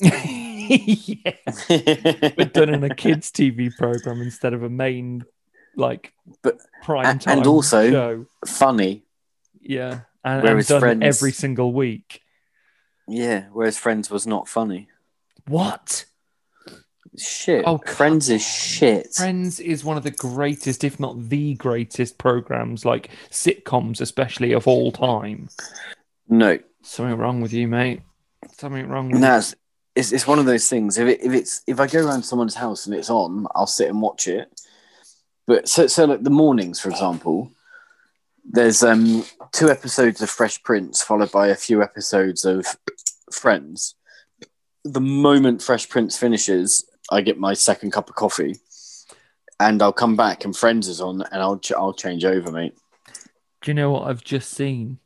yeah, 1.24 2.30
but 2.36 2.52
done 2.52 2.72
in 2.74 2.84
a 2.84 2.94
kids' 2.94 3.30
TV 3.30 3.74
program 3.76 4.20
instead 4.22 4.52
of 4.54 4.62
a 4.62 4.68
main 4.68 5.24
like 5.76 6.12
But- 6.42 6.58
prime 6.82 7.18
time 7.18 7.38
and 7.38 7.46
also- 7.46 7.90
show. 7.90 8.26
Funny, 8.46 9.04
Yeah, 9.60 10.00
and, 10.24 10.40
and 10.40 10.42
Whereas 10.44 10.68
done 10.68 10.80
Friends- 10.80 11.02
every 11.02 11.32
single 11.32 11.72
week. 11.72 12.20
yeah. 13.08 13.46
Whereas 13.52 13.78
Friends 13.78 14.10
was 14.10 14.26
not 14.26 14.48
funny. 14.48 14.88
What? 15.48 16.04
Shit. 17.18 17.64
Oh, 17.66 17.78
Friends 17.78 18.30
is 18.30 18.42
shit. 18.46 19.12
Friends 19.14 19.60
is 19.60 19.84
one 19.84 19.96
of 19.98 20.02
the 20.02 20.10
greatest, 20.10 20.82
if 20.82 20.98
not 20.98 21.28
the 21.28 21.54
greatest, 21.54 22.16
programs 22.16 22.84
like 22.86 23.10
sitcoms, 23.30 24.00
especially 24.00 24.52
of 24.52 24.66
all 24.66 24.90
time. 24.92 25.48
No, 26.28 26.58
Something 26.84 27.16
wrong 27.18 27.40
with 27.40 27.52
you, 27.52 27.68
mate. 27.68 28.00
Something 28.56 28.88
wrong 28.88 29.10
with 29.10 29.20
no. 29.20 29.36
It's, 29.38 29.54
it's 29.94 30.12
it's 30.12 30.26
one 30.26 30.38
of 30.38 30.46
those 30.46 30.68
things. 30.68 30.98
If 30.98 31.08
it, 31.08 31.20
if 31.22 31.32
it's 31.32 31.62
if 31.66 31.80
I 31.80 31.86
go 31.86 32.06
around 32.06 32.22
someone's 32.22 32.54
house 32.54 32.86
and 32.86 32.94
it's 32.94 33.10
on, 33.10 33.46
I'll 33.54 33.66
sit 33.66 33.88
and 33.88 34.00
watch 34.00 34.26
it. 34.26 34.48
But 35.46 35.68
so 35.68 35.86
so 35.86 36.04
like 36.04 36.22
the 36.22 36.30
mornings, 36.30 36.80
for 36.80 36.88
example, 36.90 37.50
there's 38.44 38.82
um 38.82 39.24
two 39.52 39.70
episodes 39.70 40.22
of 40.22 40.30
Fresh 40.30 40.62
Prince 40.62 41.02
followed 41.02 41.32
by 41.32 41.48
a 41.48 41.54
few 41.56 41.82
episodes 41.82 42.44
of 42.44 42.66
Friends. 43.30 43.94
The 44.84 45.00
moment 45.00 45.62
Fresh 45.62 45.88
Prince 45.88 46.18
finishes, 46.18 46.84
I 47.10 47.20
get 47.20 47.38
my 47.38 47.54
second 47.54 47.92
cup 47.92 48.08
of 48.08 48.14
coffee, 48.14 48.56
and 49.60 49.82
I'll 49.82 49.92
come 49.92 50.16
back 50.16 50.44
and 50.44 50.56
Friends 50.56 50.88
is 50.88 51.00
on, 51.00 51.22
and 51.22 51.42
I'll 51.42 51.58
ch- 51.58 51.72
I'll 51.72 51.92
change 51.92 52.24
over, 52.24 52.50
mate. 52.50 52.74
Do 53.60 53.70
you 53.70 53.74
know 53.74 53.90
what 53.92 54.08
I've 54.08 54.24
just 54.24 54.50
seen 54.50 54.98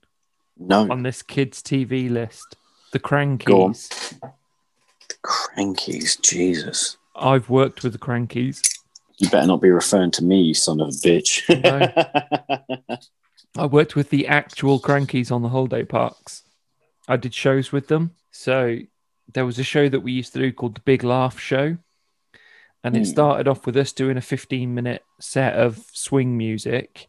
No, 0.56 0.90
on 0.90 1.02
this 1.02 1.22
kids' 1.22 1.60
TV 1.62 2.08
list? 2.10 2.56
The 2.92 3.00
Krankies. 3.00 4.18
On. 5.24 5.74
Krankies, 5.74 6.20
Jesus. 6.20 6.96
I've 7.14 7.48
worked 7.48 7.82
with 7.82 7.92
the 7.92 7.98
Krankies. 7.98 8.62
You 9.18 9.30
better 9.30 9.46
not 9.46 9.62
be 9.62 9.70
referring 9.70 10.10
to 10.12 10.24
me, 10.24 10.42
you 10.42 10.54
son 10.54 10.80
of 10.80 10.88
a 10.88 10.90
bitch. 10.90 11.42
I 13.58 13.66
worked 13.66 13.96
with 13.96 14.10
the 14.10 14.26
actual 14.28 14.78
Krankies 14.78 15.32
on 15.32 15.42
the 15.42 15.48
holiday 15.48 15.84
parks. 15.84 16.42
I 17.08 17.16
did 17.16 17.32
shows 17.34 17.72
with 17.72 17.88
them. 17.88 18.10
So 18.30 18.78
there 19.32 19.46
was 19.46 19.58
a 19.58 19.64
show 19.64 19.88
that 19.88 20.00
we 20.00 20.12
used 20.12 20.34
to 20.34 20.38
do 20.38 20.52
called 20.52 20.76
the 20.76 20.80
Big 20.82 21.02
Laugh 21.02 21.38
Show. 21.38 21.78
And 22.84 22.94
it 22.96 23.00
Hmm. 23.00 23.04
started 23.04 23.48
off 23.48 23.64
with 23.66 23.76
us 23.76 23.92
doing 23.92 24.16
a 24.16 24.20
15 24.20 24.74
minute 24.74 25.02
set 25.18 25.54
of 25.54 25.86
swing 25.92 26.36
music. 26.36 27.08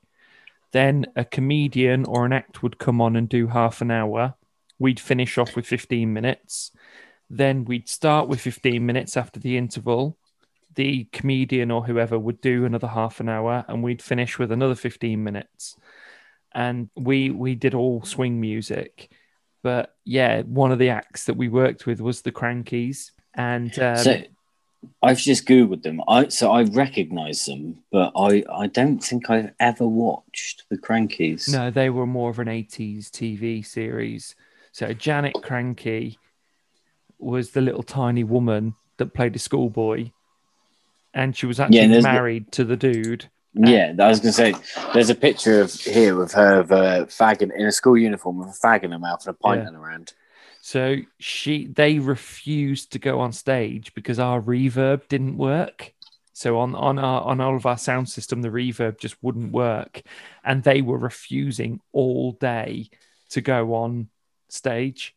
Then 0.71 1.05
a 1.15 1.25
comedian 1.25 2.05
or 2.05 2.25
an 2.25 2.33
act 2.33 2.63
would 2.63 2.77
come 2.77 3.01
on 3.01 3.15
and 3.15 3.27
do 3.27 3.47
half 3.47 3.81
an 3.81 3.91
hour. 3.91 4.35
We'd 4.79 4.99
finish 4.99 5.37
off 5.37 5.55
with 5.55 5.65
15 5.65 6.13
minutes. 6.13 6.71
Then 7.29 7.65
we'd 7.65 7.89
start 7.89 8.27
with 8.27 8.39
15 8.39 8.85
minutes 8.85 9.17
after 9.17 9.39
the 9.39 9.57
interval. 9.57 10.17
The 10.75 11.05
comedian 11.11 11.71
or 11.71 11.83
whoever 11.83 12.17
would 12.17 12.39
do 12.39 12.65
another 12.65 12.87
half 12.87 13.19
an 13.19 13.29
hour 13.29 13.65
and 13.67 13.83
we'd 13.83 14.01
finish 14.01 14.37
with 14.37 14.51
another 14.51 14.75
15 14.75 15.23
minutes. 15.23 15.75
And 16.53 16.89
we 16.95 17.29
we 17.29 17.55
did 17.55 17.73
all 17.73 18.03
swing 18.03 18.39
music. 18.39 19.11
But 19.63 19.95
yeah, 20.05 20.43
one 20.43 20.71
of 20.71 20.79
the 20.79 20.89
acts 20.89 21.25
that 21.25 21.35
we 21.35 21.49
worked 21.49 21.85
with 21.85 21.99
was 21.99 22.21
the 22.21 22.31
Krankies. 22.31 23.11
And 23.33 23.77
um, 23.79 23.97
so 23.97 24.21
I've 25.01 25.17
just 25.17 25.45
googled 25.45 25.83
them. 25.83 26.01
I 26.07 26.29
so 26.29 26.51
I 26.51 26.63
recognise 26.63 27.45
them, 27.45 27.83
but 27.91 28.11
I 28.15 28.43
I 28.51 28.67
don't 28.67 28.99
think 28.99 29.29
I've 29.29 29.51
ever 29.59 29.87
watched 29.87 30.63
the 30.69 30.77
Krankies. 30.77 31.51
No, 31.51 31.69
they 31.69 31.89
were 31.89 32.05
more 32.05 32.29
of 32.29 32.39
an 32.39 32.47
80s 32.47 33.09
TV 33.09 33.65
series. 33.65 34.35
So 34.71 34.93
Janet 34.93 35.35
Krankie 35.35 36.17
was 37.19 37.51
the 37.51 37.61
little 37.61 37.83
tiny 37.83 38.23
woman 38.23 38.75
that 38.97 39.13
played 39.13 39.35
a 39.35 39.39
schoolboy. 39.39 40.11
And 41.13 41.35
she 41.35 41.45
was 41.45 41.59
actually 41.59 41.87
there's- 41.87 42.03
married 42.03 42.51
to 42.53 42.63
the 42.63 42.77
dude. 42.77 43.29
Yeah, 43.53 43.93
I 43.99 44.07
was 44.07 44.19
gonna 44.19 44.33
say 44.33 44.53
there's 44.93 45.09
a 45.09 45.15
picture 45.15 45.61
of 45.61 45.73
here 45.73 46.21
of 46.21 46.31
her 46.33 46.59
of 46.59 46.69
a 46.71 47.07
fag 47.07 47.41
in, 47.41 47.51
in 47.51 47.65
a 47.65 47.71
school 47.71 47.97
uniform 47.97 48.37
with 48.37 48.49
a 48.49 48.51
fag 48.67 48.83
in 48.83 48.91
her 48.91 48.99
mouth 48.99 49.25
and 49.25 49.33
a 49.33 49.37
pint 49.37 49.63
Yeah. 49.63 49.69
in 49.69 49.73
her 49.73 49.89
hand. 49.89 50.13
So 50.61 50.97
she 51.17 51.65
they 51.65 51.97
refused 51.97 52.91
to 52.91 52.99
go 52.99 53.19
on 53.19 53.31
stage 53.31 53.95
because 53.95 54.19
our 54.19 54.39
reverb 54.41 55.07
didn't 55.07 55.37
work. 55.37 55.93
So 56.33 56.59
on 56.59 56.75
on 56.75 56.99
our 56.99 57.21
on 57.23 57.41
all 57.41 57.55
of 57.55 57.65
our 57.65 57.79
sound 57.79 58.09
system, 58.09 58.43
the 58.43 58.49
reverb 58.49 58.99
just 58.99 59.15
wouldn't 59.23 59.51
work, 59.51 60.03
and 60.43 60.61
they 60.61 60.83
were 60.83 60.99
refusing 60.99 61.81
all 61.93 62.33
day 62.33 62.89
to 63.29 63.41
go 63.41 63.73
on 63.73 64.09
stage, 64.49 65.15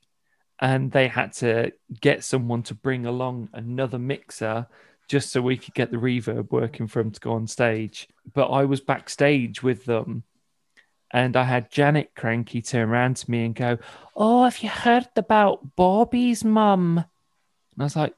and 0.61 0.93
they 0.93 1.09
had 1.09 1.33
to 1.33 1.73
get 2.01 2.23
someone 2.23 2.63
to 2.65 2.75
bring 2.75 3.07
along 3.07 3.49
another 3.53 3.99
mixer 3.99 4.67
just 5.09 5.31
so 5.31 5.41
we 5.41 5.57
could 5.57 5.75
get 5.75 5.91
the 5.91 5.97
reverb 5.97 6.53
working 6.53 6.87
for 6.87 7.03
them 7.03 7.11
to 7.11 7.19
go 7.19 7.33
on 7.33 7.47
stage. 7.47 8.09
But 8.33 8.49
I 8.49 8.65
was 8.65 8.81
backstage 8.81 9.63
with 9.63 9.87
them, 9.87 10.23
and 11.11 11.35
I 11.35 11.45
had 11.45 11.71
Janet 11.71 12.13
Krankie 12.15 12.67
turn 12.67 12.89
around 12.89 13.17
to 13.17 13.31
me 13.31 13.45
and 13.45 13.55
go, 13.55 13.79
Oh, 14.15 14.45
have 14.45 14.63
you 14.63 14.69
heard 14.69 15.09
about 15.17 15.75
Bobby's 15.75 16.45
mum? 16.45 16.99
And 16.99 17.83
I 17.83 17.85
was 17.85 17.97
like, 17.97 18.15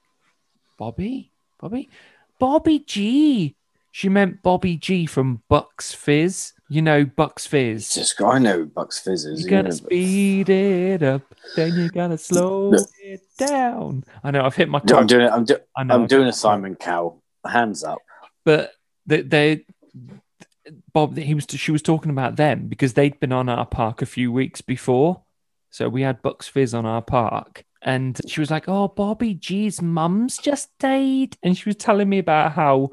Bobby? 0.76 1.30
Bobby? 1.58 1.88
Bobby 2.38 2.80
G. 2.80 3.54
She 3.92 4.08
meant 4.08 4.42
Bobby 4.42 4.76
G 4.76 5.06
from 5.06 5.42
Bucks 5.48 5.92
Fizz. 5.92 6.54
You 6.68 6.80
know 6.80 7.04
Bucks 7.04 7.46
Fizz. 7.46 7.94
just 7.94 8.20
I 8.22 8.38
know 8.38 8.64
Bucks 8.64 8.98
Fizzes. 8.98 9.44
You 9.44 9.50
gotta 9.50 9.68
yeah, 9.68 9.68
but- 9.68 9.74
speed 9.74 10.48
it 10.48 11.02
up, 11.02 11.22
then 11.54 11.74
you 11.74 11.90
gotta 11.90 12.16
slow 12.30 12.72
it 13.02 13.20
down. 13.38 14.04
I 14.24 14.30
know 14.30 14.42
I've 14.44 14.56
hit 14.56 14.70
my 14.70 14.80
I'm 14.96 15.06
doing 15.06 15.26
it. 15.26 15.30
I'm, 15.30 15.44
do, 15.44 15.58
I 15.76 15.84
know 15.84 15.94
I'm 15.94 16.06
doing 16.06 16.26
a 16.26 16.32
Simon 16.32 16.74
Cowell. 16.74 17.22
Hands 17.46 17.84
up. 17.84 17.98
but 18.44 18.72
they, 19.04 19.20
they 19.22 19.64
Bob 20.92 21.16
he 21.18 21.34
was 21.34 21.46
she 21.50 21.72
was 21.72 21.82
talking 21.82 22.10
about 22.10 22.36
them 22.36 22.68
because 22.68 22.94
they'd 22.94 23.18
been 23.20 23.32
on 23.32 23.48
our 23.48 23.66
park 23.66 24.00
a 24.00 24.06
few 24.06 24.32
weeks 24.32 24.60
before. 24.60 25.22
So 25.70 25.88
we 25.88 26.02
had 26.02 26.22
Bucks 26.22 26.48
Fizz 26.48 26.72
on 26.74 26.86
our 26.86 27.02
park. 27.02 27.64
And 27.82 28.18
she 28.28 28.40
was 28.40 28.50
like, 28.50 28.68
Oh, 28.68 28.88
Bobby 28.88 29.34
G's 29.34 29.82
mum's 29.82 30.38
just 30.38 30.70
died. 30.78 31.36
And 31.42 31.58
she 31.58 31.68
was 31.68 31.76
telling 31.76 32.08
me 32.08 32.18
about 32.18 32.52
how 32.52 32.90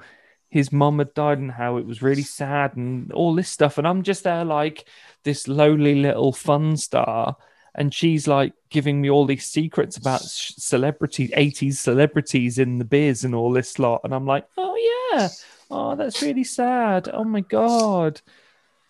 his 0.49 0.71
mum 0.71 0.99
had 0.99 1.13
died 1.13 1.37
and 1.37 1.51
how 1.51 1.77
it 1.77 1.85
was 1.85 2.01
really 2.01 2.23
sad 2.23 2.75
and 2.75 3.11
all 3.13 3.35
this 3.35 3.49
stuff. 3.49 3.77
And 3.77 3.87
I'm 3.87 4.03
just 4.03 4.23
there 4.23 4.43
like 4.43 4.85
this 5.23 5.47
lowly 5.47 5.95
little 5.95 6.33
fun 6.33 6.75
star. 6.77 7.37
And 7.75 7.93
she's 7.93 8.27
like 8.27 8.53
giving 8.69 8.99
me 8.99 9.09
all 9.09 9.25
these 9.25 9.45
secrets 9.45 9.95
about 9.95 10.21
celebrities, 10.21 11.31
80s 11.31 11.75
celebrities 11.75 12.57
in 12.57 12.79
the 12.79 12.85
biz 12.85 13.23
and 13.23 13.35
all 13.35 13.51
this 13.51 13.77
lot. 13.77 14.01
And 14.03 14.13
I'm 14.13 14.25
like, 14.25 14.47
oh, 14.57 15.11
yeah. 15.13 15.29
Oh, 15.69 15.95
that's 15.95 16.21
really 16.23 16.43
sad. 16.43 17.09
Oh, 17.13 17.23
my 17.23 17.41
God. 17.41 18.21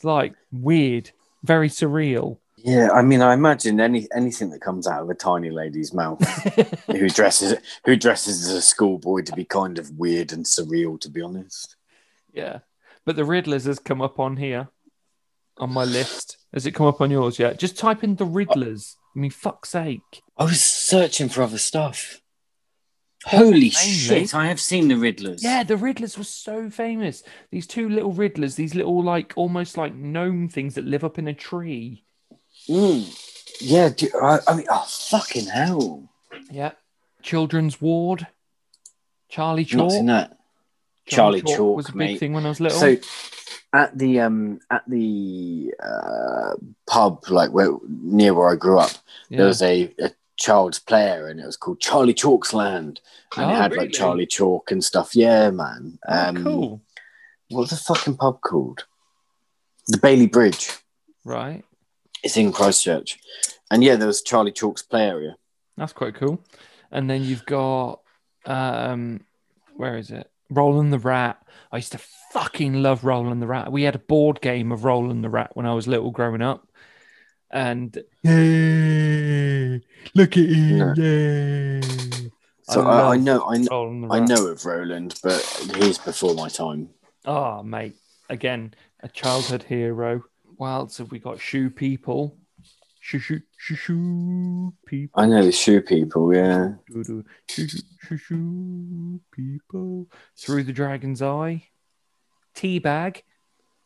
Like 0.02 0.34
weird, 0.52 1.12
very 1.44 1.68
surreal. 1.68 2.38
Yeah, 2.64 2.90
I 2.92 3.02
mean, 3.02 3.22
I 3.22 3.34
imagine 3.34 3.80
any 3.80 4.08
anything 4.16 4.50
that 4.52 4.62
comes 4.62 4.88
out 4.88 5.02
of 5.02 5.10
a 5.10 5.16
tiny 5.16 5.50
lady's 5.50 5.94
mouth 5.94 6.22
who 6.88 7.10
dresses 7.10 7.56
who 7.86 7.96
dresses 7.96 8.48
as 8.48 8.54
a 8.54 8.62
schoolboy 8.62 9.22
to 9.24 9.34
be 9.34 9.46
kind 9.46 9.78
of 9.80 9.92
weird 9.98 10.34
and 10.34 10.46
surreal. 10.46 11.00
To 11.02 11.10
be 11.10 11.22
honest, 11.22 11.76
Yeah. 12.34 12.60
But 13.06 13.16
the 13.16 13.24
Riddlers 13.24 13.66
has 13.66 13.80
come 13.80 14.02
up 14.02 14.20
on 14.20 14.38
here 14.38 14.70
on 15.58 15.72
my 15.72 15.84
list. 15.84 16.38
Has 16.54 16.66
it 16.66 16.76
come 16.76 16.86
up 16.88 17.02
on 17.02 17.12
yours 17.12 17.40
yet? 17.40 17.60
Just 17.60 17.78
type 17.78 18.04
in 18.04 18.16
the 18.16 18.26
Riddlers. 18.26 18.96
I 19.16 19.20
mean, 19.20 19.32
fuck's 19.32 19.70
sake. 19.70 20.22
I 20.38 20.44
was 20.44 20.62
searching 20.62 21.30
for 21.30 21.42
other 21.42 21.58
stuff. 21.58 22.22
Holy 23.26 23.70
shit! 23.70 24.34
I 24.34 24.48
have 24.48 24.62
seen 24.62 24.88
the 24.88 24.96
Riddlers. 24.96 25.44
Yeah, 25.44 25.64
the 25.64 25.76
Riddlers 25.76 26.18
were 26.18 26.24
so 26.24 26.70
famous. 26.70 27.22
These 27.52 27.68
two 27.68 27.90
little 27.90 28.14
Riddlers, 28.14 28.56
these 28.56 28.76
little, 28.76 29.04
like, 29.04 29.34
almost 29.36 29.76
like 29.76 29.94
gnome 29.94 30.48
things 30.48 30.76
that 30.76 30.86
live 30.86 31.04
up 31.04 31.20
in 31.20 31.28
a 31.28 31.34
tree. 31.34 32.06
Mm. 32.70 33.16
Yeah. 33.62 33.90
Do, 33.90 34.08
I, 34.22 34.40
I 34.48 34.56
mean, 34.56 34.68
oh 34.70 34.86
fucking 34.88 35.48
hell! 35.48 36.10
Yeah. 36.52 36.72
Children's 37.22 37.82
Ward. 37.82 38.28
Charlie 39.30 39.66
Chalk. 39.66 39.78
Not 39.78 39.92
seen 39.92 40.08
Chalk. 40.08 40.30
that. 40.30 40.38
Charlie 41.06 41.42
Chalk 41.42 41.56
Chalk, 41.58 41.76
was 41.78 41.90
a 41.90 41.92
big 41.92 41.98
mate. 41.98 42.20
thing 42.20 42.34
when 42.34 42.46
I 42.46 42.50
was 42.50 42.60
little. 42.60 42.80
So 42.80 42.96
at 43.74 43.98
the 43.98 44.20
um 44.22 44.60
at 44.72 44.84
the 44.88 45.74
uh, 45.84 46.54
pub 46.88 47.24
like 47.30 47.52
where 47.52 47.72
near 47.88 48.34
where 48.34 48.50
I 48.50 48.56
grew 48.56 48.80
up, 48.80 48.92
there 49.30 49.46
was 49.46 49.62
a, 49.62 49.94
a 50.00 50.12
child's 50.38 50.80
player 50.80 51.28
and 51.28 51.40
it 51.40 51.46
was 51.46 51.58
called 51.58 51.80
Charlie 51.82 52.14
Chalk's 52.14 52.54
Land. 52.54 53.02
And 53.36 53.52
it 53.52 53.54
Oh, 53.54 53.58
had 53.58 53.72
really? 53.72 53.86
like 53.86 53.94
Charlie 53.94 54.26
Chalk 54.26 54.72
and 54.72 54.84
stuff. 54.84 55.16
Yeah, 55.16 55.50
man. 55.52 56.00
Oh, 56.08 56.30
Um 56.30 56.44
cool. 56.44 56.82
what 57.50 57.62
was 57.62 57.70
the 57.72 57.76
fucking 57.78 58.18
pub 58.18 58.42
called? 58.42 58.86
The 59.88 59.98
Bailey 59.98 60.28
Bridge. 60.28 60.70
Right. 61.26 61.64
It's 62.24 62.38
in 62.38 62.52
Christchurch. 62.52 63.20
And 63.72 63.84
yeah, 63.84 63.96
there 63.96 64.08
was 64.08 64.22
Charlie 64.22 64.52
Chalk's 64.52 64.82
play 64.82 65.08
area. 65.08 65.36
That's 65.78 65.94
quite 65.94 66.16
cool. 66.16 66.44
And 66.92 67.10
then 67.10 67.24
you've 67.24 67.46
got 67.46 68.02
um 68.46 69.22
where 69.76 69.98
is 69.98 70.12
it? 70.12 70.30
Roland 70.50 70.92
the 70.92 71.00
Rat. 71.00 71.42
I 71.72 71.78
used 71.78 71.92
to 71.92 72.02
fucking 72.34 72.82
love 72.82 73.04
Roland 73.04 73.42
the 73.42 73.48
Rat. 73.48 73.72
We 73.72 73.84
had 73.84 73.96
a 73.96 74.00
board 74.00 74.42
game 74.42 74.72
of 74.72 74.84
Roland 74.84 75.24
the 75.24 75.30
Rat 75.30 75.52
when 75.56 75.66
I 75.66 75.74
was 75.74 75.88
little 75.88 76.12
growing 76.12 76.42
up. 76.42 76.68
And 77.52 77.98
yay, 78.24 79.82
look 80.14 80.38
at 80.38 80.50
him, 80.50 80.94
yay. 80.96 81.82
So 82.64 82.82
I 82.84 83.00
I, 83.00 83.14
I 83.14 83.18
know 83.18 83.48
I 83.48 83.58
know 83.58 84.08
I 84.12 84.20
know 84.20 84.48
of 84.48 84.66
Roland, 84.66 85.20
but 85.24 85.42
he's 85.76 85.98
before 85.98 86.36
my 86.36 86.50
time. 86.50 86.90
Oh, 87.26 87.64
mate. 87.64 87.96
Again, 88.30 88.74
a 89.02 89.08
childhood 89.08 89.64
hero. 89.64 90.24
What 90.60 90.70
else 90.72 90.98
have 90.98 91.10
we 91.10 91.20
got? 91.20 91.40
Shoe 91.40 91.70
people. 91.70 92.36
Shoo 93.00 93.20
shoo 93.20 93.40
shoo 93.56 93.76
shoo 93.76 94.74
people. 94.86 95.24
I 95.24 95.26
know 95.26 95.42
the 95.42 95.54
shoe 95.54 95.80
people, 95.80 96.36
yeah. 96.36 96.74
Shoo 96.92 97.04
shoo 97.06 97.24
shoo 97.48 97.68
shoo 98.02 98.18
shoo 98.18 99.22
people. 99.32 100.08
Through 100.38 100.64
the 100.64 100.74
dragon's 100.74 101.22
eye. 101.22 101.70
T-Bag. 102.56 103.24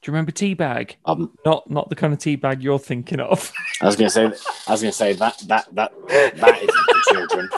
Do 0.01 0.09
you 0.09 0.13
remember 0.13 0.31
T-Bag? 0.31 0.97
Um 1.05 1.37
Not 1.45 1.69
not 1.69 1.91
the 1.91 1.95
kind 1.95 2.11
of 2.11 2.17
teabag 2.17 2.63
you're 2.63 2.79
thinking 2.79 3.19
of. 3.19 3.53
I 3.79 3.85
was 3.85 3.95
gonna 3.95 4.09
say 4.09 4.25
I 4.25 4.71
was 4.71 4.81
gonna 4.81 4.91
say 4.91 5.13
that 5.13 5.43
that 5.45 5.67
that 5.75 5.91
that 6.07 6.57
isn't 6.57 6.85
for 6.89 7.13
children. 7.13 7.49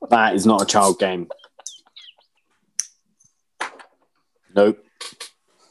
that 0.08 0.34
is 0.34 0.46
not 0.46 0.62
a 0.62 0.64
child 0.64 0.98
game. 0.98 1.28
Nope. 4.54 4.84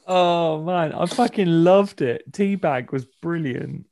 Oh 0.07 0.63
man, 0.63 0.93
I 0.93 1.05
fucking 1.05 1.47
loved 1.63 2.01
it. 2.01 2.23
T-Bag 2.33 2.91
was 2.91 3.05
brilliant. 3.21 3.85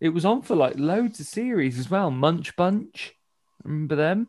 It 0.00 0.10
was 0.10 0.24
on 0.24 0.42
for 0.42 0.56
like 0.56 0.78
loads 0.78 1.20
of 1.20 1.26
series 1.26 1.78
as 1.78 1.90
well. 1.90 2.10
Munch 2.10 2.54
Bunch. 2.56 3.14
Remember 3.64 3.96
them? 3.96 4.28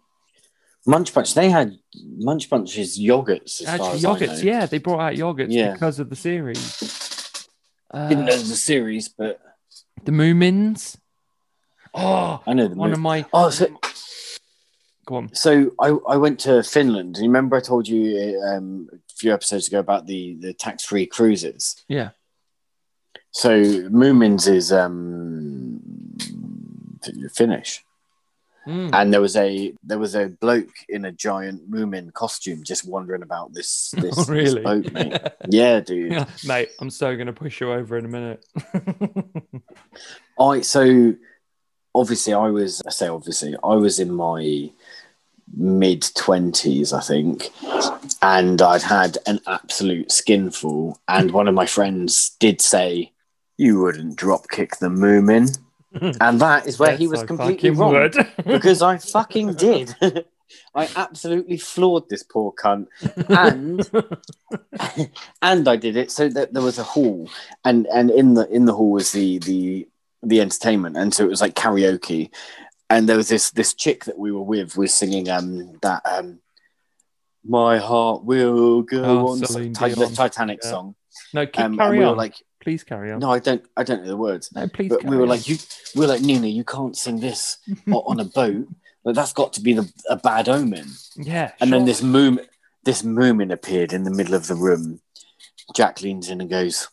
Munch 0.85 1.13
Bunch, 1.13 1.33
they 1.33 1.49
had 1.49 1.73
Munch 2.17 2.49
Bunch's 2.49 2.97
yogurts 2.97 3.65
Actually, 3.65 3.99
yogurts, 3.99 4.41
yeah, 4.41 4.65
they 4.65 4.77
brought 4.77 5.01
out 5.01 5.13
yogurts 5.15 5.47
Yeah. 5.49 5.73
because 5.73 5.99
of 5.99 6.09
the 6.09 6.15
series. 6.15 7.47
Uh, 7.91 8.07
Didn't 8.09 8.25
know 8.25 8.33
was 8.33 8.49
a 8.51 8.55
series, 8.55 9.09
but 9.09 9.39
the 10.03 10.11
Moomins. 10.13 10.97
Oh, 11.93 12.41
I 12.47 12.53
know 12.53 12.67
the 12.69 12.75
one 12.75 12.89
movie. 12.89 12.99
of 12.99 13.01
my. 13.01 13.25
Oh, 13.33 13.49
so 13.49 13.67
Go 15.05 15.15
on. 15.15 15.33
So 15.33 15.71
I, 15.79 15.89
I 16.09 16.17
went 16.17 16.39
to 16.41 16.63
Finland. 16.63 17.17
You 17.17 17.23
remember 17.23 17.55
I 17.55 17.61
told 17.61 17.87
you 17.87 18.41
um, 18.45 18.89
few 19.17 19.33
episodes 19.33 19.67
ago 19.67 19.79
about 19.79 20.05
the, 20.07 20.35
the 20.39 20.53
tax 20.53 20.83
free 20.85 21.05
cruises. 21.05 21.83
Yeah. 21.87 22.09
So 23.31 23.51
Moomins 23.61 24.47
is 24.47 24.71
um, 24.71 25.79
Finnish, 27.33 27.83
Mm. 28.67 28.89
and 28.93 29.13
there 29.13 29.21
was 29.21 29.37
a 29.37 29.73
there 29.81 29.97
was 29.97 30.13
a 30.13 30.27
bloke 30.27 30.73
in 30.89 31.05
a 31.05 31.11
giant 31.13 31.71
Moomin 31.71 32.11
costume 32.11 32.65
just 32.65 32.85
wandering 32.85 33.21
about 33.23 33.53
this 33.53 33.91
this, 33.97 34.13
Oh, 34.17 34.23
this 34.33 34.55
boat, 34.55 34.91
mate. 34.91 35.21
Yeah, 35.49 35.79
dude. 35.79 36.11
Yeah, 36.11 36.25
mate, 36.45 36.71
I'm 36.81 36.89
so 36.89 37.15
going 37.15 37.27
to 37.27 37.33
push 37.33 37.61
you 37.61 37.71
over 37.71 37.97
in 37.97 38.03
a 38.03 38.09
minute. 38.09 38.43
I 40.37 40.59
so 40.61 41.13
obviously 41.95 42.33
I 42.33 42.47
was 42.49 42.81
I 42.85 42.89
say 42.89 43.07
obviously 43.07 43.55
I 43.63 43.75
was 43.75 43.99
in 44.01 44.11
my 44.13 44.69
mid 45.55 46.05
twenties 46.15 46.93
I 46.93 47.01
think. 47.01 47.51
And 48.21 48.61
I'd 48.61 48.81
had 48.81 49.17
an 49.25 49.39
absolute 49.47 50.11
skinful 50.11 50.99
and 51.07 51.31
one 51.31 51.47
of 51.47 51.53
my 51.53 51.65
friends 51.65 52.31
did 52.39 52.61
say 52.61 53.11
you 53.57 53.79
wouldn't 53.79 54.15
drop 54.15 54.49
kick 54.49 54.77
the 54.77 54.87
Moomin 54.87 55.57
and 56.21 56.41
that 56.41 56.67
is 56.67 56.79
where 56.79 56.95
he 56.95 57.07
was 57.07 57.23
I 57.23 57.25
completely 57.25 57.69
wrong. 57.69 58.11
because 58.45 58.81
I 58.81 58.97
fucking 58.97 59.53
did. 59.53 59.95
I 60.75 60.89
absolutely 60.95 61.57
floored 61.57 62.09
this 62.09 62.23
poor 62.23 62.53
cunt. 62.53 62.87
And 63.29 63.89
and 65.41 65.67
I 65.67 65.75
did 65.75 65.95
it 65.95 66.11
so 66.11 66.29
that 66.29 66.53
there 66.53 66.63
was 66.63 66.77
a 66.77 66.83
hall, 66.83 67.29
and 67.65 67.87
and 67.87 68.11
in 68.11 68.33
the 68.33 68.47
in 68.49 68.65
the 68.65 68.73
hall 68.73 68.91
was 68.91 69.11
the 69.11 69.39
the 69.39 69.87
the 70.23 70.41
entertainment, 70.41 70.97
and 70.97 71.13
so 71.13 71.23
it 71.23 71.29
was 71.29 71.41
like 71.41 71.55
karaoke, 71.55 72.29
and 72.89 73.07
there 73.07 73.17
was 73.17 73.29
this 73.29 73.51
this 73.51 73.73
chick 73.73 74.05
that 74.05 74.17
we 74.17 74.31
were 74.31 74.41
with 74.41 74.77
was 74.77 74.93
singing 74.93 75.29
um 75.29 75.77
that 75.81 76.01
um 76.05 76.39
my 77.45 77.77
heart 77.77 78.23
will 78.25 78.81
go 78.81 79.03
Oh, 79.03 79.27
on 79.29 79.37
Celine 79.45 79.73
the. 79.73 80.11
Titanic 80.15 80.59
Yeah. 80.63 80.69
song. 80.69 80.95
no, 81.33 81.45
keep 81.45 81.65
Um, 81.65 81.77
carry 81.77 81.99
we 81.99 82.03
on. 82.03 82.11
were 82.11 82.17
like, 82.17 82.35
please 82.61 82.83
carry 82.83 83.11
on. 83.11 83.19
no, 83.19 83.31
I 83.31 83.39
don't 83.39 83.63
I 83.77 83.83
don't 83.83 84.01
know 84.01 84.07
the 84.09 84.17
words, 84.17 84.51
No, 84.53 84.67
please. 84.67 84.89
but 84.89 85.01
carry 85.01 85.11
we 85.11 85.17
were 85.17 85.23
on. 85.23 85.29
like 85.29 85.47
you 85.47 85.57
we 85.95 86.01
were 86.01 86.07
like 86.07 86.21
Nina, 86.21 86.47
you 86.47 86.63
can't 86.63 86.95
sing 86.97 87.19
this 87.19 87.57
on 87.91 88.19
a 88.19 88.25
boat. 88.39 88.67
Like, 89.03 89.15
that's 89.15 89.31
got 89.31 89.53
to 89.53 89.61
be 89.61 89.71
the, 89.73 89.89
a 90.09 90.17
bad 90.17 90.49
omen. 90.49 90.85
yeah. 91.15 91.51
And 91.61 91.71
then 91.71 91.85
this 91.85 92.01
moom, 92.01 92.45
this 92.83 93.03
moomin 93.03 93.53
appeared 93.53 93.93
in 93.93 94.03
the 94.03 94.11
middle 94.11 94.33
of 94.33 94.47
the 94.47 94.55
room. 94.55 94.99
Jack 95.73 96.01
leans 96.01 96.29
in 96.29 96.41
and 96.41 96.49
goes, 96.49 96.89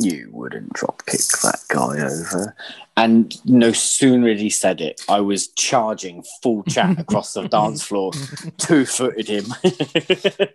"You 0.00 0.28
wouldn't 0.32 0.72
drop 0.72 1.04
kick 1.06 1.20
that 1.42 1.60
guy 1.68 2.00
over." 2.00 2.54
And 2.96 3.34
no 3.48 3.72
sooner 3.72 4.28
had 4.28 4.38
he 4.40 4.50
said 4.50 4.80
it, 4.80 5.00
I 5.08 5.20
was 5.20 5.48
charging 5.48 6.22
full 6.42 6.62
chat 6.64 6.98
across 7.04 7.32
the 7.32 7.48
dance 7.48 7.82
floor, 7.82 8.12
two 8.58 8.84
footed 8.84 9.28
him, 9.28 9.46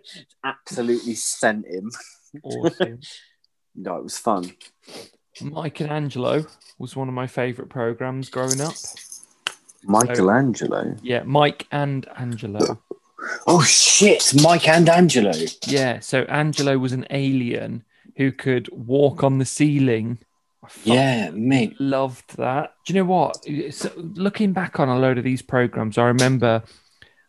absolutely 0.44 1.14
sent 1.14 1.66
him. 1.66 1.90
awesome. 2.42 3.00
No, 3.78 3.96
it 3.96 4.04
was 4.04 4.16
fun. 4.16 4.52
Mike 5.42 5.80
and 5.80 5.90
Angelo 5.90 6.46
was 6.78 6.96
one 6.96 7.08
of 7.08 7.14
my 7.14 7.26
favourite 7.26 7.68
programs 7.68 8.30
growing 8.30 8.58
up. 8.58 8.72
Michelangelo. 9.84 10.96
Yeah, 11.02 11.24
Mike 11.24 11.66
and 11.70 12.08
Angelo. 12.16 12.80
Oh 13.46 13.62
shit, 13.62 14.32
Mike 14.42 14.66
and 14.66 14.88
Angelo. 14.88 15.32
Yeah, 15.66 16.00
so 16.00 16.22
Angelo 16.22 16.78
was 16.78 16.92
an 16.92 17.06
alien 17.10 17.84
who 18.16 18.32
could 18.32 18.68
walk 18.72 19.22
on 19.22 19.38
the 19.38 19.44
ceiling. 19.44 20.18
Yeah, 20.82 21.30
mate. 21.30 21.80
loved 21.80 22.36
that. 22.38 22.74
Do 22.84 22.92
you 22.92 23.00
know 23.00 23.08
what? 23.08 23.44
So 23.70 23.92
looking 23.96 24.52
back 24.52 24.80
on 24.80 24.88
a 24.88 24.98
load 24.98 25.18
of 25.18 25.24
these 25.24 25.42
programs, 25.42 25.96
I 25.96 26.06
remember 26.06 26.62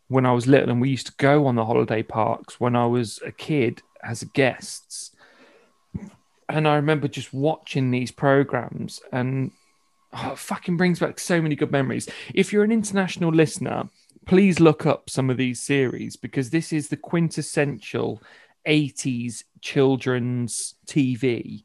when 0.07 0.25
I 0.25 0.31
was 0.31 0.47
little 0.47 0.69
and 0.69 0.81
we 0.81 0.89
used 0.89 1.07
to 1.07 1.13
go 1.17 1.45
on 1.45 1.55
the 1.55 1.65
holiday 1.65 2.01
parks 2.01 2.59
when 2.59 2.75
I 2.75 2.85
was 2.85 3.19
a 3.25 3.31
kid 3.31 3.81
as 4.03 4.23
guests. 4.23 5.11
And 6.49 6.67
I 6.67 6.75
remember 6.75 7.07
just 7.07 7.33
watching 7.33 7.91
these 7.91 8.11
programs 8.11 9.01
and 9.11 9.51
oh, 10.13 10.31
it 10.31 10.39
fucking 10.39 10.77
brings 10.77 10.99
back 10.99 11.19
so 11.19 11.41
many 11.41 11.55
good 11.55 11.71
memories. 11.71 12.07
If 12.33 12.53
you're 12.53 12.63
an 12.63 12.71
international 12.71 13.31
listener, 13.31 13.89
please 14.25 14.59
look 14.59 14.85
up 14.85 15.09
some 15.09 15.29
of 15.29 15.37
these 15.37 15.61
series 15.61 16.15
because 16.15 16.49
this 16.49 16.71
is 16.71 16.87
the 16.87 16.97
quintessential 16.97 18.21
80s 18.67 19.43
children's 19.61 20.75
TV 20.85 21.63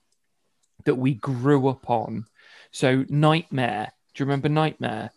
that 0.84 0.94
we 0.96 1.14
grew 1.14 1.68
up 1.68 1.88
on. 1.90 2.26
So, 2.70 3.05
Knightmare. 3.09 3.92
Do 4.14 4.22
you 4.22 4.26
remember 4.26 4.48
Knightmare? 4.48 5.11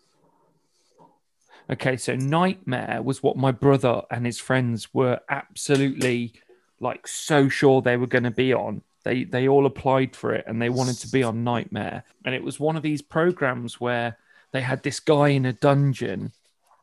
Okay, 1.70 1.98
so 1.98 2.16
Knightmare 2.16 3.02
was 3.02 3.24
what 3.24 3.38
my 3.38 3.52
brother 3.52 4.04
and 4.12 4.26
his 4.26 4.40
friends 4.40 4.94
were 4.94 5.20
absolutely 5.30 6.34
like 6.80 7.08
so 7.08 7.50
sure 7.50 7.82
they 7.82 7.98
were 7.98 8.08
going 8.08 8.24
to 8.24 8.32
be 8.32 8.54
on. 8.54 8.82
They 9.04 9.24
they 9.24 9.48
all 9.48 9.66
applied 9.66 10.16
for 10.16 10.34
it 10.34 10.46
and 10.48 10.62
they 10.62 10.70
wanted 10.70 10.98
to 11.00 11.08
be 11.08 11.24
on 11.24 11.44
Knightmare. 11.44 12.04
And 12.24 12.36
it 12.36 12.44
was 12.44 12.60
one 12.60 12.76
of 12.76 12.84
these 12.84 13.02
programs 13.02 13.80
where 13.80 14.18
they 14.52 14.62
had 14.62 14.84
this 14.84 15.00
guy 15.00 15.30
in 15.30 15.46
a 15.46 15.54
dungeon 15.54 16.32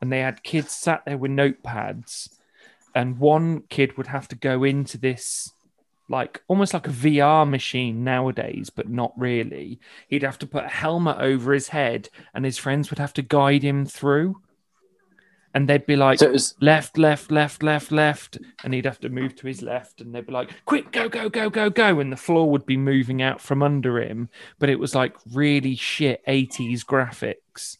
and 0.01 0.11
they 0.11 0.19
had 0.19 0.43
kids 0.43 0.71
sat 0.73 1.03
there 1.05 1.17
with 1.17 1.31
notepads 1.31 2.29
and 2.95 3.19
one 3.19 3.63
kid 3.69 3.97
would 3.97 4.07
have 4.07 4.27
to 4.29 4.35
go 4.35 4.63
into 4.63 4.97
this 4.97 5.51
like 6.09 6.43
almost 6.47 6.73
like 6.73 6.87
a 6.87 6.91
VR 6.91 7.49
machine 7.49 8.03
nowadays, 8.03 8.69
but 8.69 8.89
not 8.89 9.13
really. 9.17 9.79
He'd 10.07 10.23
have 10.23 10.37
to 10.39 10.47
put 10.47 10.65
a 10.65 10.69
helmet 10.69 11.17
over 11.19 11.53
his 11.53 11.69
head, 11.69 12.09
and 12.33 12.45
his 12.45 12.57
friends 12.57 12.89
would 12.89 12.99
have 12.99 13.13
to 13.13 13.21
guide 13.21 13.63
him 13.63 13.85
through. 13.85 14.41
And 15.55 15.69
they'd 15.69 15.85
be 15.85 15.95
like, 15.95 16.19
So 16.19 16.31
was 16.31 16.55
left, 16.59 16.97
left, 16.97 17.31
left, 17.31 17.61
left, 17.61 17.91
left. 17.91 18.37
And 18.63 18.73
he'd 18.73 18.85
have 18.85 18.99
to 19.01 19.09
move 19.09 19.35
to 19.35 19.47
his 19.47 19.61
left. 19.61 20.01
And 20.01 20.13
they'd 20.13 20.25
be 20.25 20.33
like, 20.33 20.49
quick, 20.65 20.91
go, 20.91 21.07
go, 21.07 21.29
go, 21.29 21.49
go, 21.49 21.69
go. 21.69 21.99
And 21.99 22.11
the 22.11 22.17
floor 22.17 22.49
would 22.49 22.65
be 22.65 22.75
moving 22.75 23.21
out 23.21 23.39
from 23.39 23.61
under 23.61 24.01
him. 24.01 24.29
But 24.57 24.69
it 24.69 24.79
was 24.79 24.95
like 24.95 25.15
really 25.31 25.75
shit 25.75 26.25
80s 26.25 26.83
graphics. 26.83 27.77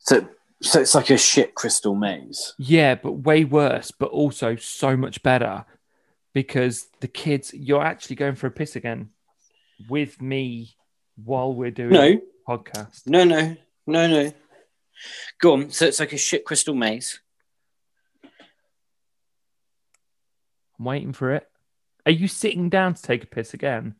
so 0.00 0.28
so 0.62 0.80
it's 0.80 0.94
like 0.94 1.10
a 1.10 1.18
shit 1.18 1.54
crystal 1.54 1.94
maze. 1.94 2.54
Yeah, 2.58 2.94
but 2.94 3.12
way 3.12 3.44
worse, 3.44 3.90
but 3.90 4.10
also 4.10 4.56
so 4.56 4.96
much 4.96 5.22
better 5.22 5.64
because 6.32 6.86
the 7.00 7.08
kids, 7.08 7.52
you're 7.54 7.84
actually 7.84 8.16
going 8.16 8.34
for 8.34 8.46
a 8.46 8.50
piss 8.50 8.76
again 8.76 9.10
with 9.88 10.20
me 10.20 10.76
while 11.16 11.52
we're 11.54 11.70
doing 11.70 11.92
No. 11.92 12.20
podcast. 12.48 13.06
No, 13.06 13.24
no, 13.24 13.56
no, 13.86 14.06
no. 14.08 14.32
Go 15.40 15.52
on. 15.54 15.70
So 15.70 15.86
it's 15.86 16.00
like 16.00 16.12
a 16.12 16.16
shit 16.18 16.44
crystal 16.44 16.74
maze. 16.74 17.20
I'm 20.78 20.84
waiting 20.86 21.12
for 21.12 21.32
it. 21.32 21.46
Are 22.06 22.12
you 22.12 22.28
sitting 22.28 22.68
down 22.68 22.94
to 22.94 23.02
take 23.02 23.24
a 23.24 23.26
piss 23.28 23.54
again? 23.54 23.94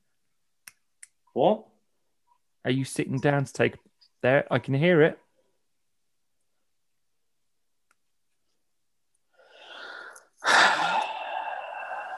What? 1.33 1.65
Are 2.65 2.71
you 2.71 2.85
sitting 2.85 3.19
down 3.19 3.45
to 3.45 3.53
take 3.53 3.75
there? 4.23 4.47
I 4.51 4.59
can 4.59 4.75
hear 4.75 5.03
it. 5.03 5.19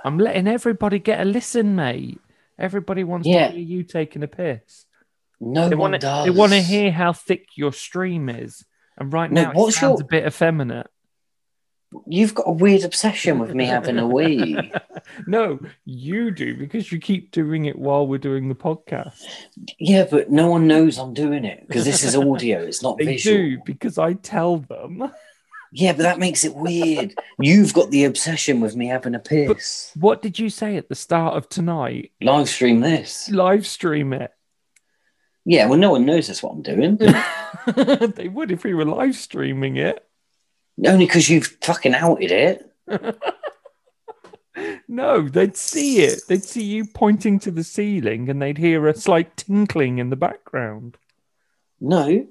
I'm 0.06 0.18
letting 0.18 0.46
everybody 0.46 1.00
get 1.00 1.20
a 1.20 1.24
listen, 1.24 1.74
mate. 1.74 2.20
Everybody 2.58 3.02
wants 3.02 3.26
Yeah. 3.26 3.48
to 3.48 3.52
hear 3.54 3.60
you 3.62 3.82
taking 3.82 4.22
a 4.22 4.28
piss. 4.28 4.86
No 5.40 5.68
They 5.68 5.74
one 5.74 5.90
want 5.90 5.94
to. 5.94 5.98
does. 6.06 6.24
They 6.24 6.30
want 6.30 6.52
to 6.52 6.60
hear 6.62 6.92
how 6.92 7.12
thick 7.12 7.48
your 7.56 7.72
stream 7.72 8.28
is. 8.28 8.64
And 8.96 9.12
right 9.12 9.30
No, 9.30 9.42
now, 9.52 9.66
it 9.66 9.72
sounds 9.72 9.98
your- 10.00 10.06
a 10.06 10.08
bit 10.08 10.24
effeminate. 10.26 10.86
You've 12.06 12.34
got 12.34 12.48
a 12.48 12.52
weird 12.52 12.84
obsession 12.84 13.38
with 13.38 13.54
me 13.54 13.64
having 13.66 13.98
a 13.98 14.06
wee. 14.06 14.56
no, 15.26 15.58
you 15.84 16.30
do 16.30 16.56
because 16.56 16.90
you 16.92 16.98
keep 17.00 17.30
doing 17.30 17.64
it 17.64 17.78
while 17.78 18.06
we're 18.06 18.18
doing 18.18 18.48
the 18.48 18.54
podcast. 18.54 19.22
yeah, 19.78 20.06
but 20.10 20.30
no 20.30 20.50
one 20.50 20.66
knows 20.66 20.98
I'm 20.98 21.14
doing 21.14 21.44
it 21.44 21.66
because 21.66 21.84
this 21.84 22.02
is 22.04 22.14
audio. 22.16 22.60
It's 22.62 22.82
not 22.82 22.98
They 22.98 23.04
visual. 23.06 23.36
do 23.36 23.58
because 23.64 23.98
I 23.98 24.12
tell 24.14 24.58
them. 24.58 25.10
Yeah, 25.78 25.92
but 25.92 26.04
that 26.04 26.18
makes 26.18 26.42
it 26.42 26.54
weird. 26.54 27.14
You've 27.38 27.74
got 27.74 27.90
the 27.90 28.04
obsession 28.04 28.62
with 28.62 28.74
me 28.74 28.86
having 28.86 29.14
a 29.14 29.18
piss. 29.18 29.92
What 29.94 30.22
did 30.22 30.38
you 30.38 30.48
say 30.48 30.78
at 30.78 30.88
the 30.88 30.94
start 30.94 31.36
of 31.36 31.50
tonight? 31.50 32.12
Live 32.22 32.48
stream 32.48 32.80
this. 32.80 33.28
Live 33.28 33.66
stream 33.66 34.14
it. 34.14 34.32
Yeah, 35.44 35.66
well, 35.66 35.78
no 35.78 35.90
one 35.90 36.06
knows 36.06 36.28
that's 36.28 36.42
what 36.42 36.52
I'm 36.52 36.62
doing. 36.62 36.96
they 38.16 38.28
would 38.28 38.50
if 38.50 38.64
we 38.64 38.72
were 38.72 38.86
live 38.86 39.16
streaming 39.16 39.76
it. 39.76 40.02
Only 40.82 41.04
because 41.04 41.28
you've 41.28 41.58
fucking 41.60 41.94
outed 41.94 42.32
it. 42.32 42.72
No, 44.88 45.28
they'd 45.28 45.56
see 45.56 45.98
it. 45.98 46.20
They'd 46.28 46.42
see 46.42 46.62
you 46.62 46.86
pointing 46.86 47.38
to 47.40 47.50
the 47.50 47.62
ceiling 47.64 48.30
and 48.30 48.40
they'd 48.40 48.56
hear 48.56 48.86
a 48.86 48.94
slight 48.94 49.36
tinkling 49.36 49.98
in 49.98 50.08
the 50.08 50.16
background. 50.16 50.96
No. 51.78 52.26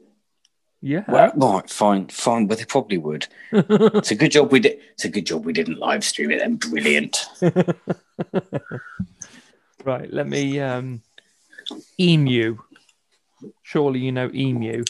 Yeah. 0.87 1.03
Well, 1.07 1.31
right, 1.35 1.67
fine, 1.67 2.05
fine, 2.09 2.45
but 2.45 2.59
they 2.59 2.65
probably 2.65 2.99
would. 2.99 3.25
It's 3.51 4.11
a 4.11 4.15
good 4.15 4.31
job 4.31 4.51
we 4.51 4.59
did. 4.59 4.77
It's 4.93 5.03
a 5.03 5.09
good 5.09 5.25
job 5.25 5.43
we 5.43 5.51
didn't 5.51 5.79
live 5.79 6.03
stream 6.03 6.29
it. 6.29 6.37
Then 6.39 6.57
brilliant. 6.57 7.25
Right, 9.83 10.11
let 10.11 10.27
me 10.27 10.59
um 10.59 11.01
Emu. 11.99 12.57
Surely 13.63 13.99
you 13.99 14.11
know 14.11 14.31
Emu. 14.33 14.83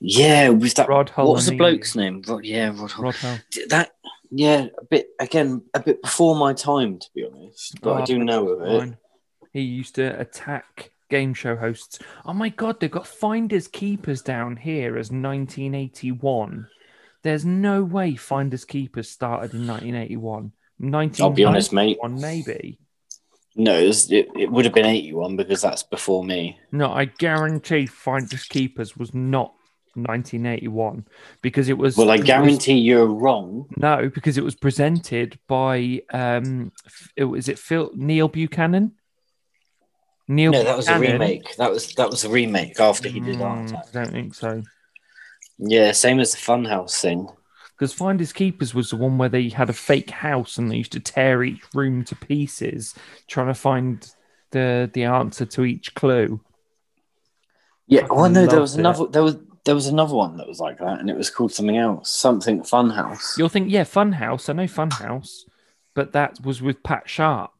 Yeah, 0.00 0.50
with 0.50 0.74
that. 0.74 0.88
Rod 0.88 1.10
Hull 1.10 1.26
what 1.28 1.34
was 1.36 1.46
the 1.46 1.52
and 1.52 1.58
bloke's 1.58 1.96
name? 1.96 2.22
Rod, 2.26 2.44
yeah, 2.44 2.68
Rod. 2.68 2.90
Hull. 2.90 3.04
Rod 3.04 3.14
Hull. 3.16 3.38
That. 3.68 3.90
Yeah, 4.30 4.66
a 4.78 4.84
bit 4.84 5.08
again, 5.18 5.62
a 5.74 5.80
bit 5.80 6.02
before 6.02 6.36
my 6.36 6.52
time, 6.52 6.98
to 6.98 7.08
be 7.14 7.24
honest. 7.24 7.80
But 7.80 7.92
I 7.94 8.02
Oh, 8.02 8.06
do 8.06 8.18
know 8.18 8.48
of 8.48 8.82
it. 8.82 8.94
He 9.52 9.62
used 9.62 9.94
to 9.96 10.20
attack 10.20 10.92
game 11.08 11.34
show 11.34 11.56
hosts. 11.56 11.98
Oh 12.24 12.32
my 12.32 12.48
god, 12.48 12.80
they've 12.80 12.90
got 12.90 13.06
Finders 13.06 13.68
Keepers 13.68 14.22
down 14.22 14.56
here 14.56 14.96
as 14.98 15.10
1981. 15.10 16.68
There's 17.22 17.44
no 17.44 17.82
way 17.82 18.14
Finders 18.14 18.64
Keepers 18.64 19.10
started 19.10 19.54
in 19.54 19.66
1981. 19.66 20.52
1991 20.80 21.24
I'll 21.30 21.34
be 21.34 21.44
honest, 21.44 21.72
mate. 21.72 21.98
maybe. 22.08 22.78
No, 23.56 23.74
it, 23.74 24.12
it, 24.12 24.52
would 24.52 24.64
have 24.66 24.74
been 24.74 24.86
eighty-one 24.86 25.34
because 25.34 25.60
that's 25.60 25.82
before 25.82 26.22
me. 26.22 26.56
No, 26.70 26.92
I 26.92 27.06
guarantee 27.06 27.86
Finders 27.86 28.44
Keepers 28.44 28.96
was 28.96 29.12
not 29.12 29.52
1981 29.94 31.06
because 31.42 31.68
it 31.68 31.76
was. 31.76 31.96
Well, 31.96 32.10
I 32.10 32.14
it 32.14 32.18
was- 32.18 32.26
guarantee 32.26 32.78
you're 32.78 33.06
wrong. 33.06 33.66
no, 33.76 34.08
because 34.14 34.38
it 34.38 34.44
was 34.44 34.54
presented 34.54 35.40
by 35.48 36.02
um, 36.12 36.70
it 37.16 37.24
was 37.24 37.48
it 37.48 37.58
Phil 37.58 37.90
Neil 37.96 38.28
Buchanan. 38.28 38.92
Neil. 40.28 40.52
No, 40.52 40.62
that 40.62 40.76
was 40.76 40.88
a 40.88 40.98
remake. 40.98 41.56
That 41.56 41.70
was 41.70 41.94
that 41.94 42.10
was 42.10 42.24
a 42.24 42.28
remake 42.28 42.78
after 42.78 43.08
he 43.08 43.18
did 43.18 43.38
Mm, 43.38 43.72
Art 43.72 43.86
I 43.88 43.90
don't 43.92 44.12
think 44.12 44.34
so. 44.34 44.62
Yeah, 45.58 45.92
same 45.92 46.20
as 46.20 46.32
the 46.32 46.38
Funhouse 46.38 47.00
thing. 47.00 47.28
Because 47.76 47.92
Finders 47.92 48.32
Keepers 48.32 48.74
was 48.74 48.90
the 48.90 48.96
one 48.96 49.18
where 49.18 49.28
they 49.28 49.48
had 49.48 49.70
a 49.70 49.72
fake 49.72 50.10
house 50.10 50.58
and 50.58 50.70
they 50.70 50.76
used 50.76 50.92
to 50.92 51.00
tear 51.00 51.42
each 51.44 51.62
room 51.74 52.04
to 52.04 52.16
pieces, 52.16 52.94
trying 53.26 53.46
to 53.46 53.54
find 53.54 54.08
the 54.50 54.90
the 54.92 55.04
answer 55.04 55.46
to 55.46 55.64
each 55.64 55.94
clue. 55.94 56.40
Yeah, 57.86 58.06
well, 58.10 58.28
no, 58.28 58.46
there 58.46 58.60
was 58.60 58.74
it. 58.74 58.80
another. 58.80 59.06
There 59.06 59.22
was 59.22 59.36
there 59.64 59.74
was 59.74 59.86
another 59.86 60.14
one 60.14 60.36
that 60.36 60.48
was 60.48 60.60
like 60.60 60.78
that, 60.78 61.00
and 61.00 61.08
it 61.08 61.16
was 61.16 61.30
called 61.30 61.52
something 61.52 61.76
else, 61.76 62.10
something 62.10 62.62
Funhouse. 62.62 63.36
You'll 63.38 63.48
think, 63.48 63.70
yeah, 63.70 63.84
Funhouse. 63.84 64.48
I 64.48 64.54
know 64.54 64.64
Funhouse, 64.64 65.44
but 65.94 66.12
that 66.12 66.40
was 66.44 66.62
with 66.62 66.82
Pat 66.82 67.08
Sharp. 67.08 67.57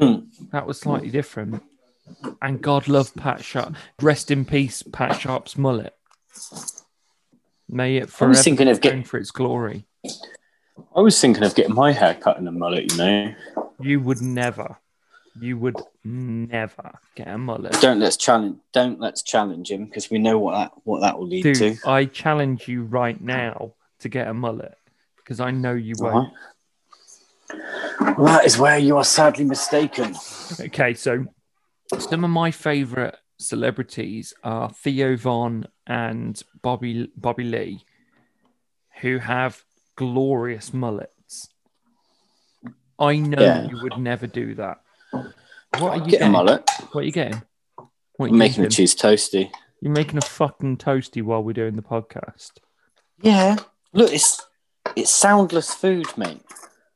Hmm. 0.00 0.16
That 0.52 0.66
was 0.66 0.80
slightly 0.80 1.10
different. 1.10 1.62
And 2.40 2.60
God 2.62 2.88
love 2.88 3.14
Pat 3.14 3.44
Sharp. 3.44 3.74
Rest 4.00 4.30
in 4.30 4.44
peace, 4.44 4.82
Pat 4.82 5.20
Sharp's 5.20 5.58
mullet. 5.58 5.94
May 7.68 7.96
it 7.96 8.08
forever 8.08 8.30
I 8.30 8.36
was 8.36 8.42
thinking 8.44 8.68
of 8.68 8.80
getting 8.80 9.04
for 9.04 9.18
its 9.18 9.30
glory. 9.30 9.86
I 10.96 11.00
was 11.00 11.20
thinking 11.20 11.42
of 11.42 11.54
getting 11.54 11.74
my 11.74 11.92
hair 11.92 12.14
cut 12.14 12.38
in 12.38 12.48
a 12.48 12.52
mullet. 12.52 12.92
You 12.92 12.98
know, 12.98 13.34
You 13.80 14.00
would 14.00 14.22
never, 14.22 14.78
you 15.38 15.58
would 15.58 15.76
never 16.04 16.98
get 17.14 17.28
a 17.28 17.36
mullet. 17.36 17.78
don't 17.80 18.00
let's 18.00 18.16
challenge. 18.16 18.58
Don't 18.72 19.00
let's 19.00 19.22
challenge 19.22 19.70
him 19.70 19.84
because 19.84 20.10
we 20.10 20.18
know 20.18 20.38
what 20.38 20.52
that 20.52 20.72
what 20.84 21.00
that 21.00 21.18
will 21.18 21.26
lead 21.26 21.42
Dude, 21.42 21.56
to. 21.56 21.76
I 21.84 22.06
challenge 22.06 22.68
you 22.68 22.84
right 22.84 23.20
now 23.20 23.74
to 24.00 24.08
get 24.08 24.28
a 24.28 24.34
mullet 24.34 24.78
because 25.16 25.40
I 25.40 25.50
know 25.50 25.74
you 25.74 25.94
won't. 25.98 26.14
Right. 26.14 26.32
Well, 28.00 28.26
that 28.26 28.44
is 28.44 28.58
where 28.58 28.78
you 28.78 28.96
are 28.96 29.04
sadly 29.04 29.44
mistaken. 29.44 30.14
Okay, 30.60 30.94
so 30.94 31.26
some 31.98 32.24
of 32.24 32.30
my 32.30 32.50
favorite 32.50 33.16
celebrities 33.38 34.34
are 34.44 34.70
Theo 34.70 35.16
Von 35.16 35.66
and 35.86 36.40
Bobby 36.62 37.10
Bobby 37.16 37.44
Lee, 37.44 37.84
who 39.00 39.18
have 39.18 39.62
glorious 39.96 40.72
mullets. 40.74 41.48
I 42.98 43.16
know 43.16 43.40
Yeah. 43.42 43.68
you 43.68 43.80
would 43.82 43.96
never 43.98 44.26
do 44.26 44.54
that. 44.56 44.78
What 45.12 45.82
are 45.82 45.96
you 45.98 46.04
Get 46.04 46.06
a 46.06 46.10
getting? 46.18 46.32
mullet. 46.32 46.68
What 46.92 47.02
are 47.02 47.04
you 47.04 47.12
getting? 47.12 47.42
What 48.16 48.26
are 48.26 48.28
you 48.28 48.32
I'm 48.34 48.38
making 48.38 48.58
a 48.60 48.62
making? 48.62 48.70
cheese 48.76 48.94
toasty. 48.96 49.50
You're 49.80 49.92
making 49.92 50.18
a 50.18 50.22
fucking 50.22 50.78
toasty 50.78 51.22
while 51.22 51.42
we're 51.42 51.52
doing 51.52 51.76
the 51.76 51.82
podcast. 51.82 52.52
Yeah. 53.22 53.56
Look, 53.92 54.12
it's 54.12 54.44
it's 54.96 55.10
soundless 55.10 55.72
food, 55.72 56.06
mate. 56.18 56.42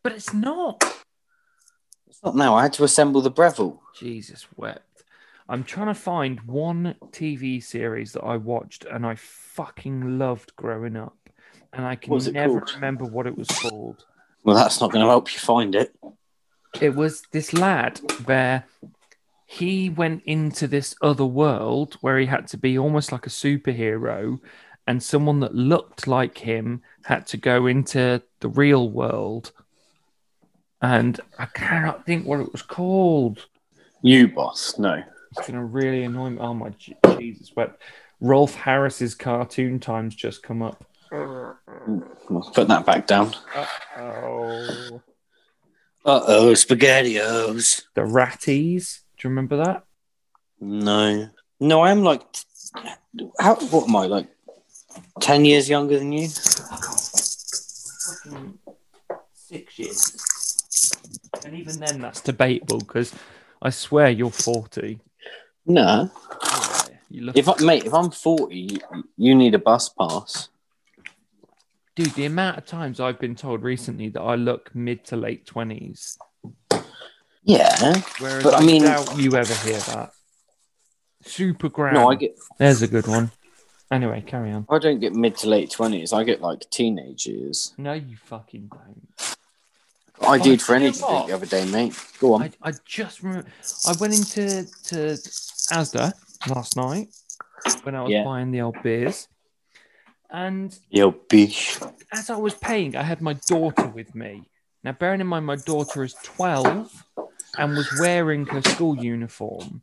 But 0.03 0.13
it's 0.13 0.33
not. 0.35 0.83
It's 2.09 2.23
not 2.23 2.37
now. 2.37 2.55
I 2.55 2.63
had 2.63 2.73
to 2.75 2.85
assemble 2.85 3.21
the 3.21 3.31
Breville. 3.31 3.81
Jesus 3.99 4.47
wept. 4.57 5.05
I'm 5.49 5.65
trying 5.65 5.89
to 5.89 5.95
find 5.95 6.41
one 6.43 6.95
TV 7.11 7.63
series 7.63 8.13
that 8.13 8.23
I 8.23 8.37
watched 8.37 8.85
and 8.85 9.05
I 9.07 9.17
fucking 9.17 10.19
loved 10.19 10.55
growing 10.57 10.97
up. 10.97 11.17
And 11.73 11.85
I 11.85 11.97
can 11.97 12.13
What 12.13 12.33
never 12.33 12.61
called? 12.61 12.75
remember 12.75 13.05
what 13.05 13.27
it 13.27 13.37
was 13.37 13.49
called. 13.49 14.05
Well, 14.45 14.57
that's 14.57 14.81
not 14.81 14.93
going 14.93 15.05
to 15.05 15.11
help 15.11 15.33
you 15.33 15.39
find 15.39 15.75
it. 15.75 15.95
It 16.81 16.95
was 16.95 17.23
this 17.33 17.53
lad 17.53 18.01
where 18.25 18.65
he 19.47 19.91
went 19.91 20.23
into 20.25 20.67
this 20.67 20.95
other 21.03 21.25
world 21.25 21.97
where 22.01 22.19
he 22.19 22.27
had 22.27 22.47
to 22.49 22.57
be 22.57 22.79
almost 22.79 23.13
like 23.13 23.27
a 23.27 23.31
superhero, 23.31 24.41
and 24.87 25.03
someone 25.03 25.41
that 25.41 25.55
looked 25.55 26.07
like 26.07 26.39
him 26.39 26.83
had 27.05 27.27
to 27.29 27.37
go 27.37 27.67
into 27.67 28.23
the 28.41 28.49
real 28.49 28.89
world. 28.91 29.53
And 30.83 31.19
I 31.39 31.47
cannot 31.47 32.05
think 32.05 32.27
what 32.27 32.41
it 32.41 32.51
was 32.53 32.63
called. 32.63 33.47
You 34.03 34.27
boss, 34.29 34.79
no. 34.79 35.03
It's 35.31 35.47
gonna 35.47 35.65
really 35.65 36.03
annoy 36.03 36.31
me. 36.31 36.39
Oh 36.41 36.53
my 36.55 36.71
Je- 36.71 36.97
Jesus! 37.17 37.51
But 37.55 37.79
Rolf 38.21 38.55
Harris's 38.55 39.15
cartoon 39.15 39.79
times 39.81 40.15
just 40.15 40.43
come 40.43 40.61
up. 40.61 40.85
Well, 41.11 42.51
put 42.55 42.69
that 42.69 42.85
back 42.85 43.07
down. 43.07 43.33
Uh 43.55 43.67
oh, 43.99 45.03
Uh 46.05 46.21
oh, 46.27 46.53
spaghettios. 46.53 47.83
the 47.95 48.01
Ratties. 48.03 49.01
Do 49.17 49.29
you 49.29 49.31
remember 49.31 49.59
that? 49.59 49.85
No, 50.61 51.29
no, 51.61 51.81
I 51.81 51.91
am 51.93 52.03
like, 52.03 52.23
how? 53.39 53.55
What 53.55 53.89
am 53.89 53.97
I 53.97 54.07
like? 54.07 54.29
Ten 55.21 55.45
years 55.45 55.69
younger 55.69 55.99
than 55.99 56.11
you? 56.13 56.29
Six 59.35 59.79
years. 59.79 60.17
And 61.45 61.55
even 61.55 61.79
then, 61.79 62.01
that's 62.01 62.21
debatable 62.21 62.79
because 62.79 63.15
I 63.61 63.71
swear 63.71 64.11
you're 64.11 64.31
forty. 64.31 65.01
No. 65.67 66.11
Yeah, 66.43 66.97
you 67.11 67.21
look, 67.23 67.37
If 67.37 67.49
I, 67.49 67.55
mate, 67.63 67.85
if 67.85 67.95
I'm 67.95 68.11
forty, 68.11 68.57
you, 68.93 69.05
you 69.17 69.35
need 69.35 69.55
a 69.55 69.59
bus 69.59 69.89
pass. 69.89 70.49
dude. 71.95 72.15
The 72.15 72.25
amount 72.27 72.59
of 72.59 72.67
times 72.67 73.01
I've 73.01 73.19
been 73.21 73.35
told 73.37 73.63
recently 73.63 74.09
that 74.11 74.21
I 74.23 74.35
look 74.35 74.75
mid 74.75 75.05
to 75.07 75.17
late 75.17 75.47
twenties, 75.47 76.19
Yeah. 77.45 78.01
whereas 78.19 78.43
But, 78.43 78.55
I 78.55 78.59
I, 78.59 78.65
mean- 78.65 78.83
doubt 78.85 79.17
you 79.19 79.35
ever 79.37 79.55
hear 79.67 79.79
that. 79.79 80.13
Super 81.25 81.69
grand. 81.69 81.95
No, 81.95 82.11
I 82.11 82.17
get. 82.17 82.37
There's 82.59 82.83
a 82.83 82.89
good 82.89 83.07
one. 83.07 83.31
Anyway, 83.93 84.25
carry 84.27 84.51
on. 84.51 84.67
I 84.71 84.79
don't 84.79 84.99
get 85.01 85.13
mid 85.15 85.37
to 85.39 85.49
late 85.49 85.71
twenties. 85.71 86.13
I 86.13 86.25
get 86.25 86.41
like 86.41 86.69
teenage 86.71 87.27
years. 87.27 87.75
No, 87.79 87.93
you 87.93 88.17
fucking 88.17 88.71
don't. 88.73 89.37
I 90.27 90.39
did 90.39 90.63
for 90.63 90.75
anything 90.75 91.03
what? 91.03 91.27
the 91.27 91.35
other 91.35 91.47
day, 91.47 91.65
mate. 91.67 91.95
Go 92.21 92.35
on. 92.35 92.43
I, 92.43 92.51
I 92.63 92.73
just 92.85 93.23
remember 93.23 93.49
I 93.87 93.93
went 93.93 94.15
into 94.15 94.67
to 94.85 95.19
Asda 95.73 96.13
last 96.49 96.77
night 96.77 97.09
when 97.83 97.95
I 97.95 98.03
was 98.03 98.13
Yeah. 98.13 98.25
buying 98.25 98.51
the 98.51 98.61
old 98.63 98.83
beers, 98.83 99.29
and 100.31 100.77
Yo, 100.91 101.11
bish. 101.11 101.79
as 102.13 102.31
I 102.31 102.37
was 102.37 102.55
paying, 102.55 102.97
I 102.97 103.03
had 103.03 103.21
my 103.21 103.35
daughter 103.35 103.89
with 103.89 104.15
me. 104.15 104.49
Now, 104.85 104.93
bearing 104.93 105.21
in 105.21 105.27
mind, 105.27 105.47
my 105.47 105.57
daughter 105.57 106.03
is 106.03 106.15
twelve 106.23 107.05
and 107.59 107.77
was 107.77 107.93
wearing 107.93 108.47
her 108.47 108.63
school 108.63 108.97
uniform, 108.97 109.83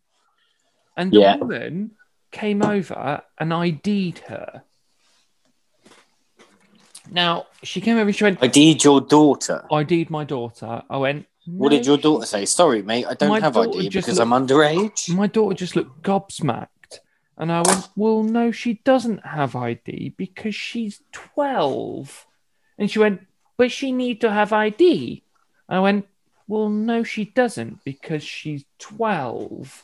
and 0.98 1.12
the 1.12 1.20
Yeah. 1.20 1.36
woman 1.38 1.92
came 2.32 2.62
over 2.62 3.22
and 3.38 3.54
ID'd 3.54 4.20
her. 4.20 4.64
Now 7.12 7.48
she 7.64 7.82
came 7.82 7.98
over 7.98 8.08
and 8.08 8.16
she 8.16 8.24
went, 8.24 8.40
I 8.42 8.48
did 8.48 8.84
your 8.84 9.02
daughter. 9.02 9.66
ID'd 9.72 10.10
my 10.10 10.24
daughter. 10.24 10.84
I 10.90 10.98
went. 10.98 11.26
What 11.46 11.70
did 11.70 11.86
your 11.86 11.98
daughter 11.98 12.26
say? 12.26 12.46
Sorry, 12.46 12.84
mate, 12.84 13.06
I 13.10 13.16
don't 13.16 13.30
My 13.30 13.40
have 13.40 13.54
daughter 13.54 13.80
ID 13.80 13.90
just 13.90 14.06
because 14.06 14.20
I'm 14.20 14.30
underage. 14.30 15.14
My 15.14 15.26
daughter 15.28 15.56
just 15.56 15.76
looked 15.76 16.04
gobsmacked. 16.04 16.68
And 17.38 17.52
I 17.52 17.62
went, 17.62 17.88
Well, 17.96 18.22
no, 18.24 18.52
she 18.52 18.76
doesn't 18.84 19.26
have 19.26 19.56
ID 19.56 20.14
because 20.18 20.54
she's 20.54 21.02
12. 21.14 22.28
And 22.78 22.92
she 22.92 23.00
went, 23.00 23.22
But 23.58 23.72
she 23.72 23.92
need 23.92 24.22
to 24.22 24.32
have 24.32 24.54
ID. 24.54 25.24
I 25.68 25.80
went, 25.80 26.06
Well, 26.48 26.70
no, 26.70 27.04
she 27.04 27.26
doesn't 27.26 27.84
because 27.84 28.24
she's 28.24 28.66
12. 28.80 29.84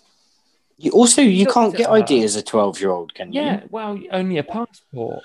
You, 0.78 0.92
also, 0.92 1.22
you 1.22 1.46
Looked 1.46 1.54
can't 1.54 1.74
at 1.74 1.78
get 1.78 1.88
her. 1.88 1.94
ID 1.96 2.24
as 2.24 2.36
a 2.36 2.44
12 2.44 2.82
year 2.82 2.92
old, 2.92 3.16
can 3.16 3.32
you? 3.32 3.42
Yeah, 3.42 3.64
well, 3.70 3.98
only 4.12 4.38
a 4.38 4.44
passport. 4.44 5.24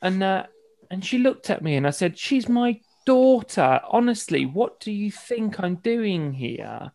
And 0.00 0.22
uh, 0.22 0.46
and 0.92 1.02
she 1.02 1.16
looked 1.16 1.48
at 1.48 1.62
me 1.62 1.74
and 1.74 1.86
I 1.86 1.90
said, 1.90 2.18
She's 2.18 2.50
my 2.50 2.78
daughter. 3.06 3.80
Honestly, 3.88 4.44
what 4.44 4.78
do 4.78 4.92
you 4.92 5.10
think 5.10 5.58
I'm 5.58 5.76
doing 5.76 6.34
here? 6.34 6.92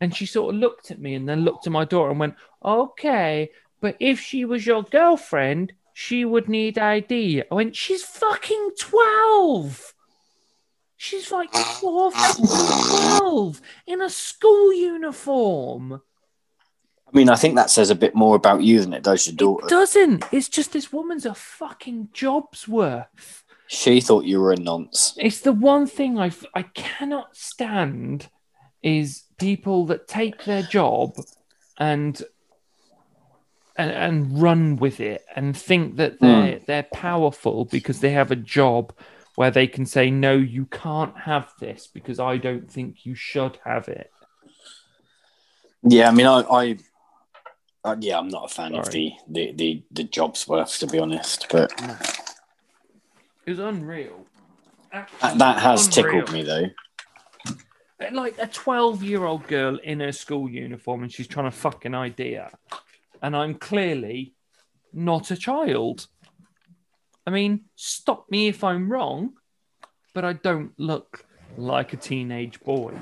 And 0.00 0.16
she 0.16 0.24
sort 0.24 0.54
of 0.54 0.60
looked 0.60 0.90
at 0.90 0.98
me 0.98 1.14
and 1.14 1.28
then 1.28 1.42
looked 1.42 1.66
at 1.66 1.72
my 1.72 1.84
daughter 1.84 2.10
and 2.10 2.20
went, 2.20 2.36
Okay, 2.64 3.50
but 3.82 3.96
if 4.00 4.18
she 4.18 4.46
was 4.46 4.66
your 4.66 4.82
girlfriend, 4.82 5.74
she 5.92 6.24
would 6.24 6.48
need 6.48 6.78
ID. 6.78 7.42
I 7.50 7.54
went, 7.54 7.76
She's 7.76 8.02
fucking 8.02 8.70
12. 8.80 9.94
She's 10.96 11.30
like 11.30 11.52
12, 11.80 12.14
12 13.18 13.60
in 13.86 14.00
a 14.00 14.08
school 14.08 14.72
uniform. 14.72 16.00
I 17.08 17.16
mean, 17.16 17.30
I 17.30 17.36
think 17.36 17.54
that 17.54 17.70
says 17.70 17.88
a 17.88 17.94
bit 17.94 18.14
more 18.14 18.36
about 18.36 18.62
you 18.62 18.80
than 18.80 18.92
it 18.92 19.02
does 19.02 19.26
your 19.26 19.36
daughter. 19.36 19.66
It 19.66 19.70
doesn't. 19.70 20.24
It's 20.30 20.48
just 20.48 20.72
this 20.72 20.92
woman's 20.92 21.24
a 21.24 21.34
fucking 21.34 22.10
job's 22.12 22.68
worth. 22.68 23.44
She 23.66 24.00
thought 24.00 24.24
you 24.24 24.40
were 24.40 24.52
a 24.52 24.56
nonce. 24.56 25.14
It's 25.16 25.40
the 25.40 25.52
one 25.52 25.86
thing 25.86 26.18
I 26.18 26.30
I 26.54 26.62
cannot 26.62 27.36
stand 27.36 28.28
is 28.82 29.24
people 29.38 29.86
that 29.86 30.06
take 30.06 30.44
their 30.44 30.62
job 30.62 31.16
and 31.78 32.20
and, 33.76 33.90
and 33.90 34.42
run 34.42 34.76
with 34.76 35.00
it 35.00 35.24
and 35.34 35.56
think 35.56 35.96
that 35.96 36.18
hmm. 36.18 36.26
they're 36.26 36.58
they're 36.66 36.86
powerful 36.92 37.64
because 37.64 38.00
they 38.00 38.10
have 38.10 38.30
a 38.30 38.36
job 38.36 38.92
where 39.34 39.50
they 39.50 39.66
can 39.66 39.86
say 39.86 40.10
no 40.10 40.32
you 40.32 40.66
can't 40.66 41.16
have 41.16 41.52
this 41.60 41.86
because 41.86 42.18
I 42.18 42.38
don't 42.38 42.70
think 42.70 43.06
you 43.06 43.14
should 43.14 43.58
have 43.64 43.88
it. 43.88 44.10
Yeah, 45.82 46.08
I 46.08 46.10
mean, 46.10 46.26
I, 46.26 46.40
I 46.40 46.78
uh, 47.84 47.96
yeah, 48.00 48.18
I'm 48.18 48.28
not 48.28 48.50
a 48.50 48.54
fan 48.54 48.74
of 48.74 48.90
the, 48.90 49.12
the 49.28 49.52
the 49.52 49.82
the 49.90 50.04
job's 50.04 50.46
worth, 50.48 50.78
to 50.80 50.86
be 50.86 50.98
honest. 50.98 51.46
But 51.50 51.72
It 53.46 53.50
was 53.52 53.58
unreal. 53.58 54.26
that, 54.92 55.08
that 55.38 55.58
has 55.58 55.86
Unreal. 55.96 56.24
tickled 56.26 56.32
me, 56.32 56.42
though. 56.42 56.66
like 58.12 58.36
a 58.38 58.46
12 58.46 59.02
year 59.02 59.24
old 59.24 59.46
girl 59.46 59.76
in 59.82 60.00
her 60.00 60.12
school 60.12 60.48
uniform 60.48 61.02
and 61.02 61.12
she's 61.12 61.26
trying 61.26 61.50
to 61.50 61.56
fucking 61.56 61.94
idea 61.94 62.50
and 63.20 63.34
i'm 63.36 63.54
clearly 63.54 64.34
not 64.92 65.30
a 65.32 65.36
child 65.36 66.06
i 67.26 67.30
mean 67.30 67.62
stop 67.74 68.30
me 68.30 68.46
if 68.48 68.62
i'm 68.62 68.90
wrong 68.90 69.32
but 70.14 70.24
i 70.24 70.32
don't 70.32 70.72
look 70.78 71.24
like 71.56 71.92
a 71.92 71.96
teenage 71.96 72.60
boy 72.60 72.92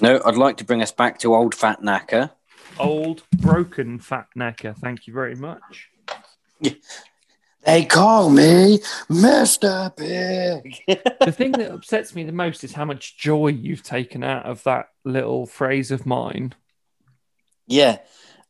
No, 0.00 0.20
I'd 0.24 0.36
like 0.36 0.56
to 0.58 0.64
bring 0.64 0.82
us 0.82 0.92
back 0.92 1.18
to 1.20 1.34
old 1.34 1.54
fat 1.54 1.80
knacker. 1.80 2.30
Old 2.78 3.22
broken 3.38 3.98
fat 3.98 4.26
necker. 4.34 4.74
thank 4.80 5.06
you 5.06 5.12
very 5.12 5.34
much 5.34 5.90
They 7.64 7.84
call 7.84 8.30
me 8.30 8.78
Mr. 9.10 9.94
Big. 9.96 10.76
the 11.20 11.32
thing 11.32 11.52
that 11.52 11.70
upsets 11.72 12.14
me 12.14 12.24
the 12.24 12.32
most 12.32 12.64
is 12.64 12.72
how 12.72 12.84
much 12.84 13.18
joy 13.18 13.48
you've 13.48 13.82
taken 13.82 14.22
out 14.24 14.46
of 14.46 14.62
that 14.64 14.86
little 15.04 15.44
phrase 15.46 15.90
of 15.90 16.06
mine 16.06 16.54
yeah, 17.70 17.98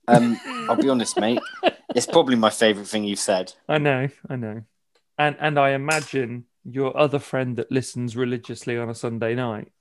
um, 0.07 0.39
I'll 0.71 0.77
be 0.77 0.89
honest, 0.89 1.19
mate. 1.19 1.41
It's 1.95 2.07
probably 2.07 2.37
my 2.37 2.51
favourite 2.51 2.87
thing 2.87 3.03
you've 3.03 3.19
said. 3.19 3.53
I 3.69 3.79
know, 3.79 4.09
I 4.31 4.37
know. 4.37 4.63
And 5.19 5.37
and 5.41 5.59
I 5.59 5.71
imagine 5.71 6.45
your 6.65 6.97
other 6.97 7.19
friend 7.19 7.57
that 7.57 7.73
listens 7.73 8.15
religiously 8.17 8.79
on 8.79 8.89
a 8.89 8.95
Sunday 8.95 9.35
night. 9.35 9.73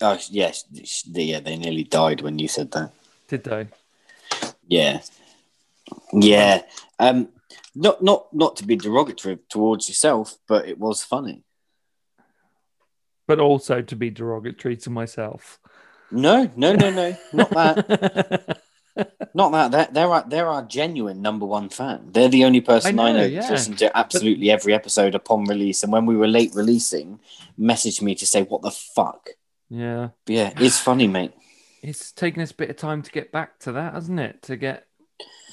Oh 0.00 0.18
yes, 0.30 0.64
yeah, 1.04 1.40
they 1.40 1.56
nearly 1.56 1.84
died 1.84 2.22
when 2.22 2.38
you 2.38 2.48
said 2.48 2.72
that. 2.72 2.92
Did 3.28 3.44
they? 3.44 3.68
Yeah, 4.66 5.00
yeah. 6.12 6.62
Um, 6.98 7.28
not 7.74 8.02
not 8.02 8.32
not 8.32 8.56
to 8.56 8.66
be 8.66 8.76
derogatory 8.76 9.38
towards 9.48 9.88
yourself, 9.88 10.36
but 10.46 10.68
it 10.68 10.78
was 10.78 11.02
funny. 11.02 11.42
But 13.26 13.40
also 13.40 13.82
to 13.82 13.96
be 13.96 14.10
derogatory 14.10 14.76
to 14.78 14.90
myself. 14.90 15.60
No, 16.10 16.50
no, 16.56 16.74
no, 16.74 16.90
no, 16.90 17.16
not 17.32 17.50
that. 17.50 18.60
Not 19.34 19.52
that. 19.52 19.70
They're, 19.70 19.88
they're 19.92 20.10
our, 20.10 20.24
they're 20.28 20.48
our 20.48 20.64
genuine 20.64 21.22
number 21.22 21.46
one 21.46 21.68
fan. 21.68 22.08
They're 22.10 22.28
the 22.28 22.44
only 22.44 22.60
person 22.60 22.98
I 22.98 23.08
I 23.08 23.12
know, 23.12 23.18
know, 23.18 23.24
yeah. 23.24 23.48
listened 23.48 23.78
to 23.78 23.96
absolutely 23.96 24.50
every 24.50 24.74
episode 24.74 25.14
upon 25.14 25.44
release. 25.44 25.82
And 25.82 25.92
when 25.92 26.06
we 26.06 26.16
were 26.16 26.26
late 26.26 26.50
releasing, 26.54 27.20
messaged 27.58 28.02
me 28.02 28.14
to 28.16 28.26
say, 28.26 28.42
"What 28.42 28.62
the 28.62 28.72
fuck?" 28.72 29.30
Yeah. 29.70 30.08
But 30.26 30.34
yeah, 30.34 30.52
it's 30.58 30.78
funny, 30.80 31.06
mate. 31.06 31.32
It's 31.82 32.12
taken 32.12 32.42
us 32.42 32.50
a 32.50 32.54
bit 32.54 32.68
of 32.70 32.76
time 32.76 33.00
to 33.02 33.10
get 33.10 33.32
back 33.32 33.58
to 33.60 33.72
that, 33.72 33.94
hasn't 33.94 34.20
it? 34.20 34.42
To 34.42 34.56
get 34.56 34.86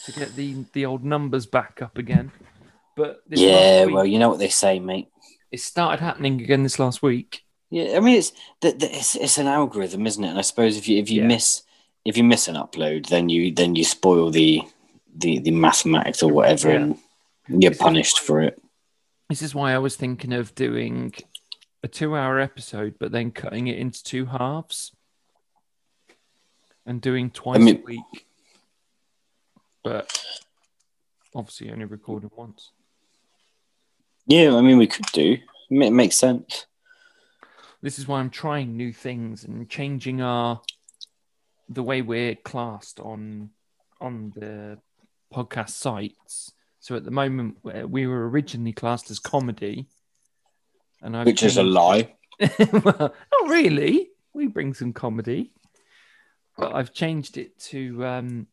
to 0.06 0.12
get 0.12 0.36
the 0.36 0.66
the 0.74 0.86
old 0.86 1.04
numbers 1.06 1.46
back 1.46 1.82
up 1.82 1.98
again. 1.98 2.32
But 2.96 3.22
this 3.28 3.40
Yeah, 3.40 3.86
week, 3.86 3.96
well, 3.96 4.06
you 4.06 4.20
know 4.20 4.30
what 4.30 4.40
they 4.40 4.50
say, 4.50 4.80
mate. 4.80 5.08
it 5.52 5.62
started 5.62 6.04
happening 6.04 6.42
again 6.42 6.64
this 6.64 6.80
last 6.80 7.02
week. 7.02 7.44
Yeah, 7.70 7.96
I 7.96 8.00
mean 8.00 8.18
it's 8.18 8.32
the, 8.62 8.72
the, 8.72 8.94
it's 8.96 9.16
it's 9.16 9.38
an 9.38 9.48
algorithm, 9.48 10.06
isn't 10.08 10.24
it? 10.24 10.30
And 10.30 10.38
I 10.40 10.42
suppose 10.42 10.78
if 10.78 10.88
you 10.90 10.98
if 11.00 11.10
you 11.10 11.22
Yeah. 11.22 11.28
miss 11.28 11.62
if 12.06 12.18
you 12.18 12.24
miss 12.24 12.48
an 12.48 12.56
upload, 12.56 13.08
then 13.08 13.30
you 13.30 13.54
then 13.54 13.76
you 13.76 13.84
spoil 13.84 14.32
the 14.32 14.62
the 15.16 15.40
the 15.40 15.52
mathematics 15.52 16.22
or 16.24 16.32
whatever, 16.32 16.70
Yeah. 16.72 16.94
and 17.48 17.64
you're 17.64 17.72
This 17.72 17.78
punished 17.82 18.22
why- 18.22 18.26
for 18.28 18.42
it. 18.42 18.62
This 19.30 19.42
is 19.42 19.54
why 19.54 19.74
I 19.74 19.78
was 19.80 19.96
thinking 19.98 20.32
of 20.34 20.56
doing 20.56 21.14
a 21.84 21.88
two 21.88 22.16
hour 22.16 22.40
episode, 22.40 22.96
but 23.00 23.12
then 23.12 23.32
cutting 23.32 23.68
it 23.68 23.78
into 23.78 24.04
two 24.04 24.26
halves 24.26 24.92
and 26.86 27.02
doing 27.02 27.30
twice 27.30 27.60
mean- 27.60 27.80
a 27.80 27.84
week. 27.84 28.26
But 29.84 30.22
obviously, 31.34 31.72
only 31.72 31.86
recording 31.86 32.32
once. 32.36 32.72
Yeah, 34.26 34.56
I 34.56 34.62
mean 34.62 34.78
we 34.78 34.88
could 34.88 35.06
do. 35.14 35.38
It 35.70 35.92
makes 35.92 36.16
sense. 36.16 36.66
This 37.82 38.00
is 38.00 38.08
why 38.08 38.20
I'm 38.20 38.30
trying 38.30 38.76
new 38.76 38.92
things 38.92 39.44
and 39.44 39.70
changing 39.70 40.22
our 40.22 40.62
the 41.70 41.84
way 41.84 42.02
we're 42.02 42.36
classed 42.36 43.00
on 43.00 43.52
on 44.02 44.34
the 44.36 44.80
podcast 45.34 45.70
sites. 45.70 46.52
So 46.80 46.96
at 46.96 47.04
the 47.04 47.12
moment, 47.12 47.58
we 47.64 48.08
were 48.08 48.30
originally 48.30 48.74
classed 48.74 49.12
as 49.12 49.20
comedy, 49.20 49.88
and 51.02 51.16
I've 51.16 51.26
Which 51.26 51.44
is 51.44 51.58
a 51.58 51.64
lie. 51.64 52.14
well, 52.40 53.14
not 53.32 53.50
really. 53.50 54.10
We 54.34 54.48
bring 54.48 54.74
some 54.74 54.94
comedy, 54.94 55.52
but 56.58 56.74
I've 56.76 56.94
changed 56.94 57.38
it 57.38 57.58
to 57.72 58.06
um, 58.06 58.48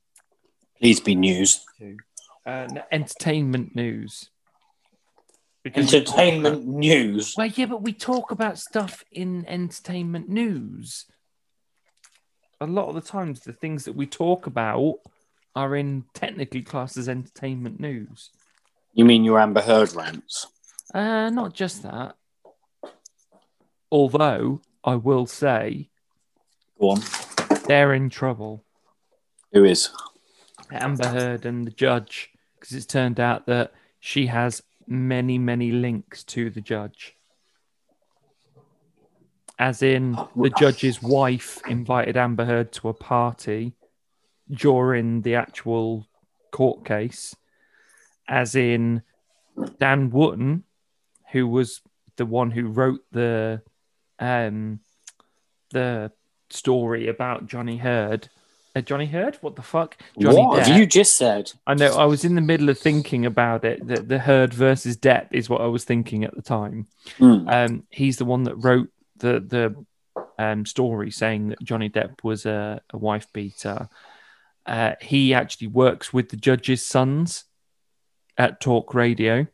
Please 0.81 1.01
be 1.01 1.15
news. 1.15 1.65
to 1.79 1.97
uh, 2.47 2.69
entertainment 2.91 3.75
news. 3.77 4.31
Because- 5.63 5.93
Entertainment 5.95 6.67
news. 6.67 7.35
Well, 7.37 7.47
yeah, 7.47 7.67
but 7.67 7.83
we 7.83 7.93
talk 7.93 8.31
about 8.31 8.59
stuff 8.59 9.03
in 9.11 9.47
entertainment 9.49 10.29
news. 10.29 11.07
A 12.61 12.67
lot 12.67 12.89
of 12.89 12.95
the 12.95 13.01
times, 13.01 13.41
the 13.41 13.53
things 13.53 13.85
that 13.85 13.95
we 13.97 14.07
talk 14.07 14.47
about 14.47 14.97
are 15.57 15.75
in 15.77 16.05
technically 16.15 16.63
classed 16.63 16.97
as 16.97 17.09
entertainment 17.09 17.81
news. 17.81 18.31
You 18.93 19.05
mean 19.05 19.25
your 19.25 19.41
Amber 19.41 19.61
Heard 19.63 19.93
rants? 19.95 20.47
Uh, 20.93 21.31
not 21.31 21.55
just 21.55 21.83
that. 21.83 22.15
Although 23.95 24.61
I 24.83 24.97
will 24.97 25.25
say 25.25 25.89
Go 26.81 26.91
on. 26.91 27.01
they're 27.69 27.95
in 27.95 28.11
trouble. 28.11 28.65
Who 29.53 29.63
is? 29.63 29.91
Amber 30.73 31.07
Heard 31.07 31.47
and 31.47 31.65
the 31.65 31.71
judge, 31.71 32.33
because 32.59 32.75
it's 32.75 32.87
turned 32.87 33.21
out 33.21 33.47
that 33.47 33.73
she 34.01 34.27
has 34.27 34.65
many, 34.89 35.39
many 35.39 35.71
links 35.71 36.25
to 36.25 36.51
the 36.51 36.61
judge. 36.61 37.15
As 39.61 39.81
in, 39.81 40.19
the 40.35 40.51
judge's 40.51 41.01
wife 41.01 41.61
invited 41.69 42.17
Amber 42.17 42.47
Heard 42.47 42.73
to 42.73 42.89
a 42.89 42.95
party 42.95 43.75
during 44.51 45.23
the 45.23 45.37
actual 45.37 46.09
court 46.51 46.85
case. 46.85 47.37
As 48.27 48.57
in, 48.57 49.03
Dan 49.79 50.11
Wootton, 50.11 50.65
who 51.31 51.47
was 51.47 51.81
the 52.17 52.27
one 52.27 52.51
who 52.51 52.67
wrote 52.67 53.03
the 53.13 53.63
um, 54.25 54.81
the 55.70 56.12
story 56.51 57.09
about 57.09 57.47
Johnny 57.47 57.77
Hurd. 57.77 58.29
Uh, 58.77 58.81
Johnny 58.81 59.07
Hurd? 59.07 59.37
What 59.41 59.55
the 59.55 59.62
fuck? 59.62 59.97
Johnny 60.18 60.37
what 60.37 60.61
Depp. 60.61 60.66
have 60.66 60.79
you 60.79 60.87
just 60.87 61.16
said? 61.16 61.53
I 61.66 61.75
know. 61.75 61.95
I 61.95 62.07
was 62.07 62.25
in 62.25 62.35
the 62.35 62.41
middle 62.41 62.68
of 62.68 62.79
thinking 62.79 63.27
about 63.27 63.64
it. 63.64 63.87
That 63.87 64.09
the 64.09 64.18
Hurd 64.18 64.53
versus 64.53 64.97
Depp 64.97 65.29
is 65.33 65.49
what 65.49 65.61
I 65.61 65.66
was 65.66 65.85
thinking 65.85 66.25
at 66.25 66.35
the 66.35 66.43
time. 66.43 66.87
Hmm. 67.18 67.49
Um, 67.49 67.85
he's 67.91 68.16
the 68.16 68.25
one 68.25 68.45
that 68.45 68.57
wrote 68.57 68.89
the 69.16 69.41
the 69.41 69.85
um, 70.39 70.66
story 70.66 71.11
saying 71.11 71.51
that 71.51 71.62
Johnny 71.62 71.89
Depp 71.89 72.25
was 72.25 72.47
a, 72.47 72.81
a 72.91 72.99
wife 72.99 73.27
beater. 73.33 73.89
Uh, 74.66 74.95
he 75.01 75.35
actually 75.35 75.68
works 75.68 76.12
with 76.12 76.31
the 76.31 76.37
judge's 76.37 76.85
sons 76.85 77.45
at 78.39 78.61
Talk 78.61 78.95
Radio. 78.95 79.47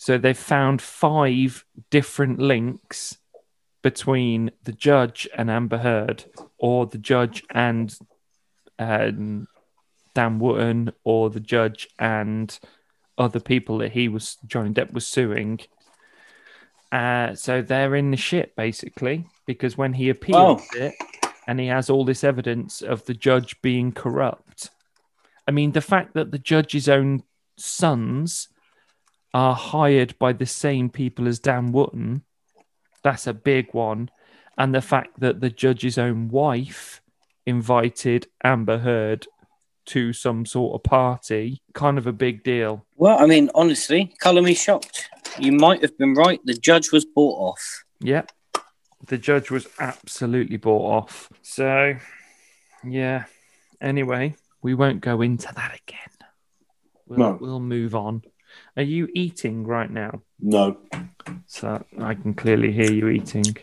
So 0.00 0.16
they've 0.16 0.38
found 0.38 0.80
five 0.80 1.64
different 1.90 2.38
links 2.38 3.18
between 3.82 4.52
the 4.62 4.72
judge 4.72 5.28
and 5.36 5.50
Amber 5.50 5.78
Heard, 5.78 6.24
or 6.56 6.86
the 6.86 6.98
judge 6.98 7.42
and 7.50 7.92
um, 8.78 9.48
Dan 10.14 10.38
Wootton, 10.38 10.92
or 11.02 11.30
the 11.30 11.40
judge 11.40 11.88
and 11.98 12.56
other 13.18 13.40
people 13.40 13.78
that 13.78 13.90
he 13.90 14.06
was 14.06 14.36
Johnny 14.46 14.70
Depp 14.70 14.92
was 14.92 15.04
suing. 15.04 15.58
Uh, 16.92 17.34
so 17.34 17.60
they're 17.60 17.96
in 17.96 18.12
the 18.12 18.16
shit 18.16 18.54
basically 18.54 19.26
because 19.46 19.76
when 19.76 19.92
he 19.94 20.08
appeals 20.08 20.62
it 20.74 20.94
and 21.48 21.58
he 21.58 21.66
has 21.66 21.90
all 21.90 22.04
this 22.04 22.22
evidence 22.22 22.82
of 22.82 23.04
the 23.06 23.14
judge 23.14 23.60
being 23.62 23.90
corrupt. 23.90 24.70
I 25.48 25.50
mean, 25.50 25.72
the 25.72 25.80
fact 25.80 26.14
that 26.14 26.30
the 26.30 26.38
judge's 26.38 26.88
own 26.88 27.24
sons 27.56 28.48
are 29.34 29.54
hired 29.54 30.18
by 30.18 30.32
the 30.32 30.46
same 30.46 30.88
people 30.90 31.28
as 31.28 31.38
Dan 31.38 31.72
Wootton. 31.72 32.22
That's 33.02 33.26
a 33.26 33.34
big 33.34 33.72
one. 33.72 34.10
And 34.56 34.74
the 34.74 34.80
fact 34.82 35.20
that 35.20 35.40
the 35.40 35.50
judge's 35.50 35.98
own 35.98 36.28
wife 36.28 37.00
invited 37.46 38.26
Amber 38.42 38.78
Heard 38.78 39.26
to 39.86 40.12
some 40.12 40.44
sort 40.44 40.74
of 40.74 40.82
party, 40.82 41.62
kind 41.72 41.96
of 41.96 42.06
a 42.06 42.12
big 42.12 42.42
deal. 42.42 42.84
Well, 42.96 43.18
I 43.18 43.26
mean, 43.26 43.50
honestly, 43.54 44.12
colour 44.18 44.42
me 44.42 44.54
shocked. 44.54 45.08
You 45.38 45.52
might 45.52 45.80
have 45.82 45.96
been 45.96 46.14
right. 46.14 46.40
The 46.44 46.54
judge 46.54 46.92
was 46.92 47.04
bought 47.06 47.38
off. 47.38 47.84
Yep. 48.00 48.32
The 49.06 49.16
judge 49.16 49.50
was 49.50 49.66
absolutely 49.78 50.56
bought 50.56 51.04
off. 51.04 51.30
So, 51.42 51.94
yeah. 52.84 53.24
Anyway, 53.80 54.34
we 54.60 54.74
won't 54.74 55.00
go 55.00 55.22
into 55.22 55.52
that 55.54 55.78
again. 55.86 56.28
We'll, 57.06 57.18
No. 57.18 57.38
we'll 57.40 57.60
move 57.60 57.94
on. 57.94 58.22
Are 58.76 58.82
you 58.82 59.08
eating 59.14 59.64
right 59.66 59.90
now? 59.90 60.22
No. 60.40 60.78
So 61.46 61.84
I 62.00 62.14
can 62.14 62.34
clearly 62.34 62.72
hear 62.72 62.90
you 62.90 63.08
eating. 63.08 63.56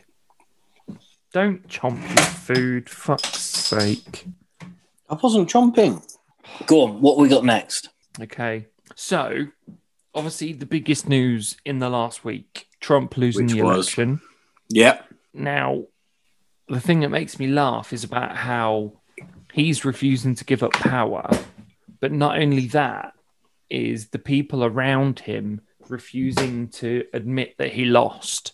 Don't 1.34 1.68
chomp 1.68 2.02
your 2.08 2.26
food, 2.26 2.90
fuck's 2.90 3.40
sake. 3.42 4.26
I 5.10 5.16
wasn't 5.16 5.50
chomping. 5.50 6.02
Go 6.66 6.84
on, 6.84 7.02
what 7.02 7.18
we 7.18 7.28
got 7.28 7.44
next? 7.44 7.90
Okay. 8.22 8.68
So, 8.96 9.48
obviously, 10.14 10.54
the 10.54 10.66
biggest 10.66 11.10
news 11.10 11.58
in 11.66 11.80
the 11.80 11.90
last 11.90 12.24
week 12.24 12.68
Trump 12.80 13.18
losing 13.18 13.48
Which 13.48 13.56
the 13.56 13.62
was? 13.64 13.76
election. 13.76 14.22
Yeah. 14.70 15.02
Now, 15.34 15.86
the 16.70 16.80
thing 16.80 17.02
that 17.02 17.10
makes 17.10 17.38
me 17.40 17.48
laugh 17.48 17.92
is 17.92 18.04
about 18.04 18.38
how 18.38 18.94
he's 19.52 19.84
refusing 19.84 20.36
to 20.36 20.46
give 20.46 20.64
up 20.64 20.72
power. 20.74 21.30
But 22.00 22.12
not 22.12 22.40
only 22.40 22.68
that, 22.68 23.14
is 23.70 24.10
the 24.10 24.20
people 24.20 24.64
around 24.64 25.20
him 25.20 25.62
refusing 25.90 26.68
to 26.70 27.04
admit 27.14 27.56
that 27.58 27.74
he 27.74 27.86
lost. 27.86 28.54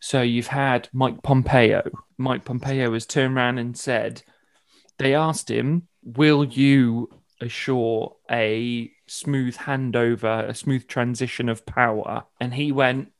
So 0.00 0.22
you've 0.22 0.46
had 0.46 0.88
Mike 0.92 1.22
Pompeo. 1.22 1.82
Mike 2.16 2.44
Pompeo 2.44 2.92
has 2.92 3.06
turned 3.06 3.36
around 3.36 3.58
and 3.58 3.76
said, 3.76 4.22
they 5.00 5.14
asked 5.14 5.50
him, 5.50 5.88
Will 6.02 6.44
you 6.44 7.08
assure 7.40 8.16
a 8.30 8.92
smooth 9.06 9.56
handover, 9.56 10.46
a 10.46 10.54
smooth 10.54 10.86
transition 10.86 11.48
of 11.48 11.64
power? 11.64 12.24
And 12.38 12.54
he 12.54 12.70
went, 12.70 13.12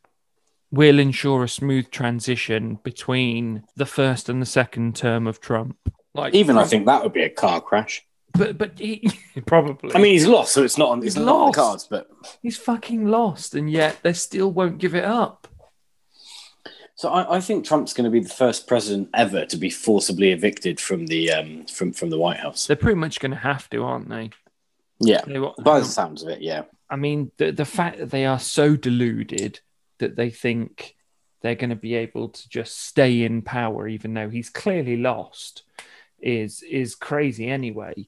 We'll 0.70 0.98
ensure 0.98 1.42
a 1.42 1.48
smooth 1.48 1.90
transition 1.90 2.78
between 2.84 3.64
the 3.76 3.86
first 3.86 4.28
and 4.28 4.40
the 4.40 4.46
second 4.46 4.94
term 4.94 5.26
of 5.26 5.40
Trump. 5.40 5.78
Like 6.14 6.34
Even 6.34 6.58
I 6.58 6.64
think 6.64 6.86
that 6.86 7.02
would 7.02 7.14
be 7.14 7.22
a 7.22 7.30
car 7.30 7.60
crash. 7.62 8.06
But 8.32 8.58
but 8.58 8.78
he 8.78 9.10
probably. 9.46 9.94
I 9.94 9.98
mean, 9.98 10.12
he's 10.12 10.26
lost, 10.26 10.52
so 10.52 10.62
it's 10.64 10.78
not 10.78 10.90
on, 10.90 11.02
He's 11.02 11.16
it's 11.16 11.24
not 11.24 11.34
on 11.34 11.40
lost. 11.46 11.54
the 11.56 11.62
cards. 11.62 11.86
But 11.88 12.10
he's 12.42 12.56
fucking 12.56 13.06
lost, 13.06 13.54
and 13.54 13.70
yet 13.70 13.98
they 14.02 14.12
still 14.12 14.50
won't 14.50 14.78
give 14.78 14.94
it 14.94 15.04
up. 15.04 15.48
so 16.94 17.08
I, 17.10 17.36
I 17.36 17.40
think 17.40 17.64
Trump's 17.64 17.92
going 17.92 18.04
to 18.04 18.10
be 18.10 18.20
the 18.20 18.28
first 18.28 18.66
president 18.66 19.08
ever 19.14 19.46
to 19.46 19.56
be 19.56 19.70
forcibly 19.70 20.30
evicted 20.30 20.78
from 20.80 21.06
the 21.06 21.32
um, 21.32 21.66
from 21.66 21.92
from 21.92 22.10
the 22.10 22.18
White 22.18 22.38
House. 22.38 22.66
They're 22.66 22.76
pretty 22.76 22.98
much 22.98 23.20
going 23.20 23.32
to 23.32 23.38
have 23.38 23.68
to, 23.70 23.82
aren't 23.84 24.08
they? 24.08 24.30
Yeah, 25.00 25.22
They 25.26 25.38
wa- 25.38 25.54
by 25.62 25.78
the 25.80 25.86
sounds 25.86 26.22
of 26.22 26.28
it, 26.28 26.42
yeah. 26.42 26.64
I 26.90 26.96
mean, 26.96 27.30
the 27.38 27.52
the 27.52 27.64
fact 27.64 27.98
that 27.98 28.10
they 28.10 28.26
are 28.26 28.38
so 28.38 28.76
deluded 28.76 29.60
that 29.98 30.16
they 30.16 30.28
think 30.30 30.94
they're 31.42 31.54
going 31.54 31.70
to 31.70 31.76
be 31.76 31.94
able 31.94 32.28
to 32.28 32.48
just 32.50 32.78
stay 32.82 33.22
in 33.22 33.40
power, 33.40 33.88
even 33.88 34.12
though 34.12 34.28
he's 34.28 34.50
clearly 34.50 34.98
lost, 34.98 35.62
is 36.22 36.62
is 36.62 36.94
crazy 36.94 37.48
anyway. 37.48 38.06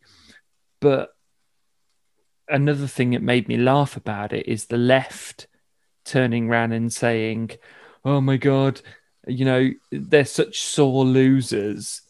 But 0.80 1.10
another 2.48 2.86
thing 2.86 3.10
that 3.10 3.22
made 3.22 3.48
me 3.48 3.56
laugh 3.56 3.96
about 3.96 4.32
it 4.32 4.46
is 4.48 4.66
the 4.66 4.78
left 4.78 5.46
turning 6.04 6.48
around 6.48 6.72
and 6.72 6.92
saying, 6.92 7.50
"Oh 8.04 8.20
my 8.20 8.36
god, 8.36 8.80
you 9.26 9.44
know 9.44 9.70
they're 9.90 10.24
such 10.24 10.60
sore 10.60 11.04
losers." 11.04 12.02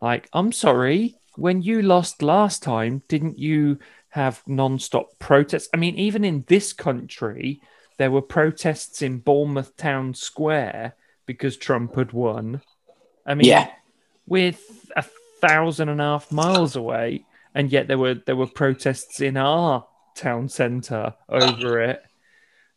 Like, 0.00 0.28
I'm 0.32 0.52
sorry, 0.52 1.16
when 1.36 1.62
you 1.62 1.82
lost 1.82 2.22
last 2.22 2.62
time, 2.62 3.02
didn't 3.08 3.38
you 3.38 3.78
have 4.10 4.42
non-stop 4.46 5.18
protests? 5.18 5.68
I 5.72 5.76
mean, 5.78 5.96
even 5.96 6.24
in 6.24 6.44
this 6.46 6.72
country, 6.72 7.60
there 7.98 8.10
were 8.10 8.22
protests 8.22 9.02
in 9.02 9.18
Bournemouth 9.18 9.76
Town 9.76 10.14
Square 10.14 10.96
because 11.26 11.56
Trump 11.56 11.96
had 11.96 12.12
won. 12.12 12.60
I 13.26 13.34
mean, 13.34 13.46
Yeah. 13.46 13.70
We're 14.26 14.54
a 14.96 15.04
thousand 15.40 15.88
and 15.88 16.00
a 16.00 16.04
half 16.04 16.32
miles 16.32 16.76
away, 16.76 17.24
and 17.54 17.70
yet 17.70 17.88
there 17.88 17.98
were 17.98 18.14
there 18.14 18.36
were 18.36 18.46
protests 18.46 19.20
in 19.20 19.36
our 19.36 19.86
town 20.16 20.48
centre 20.48 21.14
over 21.28 21.80
it. 21.80 22.02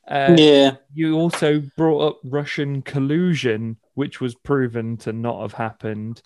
Uh, 0.08 0.36
yeah. 0.38 0.76
You 0.94 1.16
also 1.16 1.62
brought 1.76 2.08
up 2.08 2.20
Russian 2.24 2.82
collusion, 2.82 3.78
which 3.96 4.22
was 4.22 4.36
proven 4.36 4.96
to 4.98 5.12
not 5.12 5.42
have 5.42 5.54
happened, 5.54 6.22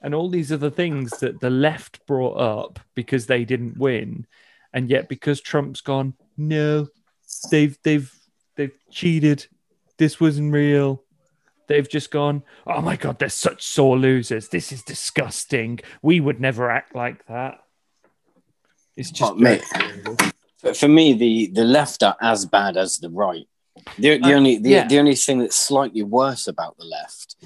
and 0.00 0.14
all 0.14 0.28
these 0.28 0.52
other 0.52 0.70
things 0.70 1.10
that 1.18 1.40
the 1.40 1.50
left 1.50 2.06
brought 2.06 2.36
up 2.36 2.78
because 2.94 3.26
they 3.26 3.44
didn't 3.44 3.76
win, 3.76 4.26
and 4.72 4.88
yet 4.88 5.08
because 5.08 5.40
Trump's 5.40 5.80
gone, 5.80 6.14
no, 6.36 6.88
they've 7.50 7.76
they've 7.82 8.12
they've 8.56 8.76
cheated. 8.90 9.46
This 9.96 10.20
wasn't 10.20 10.52
real. 10.52 11.03
They've 11.66 11.88
just 11.88 12.10
gone, 12.10 12.42
oh 12.66 12.80
my 12.82 12.96
god, 12.96 13.18
they're 13.18 13.28
such 13.28 13.62
sore 13.62 13.96
losers. 13.98 14.48
This 14.48 14.70
is 14.72 14.82
disgusting. 14.82 15.80
We 16.02 16.20
would 16.20 16.40
never 16.40 16.70
act 16.70 16.94
like 16.94 17.26
that. 17.26 17.60
It's 18.96 19.10
just 19.10 19.32
Oh, 19.32 19.34
mate. 19.36 19.62
But 20.62 20.76
for 20.76 20.88
me, 20.88 21.12
the 21.12 21.46
the 21.52 21.64
left 21.64 22.02
are 22.02 22.16
as 22.20 22.46
bad 22.46 22.76
as 22.76 22.98
the 22.98 23.10
right. 23.10 23.46
The, 23.98 24.18
the 24.18 24.32
Uh, 24.32 24.36
only 24.36 24.58
the, 24.58 24.70
yeah. 24.70 24.86
the 24.88 24.98
only 24.98 25.14
thing 25.14 25.38
that's 25.40 25.56
slightly 25.56 26.02
worse 26.02 26.46
about 26.46 26.76
the 26.78 26.84
left 26.84 27.36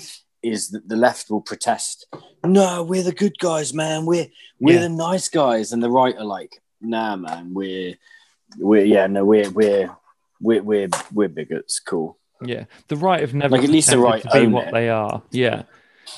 is 0.43 0.71
that 0.71 0.89
the 0.89 0.95
left 0.97 1.31
will 1.31 1.41
protest. 1.41 2.07
No, 2.45 2.85
we're 2.85 3.03
the 3.03 3.12
good 3.12 3.39
guys, 3.39 3.73
man. 3.75 4.07
We're 4.07 4.29
we're 4.61 4.75
Yeah. 4.77 4.83
the 4.83 4.89
nice 4.91 5.29
guys, 5.29 5.73
and 5.73 5.83
the 5.83 5.91
right 5.91 6.16
are 6.16 6.25
like, 6.25 6.61
nah, 6.81 7.16
man. 7.16 7.55
We're 7.55 7.95
we're 8.59 8.85
yeah, 8.85 9.07
no, 9.09 9.25
we're 9.25 9.51
we're 9.51 9.97
we're 10.41 10.62
we're, 10.62 10.89
we're 11.12 11.29
bigots. 11.29 11.81
Cool. 11.81 12.19
Yeah, 12.43 12.64
the 12.89 12.97
right 12.97 13.20
have 13.20 13.34
never 13.34 13.57
Like, 13.57 13.64
at 13.64 13.70
least 13.70 13.91
the 13.91 13.99
right 13.99 14.22
to 14.22 14.30
be 14.41 14.47
what 14.47 14.68
it. 14.68 14.72
they 14.72 14.89
are. 14.89 15.22
Yeah, 15.30 15.62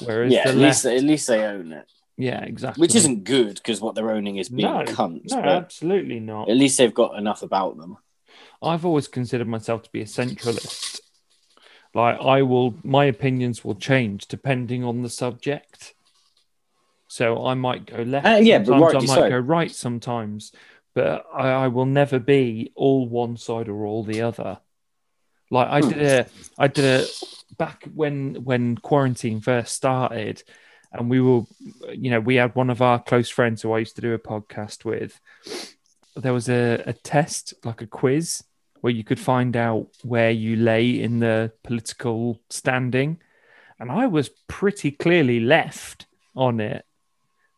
whereas 0.05 0.33
yeah, 0.33 0.41
at 0.41 0.55
left, 0.55 0.85
least 0.85 0.87
at 0.87 1.03
least 1.03 1.27
they 1.29 1.45
own 1.45 1.73
it, 1.73 1.87
yeah, 2.17 2.43
exactly. 2.43 2.81
which 2.81 2.95
isn't 2.95 3.25
good 3.25 3.55
because 3.55 3.81
what 3.81 3.95
they're 3.95 4.11
owning 4.11 4.37
is 4.37 4.49
being 4.49 4.71
no, 4.71 4.85
cunts. 4.85 5.31
no, 5.31 5.39
absolutely 5.41 6.21
not. 6.21 6.49
at 6.51 6.57
least 6.57 6.79
they've 6.79 6.93
got 6.95 7.17
enough 7.19 7.43
about 7.43 7.79
them. 7.79 7.97
I've 8.63 8.85
always 8.85 9.09
considered 9.09 9.49
myself 9.49 9.83
to 9.85 9.91
be 9.91 10.03
a 10.03 10.05
centralist. 10.07 11.01
Like 11.95 12.21
I 12.21 12.43
will, 12.43 12.75
my 12.85 13.07
opinions 13.07 13.65
will 13.65 13.75
change 13.75 14.27
depending 14.27 14.85
on 14.85 15.03
the 15.03 15.09
subject. 15.09 15.95
So 17.09 17.45
I 17.47 17.55
might 17.55 17.87
go 17.87 18.03
left. 18.03 18.27
Uh, 18.27 18.39
yeah, 18.41 18.59
but 18.59 18.67
sometimes 18.67 19.11
I 19.11 19.15
might 19.15 19.23
so. 19.23 19.29
go 19.31 19.39
right 19.39 19.71
sometimes, 19.71 20.53
but 20.95 21.25
I, 21.35 21.49
I 21.49 21.69
will 21.69 21.87
never 21.87 22.21
be 22.21 22.71
all 22.77 23.09
one 23.09 23.37
side 23.37 23.69
or 23.69 23.85
all 23.85 24.05
the 24.05 24.23
other. 24.23 24.59
Like 25.51 25.69
I 25.69 25.81
Hmm. 25.81 25.89
did 25.89 26.03
a, 26.03 26.27
I 26.59 26.69
did 26.69 26.85
a 26.85 27.07
back 27.59 27.89
when 27.95 28.45
when 28.45 28.77
quarantine 28.77 29.41
first 29.41 29.75
started, 29.75 30.43
and 30.93 31.11
we 31.11 31.21
were, 31.21 31.43
you 31.93 32.11
know, 32.11 32.21
we 32.21 32.37
had 32.37 32.55
one 32.55 32.71
of 32.71 32.81
our 32.83 33.03
close 33.03 33.29
friends 33.29 33.63
who 33.63 33.73
I 33.73 33.81
used 33.81 33.97
to 33.97 34.03
do 34.03 34.15
a 34.15 34.19
podcast 34.19 34.85
with. 34.85 35.21
There 36.17 36.33
was 36.33 36.49
a, 36.49 36.83
a 36.87 36.93
test, 36.93 37.55
like 37.65 37.83
a 37.83 37.87
quiz, 37.87 38.43
where 38.81 38.93
you 38.93 39.05
could 39.05 39.21
find 39.21 39.57
out 39.57 39.89
where 40.03 40.31
you 40.31 40.57
lay 40.57 41.01
in 41.01 41.21
the 41.21 41.53
political 41.63 42.41
standing. 42.51 43.21
And 43.79 43.91
I 43.91 44.07
was 44.07 44.29
pretty 44.47 44.91
clearly 44.91 45.41
left 45.41 46.07
on 46.35 46.61
it. 46.61 46.85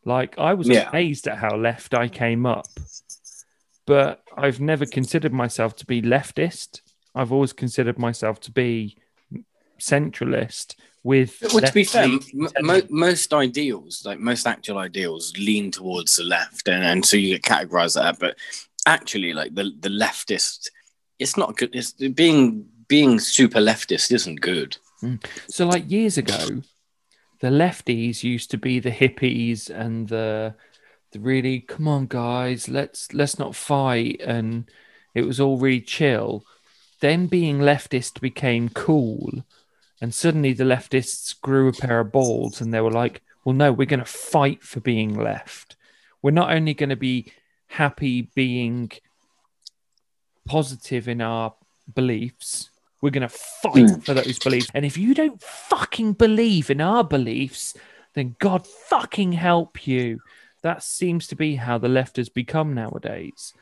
Like, 0.04 0.38
I 0.38 0.54
was 0.54 0.68
Yeah. 0.68 0.88
amazed 0.88 1.26
at 1.26 1.38
how 1.38 1.56
left 1.56 1.94
I 1.94 2.08
came 2.08 2.46
up. 2.46 2.68
But 3.86 4.22
I've 4.36 4.60
never 4.60 4.86
considered 4.86 5.32
myself 5.32 5.74
to 5.76 5.86
be 5.86 6.00
leftist. 6.02 6.82
I've 7.14 7.32
always 7.32 7.52
considered 7.52 7.98
myself 7.98 8.40
to 8.40 8.50
be 8.50 8.96
centralist 9.78 10.76
with. 11.02 11.38
Well, 11.52 11.60
to 11.60 11.72
be 11.72 11.84
fair, 11.84 12.08
left-leaning 12.08 12.50
m- 12.58 12.66
mo- 12.66 12.86
most 12.88 13.32
ideals, 13.32 14.02
like 14.04 14.18
most 14.18 14.46
actual 14.46 14.78
ideals, 14.78 15.32
lean 15.36 15.70
towards 15.70 16.16
the 16.16 16.24
left, 16.24 16.68
and, 16.68 16.84
and 16.84 17.04
so 17.04 17.16
you 17.16 17.38
get 17.38 17.42
categorized 17.42 17.94
that. 17.94 18.18
But 18.18 18.36
actually, 18.86 19.32
like 19.32 19.54
the 19.54 19.72
the 19.80 19.88
leftist, 19.88 20.70
it's 21.18 21.36
not 21.36 21.56
good. 21.56 21.74
It's 21.74 21.92
being 21.92 22.66
being 22.88 23.18
super 23.18 23.60
leftist 23.60 24.12
isn't 24.12 24.40
good. 24.40 24.76
Mm. 25.02 25.24
So, 25.48 25.66
like 25.66 25.90
years 25.90 26.18
ago, 26.18 26.62
the 27.40 27.48
lefties 27.48 28.22
used 28.22 28.50
to 28.52 28.58
be 28.58 28.78
the 28.78 28.90
hippies 28.90 29.68
and 29.68 30.08
the 30.08 30.54
the 31.12 31.20
really 31.20 31.60
come 31.60 31.88
on 31.88 32.06
guys, 32.06 32.68
let's 32.68 33.12
let's 33.12 33.38
not 33.38 33.54
fight, 33.54 34.20
and 34.24 34.70
it 35.14 35.22
was 35.22 35.40
all 35.40 35.58
really 35.58 35.80
chill. 35.80 36.44
Then 37.02 37.26
being 37.26 37.58
leftist 37.58 38.20
became 38.20 38.68
cool, 38.68 39.44
and 40.00 40.14
suddenly 40.14 40.52
the 40.52 40.62
leftists 40.64 41.34
grew 41.38 41.66
a 41.68 41.72
pair 41.72 41.98
of 41.98 42.12
balls, 42.12 42.60
and 42.60 42.72
they 42.72 42.80
were 42.80 42.92
like, 42.92 43.22
"Well, 43.44 43.56
no, 43.56 43.72
we're 43.72 43.86
going 43.94 44.06
to 44.06 44.06
fight 44.06 44.62
for 44.62 44.78
being 44.78 45.12
left. 45.12 45.74
We're 46.22 46.30
not 46.30 46.52
only 46.52 46.74
going 46.74 46.90
to 46.90 46.96
be 47.10 47.32
happy 47.66 48.30
being 48.36 48.92
positive 50.46 51.08
in 51.08 51.20
our 51.20 51.54
beliefs, 51.92 52.70
we're 53.00 53.10
going 53.10 53.28
to 53.28 53.28
fight 53.28 53.90
Mm. 53.90 54.04
for 54.04 54.14
those 54.14 54.38
beliefs. 54.38 54.70
And 54.72 54.84
if 54.86 54.96
you 54.96 55.12
don't 55.12 55.42
fucking 55.42 56.12
believe 56.14 56.70
in 56.70 56.80
our 56.80 57.02
beliefs, 57.02 57.74
then 58.14 58.36
God 58.38 58.64
fucking 58.66 59.32
help 59.32 59.86
you. 59.88 60.20
That 60.62 60.84
seems 60.84 61.26
to 61.28 61.34
be 61.36 61.56
how 61.56 61.78
the 61.78 61.88
left 61.88 62.16
has 62.16 62.28
become 62.28 62.74
nowadays. 62.74 63.54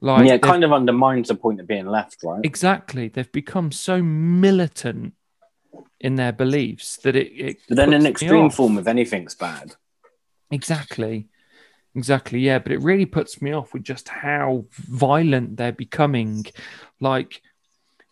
Like 0.00 0.26
yeah, 0.28 0.34
it 0.34 0.42
kind 0.42 0.62
of 0.62 0.72
undermines 0.72 1.28
the 1.28 1.34
point 1.34 1.60
of 1.60 1.66
being 1.66 1.86
left, 1.86 2.22
right? 2.22 2.40
exactly, 2.44 3.08
they've 3.08 3.32
become 3.32 3.72
so 3.72 4.00
militant 4.02 5.14
in 6.00 6.14
their 6.14 6.32
beliefs 6.32 6.96
that 6.98 7.16
it. 7.16 7.32
it 7.32 7.56
But 7.68 7.76
then 7.76 7.92
an 7.92 8.06
extreme 8.06 8.50
form 8.50 8.78
of 8.78 8.86
anything's 8.86 9.34
bad. 9.34 9.74
Exactly. 10.50 11.28
Exactly. 11.94 12.38
Yeah. 12.38 12.60
But 12.60 12.72
it 12.72 12.80
really 12.80 13.06
puts 13.06 13.42
me 13.42 13.52
off 13.52 13.72
with 13.72 13.82
just 13.82 14.08
how 14.08 14.66
violent 14.70 15.56
they're 15.56 15.72
becoming. 15.72 16.46
Like 17.00 17.42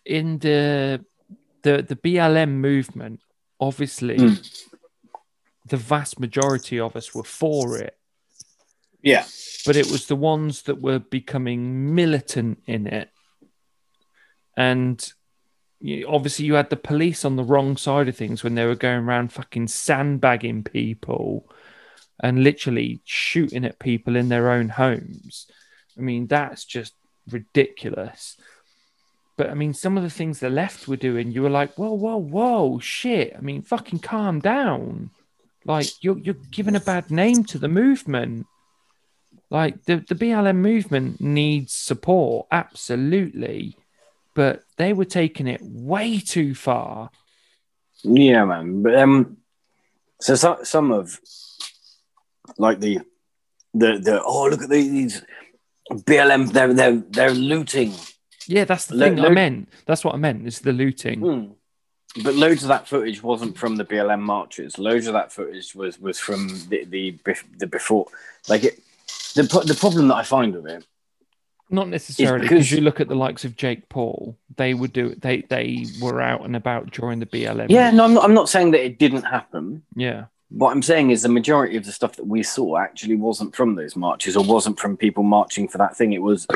in 0.05 0.39
the 0.39 1.05
the 1.63 1.83
the 1.83 1.97
BLM 1.97 2.51
movement, 2.61 3.21
obviously 3.61 4.19
Mm. 4.19 4.67
the 5.67 5.77
vast 5.77 6.19
majority 6.19 6.81
of 6.81 6.97
us 6.97 7.15
were 7.15 7.25
for 7.25 7.79
it. 7.79 7.96
Yeah. 9.03 9.25
But 9.65 9.77
it 9.77 9.91
was 9.91 10.07
the 10.07 10.17
ones 10.17 10.63
that 10.63 10.81
were 10.81 10.99
becoming 10.99 11.95
militant 11.95 12.63
in 12.67 12.87
it. 12.87 13.11
And 14.57 15.13
you, 15.81 16.07
obviously 16.09 16.47
you 16.47 16.55
had 16.55 16.71
the 16.71 16.77
police 16.77 17.25
on 17.25 17.37
the 17.37 17.45
wrong 17.45 17.77
side 17.77 18.09
of 18.09 18.17
things 18.17 18.43
when 18.43 18.55
they 18.55 18.65
were 18.65 18.75
going 18.75 19.05
around 19.05 19.33
fucking 19.33 19.69
sandbagging 19.69 20.65
people 20.65 21.49
and 22.21 22.43
literally 22.43 23.01
shooting 23.05 23.65
at 23.65 23.79
people 23.79 24.17
in 24.17 24.29
their 24.29 24.51
own 24.51 24.71
homes. 24.71 25.47
I 25.99 26.01
mean, 26.01 26.27
that's 26.27 26.65
just 26.65 26.95
ridiculous. 27.31 28.37
But 29.37 29.51
I 29.51 29.55
mean, 29.55 29.75
some 29.75 29.97
of 29.99 30.03
the 30.03 30.11
things 30.11 30.41
the 30.41 30.49
left 30.49 30.89
were 30.89 30.97
doing, 30.97 31.31
you 31.31 31.43
were 31.43 31.51
like, 31.51 31.75
whoa, 31.75 31.93
whoa, 31.93 32.17
whoa, 32.17 32.79
shit. 32.79 33.35
I 33.37 33.41
mean, 33.41 33.63
fucking 33.63 33.99
calm 33.99 34.41
down. 34.41 35.11
Like 35.65 36.03
you're 36.03 36.19
you're 36.19 36.37
giving 36.51 36.77
a 36.77 36.81
bad 36.81 37.11
name 37.11 37.45
to 37.45 37.59
the 37.59 37.69
movement. 37.69 38.47
Like 39.51 39.85
the, 39.85 39.97
the 39.97 40.15
BLM 40.15 40.57
movement 40.57 41.21
needs 41.21 41.73
support, 41.73 42.47
absolutely. 42.51 43.77
But 44.35 44.63
they 44.77 44.93
were 44.93 45.05
taking 45.05 45.47
it 45.47 45.61
way 45.63 46.19
too 46.19 46.55
far. 46.55 47.11
Yeah, 48.03 48.45
man. 48.45 48.83
But 48.83 48.97
um, 48.97 49.39
so 50.21 50.35
some 50.35 50.65
some 50.65 50.93
of 50.93 51.19
like 52.59 52.81
the 52.81 53.01
the 53.73 53.99
the 53.99 54.23
oh 54.23 54.49
look 54.49 54.63
at 54.63 54.71
these 54.71 55.23
BLM 55.91 56.53
they're 56.53 56.75
they're 56.75 56.97
they're 56.97 57.31
looting. 57.31 57.95
Yeah, 58.47 58.65
that's 58.65 58.87
the 58.87 58.97
Lo- 58.97 59.09
thing 59.09 59.21
I 59.21 59.29
meant. 59.29 59.69
That's 59.87 60.05
what 60.05 60.15
I 60.15 60.19
meant, 60.19 60.47
is 60.47 60.61
the 60.61 60.73
looting. 60.73 61.21
Hmm. 61.21 62.23
But 62.23 62.35
loads 62.35 62.63
of 62.63 62.69
that 62.69 62.89
footage 62.89 63.23
wasn't 63.23 63.59
from 63.59 63.77
the 63.77 63.85
BLM 63.85 64.21
marches. 64.21 64.79
Loads 64.79 65.07
of 65.07 65.13
that 65.15 65.33
footage 65.33 65.75
was 65.75 66.01
was 66.01 66.19
from 66.19 66.49
the 66.69 66.85
the, 66.85 67.19
the 67.59 67.67
before. 67.67 68.07
Like 68.49 68.65
it, 68.65 68.81
the 69.35 69.43
the 69.43 69.77
problem 69.79 70.09
that 70.09 70.15
I 70.17 70.23
find 70.23 70.55
with 70.55 70.67
it. 70.67 70.87
Not 71.69 71.89
necessarily 71.89 72.43
because- 72.43 72.51
because 72.59 72.73
you 72.73 72.81
look 72.81 73.01
at 73.01 73.09
the 73.09 73.17
likes 73.17 73.45
of 73.45 73.57
Jake 73.57 73.89
Paul, 73.89 74.37
they 74.57 74.73
would 74.73 74.93
do 74.93 75.15
they 75.17 75.43
they 75.49 75.85
were 76.01 76.21
out 76.21 76.45
and 76.45 76.55
about 76.55 76.91
during 76.93 77.19
the 77.19 77.27
BLM. 77.27 77.67
Yeah, 77.71 77.91
no, 77.91 78.05
I'm 78.05 78.15
not, 78.15 78.25
I'm 78.25 78.35
not 78.35 78.49
saying 78.49 78.71
that 78.73 78.85
it 78.85 78.99
didn't 78.99 79.25
happen. 79.25 79.83
Yeah. 79.97 80.27
What 80.49 80.71
I'm 80.71 80.83
saying 80.83 81.11
is 81.11 81.23
the 81.23 81.29
majority 81.29 81.77
of 81.77 81.85
the 81.85 81.91
stuff 81.91 82.15
that 82.17 82.27
we 82.29 82.45
saw 82.45 82.77
actually 82.79 83.17
wasn't 83.17 83.57
from 83.57 83.75
those 83.75 83.97
marches 83.97 84.37
or 84.37 84.45
wasn't 84.45 84.79
from 84.79 84.97
people 84.97 85.25
marching 85.25 85.67
for 85.67 85.79
that 85.79 85.97
thing. 85.97 86.13
It 86.13 86.23
was 86.23 86.47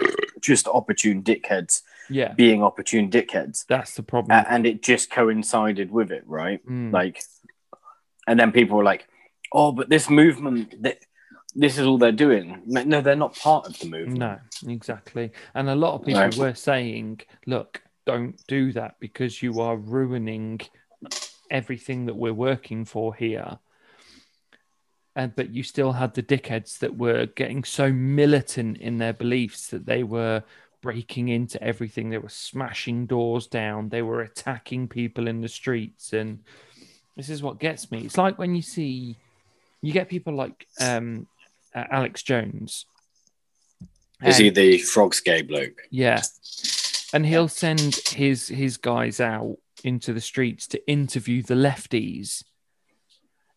just 0.40 0.68
opportune 0.68 1.24
dickheads 1.24 1.82
Yeah. 2.08 2.32
being 2.34 2.62
opportune 2.62 3.10
dickheads. 3.10 3.66
That's 3.66 3.94
the 3.94 4.04
problem. 4.04 4.38
A- 4.38 4.48
and 4.48 4.64
it 4.64 4.80
just 4.80 5.10
coincided 5.10 5.90
with 5.90 6.12
it, 6.12 6.22
right? 6.28 6.64
Mm. 6.64 6.92
Like, 6.92 7.20
and 8.28 8.38
then 8.38 8.52
people 8.52 8.76
were 8.76 8.84
like, 8.84 9.08
"Oh, 9.52 9.72
but 9.72 9.88
this 9.88 10.08
movement, 10.08 10.84
th- 10.84 11.00
this 11.54 11.78
is 11.78 11.86
all 11.86 11.98
they're 11.98 12.12
doing." 12.12 12.62
No, 12.66 12.82
no, 12.84 13.00
they're 13.00 13.16
not 13.16 13.36
part 13.36 13.66
of 13.66 13.78
the 13.78 13.88
movement. 13.88 14.18
No, 14.18 14.38
exactly. 14.72 15.30
And 15.54 15.68
a 15.68 15.74
lot 15.74 15.94
of 15.94 16.04
people 16.04 16.22
Right. 16.22 16.36
were 16.36 16.54
saying, 16.54 17.20
look, 17.46 17.82
don't 18.06 18.36
do 18.46 18.72
that 18.72 18.96
because 19.00 19.42
you 19.42 19.60
are 19.60 19.76
ruining 19.76 20.60
everything 21.50 22.06
that 22.06 22.14
we're 22.16 22.32
working 22.34 22.84
for 22.84 23.14
here. 23.14 23.58
And 25.16 25.34
but 25.34 25.50
you 25.50 25.62
still 25.62 25.92
had 25.92 26.14
the 26.14 26.22
dickheads 26.22 26.78
that 26.78 26.96
were 26.96 27.26
getting 27.26 27.64
so 27.64 27.92
militant 27.92 28.78
in 28.78 28.98
their 28.98 29.12
beliefs 29.12 29.66
that 29.68 29.84
they 29.86 30.02
were 30.04 30.44
breaking 30.82 31.28
into 31.28 31.62
everything. 31.62 32.08
They 32.10 32.18
were 32.18 32.28
smashing 32.28 33.06
doors 33.06 33.46
down. 33.46 33.88
They 33.88 34.02
were 34.02 34.22
attacking 34.22 34.88
people 34.88 35.26
in 35.26 35.40
the 35.40 35.48
streets. 35.48 36.12
And 36.12 36.38
this 37.16 37.28
is 37.28 37.42
what 37.42 37.58
gets 37.58 37.90
me. 37.90 38.02
It's 38.04 38.16
like 38.16 38.38
when 38.38 38.54
you 38.54 38.62
see, 38.62 39.16
you 39.82 39.92
get 39.92 40.08
people 40.08 40.34
like 40.34 40.66
um, 40.80 41.26
uh, 41.74 41.84
Alex 41.90 42.22
Jones. 42.22 42.86
Is 44.22 44.36
And- 44.36 44.44
he 44.44 44.50
the 44.50 44.78
frogs 44.78 45.20
gay 45.20 45.42
bloke? 45.42 45.82
yeah. 45.90 46.22
And 47.12 47.26
he'll 47.26 47.48
send 47.48 47.96
his 48.10 48.46
his 48.48 48.76
guys 48.76 49.18
out 49.20 49.56
into 49.82 50.12
the 50.12 50.20
streets 50.20 50.66
to 50.68 50.88
interview 50.88 51.42
the 51.42 51.54
lefties. 51.54 52.44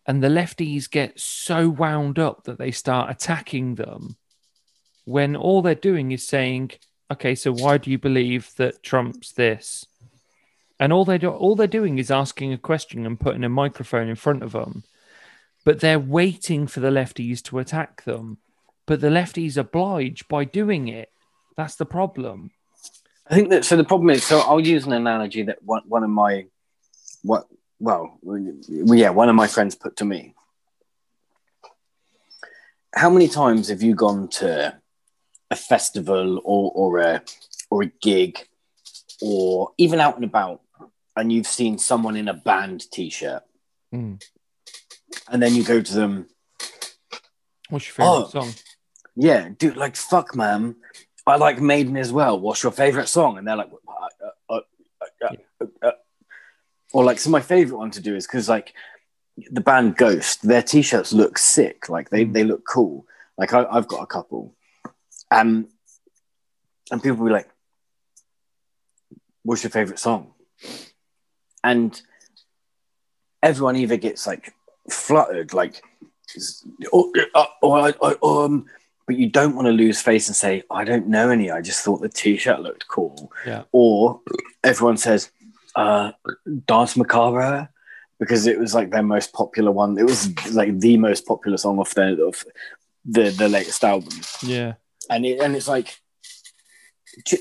And 0.08 0.24
the 0.24 0.28
lefties 0.30 0.90
get 0.90 1.20
so 1.20 1.70
wound 1.70 2.18
up 2.18 2.46
that 2.46 2.58
they 2.58 2.72
start 2.72 3.12
attacking 3.12 3.76
them 3.76 4.18
when 5.06 5.36
all 5.36 5.62
they're 5.62 5.76
doing 5.76 6.12
is 6.12 6.28
saying, 6.28 6.72
okay, 7.12 7.36
so 7.36 7.54
why 7.54 7.78
do 7.78 7.92
you 7.92 7.98
believe 8.00 8.52
that 8.56 8.82
Trump's 8.82 9.32
this? 9.34 9.86
And 10.80 10.92
all 10.92 11.06
they 11.06 11.18
do, 11.20 11.30
all 11.30 11.56
they're 11.56 11.68
doing 11.68 12.00
is 12.00 12.10
asking 12.10 12.52
a 12.54 12.58
question 12.58 13.06
and 13.06 13.20
putting 13.20 13.44
a 13.44 13.50
microphone 13.50 14.10
in 14.10 14.16
front 14.16 14.42
of 14.44 14.52
them. 14.54 14.84
But 15.64 15.80
they're 15.80 16.00
waiting 16.00 16.68
for 16.68 16.80
the 16.80 16.90
lefties 16.90 17.42
to 17.44 17.60
attack 17.60 18.04
them. 18.04 18.38
But 18.86 19.00
the 19.00 19.08
lefties 19.08 19.58
oblige 19.58 20.28
by 20.28 20.44
doing 20.44 20.88
it. 20.88 21.10
That's 21.56 21.76
the 21.76 21.86
problem. 21.86 22.52
I 23.28 23.36
think 23.36 23.50
that 23.50 23.64
so. 23.64 23.78
The 23.78 23.86
problem 23.86 24.10
is, 24.10 24.24
so 24.26 24.40
I'll 24.40 24.60
use 24.60 24.86
an 24.86 24.92
analogy 24.92 25.44
that 25.44 25.64
one, 25.64 25.84
one 25.88 26.04
of 26.04 26.10
my 26.10 26.48
what 27.22 27.48
well, 27.80 28.20
yeah, 28.22 29.12
one 29.12 29.30
of 29.30 29.36
my 29.36 29.48
friends 29.48 29.76
put 29.76 29.96
to 29.98 30.06
me. 30.06 30.34
How 32.94 33.10
many 33.10 33.28
times 33.28 33.70
have 33.70 33.82
you 33.82 33.96
gone 33.96 34.28
to 34.30 34.78
a 35.50 35.56
festival 35.56 36.42
or 36.44 36.72
or 36.76 37.00
a 37.00 37.22
or 37.70 37.84
a 37.84 37.92
gig 38.02 38.40
or 39.22 39.72
even 39.78 40.00
out 40.00 40.16
and 40.16 40.26
about 40.26 40.62
and 41.16 41.32
you've 41.32 41.48
seen 41.48 41.78
someone 41.78 42.18
in 42.18 42.28
a 42.28 42.34
band 42.34 42.90
t-shirt 42.92 43.44
Mm. 43.94 44.20
And 45.34 45.42
then 45.42 45.56
you 45.56 45.64
go 45.64 45.82
to 45.82 45.94
them. 45.94 46.28
What's 47.70 47.88
your 47.88 47.94
favorite 47.96 48.10
Oh. 48.10 48.30
song? 48.30 48.54
yeah 49.16 49.50
dude 49.60 49.76
like 49.78 49.96
fuck 49.96 50.36
man. 50.36 50.76
I 51.28 51.36
like 51.38 51.60
maiden 51.62 51.98
as 51.98 52.12
well. 52.12 52.40
What's 52.40 52.64
your 52.64 52.72
favorite 52.72 53.08
song? 53.08 53.38
And 53.38 53.48
they're 53.48 53.56
like 53.56 53.70
uh, 53.88 54.26
uh, 54.50 54.56
uh, 54.56 54.60
uh, 55.22 55.36
uh, 55.62 55.66
uh. 55.88 55.92
or 56.94 57.04
like 57.04 57.20
so 57.20 57.30
my 57.30 57.42
favorite 57.42 57.78
one 57.78 57.92
to 57.92 58.02
do 58.02 58.16
is 58.16 58.26
because 58.28 58.48
like 58.50 58.74
the 59.52 59.62
band 59.62 59.98
ghost 59.98 60.42
their 60.48 60.62
t-shirts 60.64 61.14
look 61.14 61.38
sick. 61.38 61.90
Like 61.90 62.10
they, 62.10 62.26
Mm. 62.26 62.34
they 62.34 62.44
look 62.44 62.64
cool. 62.68 63.06
Like 63.38 63.54
I, 63.54 63.66
i've 63.72 63.88
got 63.88 64.02
a 64.04 64.08
couple. 64.08 64.56
Um 65.32 65.68
and 66.92 67.02
people 67.02 67.26
be 67.26 67.32
like 67.32 67.50
what's 69.44 69.64
your 69.64 69.72
favorite 69.72 70.00
song? 70.00 70.34
And 71.64 72.00
everyone 73.42 73.76
either 73.76 73.98
gets 73.98 74.26
like 74.28 74.54
fluttered 74.90 75.54
like 75.54 75.82
or, 76.92 77.12
uh, 77.36 77.46
or, 77.62 77.80
I- 77.80 77.94
I- 78.02 78.16
um 78.22 78.66
but 79.06 79.18
you 79.18 79.30
don't 79.30 79.56
want 79.56 79.66
to 79.68 79.72
lose 79.72 80.02
face 80.02 80.28
and 80.28 80.36
say 80.36 80.64
i 80.72 80.84
don't 80.84 81.08
know 81.08 81.30
any 81.30 81.52
i 81.52 81.62
just 81.62 81.84
thought 81.84 82.02
the 82.02 82.10
t-shirt 82.10 82.62
looked 82.62 82.88
cool 82.88 83.32
Yeah. 83.46 83.64
or 83.72 84.22
everyone 84.64 84.98
says 84.98 85.30
uh 85.76 86.12
dance 86.66 86.96
macabre 86.98 87.70
because 88.20 88.48
it 88.48 88.58
was 88.60 88.74
like 88.74 88.92
their 88.92 89.04
most 89.04 89.34
popular 89.34 89.72
one 89.72 89.98
it 89.98 90.06
was 90.06 90.30
like 90.54 90.80
the 90.80 90.98
most 90.98 91.26
popular 91.26 91.58
song 91.58 91.80
off 91.80 91.94
their 91.96 92.20
of 92.26 92.44
the 93.06 93.30
the 93.32 93.50
latest 93.50 93.84
album 93.84 94.14
Yeah. 94.42 94.74
and 95.10 95.26
it, 95.26 95.40
and 95.40 95.56
it's 95.56 95.68
like 95.68 96.00
ju- 97.26 97.38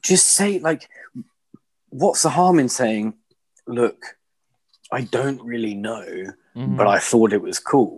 just 0.00 0.26
say 0.28 0.58
like 0.58 0.88
what's 1.90 2.22
the 2.22 2.30
harm 2.30 2.58
in 2.58 2.68
saying 2.68 3.14
look 3.66 4.16
i 4.98 5.00
don't 5.18 5.42
really 5.52 5.74
know 5.88 6.04
Mhm. 6.56 6.76
but 6.78 6.86
i 6.96 6.98
thought 7.08 7.32
it 7.38 7.42
was 7.50 7.58
cool 7.58 7.94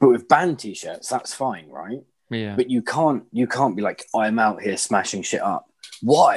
but 0.00 0.08
with 0.12 0.28
band 0.32 0.58
t-shirts 0.62 1.08
that's 1.12 1.32
fine 1.44 1.66
right 1.82 2.02
yeah. 2.30 2.54
but 2.58 2.68
you 2.74 2.80
can't 2.94 3.22
you 3.38 3.46
can't 3.56 3.76
be 3.78 3.82
like 3.88 4.00
i'm 4.14 4.38
out 4.46 4.58
here 4.64 4.76
smashing 4.88 5.22
shit 5.28 5.42
up 5.42 5.64
why 6.12 6.32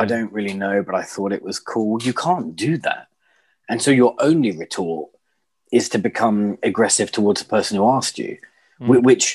i 0.00 0.04
don't 0.12 0.32
really 0.38 0.54
know 0.64 0.76
but 0.86 0.94
i 0.94 1.02
thought 1.12 1.32
it 1.38 1.42
was 1.48 1.58
cool 1.72 2.00
you 2.08 2.14
can't 2.26 2.56
do 2.66 2.72
that 2.88 3.04
and 3.68 3.78
so 3.84 3.90
your 4.02 4.12
only 4.28 4.52
retort 4.64 5.06
is 5.78 5.88
to 5.90 5.98
become 5.98 6.38
aggressive 6.70 7.10
towards 7.12 7.38
the 7.42 7.48
person 7.56 7.76
who 7.76 7.86
asked 7.98 8.18
you 8.18 8.32
Mm. 8.80 9.02
which 9.08 9.26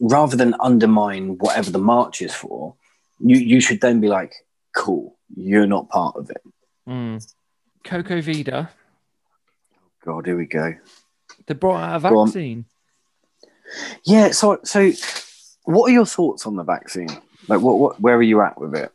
rather 0.00 0.36
than 0.42 0.54
undermine 0.60 1.36
whatever 1.42 1.70
the 1.70 1.84
march 1.94 2.16
is 2.22 2.34
for 2.42 2.74
you 3.18 3.36
you 3.52 3.60
should 3.60 3.80
then 3.80 4.00
be 4.00 4.08
like, 4.18 4.32
cool, 4.82 5.04
you're 5.48 5.66
not 5.76 5.88
part 5.98 6.14
of 6.20 6.30
it. 6.36 6.42
Mm. 6.88 7.16
Coco 7.90 8.16
Vida, 8.28 8.58
God, 10.04 10.26
here 10.26 10.36
we 10.36 10.46
go. 10.46 10.74
they 11.46 11.54
brought 11.54 11.80
out 11.80 11.96
a 11.96 11.98
vaccine. 11.98 12.66
Yeah. 14.04 14.30
So 14.30 14.60
so, 14.64 14.92
what 15.64 15.90
are 15.90 15.92
your 15.94 16.06
thoughts 16.06 16.46
on 16.46 16.56
the 16.56 16.62
vaccine? 16.62 17.08
Like, 17.48 17.60
what 17.60 17.78
what 17.78 18.00
where 18.00 18.16
are 18.16 18.22
you 18.22 18.42
at 18.42 18.60
with 18.60 18.74
it? 18.74 18.92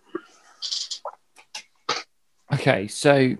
Okay, 2.53 2.87
so 2.87 3.35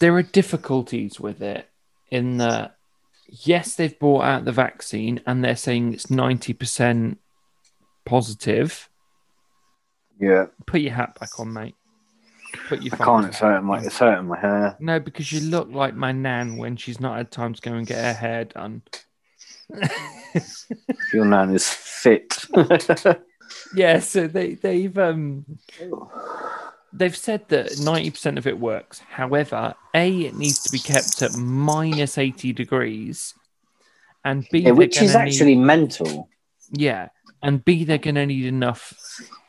there 0.00 0.14
are 0.16 0.22
difficulties 0.22 1.20
with 1.20 1.42
it 1.42 1.68
in 2.10 2.38
that, 2.38 2.76
yes, 3.28 3.74
they've 3.74 3.98
brought 3.98 4.24
out 4.24 4.44
the 4.44 4.52
vaccine 4.52 5.20
and 5.26 5.44
they're 5.44 5.56
saying 5.56 5.92
it's 5.92 6.06
90% 6.06 7.16
positive. 8.06 8.88
Yeah, 10.18 10.46
Put 10.66 10.80
your 10.80 10.92
hat 10.92 11.18
back 11.20 11.38
on, 11.38 11.52
mate. 11.52 11.74
Put 12.68 12.82
your 12.82 12.94
I 12.94 13.04
can't. 13.04 13.26
It's 13.26 13.38
hurting 13.38 13.66
my 13.66 13.80
it's 13.80 13.98
hurting 13.98 14.26
my 14.28 14.38
hair. 14.38 14.76
No, 14.80 14.98
because 15.00 15.32
you 15.32 15.40
look 15.40 15.68
like 15.70 15.94
my 15.94 16.12
nan 16.12 16.56
when 16.56 16.76
she's 16.76 17.00
not 17.00 17.16
had 17.16 17.30
time 17.30 17.54
to 17.54 17.60
go 17.60 17.72
and 17.74 17.86
get 17.86 18.02
her 18.02 18.12
hair 18.14 18.44
done. 18.46 18.82
Your 21.12 21.24
nan 21.24 21.54
is 21.54 21.68
fit. 21.68 22.44
yeah, 23.74 23.98
so 24.00 24.26
they 24.26 24.54
they've 24.54 24.96
um 24.98 25.44
they've 26.92 27.16
said 27.16 27.48
that 27.48 27.78
ninety 27.80 28.10
percent 28.10 28.38
of 28.38 28.46
it 28.46 28.58
works. 28.58 29.00
However, 29.00 29.74
a 29.94 30.20
it 30.22 30.34
needs 30.36 30.62
to 30.64 30.72
be 30.72 30.78
kept 30.78 31.22
at 31.22 31.36
minus 31.36 32.18
eighty 32.18 32.52
degrees, 32.52 33.34
and 34.24 34.46
b 34.50 34.60
yeah, 34.60 34.70
which 34.72 35.00
is 35.00 35.12
gonna 35.12 35.24
need- 35.24 35.30
actually 35.30 35.56
mental. 35.56 36.28
yeah, 36.70 37.08
and 37.42 37.64
b 37.64 37.84
they're 37.84 37.98
going 37.98 38.14
to 38.16 38.26
need 38.26 38.46
enough 38.46 38.92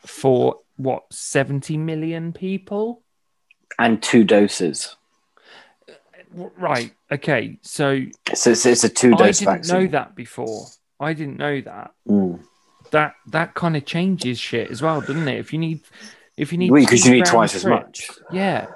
for 0.05 0.59
what 0.77 1.03
seventy 1.11 1.77
million 1.77 2.33
people. 2.33 3.01
And 3.79 4.01
two 4.01 4.23
doses. 4.23 4.95
Right. 6.33 6.93
Okay. 7.11 7.59
So 7.61 8.01
So 8.33 8.51
it's, 8.51 8.65
it's 8.65 8.83
a 8.83 8.89
two 8.89 9.13
I 9.15 9.31
didn't 9.31 9.45
vaccine. 9.45 9.75
know 9.75 9.87
that 9.87 10.15
before. 10.15 10.67
I 10.99 11.13
didn't 11.13 11.37
know 11.37 11.61
that. 11.61 11.91
Mm. 12.07 12.41
That 12.91 13.13
that 13.27 13.53
kind 13.53 13.75
of 13.75 13.85
changes 13.85 14.37
shit 14.39 14.69
as 14.69 14.81
well, 14.81 15.01
doesn't 15.01 15.27
it? 15.27 15.39
If 15.39 15.51
you 15.53 15.59
need, 15.59 15.81
if 16.37 16.51
you 16.51 16.57
need, 16.57 16.71
because 16.73 17.01
two 17.03 17.09
you 17.09 17.15
need 17.15 17.25
twice 17.25 17.55
as 17.55 17.65
much. 17.65 18.09
Yeah, 18.31 18.67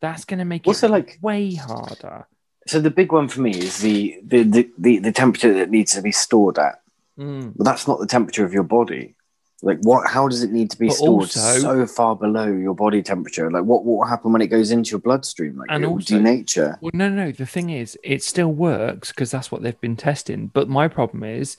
that's 0.00 0.24
going 0.24 0.38
to 0.38 0.44
make 0.44 0.66
Also, 0.66 0.86
it 0.86 0.90
like- 0.90 1.18
way 1.20 1.54
harder. 1.54 2.26
So 2.66 2.78
the 2.78 2.90
big 2.90 3.10
one 3.10 3.26
for 3.28 3.40
me 3.40 3.50
is 3.50 3.78
the 3.78 4.20
the, 4.24 4.42
the, 4.44 4.70
the 4.78 4.98
the 4.98 5.12
temperature 5.12 5.52
that 5.54 5.70
needs 5.70 5.92
to 5.94 6.02
be 6.02 6.12
stored 6.12 6.58
at. 6.58 6.80
Mm. 7.18 7.54
But 7.56 7.64
that's 7.64 7.88
not 7.88 7.98
the 7.98 8.06
temperature 8.06 8.44
of 8.44 8.52
your 8.52 8.62
body. 8.62 9.14
Like 9.62 9.78
what? 9.82 10.08
How 10.08 10.26
does 10.26 10.42
it 10.42 10.50
need 10.52 10.70
to 10.70 10.78
be 10.78 10.86
But 10.88 10.96
stored 10.96 11.22
also- 11.22 11.58
so 11.58 11.86
far 11.86 12.16
below 12.16 12.46
your 12.46 12.74
body 12.74 13.02
temperature? 13.02 13.50
Like 13.50 13.64
what? 13.64 13.84
What 13.84 13.98
will 13.98 14.06
happen 14.06 14.32
when 14.32 14.40
it 14.42 14.46
goes 14.46 14.70
into 14.70 14.90
your 14.92 15.00
bloodstream? 15.00 15.56
Like 15.56 15.68
And 15.70 15.84
it 15.84 15.86
will 15.88 15.94
also- 15.94 16.18
denature. 16.18 16.78
Well, 16.80 16.92
no, 16.94 17.08
no. 17.10 17.30
The 17.30 17.46
thing 17.46 17.70
is, 17.70 17.98
it 18.02 18.22
still 18.22 18.52
works 18.52 19.10
because 19.10 19.30
that's 19.30 19.52
what 19.52 19.62
they've 19.62 19.80
been 19.80 19.96
testing. 19.96 20.46
But 20.46 20.68
my 20.68 20.88
problem 20.88 21.24
is, 21.24 21.56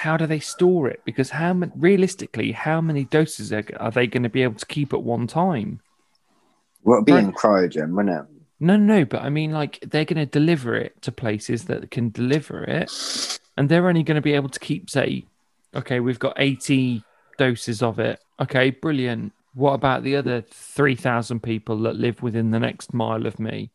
how 0.00 0.16
do 0.16 0.26
they 0.26 0.40
store 0.40 0.88
it? 0.88 1.00
Because 1.04 1.30
how 1.30 1.52
realistically, 1.76 2.52
how 2.52 2.80
many 2.80 3.04
doses 3.04 3.52
are, 3.52 3.64
are 3.78 3.90
they 3.90 4.06
going 4.06 4.22
to 4.22 4.28
be 4.30 4.42
able 4.42 4.58
to 4.58 4.66
keep 4.66 4.92
at 4.94 5.02
one 5.02 5.26
time? 5.26 5.80
Well, 6.82 6.96
it'll 6.98 7.04
be 7.04 7.12
Right. 7.12 7.24
in 7.24 7.32
cryogen, 7.32 7.90
wouldn't 7.94 8.16
it? 8.18 8.26
No, 8.58 8.76
no, 8.76 9.04
but 9.04 9.22
I 9.22 9.28
mean, 9.30 9.52
like, 9.52 9.78
they're 9.86 10.04
going 10.06 10.18
to 10.18 10.26
deliver 10.26 10.74
it 10.74 11.00
to 11.02 11.12
places 11.12 11.64
that 11.64 11.90
can 11.90 12.10
deliver 12.10 12.64
it, 12.64 12.90
and 13.56 13.68
they're 13.68 13.88
only 13.88 14.02
going 14.02 14.16
to 14.16 14.20
be 14.22 14.32
able 14.34 14.48
to 14.50 14.60
keep, 14.60 14.88
say, 14.90 15.24
okay, 15.74 16.00
we've 16.00 16.18
got 16.18 16.34
80 16.38 17.02
doses 17.40 17.82
of 17.82 17.98
it. 17.98 18.20
Okay, 18.38 18.68
brilliant. 18.68 19.32
What 19.54 19.72
about 19.72 20.02
the 20.02 20.14
other 20.16 20.42
3,000 20.42 21.42
people 21.42 21.78
that 21.78 21.96
live 21.96 22.22
within 22.22 22.50
the 22.50 22.60
next 22.60 22.92
mile 22.92 23.26
of 23.26 23.40
me? 23.40 23.70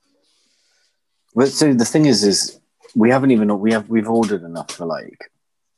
But 1.33 1.49
so 1.49 1.73
the 1.73 1.83
thing 1.83 2.05
is, 2.05 2.23
is 2.23 2.59
we 2.95 3.09
haven't 3.09 3.31
even 3.31 3.59
we 3.59 3.73
have 3.73 3.89
we've 3.89 4.07
ordered 4.07 4.43
enough 4.43 4.71
for 4.71 4.85
like 4.85 5.31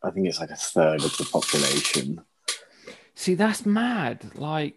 I 0.03 0.11
think 0.11 0.27
it's 0.27 0.39
like 0.39 0.51
a 0.51 0.55
third 0.55 1.01
of 1.03 1.15
the 1.17 1.23
population. 1.23 2.21
See, 3.15 3.35
that's 3.35 3.65
mad. 3.65 4.35
Like, 4.35 4.75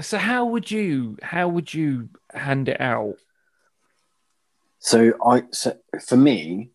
so 0.00 0.18
how 0.18 0.44
would 0.46 0.70
you, 0.70 1.16
how 1.22 1.48
would 1.48 1.72
you 1.72 2.10
hand 2.34 2.68
it 2.68 2.80
out? 2.80 3.16
So 4.80 5.14
I 5.24 5.44
so 5.52 5.78
for 6.04 6.16
me, 6.16 6.70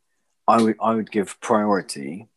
I 0.47 0.61
would 0.61 0.77
I 0.81 0.95
would 0.95 1.11
give 1.11 1.39
priority 1.41 2.27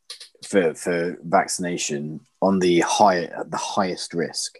for 0.52 0.74
for 0.74 1.16
vaccination 1.24 2.20
on 2.40 2.58
the 2.58 2.80
high 2.80 3.28
the 3.46 3.56
highest 3.76 4.14
risk. 4.14 4.58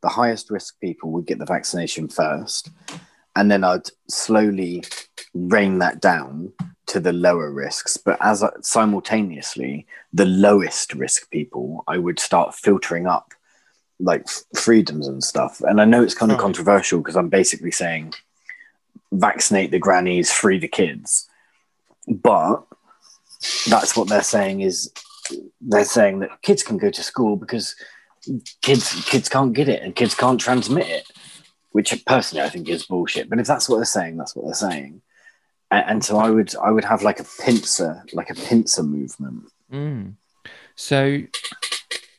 The 0.00 0.08
highest 0.08 0.50
risk 0.50 0.78
people 0.80 1.10
would 1.12 1.26
get 1.26 1.38
the 1.38 1.46
vaccination 1.46 2.08
first, 2.08 2.70
and 3.34 3.50
then 3.50 3.64
I'd 3.64 3.88
slowly 4.08 4.84
rein 5.34 5.78
that 5.78 6.00
down 6.00 6.52
to 6.86 7.00
the 7.00 7.12
lower 7.12 7.50
risks. 7.50 7.96
But 7.96 8.18
as 8.20 8.42
I, 8.42 8.50
simultaneously, 8.60 9.86
the 10.12 10.26
lowest 10.26 10.94
risk 10.94 11.30
people, 11.30 11.82
I 11.88 11.98
would 11.98 12.20
start 12.20 12.54
filtering 12.54 13.06
up 13.06 13.32
like 13.98 14.28
freedoms 14.54 15.08
and 15.08 15.24
stuff. 15.24 15.60
And 15.62 15.80
I 15.80 15.84
know 15.86 16.02
it's 16.02 16.14
kind 16.14 16.30
of 16.30 16.36
Right. 16.38 16.42
controversial 16.42 17.00
because 17.00 17.16
I'm 17.16 17.30
basically 17.30 17.70
saying 17.70 18.14
vaccinate 19.12 19.70
the 19.70 19.78
grannies, 19.78 20.30
free 20.30 20.58
the 20.58 20.68
kids. 20.68 21.28
But 22.06 22.64
that's 23.66 23.96
what 23.96 24.08
they're 24.08 24.22
saying 24.22 24.60
is 24.60 24.92
they're 25.60 25.84
saying 25.84 26.20
that 26.20 26.42
kids 26.42 26.62
can 26.62 26.76
go 26.76 26.90
to 26.90 27.02
school 27.02 27.36
because 27.36 27.74
kids 28.62 29.04
kids 29.04 29.28
can't 29.28 29.52
get 29.52 29.68
it 29.68 29.82
and 29.82 29.94
kids 29.94 30.14
can't 30.14 30.40
transmit 30.40 30.88
it, 30.88 31.06
which 31.72 32.04
personally 32.06 32.44
I 32.44 32.48
think 32.48 32.68
is 32.68 32.86
bullshit. 32.86 33.28
But 33.28 33.40
if 33.40 33.46
that's 33.46 33.68
what 33.68 33.76
they're 33.76 33.84
saying, 33.84 34.16
that's 34.16 34.34
what 34.34 34.44
they're 34.44 34.54
saying. 34.54 35.02
And, 35.70 35.84
and 35.88 36.04
so 36.04 36.18
I 36.18 36.30
would 36.30 36.54
I 36.56 36.70
would 36.70 36.84
have 36.84 37.02
like 37.02 37.20
a 37.20 37.26
pincer, 37.42 38.02
like 38.12 38.30
a 38.30 38.34
pincer 38.34 38.82
movement. 38.82 39.44
Mm. 39.72 40.14
So 40.76 41.22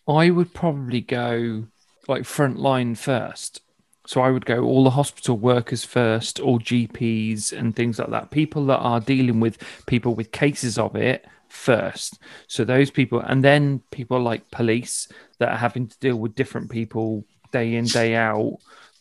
I 0.07 0.29
would 0.29 0.53
probably 0.53 1.01
go 1.01 1.65
like 2.07 2.25
front 2.25 2.57
line 2.57 2.95
first. 2.95 3.61
So 4.07 4.21
I 4.21 4.29
would 4.29 4.45
go 4.45 4.63
all 4.63 4.83
the 4.83 4.91
hospital 4.91 5.35
workers 5.35 5.83
first, 5.83 6.39
all 6.39 6.59
GPs 6.59 7.51
and 7.51 7.75
things 7.75 7.97
like 7.97 8.11
that. 8.11 8.29
People 8.29 8.67
that 8.67 8.77
are 8.77 8.99
dealing 8.99 9.39
with 9.39 9.57
people 9.87 10.13
with 10.13 10.31
cases 10.31 10.77
of 10.77 10.95
it 10.95 11.25
first. 11.55 12.19
So 12.47 12.63
those 12.63 12.91
people, 12.91 13.19
and 13.19 13.43
then 13.43 13.81
people 13.91 14.19
like 14.19 14.51
police 14.51 15.07
that 15.39 15.49
are 15.49 15.57
having 15.57 15.87
to 15.87 15.99
deal 15.99 16.17
with 16.17 16.35
different 16.35 16.69
people 16.69 17.25
day 17.51 17.75
in, 17.75 17.85
day 17.85 18.15
out. 18.15 18.57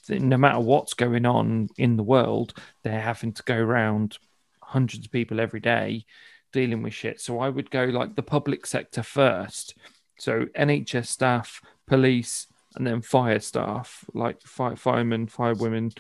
No 0.09 0.37
matter 0.37 0.61
what's 0.61 0.95
going 0.95 1.27
on 1.27 1.69
in 1.79 1.97
the 1.97 2.03
world, 2.03 2.55
they're 2.83 3.01
having 3.01 3.33
to 3.33 3.43
go 3.43 3.57
around 3.57 4.19
hundreds 4.61 5.07
of 5.07 5.13
people 5.13 5.41
every 5.41 5.61
day 5.61 6.05
dealing 6.53 6.83
with 6.83 6.95
shit. 6.95 7.21
So 7.21 7.41
I 7.41 7.49
would 7.49 7.71
go 7.71 7.85
like 7.85 8.15
the 8.15 8.23
public 8.23 8.67
sector 8.67 9.03
first. 9.03 9.75
So 10.19 10.47
NHS 10.57 11.07
staff, 11.07 11.61
police, 11.87 12.47
and 12.77 12.87
then 12.87 13.03
fire 13.03 13.41
staff, 13.41 14.05
like 14.15 14.41
fire 14.43 14.77
firemen, 14.77 15.27
firewomen. 15.27 15.93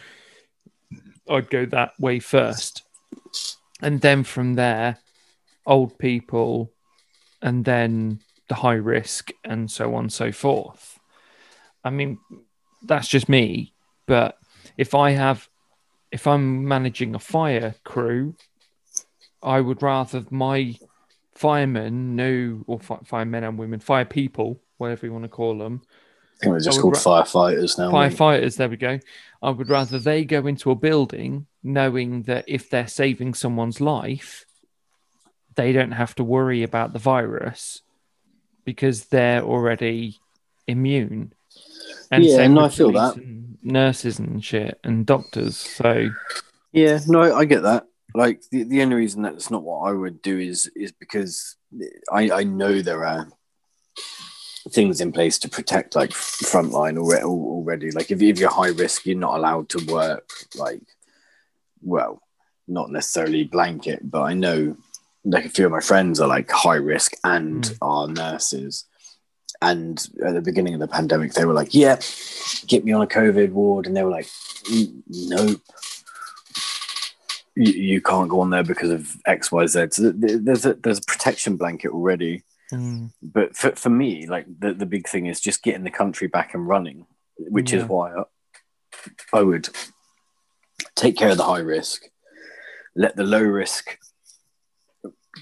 I'd 1.28 1.50
go 1.50 1.66
that 1.66 1.92
way 1.98 2.20
first. 2.20 2.82
And 3.82 4.00
then 4.00 4.22
from 4.22 4.54
there, 4.54 4.98
old 5.66 5.98
people, 5.98 6.72
and 7.42 7.64
then 7.64 8.20
the 8.48 8.54
high 8.54 8.74
risk, 8.74 9.30
and 9.44 9.70
so 9.70 9.94
on 9.94 10.04
and 10.04 10.12
so 10.12 10.32
forth. 10.32 10.98
I 11.84 11.90
mean, 11.90 12.18
that's 12.82 13.08
just 13.08 13.28
me. 13.28 13.72
But 14.06 14.38
if 14.76 14.94
I 14.94 15.10
have, 15.10 15.48
if 16.10 16.26
I'm 16.26 16.66
managing 16.66 17.14
a 17.14 17.18
fire 17.18 17.74
crew, 17.84 18.34
I 19.42 19.60
would 19.60 19.82
rather 19.82 20.24
my 20.30 20.76
firemen 21.34 22.16
know, 22.16 22.64
or 22.66 22.80
fi- 22.80 23.00
firemen 23.04 23.44
and 23.44 23.58
women, 23.58 23.80
fire 23.80 24.04
people, 24.04 24.60
whatever 24.78 25.06
you 25.06 25.12
want 25.12 25.24
to 25.24 25.28
call 25.28 25.58
them, 25.58 25.82
I 25.84 26.38
think 26.40 26.50
we're 26.50 26.60
just 26.60 26.80
called 26.80 26.94
would 26.94 27.02
firefighters 27.02 27.78
now. 27.78 27.90
firefighters, 27.90 28.56
there 28.56 28.68
we 28.68 28.76
go. 28.76 28.98
I 29.42 29.50
would 29.50 29.68
rather 29.68 29.98
they 29.98 30.24
go 30.24 30.46
into 30.46 30.70
a 30.70 30.74
building 30.74 31.46
knowing 31.62 32.22
that 32.22 32.44
if 32.48 32.70
they're 32.70 32.86
saving 32.88 33.34
someone's 33.34 33.80
life, 33.80 34.44
they 35.54 35.72
don't 35.72 35.92
have 35.92 36.14
to 36.16 36.24
worry 36.24 36.62
about 36.62 36.92
the 36.92 36.98
virus 36.98 37.82
because 38.64 39.06
they're 39.06 39.42
already 39.42 40.20
immune. 40.66 41.32
Yeah, 42.10 42.36
same 42.36 42.54
no, 42.54 42.64
I 42.64 42.68
feel 42.68 42.92
that. 42.92 43.16
and 43.16 43.58
nurses 43.62 44.18
and 44.18 44.44
shit 44.44 44.78
and 44.84 45.06
doctors. 45.06 45.56
So 45.56 46.10
Yeah, 46.72 47.00
no, 47.06 47.34
I 47.34 47.44
get 47.44 47.62
that. 47.62 47.86
Like 48.14 48.42
the, 48.50 48.62
the 48.62 48.82
only 48.82 48.96
reason 48.96 49.22
that's 49.22 49.50
not 49.50 49.62
what 49.62 49.88
I 49.88 49.92
would 49.92 50.22
do 50.22 50.38
is 50.38 50.70
is 50.76 50.92
because 50.92 51.56
I, 52.12 52.30
I 52.30 52.44
know 52.44 52.80
there 52.80 53.04
are 53.04 53.28
things 54.70 55.00
in 55.00 55.12
place 55.12 55.38
to 55.40 55.48
protect 55.48 55.96
like 55.96 56.10
frontline 56.10 56.98
already. 56.98 57.24
Already, 57.24 57.90
like 57.90 58.10
if, 58.10 58.22
if 58.22 58.38
you're 58.38 58.50
high 58.50 58.68
risk, 58.68 59.06
you're 59.06 59.16
not 59.16 59.36
allowed 59.36 59.68
to 59.70 59.84
work. 59.86 60.28
Like, 60.54 60.82
well, 61.82 62.20
not 62.68 62.90
necessarily 62.90 63.44
blanket, 63.44 64.08
but 64.08 64.22
I 64.22 64.34
know 64.34 64.76
like 65.24 65.44
a 65.46 65.48
few 65.48 65.66
of 65.66 65.72
my 65.72 65.80
friends 65.80 66.20
are 66.20 66.28
like 66.28 66.50
high 66.50 66.76
risk 66.76 67.14
and 67.24 67.62
Mm. 67.64 67.78
are 67.82 68.08
nurses, 68.08 68.84
and 69.62 70.06
at 70.24 70.34
the 70.34 70.42
beginning 70.42 70.74
of 70.74 70.80
the 70.80 70.88
pandemic, 70.88 71.32
they 71.32 71.44
were 71.44 71.54
like, 71.54 71.74
"Yeah, 71.74 71.98
get 72.66 72.84
me 72.84 72.92
on 72.92 73.02
a 73.02 73.06
COVID 73.06 73.52
ward," 73.52 73.86
and 73.86 73.96
they 73.96 74.02
were 74.04 74.10
like, 74.10 74.28
"Mm, 74.70 75.02
"Nope." 75.08 75.60
You, 77.56 77.72
you 77.72 78.00
can't 78.00 78.28
go 78.28 78.40
on 78.40 78.50
there 78.50 78.64
because 78.64 78.90
of 78.90 79.16
X, 79.26 79.52
Y, 79.52 79.66
Z. 79.66 79.86
So 79.92 80.12
there's 80.14 80.66
a 80.66 80.74
there's 80.74 80.98
a 80.98 81.02
protection 81.06 81.56
blanket 81.56 81.92
already. 81.92 82.42
Mm, 82.72 83.12
But 83.22 83.56
for, 83.56 83.70
for 83.76 83.90
me, 83.90 84.26
like 84.26 84.46
the, 84.58 84.72
the 84.74 84.86
big 84.86 85.06
thing 85.08 85.26
is 85.26 85.40
just 85.40 85.62
getting 85.62 85.84
the 85.84 85.90
country 85.90 86.26
back 86.26 86.54
and 86.54 86.66
running, 86.66 87.06
which 87.38 87.72
is 87.72 87.84
why 87.84 88.12
I, 88.12 88.24
I 89.32 89.42
would 89.42 89.68
take 90.96 91.16
care 91.16 91.30
of 91.30 91.36
the 91.36 91.44
high 91.44 91.60
risk, 91.60 92.08
let 92.96 93.14
the 93.16 93.22
low 93.22 93.42
risk 93.42 93.98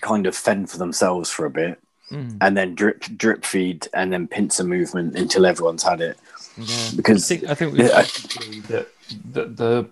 kind 0.01 0.27
of 0.27 0.35
fend 0.37 0.71
for 0.71 0.79
themselves 0.79 1.31
for 1.31 1.47
a 1.47 1.51
bit, 1.51 1.79
mm, 2.11 2.37
and 2.41 2.57
then 2.57 2.75
drip 2.75 3.01
drip 3.17 3.45
feed 3.45 3.89
and 3.95 4.13
then 4.13 4.27
pincer 4.27 4.65
movement 4.65 5.17
until 5.17 5.47
everyone's 5.47 5.83
had 5.83 6.01
it. 6.01 6.17
yeah. 6.57 6.91
Because 6.97 7.25
I 7.31 7.37
think 7.37 7.51
I 7.51 7.55
think 7.55 7.73
we 7.73 7.79
Yeah, 7.85 7.97
I- 7.97 8.03
both 8.03 8.69
that 8.69 8.89
the, 9.33 9.45
the 9.47 9.89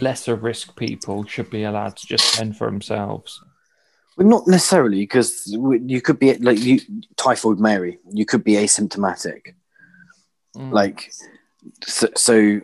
lesser 0.00 0.34
risk 0.34 0.74
people 0.76 1.24
should 1.24 1.50
be 1.50 1.62
allowed 1.64 1.96
to 1.96 2.06
just 2.06 2.34
fend 2.36 2.56
for 2.56 2.66
themselves. 2.66 3.40
Well, 4.16 4.28
not 4.28 4.46
necessarily, 4.46 5.00
because 5.00 5.42
you 5.46 6.00
could 6.00 6.18
be 6.20 6.34
like 6.34 6.60
you 6.60 6.80
typhoid 7.16 7.58
Mary. 7.58 7.98
You 8.12 8.24
could 8.26 8.44
be 8.44 8.52
asymptomatic. 8.54 9.54
Mm. 10.56 10.72
Like, 10.72 11.10
so, 11.84 12.08
so 12.16 12.60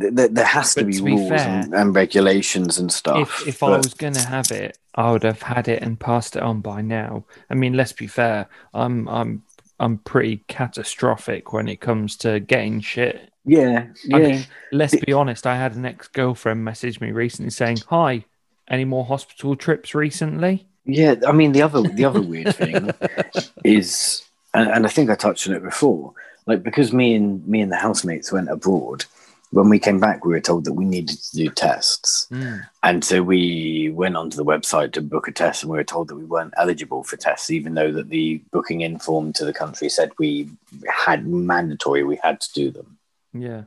th- 0.00 0.14
th- 0.16 0.30
there 0.32 0.44
has 0.44 0.74
to 0.76 0.84
But 0.84 0.86
be 0.86 0.98
to 0.98 1.02
be 1.02 1.16
rules 1.16 1.28
fair, 1.28 1.64
and, 1.64 1.74
and 1.74 1.94
regulations 1.94 2.78
and 2.78 2.92
stuff. 2.92 3.30
if 3.30 3.42
if 3.46 3.62
I 3.62 3.76
was 3.76 3.94
going 3.94 4.14
to 4.14 4.22
have 4.22 4.50
it, 4.50 4.78
I 4.94 5.10
would 5.12 5.22
have 5.24 5.42
had 5.42 5.68
it 5.68 5.82
and 5.82 5.98
passed 5.98 6.36
it 6.36 6.42
on 6.42 6.60
by 6.60 6.82
now. 6.82 7.24
I 7.50 7.54
mean, 7.54 7.74
let's 7.74 7.92
be 7.92 8.06
fair. 8.06 8.48
I'm 8.74 9.08
I'm 9.08 9.44
I'm 9.80 9.98
pretty 9.98 10.38
catastrophic 10.48 11.52
when 11.52 11.68
it 11.68 11.80
comes 11.80 12.16
to 12.18 12.40
getting 12.40 12.80
shit. 12.80 13.30
yeah, 13.44 13.88
I 14.12 14.18
yeah, 14.18 14.28
mean, 14.28 14.46
let's 14.72 14.96
be 14.96 15.12
honest. 15.12 15.46
I 15.46 15.56
had 15.56 15.74
an 15.76 15.84
ex 15.86 16.08
girlfriend 16.08 16.64
message 16.64 17.00
me 17.00 17.12
recently 17.12 17.50
saying, 17.50 17.84
"Hi, 17.88 18.24
any 18.68 18.84
more 18.84 19.04
hospital 19.04 19.56
trips 19.56 19.94
recently?" 19.94 20.66
yeah. 20.84 21.14
I 21.26 21.32
mean, 21.32 21.52
the 21.52 21.62
other 21.62 21.82
the 21.82 22.04
other 22.04 22.22
weird 22.22 22.54
thing 22.54 22.90
is, 23.64 24.22
and, 24.54 24.70
and 24.70 24.86
I 24.86 24.88
think 24.88 25.10
I 25.10 25.14
touched 25.14 25.48
on 25.48 25.54
it 25.54 25.62
before. 25.62 26.12
Like 26.46 26.62
because 26.62 26.92
me 26.92 27.14
and 27.14 27.46
me 27.46 27.60
and 27.60 27.72
the 27.72 27.76
housemates 27.76 28.30
went 28.32 28.50
abroad. 28.50 29.04
When 29.52 29.68
we 29.68 29.78
came 29.78 30.00
back, 30.00 30.24
we 30.24 30.32
were 30.32 30.40
told 30.40 30.64
that 30.64 30.72
we 30.74 30.84
needed 30.84 31.18
to 31.18 31.36
do 31.36 31.48
tests. 31.50 32.26
Mm, 32.32 32.66
And 32.82 33.04
so 33.04 33.22
we 33.22 33.90
went 33.94 34.16
onto 34.16 34.36
the 34.36 34.44
website 34.44 34.92
to 34.94 35.00
book 35.00 35.28
a 35.28 35.32
test, 35.32 35.62
and 35.62 35.70
we 35.70 35.78
were 35.78 35.84
told 35.84 36.08
that 36.08 36.16
we 36.16 36.24
weren't 36.24 36.52
eligible 36.56 37.04
for 37.04 37.16
tests, 37.16 37.50
even 37.50 37.74
though 37.74 37.92
that 37.92 38.08
the 38.08 38.42
booking 38.50 38.80
in 38.80 38.98
form 38.98 39.32
to 39.34 39.44
the 39.44 39.52
country 39.52 39.88
said 39.88 40.10
we 40.18 40.50
had 40.88 41.26
mandatory, 41.26 42.02
we 42.02 42.18
had 42.22 42.40
to 42.40 42.52
do 42.54 42.70
them. 42.72 42.98
yeah, 43.32 43.62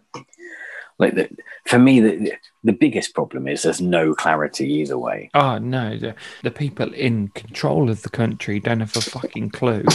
Like 0.99 1.15
the, 1.15 1.30
for 1.65 1.80
me, 1.80 2.01
the 2.01 2.34
the 2.65 2.73
biggest 2.73 3.14
problem 3.14 3.47
is 3.47 3.61
there's 3.64 3.80
no 3.80 4.14
clarity 4.14 4.68
either 4.81 4.97
way. 4.97 5.30
Oh 5.34 5.60
no, 5.60 5.97
the, 5.97 6.14
the 6.43 6.51
people 6.51 6.93
in 6.93 7.30
control 7.30 7.89
of 7.89 8.01
the 8.01 8.10
country 8.10 8.60
don't 8.60 8.81
have 8.81 8.97
a 8.97 9.01
fucking 9.01 9.51
clue. 9.51 9.85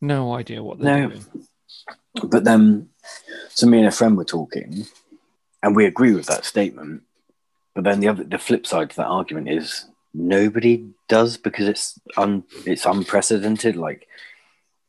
No 0.00 0.34
idea 0.34 0.62
what 0.64 0.80
they're 0.80 0.98
No. 1.02 1.08
doing. 1.10 1.24
But 2.24 2.42
then, 2.44 2.88
so 3.48 3.66
me 3.66 3.78
and 3.78 3.86
a 3.88 3.92
friend 3.92 4.16
were 4.16 4.24
talking, 4.24 4.86
and 5.62 5.76
we 5.76 5.86
agree 5.86 6.12
with 6.14 6.26
that 6.26 6.44
statement. 6.44 7.02
But 7.74 7.84
then 7.84 8.00
the 8.00 8.08
other, 8.08 8.24
the 8.24 8.38
flip 8.38 8.66
side 8.66 8.90
to 8.90 8.96
that 8.96 9.06
argument 9.06 9.48
is 9.48 9.86
nobody 10.14 10.86
does 11.08 11.36
because 11.38 11.66
it's 11.68 11.98
un, 12.16 12.44
it's 12.66 12.84
unprecedented. 12.86 13.76
Like, 13.76 14.06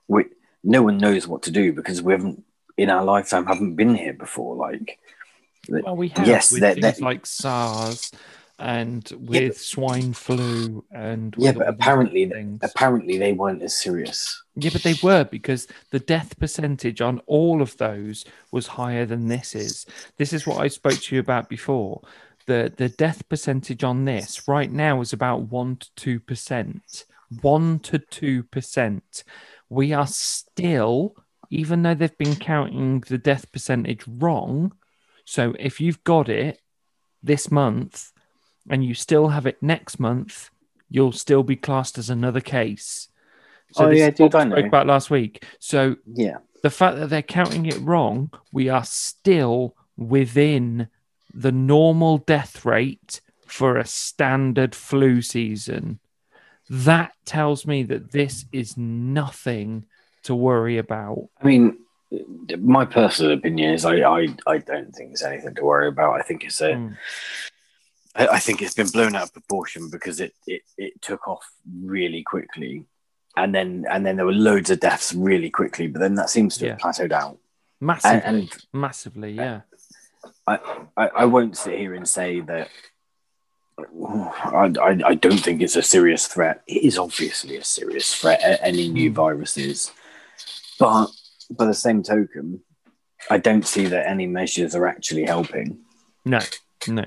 we 0.07 0.25
no 0.63 0.81
one 0.83 0.97
knows 0.97 1.27
what 1.27 1.43
to 1.43 1.51
do 1.51 1.73
because 1.73 2.01
we 2.01 2.13
haven't 2.13 2.43
in 2.77 2.89
our 2.89 3.03
lifetime 3.03 3.45
haven't 3.45 3.75
been 3.75 3.95
here 3.95 4.13
before. 4.13 4.55
Like, 4.55 4.99
Well, 5.69 5.95
we 5.95 6.09
have 6.09 6.27
Yes, 6.27 6.51
with 6.51 6.61
that- 6.61 6.73
things 6.81 6.97
that- 6.97 7.01
like 7.03 7.25
SARS 7.25 8.11
and 8.59 9.11
with 9.17 9.57
swine 9.59 10.13
flu 10.13 10.85
and 10.91 11.33
yeah, 11.37 11.51
but 11.51 11.67
apparently, 11.67 12.27
things. 12.27 12.59
apparently 12.63 13.17
they 13.17 13.33
weren't 13.33 13.61
as 13.63 13.75
serious. 13.75 14.41
Yeah, 14.55 14.69
but 14.71 14.83
they 14.83 14.95
were 15.01 15.23
because 15.23 15.67
the 15.91 15.99
death 15.99 16.37
percentage 16.39 17.01
on 17.01 17.19
all 17.25 17.61
of 17.61 17.75
those 17.77 18.25
was 18.51 18.67
higher 18.67 19.05
than 19.05 19.27
this 19.27 19.55
is. 19.55 19.85
This 20.17 20.33
is 20.33 20.45
what 20.45 20.59
I 20.59 20.67
spoke 20.67 20.99
to 20.99 21.15
you 21.15 21.19
about 21.19 21.49
before. 21.49 22.01
The 22.45 22.71
the 22.75 22.89
death 22.89 23.27
percentage 23.27 23.83
on 23.83 24.05
this 24.05 24.47
right 24.47 24.71
now 24.71 25.01
is 25.01 25.13
about 25.13 25.51
one 25.51 25.77
to 25.77 25.87
two 25.95 26.19
percent. 26.19 27.05
One 27.41 27.79
to 27.79 27.97
two 27.97 28.43
percent. 28.43 29.23
We 29.69 29.93
are 29.93 30.07
still, 30.07 31.15
even 31.49 31.81
though 31.81 31.95
they've 31.95 32.17
been 32.17 32.35
counting 32.35 32.99
the 33.01 33.17
death 33.17 33.51
percentage 33.51 34.03
wrong. 34.07 34.73
So 35.25 35.55
if 35.57 35.81
you've 35.81 36.03
got 36.03 36.29
it 36.29 36.59
this 37.23 37.49
month 37.49 38.12
and 38.69 38.83
you 38.83 38.93
still 38.93 39.29
have 39.29 39.45
it 39.45 39.61
next 39.61 39.99
month, 39.99 40.49
you'll 40.89 41.11
still 41.11 41.43
be 41.43 41.55
classed 41.55 41.97
as 41.97 42.09
another 42.09 42.41
case. 42.41 43.09
Oh, 43.75 43.89
yeah, 43.89 44.09
dude, 44.11 44.35
I 44.35 44.45
spoke 44.45 44.59
know. 44.59 44.67
about 44.67 44.87
last 44.87 45.09
week. 45.09 45.43
So 45.59 45.95
Yeah, 46.05 46.37
the 46.61 46.69
fact 46.69 46.97
that 46.97 47.09
they're 47.09 47.21
counting 47.21 47.65
it 47.65 47.79
wrong, 47.81 48.31
we 48.51 48.69
are 48.69 48.83
still 48.83 49.75
within 49.97 50.87
the 51.33 51.51
normal 51.51 52.19
death 52.19 52.63
rate 52.65 53.19
for 53.47 53.77
a 53.77 53.85
standard 53.85 54.75
flu 54.75 55.21
season. 55.21 55.99
That 56.69 57.11
tells 57.25 57.65
me 57.65 57.83
that 57.83 58.11
this 58.11 58.45
is 58.51 58.77
nothing 58.77 59.85
to 60.23 60.35
worry 60.35 60.77
about. 60.77 61.29
I 61.41 61.45
mean, 61.47 61.77
my 62.59 62.85
personal 62.85 63.33
opinion 63.33 63.73
is 63.73 63.85
I, 63.85 63.97
I, 64.01 64.27
I 64.47 64.57
don't 64.59 64.93
think 64.95 65.11
it's 65.11 65.23
anything 65.23 65.55
to 65.55 65.63
worry 65.63 65.87
about. 65.87 66.19
I 66.19 66.21
think 66.21 66.43
it's 66.43 66.61
a, 66.61 66.73
Mm. 66.73 66.97
I, 68.15 68.27
I 68.27 68.39
think 68.39 68.61
it's 68.61 68.73
been 68.75 68.89
blown 68.89 69.15
out 69.15 69.23
of 69.23 69.33
proportion 69.33 69.89
because 69.89 70.19
it, 70.19 70.33
it, 70.47 70.61
it 70.77 71.01
took 71.01 71.27
off 71.27 71.45
really 71.83 72.23
quickly, 72.23 72.85
and 73.35 73.53
then 73.53 73.85
and 73.89 74.05
then 74.05 74.15
there 74.15 74.25
were 74.25 74.33
loads 74.33 74.69
of 74.69 74.79
deaths 74.79 75.13
really 75.13 75.49
quickly. 75.49 75.87
But 75.87 75.99
then 75.99 76.15
that 76.15 76.29
seems 76.29 76.57
to 76.57 76.69
have 76.69 76.79
plateaued 76.79 77.11
out. 77.11 77.37
Massively, 77.79 78.21
And, 78.23 78.37
and 78.37 78.57
massively, 78.71 79.39
uh, 79.39 79.43
yeah. 79.43 79.61
I, 80.47 80.59
I 80.97 81.25
won't 81.25 81.57
sit 81.57 81.77
here 81.77 81.93
and 81.93 82.07
say 82.07 82.39
that. 82.41 82.69
I, 83.77 84.71
I, 84.79 84.99
I 85.05 85.15
don't 85.15 85.39
think 85.39 85.61
it's 85.61 85.75
a 85.75 85.81
serious 85.81 86.27
threat. 86.27 86.61
It 86.67 86.83
is 86.83 86.97
obviously 86.97 87.57
a 87.57 87.63
serious 87.63 88.13
threat. 88.13 88.59
Any 88.61 88.87
new 88.87 89.09
hmm. 89.09 89.15
viruses. 89.15 89.91
but 90.79 91.07
by 91.49 91.65
the 91.65 91.73
same 91.73 92.03
token, 92.03 92.61
I 93.29 93.37
don't 93.37 93.65
see 93.65 93.85
that 93.87 94.07
any 94.07 94.27
measures 94.27 94.75
are 94.75 94.87
actually 94.87 95.25
helping. 95.25 95.79
No, 96.25 96.39
no, 96.87 97.05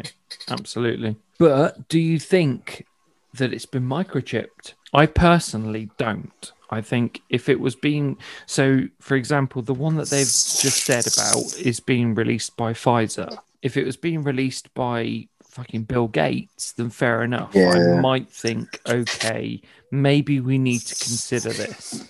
absolutely. 0.48 1.16
But 1.39 1.89
do 1.89 1.98
you 1.98 2.19
think 2.19 2.86
that 3.35 3.53
it's 3.53 3.66
been 3.66 3.86
microchipped? 3.86 4.74
I 4.94 5.07
personally 5.07 5.90
don't. 5.98 6.53
I 6.70 6.81
think 6.81 7.20
if 7.28 7.48
it 7.48 7.61
was 7.61 7.77
being 7.77 8.16
so, 8.47 8.89
for 9.01 9.16
example, 9.16 9.62
the 9.62 9.74
one 9.74 9.97
that 9.97 10.09
they've 10.09 10.24
just 10.27 10.85
said 10.85 11.07
about 11.07 11.59
is 11.61 11.78
being 11.81 12.15
released 12.15 12.57
by 12.57 12.73
Pfizer. 12.73 13.39
If 13.62 13.77
it 13.77 13.85
was 13.85 13.97
being 13.97 14.23
released 14.23 14.73
by 14.74 15.28
fucking 15.44 15.85
Bill 15.85 16.09
Gates, 16.09 16.73
then 16.73 16.90
fair 16.90 17.23
enough. 17.23 17.55
I 17.57 18.01
might 18.01 18.28
think, 18.28 18.81
okay, 18.86 19.62
maybe 19.90 20.40
we 20.40 20.59
need 20.59 20.81
to 20.81 20.94
consider 20.94 21.51
this. 21.51 22.09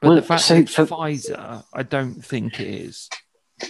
But 0.00 0.08
Well, 0.08 0.16
the 0.16 0.22
fact 0.22 0.42
so 0.42 0.54
that 0.54 0.60
it's 0.62 0.74
for- 0.74 0.86
Pfizer, 0.86 1.64
I 1.74 1.82
don't 1.82 2.24
think 2.24 2.60
it 2.60 2.68
is. 2.68 3.10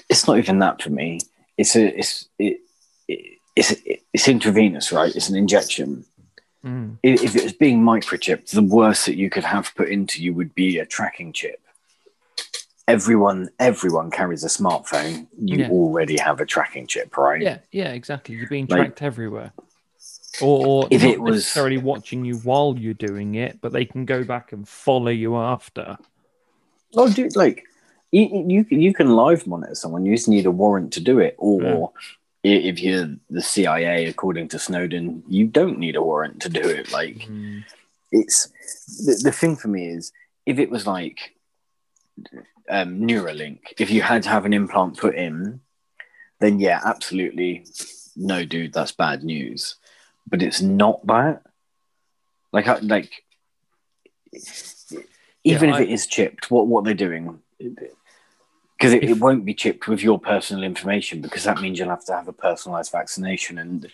It's 0.08 0.26
not 0.28 0.38
even 0.38 0.60
that 0.60 0.80
for 0.80 0.90
me. 0.90 1.18
It's 1.56 1.74
a 1.74 1.98
it's 1.98 2.28
it, 2.38 2.44
it, 2.44 2.60
it's 3.56 3.74
it's 4.14 4.28
intravenous, 4.28 4.92
right? 4.92 5.14
It's 5.14 5.28
an 5.28 5.36
injection. 5.36 6.04
Mm. 6.64 6.98
If 7.02 7.34
it 7.36 7.42
was 7.44 7.52
being 7.54 7.80
microchipped, 7.82 8.50
the 8.50 8.62
worst 8.62 9.06
that 9.06 9.16
you 9.16 9.30
could 9.30 9.44
have 9.44 9.74
put 9.74 9.88
into 9.88 10.22
you 10.22 10.34
would 10.34 10.54
be 10.54 10.78
a 10.78 10.84
tracking 10.86 11.32
chip. 11.32 11.60
Everyone, 12.88 13.48
everyone 13.58 14.10
carries 14.10 14.42
a 14.44 14.48
smartphone. 14.48 15.26
You 15.40 15.58
Yeah. 15.58 15.70
already 15.70 16.18
have 16.18 16.40
a 16.40 16.46
tracking 16.46 16.86
chip, 16.88 17.16
right? 17.16 17.40
Yeah, 17.40 17.58
yeah, 17.70 17.92
exactly. 17.92 18.34
You're 18.34 18.48
being 18.48 18.66
Like- 18.68 18.78
tracked 18.80 19.02
everywhere. 19.02 19.52
Or, 20.40 20.66
or 20.66 20.88
If 20.90 21.02
not 21.02 21.10
it 21.12 21.20
was- 21.20 21.36
necessarily 21.36 21.78
watching 21.78 22.24
you 22.24 22.36
while 22.38 22.74
you're 22.78 22.94
doing 22.94 23.36
it, 23.36 23.60
but 23.60 23.72
they 23.72 23.84
can 23.84 24.04
go 24.06 24.24
back 24.24 24.52
and 24.52 24.68
follow 24.68 25.10
you 25.10 25.36
after. 25.36 25.98
Oh, 26.96 27.08
dude, 27.12 27.36
like 27.36 27.64
you, 28.10 28.44
you 28.48 28.66
you 28.70 28.92
can 28.92 29.14
live 29.14 29.46
monitor 29.46 29.74
someone. 29.76 30.04
You 30.04 30.14
just 30.16 30.28
need 30.28 30.46
a 30.46 30.50
warrant 30.50 30.92
to 30.94 31.00
do 31.00 31.20
it, 31.20 31.36
or 31.38 31.62
i 31.62 32.02
if 32.42 32.80
you're 32.80 33.16
the 33.28 33.42
CIA, 33.42 34.06
according 34.06 34.48
to 34.48 34.58
Snowden, 34.58 35.22
you 35.28 35.46
don't 35.46 35.78
need 35.78 35.96
a 35.96 36.02
warrant 36.02 36.40
to 36.42 36.48
do 36.48 36.60
it. 36.60 36.90
Like 36.92 37.16
Mm. 37.28 37.64
it's 38.10 38.48
the, 39.04 39.20
the 39.24 39.32
thing 39.32 39.56
for 39.56 39.68
me 39.68 39.88
is 39.88 40.12
if 40.46 40.58
it 40.58 40.70
was 40.70 40.86
like 40.86 41.34
um, 42.68 43.00
Neuralink, 43.00 43.60
if 43.78 43.90
you 43.90 44.00
had 44.02 44.22
to 44.24 44.28
have 44.30 44.46
an 44.46 44.52
implant 44.54 44.98
put 44.98 45.14
in, 45.14 45.60
then 46.40 46.60
yeah, 46.60 46.80
absolutely, 46.84 47.66
no, 48.16 48.44
dude, 48.44 48.72
that's 48.72 48.92
bad 48.92 49.22
news. 49.22 49.76
But 50.26 50.42
it's 50.42 50.62
not 50.62 51.06
that. 51.06 51.42
Like, 52.52 52.68
I, 52.68 52.78
like 52.78 53.10
even 55.44 55.68
Yeah, 55.70 55.74
if 55.74 55.80
I- 55.80 55.82
it 55.82 55.90
is 55.90 56.06
chipped, 56.06 56.50
what 56.50 56.66
what 56.66 56.84
they're 56.84 56.94
doing? 56.94 57.40
Because 58.80 58.94
it, 58.94 59.04
it 59.04 59.18
won't 59.18 59.44
be 59.44 59.52
chipped 59.52 59.88
with 59.88 60.02
your 60.02 60.18
personal 60.18 60.64
information 60.64 61.20
because 61.20 61.44
that 61.44 61.60
means 61.60 61.78
you'll 61.78 61.90
have 61.90 62.04
to 62.06 62.14
have 62.14 62.28
a 62.28 62.32
personalized 62.32 62.90
vaccination. 62.90 63.58
And 63.58 63.86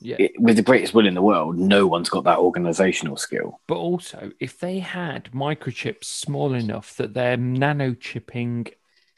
Yeah. 0.00 0.16
it, 0.18 0.38
with 0.38 0.56
the 0.56 0.62
greatest 0.62 0.92
will 0.92 1.06
in 1.06 1.14
the 1.14 1.22
world, 1.22 1.56
no 1.56 1.86
one's 1.86 2.10
got 2.10 2.24
that 2.24 2.36
organizational 2.38 3.16
skill. 3.16 3.58
But 3.66 3.76
also, 3.76 4.32
if 4.40 4.58
they 4.58 4.80
had 4.80 5.30
microchips 5.32 6.04
small 6.04 6.52
enough 6.52 6.94
that 6.98 7.14
they're 7.14 7.38
nano 7.38 7.94
chipping 7.94 8.66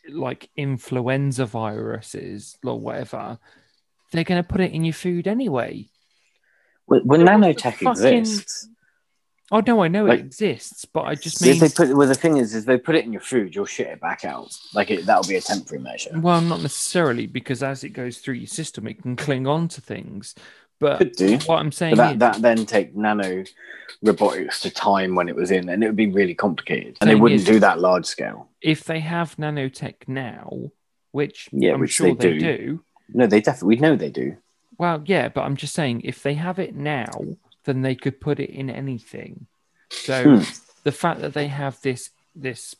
like 0.08 0.48
influenza 0.56 1.44
viruses 1.44 2.56
or 2.64 2.78
whatever, 2.78 3.40
they're 4.12 4.22
going 4.22 4.40
to 4.44 4.48
put 4.48 4.60
it 4.60 4.70
in 4.70 4.84
your 4.84 4.94
food 4.94 5.26
anyway. 5.26 5.86
When, 6.84 7.00
when 7.00 7.24
But 7.24 7.40
what's 7.40 7.62
the 7.64 7.68
nanotech 7.70 7.74
fucking- 7.78 8.18
exists, 8.18 8.68
Oh 9.52 9.62
no, 9.64 9.82
I 9.82 9.88
know 9.88 10.04
Like- 10.06 10.18
it 10.20 10.26
exists, 10.26 10.84
but 10.86 11.02
I 11.02 11.14
just 11.14 11.40
mean, 11.40 11.58
they 11.60 11.68
put 11.68 11.96
well, 11.96 12.08
the 12.08 12.14
thing 12.14 12.36
is, 12.38 12.54
is 12.54 12.64
they 12.64 12.78
put 12.78 12.96
it 12.96 13.04
in 13.04 13.12
your 13.12 13.20
food, 13.22 13.54
you'll 13.54 13.64
shit 13.66 13.86
it 13.86 14.00
back 14.00 14.24
out. 14.24 14.48
Like 14.74 14.90
it, 14.90 15.06
that'll 15.06 15.28
be 15.28 15.36
a 15.36 15.40
temporary 15.40 15.82
measure. 15.82 16.18
well, 16.18 16.40
not 16.40 16.62
necessarily 16.62 17.26
because 17.26 17.62
as 17.62 17.84
it 17.84 17.90
goes 17.90 18.18
through 18.18 18.34
your 18.34 18.48
system, 18.48 18.86
it 18.88 19.00
can 19.02 19.14
cling 19.14 19.46
on 19.46 19.68
to 19.68 19.80
things. 19.80 20.34
But 20.78 20.98
Could 20.98 21.12
do. 21.12 21.38
what 21.46 21.58
I'm 21.60 21.72
saying 21.72 21.96
that, 21.96 22.12
is, 22.14 22.18
that 22.18 22.42
then 22.42 22.66
take 22.66 22.94
nano 22.94 23.44
robotics 24.02 24.60
to 24.60 24.70
time 24.70 25.14
when 25.14 25.28
it 25.28 25.34
was 25.36 25.50
in, 25.50 25.68
and 25.68 25.82
it 25.82 25.86
would 25.86 25.96
be 25.96 26.10
really 26.10 26.34
complicated. 26.34 26.98
And 27.00 27.08
they 27.08 27.14
wouldn't 27.14 27.40
is- 27.40 27.46
do 27.46 27.60
that 27.60 27.80
large 27.80 28.04
scale. 28.06 28.50
if 28.60 28.84
they 28.84 29.00
have 29.00 29.36
nanotech 29.36 29.94
now, 30.06 30.70
which 31.12 31.48
Yeah, 31.52 31.74
I'm 31.74 31.80
which 31.80 31.92
sure 31.92 32.14
they 32.14 32.32
they 32.32 32.38
do. 32.38 32.56
do, 32.56 32.84
No, 33.14 33.26
they 33.26 33.40
definitely 33.40 33.76
we 33.76 33.80
know 33.80 33.96
they 33.96 34.10
do. 34.10 34.36
Well, 34.76 35.02
yeah, 35.06 35.28
but 35.30 35.42
I'm 35.42 35.56
just 35.56 35.72
saying 35.72 36.02
if 36.04 36.22
they 36.22 36.34
have 36.34 36.58
it 36.58 36.74
now, 36.74 37.10
then 37.66 37.82
they 37.82 37.94
could 37.94 38.20
put 38.20 38.40
it 38.40 38.50
in 38.50 38.70
anything. 38.70 39.46
So 39.90 40.36
Hmm. 40.36 40.42
the 40.84 40.92
fact 40.92 41.20
that 41.20 41.34
they 41.34 41.48
have 41.48 41.80
this 41.82 42.10
this 42.34 42.74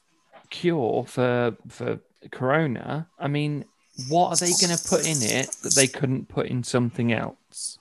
cure 0.50 1.04
for 1.06 1.56
for 1.68 1.98
corona, 2.30 3.08
I 3.18 3.28
mean, 3.28 3.64
what 4.08 4.28
are 4.30 4.36
they 4.36 4.52
going 4.52 4.76
to 4.76 4.88
put 4.88 5.06
in 5.06 5.22
it 5.22 5.50
that 5.62 5.74
they 5.74 5.86
couldn't 5.86 6.28
put 6.28 6.46
in 6.46 6.64
something 6.64 7.12
else? 7.12 7.78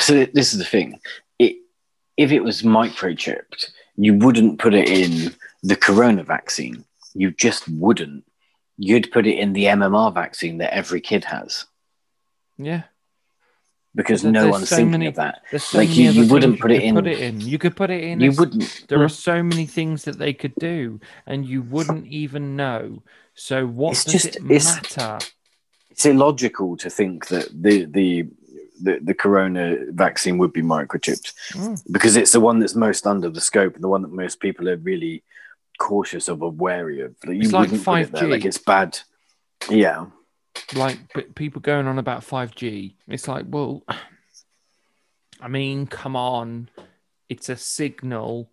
So 0.00 0.24
this 0.26 0.52
is 0.52 0.58
the 0.58 0.64
thing. 0.64 0.98
It, 1.38 1.56
if 2.16 2.32
it 2.32 2.42
was 2.44 2.62
microchipped, 2.62 3.70
you 3.96 4.14
wouldn't 4.14 4.58
put 4.58 4.74
it 4.74 4.88
in 4.88 5.34
the 5.62 5.76
corona 5.76 6.22
vaccine. 6.24 6.84
You 7.14 7.30
just 7.30 7.68
wouldn't. 7.68 8.24
You'd 8.78 9.12
put 9.12 9.26
it 9.26 9.38
in 9.38 9.52
the 9.52 9.64
MMR 9.64 10.12
vaccine 10.12 10.58
that 10.58 10.74
every 10.74 11.00
kid 11.00 11.24
has 11.24 11.66
Yeah, 12.56 12.82
because 13.94 14.22
But 14.22 14.30
no 14.32 14.48
one's 14.48 14.68
so 14.68 14.76
thinking 14.76 14.92
many- 14.92 15.06
of 15.06 15.16
that. 15.16 15.42
so 15.58 15.78
Like, 15.78 15.94
you- 15.94 16.10
you 16.10 16.26
wouldn't 16.32 16.60
put 16.60 16.70
it 16.72 16.82
in- 16.82 16.94
Put 16.94 17.06
it 17.06 17.18
in. 17.20 17.40
You 17.40 17.58
could 17.58 17.76
put 17.76 17.90
it 17.90 18.02
in. 18.02 18.20
You 18.20 18.32
wouldn't. 18.32 18.86
There 18.88 19.02
are 19.02 19.08
so 19.08 19.42
many 19.42 19.66
things 19.66 20.04
that 20.04 20.18
they 20.18 20.32
could 20.32 20.54
do, 20.56 21.00
and 21.26 21.44
you 21.46 21.62
wouldn't 21.62 22.06
even 22.06 22.56
know. 22.56 23.02
So 23.34 23.66
what 23.66 23.92
It's 23.92 24.04
does 24.04 24.12
just- 24.14 24.36
it 24.36 24.44
it's- 24.44 24.74
matter? 24.96 25.18
It's 25.90 26.06
illogical 26.06 26.76
to 26.78 26.88
think 26.88 27.26
that 27.28 27.48
the 27.52 27.84
the 27.84 28.26
the, 28.84 28.98
the 29.00 29.14
corona 29.14 29.76
vaccine 29.90 30.38
would 30.38 30.52
be 30.52 30.60
microchipped 30.62 31.34
Mm. 31.52 31.80
because 31.92 32.16
it's 32.16 32.32
the 32.32 32.40
one 32.40 32.58
that's 32.58 32.74
most 32.74 33.06
under 33.06 33.28
the 33.28 33.40
scope 33.40 33.74
and 33.76 33.84
the 33.84 33.88
one 33.88 34.02
that 34.02 34.10
most 34.10 34.40
people 34.40 34.68
are 34.68 34.76
really 34.76 35.22
cautious 35.78 36.26
of 36.26 36.42
or 36.42 36.50
wary 36.50 37.00
of. 37.00 37.14
Like, 37.24 37.36
you 37.36 37.42
It's 37.42 37.52
like 37.52 37.70
wouldn't 37.70 37.84
put 37.84 38.00
it 38.00 38.10
5G. 38.12 38.28
Like 38.28 38.44
it's 38.44 38.58
bad. 38.58 38.98
Yeah. 39.70 40.06
Like 40.74 40.98
people 41.34 41.60
going 41.60 41.86
on 41.86 41.98
about 41.98 42.22
5G. 42.22 42.94
It's 43.08 43.28
like, 43.28 43.44
well, 43.48 43.82
I 45.40 45.48
mean, 45.48 45.86
come 45.86 46.16
on. 46.16 46.68
It's 47.28 47.48
a 47.48 47.56
signal. 47.56 48.50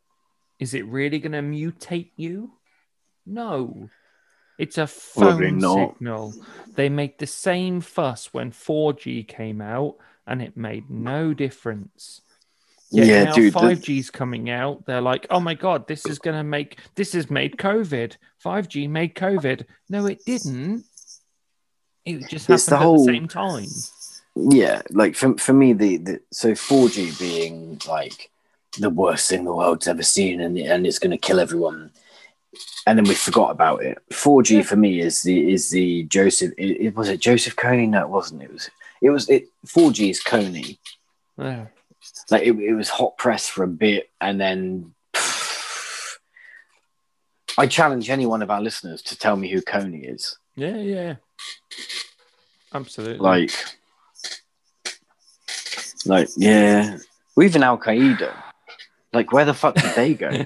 Is 0.60 0.74
it 0.74 0.86
really 0.86 1.20
going 1.20 1.32
to 1.34 1.40
mutate 1.40 2.12
you? 2.16 2.52
No. 3.26 3.90
It's 4.58 4.78
a 4.78 4.88
phone 4.88 5.60
signal. 5.62 6.34
They 6.76 6.90
made 6.90 7.18
the 7.18 7.28
same 7.28 7.80
fuss 7.80 8.34
when 8.34 8.52
4G 8.52 9.28
came 9.28 9.62
out 9.62 9.96
and 10.28 10.42
it 10.42 10.58
made 10.58 10.90
no 10.90 11.34
difference. 11.34 12.22
Yet 12.92 13.08
Yeah, 13.08 13.24
now 13.26 13.34
dude, 13.34 13.54
the- 13.54 13.60
5G's 13.60 14.10
coming 14.10 14.50
out. 14.50 14.86
They're 14.86 15.00
like, 15.00 15.28
oh 15.30 15.40
my 15.40 15.54
God, 15.54 15.88
this 15.88 16.06
is 16.06 16.20
going 16.20 16.36
to 16.36 16.44
make, 16.44 16.80
this 16.96 17.14
has 17.14 17.30
made 17.30 17.56
COVID. 17.58 18.18
5G 18.44 18.90
made 18.90 19.16
COVID. 19.16 19.66
No, 19.90 20.06
it 20.08 20.26
didn't. 20.26 20.84
It 22.16 22.30
just 22.30 22.50
It's 22.50 22.66
happened 22.68 22.72
the 22.72 22.76
at 22.76 22.82
whole- 22.82 23.06
the 23.06 23.14
same 23.14 23.28
time. 23.28 23.68
Yeah, 24.36 24.82
like 24.92 25.16
for 25.16 25.38
for 25.38 25.54
me, 25.54 25.74
the, 25.74 25.98
the 25.98 26.22
so 26.32 26.56
four 26.56 26.88
G 26.90 27.12
being 27.20 27.82
like 27.88 28.30
the 28.80 28.90
worst 28.90 29.30
thing 29.30 29.44
the 29.44 29.54
world's 29.54 29.88
ever 29.88 30.04
seen, 30.04 30.40
and 30.42 30.58
and 30.58 30.86
it's 30.88 31.00
going 31.00 31.12
to 31.12 31.18
kill 31.18 31.40
everyone, 31.40 31.92
and 32.88 32.98
then 32.98 33.06
we 33.06 33.16
forgot 33.16 33.52
about 33.52 33.84
it. 33.84 33.98
Four 34.14 34.44
G 34.44 34.58
Yeah. 34.58 34.62
for 34.64 34.76
me 34.78 35.02
is 35.02 35.24
the 35.24 35.52
is 35.52 35.70
the 35.72 36.04
Joseph. 36.04 36.54
It, 36.58 36.86
it- 36.86 36.96
was 36.96 37.10
it 37.10 37.20
Joseph 37.20 37.56
Kony? 37.56 37.90
No, 37.90 38.02
it 38.04 38.10
wasn't. 38.10 38.44
It 38.44 38.54
was 38.54 38.70
it 39.02 39.10
was 39.10 39.30
it. 39.30 39.50
Four 39.66 39.92
G 39.92 40.10
is 40.10 40.24
Kony. 40.24 40.78
Yeah. 41.38 41.66
Like 42.32 42.44
it, 42.44 42.58
it 42.60 42.76
was 42.76 42.90
hot 42.90 43.18
press 43.18 43.48
for 43.50 43.64
a 43.64 43.68
bit, 43.68 44.10
and 44.22 44.40
then. 44.40 44.94
I 47.58 47.68
challenge 47.68 48.10
any 48.10 48.26
one 48.26 48.42
of 48.42 48.50
our 48.52 48.62
listeners 48.62 49.02
to 49.02 49.18
tell 49.18 49.36
me 49.36 49.50
who 49.52 49.62
Kony 49.62 50.10
is. 50.14 50.38
Yeah, 50.56 50.78
yeah. 50.78 51.16
Absolutely. 52.74 53.18
Like, 53.20 53.52
like, 56.06 56.30
yeah, 56.38 56.98
or 57.36 57.44
even 57.44 57.64
Al 57.64 57.78
Qaeda. 57.78 58.34
Like, 59.12 59.32
where 59.32 59.46
the 59.46 59.54
fuck 59.54 59.76
did 59.76 59.96
they 59.96 60.14
go? 60.14 60.46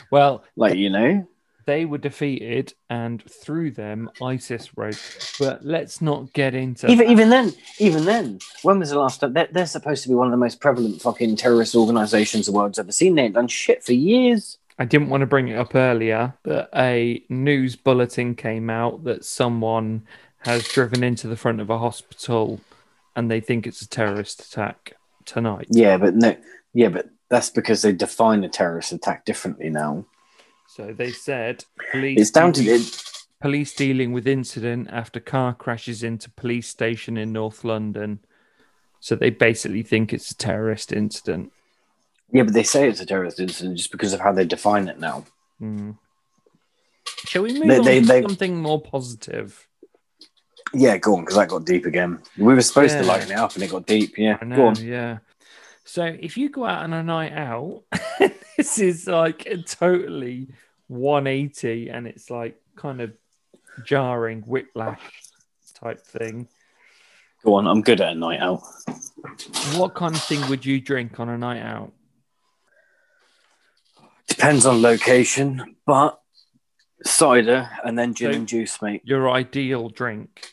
well, 0.10 0.44
like, 0.56 0.76
you 0.76 0.88
know, 0.88 1.28
they 1.66 1.84
were 1.84 1.98
defeated, 1.98 2.74
and 2.90 3.22
through 3.22 3.72
them, 3.72 4.10
ISIS 4.22 4.76
rose. 4.76 5.34
But 5.38 5.64
let's 5.64 6.00
not 6.00 6.32
get 6.32 6.54
into 6.54 6.90
even 6.90 7.06
that. 7.06 7.12
even 7.12 7.30
then, 7.30 7.52
even 7.78 8.04
then, 8.04 8.38
when 8.62 8.78
was 8.78 8.90
the 8.90 8.98
last 8.98 9.20
time? 9.20 9.32
They're, 9.32 9.48
they're 9.50 9.66
supposed 9.66 10.02
to 10.04 10.08
be 10.08 10.14
one 10.14 10.26
of 10.26 10.32
the 10.32 10.38
most 10.38 10.60
prevalent 10.60 11.02
fucking 11.02 11.36
terrorist 11.36 11.74
organizations 11.74 12.46
the 12.46 12.52
world's 12.52 12.78
ever 12.78 12.92
seen. 12.92 13.14
They 13.14 13.22
ain't 13.22 13.34
done 13.34 13.48
shit 13.48 13.84
for 13.84 13.92
years. 13.92 14.58
I 14.78 14.84
didn't 14.84 15.10
want 15.10 15.20
to 15.20 15.26
bring 15.26 15.48
it 15.48 15.58
up 15.58 15.74
earlier, 15.74 16.34
but 16.42 16.70
a 16.74 17.22
news 17.28 17.76
bulletin 17.76 18.34
came 18.34 18.70
out 18.70 19.04
that 19.04 19.24
someone 19.24 20.02
has 20.44 20.66
driven 20.68 21.02
into 21.04 21.28
the 21.28 21.36
front 21.36 21.60
of 21.60 21.70
a 21.70 21.78
hospital, 21.78 22.60
and 23.16 23.30
they 23.30 23.40
think 23.40 23.66
it's 23.66 23.82
a 23.82 23.88
terrorist 23.88 24.40
attack 24.40 24.94
tonight. 25.24 25.66
Yeah, 25.70 25.96
but 25.98 26.14
no, 26.14 26.36
yeah, 26.74 26.88
but 26.88 27.08
that's 27.28 27.50
because 27.50 27.82
they 27.82 27.92
define 27.92 28.44
a 28.44 28.48
terrorist 28.48 28.92
attack 28.92 29.24
differently 29.24 29.70
now. 29.70 30.04
So 30.68 30.92
they 30.92 31.12
said 31.12 31.64
police. 31.90 32.20
It's 32.20 32.30
down 32.30 32.52
to 32.54 32.62
dealing- 32.62 32.80
it. 32.82 33.02
police 33.40 33.74
dealing 33.74 34.12
with 34.12 34.26
incident 34.26 34.88
after 34.90 35.20
car 35.20 35.54
crashes 35.54 36.02
into 36.02 36.30
police 36.30 36.68
station 36.68 37.16
in 37.16 37.32
North 37.32 37.64
London. 37.64 38.20
So 39.00 39.16
they 39.16 39.30
basically 39.30 39.82
think 39.82 40.12
it's 40.12 40.30
a 40.30 40.36
terrorist 40.36 40.92
incident. 40.92 41.52
Yeah, 42.30 42.44
but 42.44 42.54
they 42.54 42.62
say 42.62 42.88
it's 42.88 43.00
a 43.00 43.06
terrorist 43.06 43.40
incident 43.40 43.76
just 43.76 43.90
because 43.90 44.12
of 44.12 44.20
how 44.20 44.32
they 44.32 44.44
define 44.46 44.88
it 44.88 44.98
now. 44.98 45.24
Hmm. 45.58 45.90
Shall 47.26 47.42
we 47.42 47.52
move 47.52 47.68
They- 47.68 47.78
on 47.78 47.84
they- 47.84 48.00
to 48.00 48.06
they- 48.06 48.22
something 48.22 48.56
more 48.62 48.80
positive? 48.80 49.68
Yeah, 50.74 50.96
go 50.96 51.16
on, 51.16 51.20
because 51.20 51.36
that 51.36 51.48
got 51.48 51.64
deep 51.64 51.84
again. 51.86 52.20
We 52.38 52.54
were 52.54 52.62
supposed 52.62 52.96
to 52.96 53.04
lighten 53.04 53.30
it 53.30 53.38
up, 53.38 53.54
and 53.54 53.62
it 53.62 53.70
got 53.70 53.86
deep. 53.86 54.16
Yeah, 54.16 54.38
I 54.40 54.44
go 54.44 54.68
on. 54.68 54.76
yeah. 54.76 55.18
So 55.84 56.04
if 56.04 56.36
you 56.36 56.48
go 56.48 56.64
out 56.64 56.84
on 56.84 56.92
a 56.92 57.02
night 57.02 57.32
out, 57.32 57.82
this 58.56 58.78
is 58.78 59.06
like 59.06 59.46
a 59.46 59.58
totally 59.58 60.48
180 60.88 61.88
and 61.88 62.06
it's 62.06 62.30
like 62.30 62.60
kind 62.76 63.00
of 63.00 63.12
jarring 63.84 64.42
whiplash 64.42 65.00
type 65.74 66.00
thing. 66.06 66.48
Go 67.44 67.54
on. 67.54 67.66
I'm 67.66 67.82
good 67.82 68.00
at 68.00 68.12
a 68.12 68.14
night 68.14 68.40
out. 68.40 68.62
What 69.74 69.94
kind 69.94 70.14
of 70.14 70.22
thing 70.22 70.48
would 70.48 70.64
you 70.64 70.80
drink 70.80 71.18
on 71.18 71.28
a 71.28 71.36
night 71.36 71.62
out? 71.62 71.92
Depends 74.28 74.64
on 74.64 74.80
location, 74.80 75.76
but 75.84 76.21
cider 77.04 77.68
and 77.84 77.98
then 77.98 78.14
gin 78.14 78.32
So- 78.32 78.38
and 78.38 78.48
juice, 78.48 78.82
mate. 78.82 79.02
Your 79.04 79.30
ideal 79.30 79.88
drink? 79.88 80.50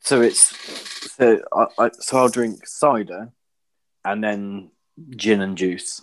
So 0.00 0.22
it's 0.22 0.56
so 1.16 1.40
I, 1.52 1.66
I 1.78 1.90
so 1.98 2.16
I'll 2.18 2.28
drink 2.28 2.66
cider 2.66 3.30
and 4.04 4.24
then 4.24 4.70
gin 5.16 5.42
and 5.42 5.56
juice. 5.58 6.00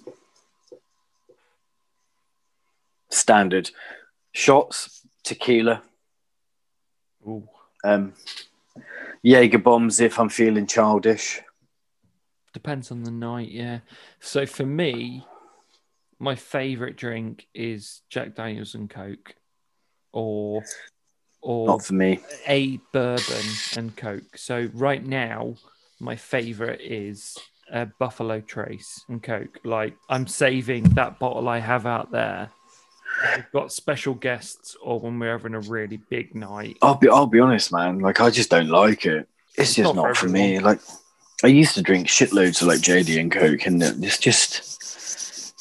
Standard 3.10 3.72
shots, 4.34 5.02
tequila, 5.24 5.82
Ooh. 7.28 7.48
um, 7.84 8.14
Jaeger 9.24 9.58
bombs 9.60 10.00
if 10.00 10.20
I'm 10.20 10.30
feeling 10.30 10.68
childish. 10.68 11.42
Depends 12.54 12.92
on 12.92 13.04
the 13.04 13.12
night, 13.12 13.50
yeah. 13.52 13.80
So 14.20 14.46
for 14.46 14.66
me, 14.66 15.26
my 16.20 16.36
favorite 16.36 16.96
drink 16.98 17.48
is 17.54 18.02
Jack 18.10 18.36
Daniels 18.36 18.76
and 18.76 18.90
Coke, 18.90 19.36
or 20.14 20.64
or 21.42 21.68
Not 21.68 21.86
for 21.86 21.94
me. 21.94 22.20
a 22.48 22.78
bourbon 22.92 23.46
and 23.78 23.96
Coke. 23.96 24.38
So 24.38 24.70
right 24.74 25.06
now, 25.06 25.56
my 26.00 26.16
favorite 26.16 26.82
is 26.82 27.38
a 27.72 27.86
Buffalo 27.86 28.42
Trace 28.42 29.04
and 29.10 29.22
Coke. 29.22 29.60
Like 29.64 29.96
I'm 30.10 30.28
saving 30.28 30.84
that 30.96 31.20
bottle 31.20 31.48
I 31.50 31.60
have 31.60 31.86
out 31.86 32.12
there. 32.12 32.50
We've 33.36 33.52
got 33.54 33.72
special 33.72 34.14
guests 34.14 34.76
or 34.82 35.00
when 35.00 35.18
we're 35.20 35.32
having 35.32 35.54
a 35.54 35.60
really 35.62 35.98
big 36.10 36.36
night. 36.36 36.78
I'll 36.82 36.96
be 36.96 37.10
I'll 37.10 37.28
be 37.28 37.40
honest, 37.40 37.72
man. 37.72 38.00
Like 38.00 38.20
I 38.20 38.30
just 38.30 38.50
don't 38.50 38.70
like 38.70 39.06
it. 39.06 39.28
It's, 39.58 39.70
It's 39.70 39.76
just 39.76 39.96
not 39.96 40.02
for 40.02 40.08
not, 40.08 40.18
for 40.18 40.28
me. 40.30 40.60
Like 40.60 40.80
I 41.44 41.48
used 41.48 41.76
to 41.76 41.82
drink 41.82 42.08
shitloads 42.08 42.62
of 42.62 42.68
like 42.68 42.80
JD 42.80 43.20
and 43.20 43.32
Coke, 43.32 43.66
and 43.68 43.82
it's 43.84 44.18
just 44.18 44.95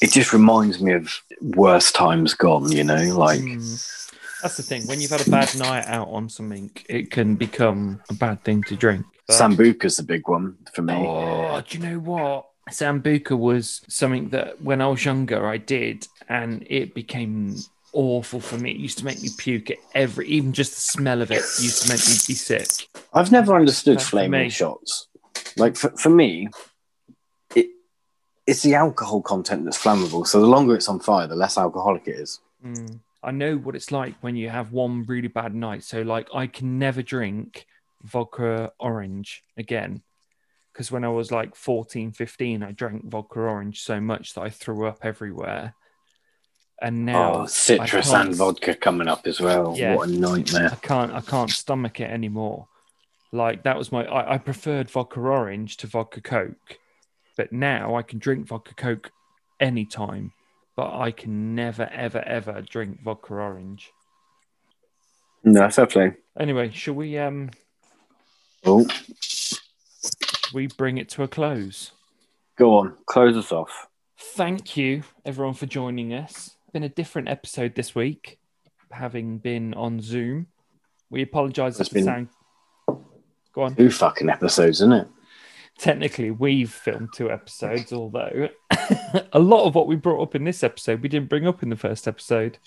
it 0.01 0.11
just 0.11 0.33
reminds 0.33 0.81
me 0.81 0.93
of 0.93 1.13
worse 1.41 1.91
times 1.91 2.33
gone. 2.33 2.71
You 2.71 2.83
know, 2.83 3.17
like 3.17 3.39
Mm. 3.41 4.01
That's 4.41 4.57
the 4.57 4.63
thing. 4.63 4.85
When 4.85 5.01
you've 5.01 5.09
had 5.09 5.25
a 5.25 5.29
bad 5.31 5.55
night 5.57 5.85
out 5.87 6.07
on 6.09 6.29
something, 6.29 6.69
it 6.87 7.09
can 7.09 7.35
become 7.35 8.01
a 8.11 8.13
bad 8.13 8.43
thing 8.43 8.61
to 8.63 8.75
drink. 8.75 9.03
But- 9.27 9.37
Sambuca's 9.37 9.97
the 9.97 10.03
big 10.03 10.27
one 10.27 10.55
for 10.71 10.83
me. 10.83 10.93
Oh, 10.93 11.63
do 11.67 11.77
you 11.77 11.83
know 11.83 11.97
what? 11.99 12.45
Sambuca 12.69 13.35
was 13.37 13.81
something 13.87 14.29
that 14.29 14.61
when 14.61 14.81
I 14.81 14.87
was 14.87 15.03
younger 15.03 15.47
I 15.47 15.57
did, 15.57 16.07
and 16.29 16.65
it 16.69 16.93
became 16.93 17.55
awful 17.93 18.39
for 18.39 18.57
me. 18.57 18.71
It 18.71 18.77
used 18.77 18.99
to 18.99 19.05
make 19.05 19.21
me 19.21 19.29
puke 19.35 19.71
at 19.71 19.77
every, 19.95 20.27
even 20.27 20.53
just 20.53 20.75
the 20.75 20.81
smell 20.81 21.21
of 21.23 21.31
it 21.31 21.37
used 21.59 21.83
to 21.83 21.89
make 21.89 21.99
me 22.01 22.13
be 22.27 22.33
sick. 22.35 22.87
I've 23.13 23.31
never 23.31 23.55
understood 23.55 23.97
That's 23.97 24.09
flaming 24.09 24.49
shots. 24.49 25.07
Like 25.57 25.75
for, 25.75 25.89
for 25.91 26.09
me, 26.09 26.49
it's 28.47 28.61
the 28.61 28.75
alcohol 28.75 29.21
content 29.21 29.65
that's 29.65 29.81
flammable. 29.81 30.25
So 30.27 30.39
the 30.39 30.47
longer 30.47 30.75
it's 30.75 30.89
on 30.89 30.99
fire, 30.99 31.27
the 31.27 31.35
less 31.35 31.57
alcoholic 31.57 32.07
it 32.07 32.19
is. 32.19 32.39
Mm. 32.65 32.99
I 33.23 33.31
know 33.31 33.57
what 33.57 33.75
it's 33.75 33.91
like 33.91 34.15
when 34.21 34.35
you 34.35 34.49
have 34.49 34.71
one 34.71 35.03
really 35.05 35.27
bad 35.27 35.55
night. 35.55 35.83
So, 35.83 36.01
like, 36.03 36.27
I 36.33 36.45
can 36.45 36.77
never 36.77 37.01
drink 37.01 37.65
vodka 38.03 38.71
orange 38.79 39.43
again. 39.57 40.03
Because 40.71 40.91
when 40.91 41.03
I 41.03 41.09
was 41.09 41.31
like 41.31 41.55
14, 41.55 42.11
15, 42.11 42.61
I 42.61 42.71
drank 42.71 43.05
vodka 43.05 43.39
orange 43.39 43.81
so 43.81 43.99
much 43.99 44.33
that 44.33 44.41
I 44.41 44.49
threw 44.49 44.85
up 44.85 44.99
everywhere. 45.03 45.73
And 46.81 47.05
now 47.05 47.33
oh, 47.33 47.45
citrus 47.45 48.11
and 48.11 48.35
vodka 48.35 48.75
coming 48.75 49.07
up 49.07 49.25
as 49.25 49.39
well. 49.39 49.73
Yeah. 49.75 49.95
What 49.95 50.09
a 50.09 50.11
nightmare. 50.11 50.69
I 50.73 50.75
can't 50.75 51.13
I 51.13 51.21
can't 51.21 51.49
stomach 51.49 52.01
it 52.01 52.11
anymore. 52.11 52.67
Like 53.31 53.63
that 53.63 53.77
was 53.77 53.93
my 53.93 54.03
I, 54.05 54.33
I 54.33 54.37
preferred 54.37 54.91
vodka 54.91 55.21
orange 55.21 55.77
to 55.77 55.87
vodka 55.87 56.19
coke, 56.19 56.77
but 57.37 57.51
now 57.51 57.95
I 57.95 58.01
can 58.01 58.19
drink 58.19 58.47
vodka 58.47 58.73
coke 58.75 59.11
anytime, 59.59 60.31
but 60.75 60.93
I 60.93 61.11
can 61.11 61.55
never 61.55 61.89
ever 61.91 62.19
ever 62.19 62.61
drink 62.61 63.01
vodka 63.03 63.33
orange. 63.33 63.91
No, 65.43 65.69
fair 65.69 65.85
play. 65.85 66.13
Anyway, 66.39 66.71
shall 66.71 66.95
we 66.95 67.17
um 67.17 67.51
Oh, 68.65 68.87
we 70.53 70.67
bring 70.67 70.97
it 70.97 71.09
to 71.09 71.23
a 71.23 71.27
close? 71.27 71.91
go 72.57 72.77
on, 72.77 72.95
close 73.05 73.35
us 73.35 73.51
off. 73.51 73.87
Thank 74.17 74.77
you 74.77 75.03
everyone 75.25 75.53
for 75.53 75.65
joining 75.65 76.13
us. 76.13 76.55
Been 76.73 76.83
a 76.83 76.89
different 76.89 77.27
episode 77.29 77.75
this 77.75 77.93
week, 77.95 78.39
having 78.91 79.37
been 79.37 79.73
on 79.73 80.01
Zoom. 80.01 80.47
We 81.09 81.21
apologise 81.21 81.75
if 81.75 81.81
It's 81.81 81.89
the 81.89 81.93
been- 81.95 82.05
sound. 82.05 82.27
Go 83.53 83.61
on. 83.63 83.75
Two 83.75 83.89
fucking 83.91 84.29
episodes, 84.29 84.77
isn't 84.81 84.91
it? 84.93 85.07
Technically 85.77 86.31
we've 86.31 86.71
filmed 86.71 87.09
two 87.13 87.31
episodes, 87.31 87.91
although 87.93 88.49
a 89.33 89.39
lot 89.39 89.65
of 89.65 89.75
what 89.75 89.87
we 89.87 89.95
brought 89.95 90.21
up 90.21 90.35
in 90.35 90.43
this 90.43 90.63
episode 90.63 91.01
we 91.01 91.09
didn't 91.09 91.29
bring 91.29 91.47
up 91.47 91.63
in 91.63 91.69
the 91.69 91.75
first 91.75 92.07
episode. 92.07 92.57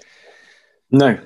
No, 0.90 1.18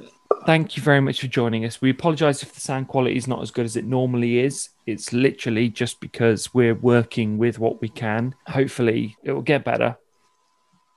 Thank 0.44 0.76
you 0.76 0.82
very 0.82 1.00
much 1.00 1.20
for 1.20 1.28
joining 1.28 1.64
us. 1.64 1.80
We 1.80 1.90
apologize 1.90 2.42
if 2.42 2.52
the 2.52 2.60
sound 2.60 2.88
quality 2.88 3.16
is 3.16 3.28
not 3.28 3.42
as 3.42 3.52
good 3.52 3.64
as 3.64 3.76
it 3.76 3.84
normally 3.84 4.40
is. 4.40 4.70
It's 4.86 5.12
literally 5.12 5.68
just 5.68 6.00
because 6.00 6.52
we're 6.52 6.74
working 6.74 7.38
with 7.38 7.60
what 7.60 7.80
we 7.80 7.88
can. 7.88 8.34
Hopefully, 8.48 9.16
it 9.22 9.32
will 9.32 9.42
get 9.42 9.64
better. 9.64 9.96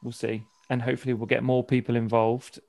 We'll 0.01 0.13
see. 0.13 0.47
And 0.69 0.81
hopefully, 0.81 1.13
we'll 1.13 1.27
get 1.27 1.43
more 1.43 1.63
people 1.63 1.95
involved. 1.95 2.59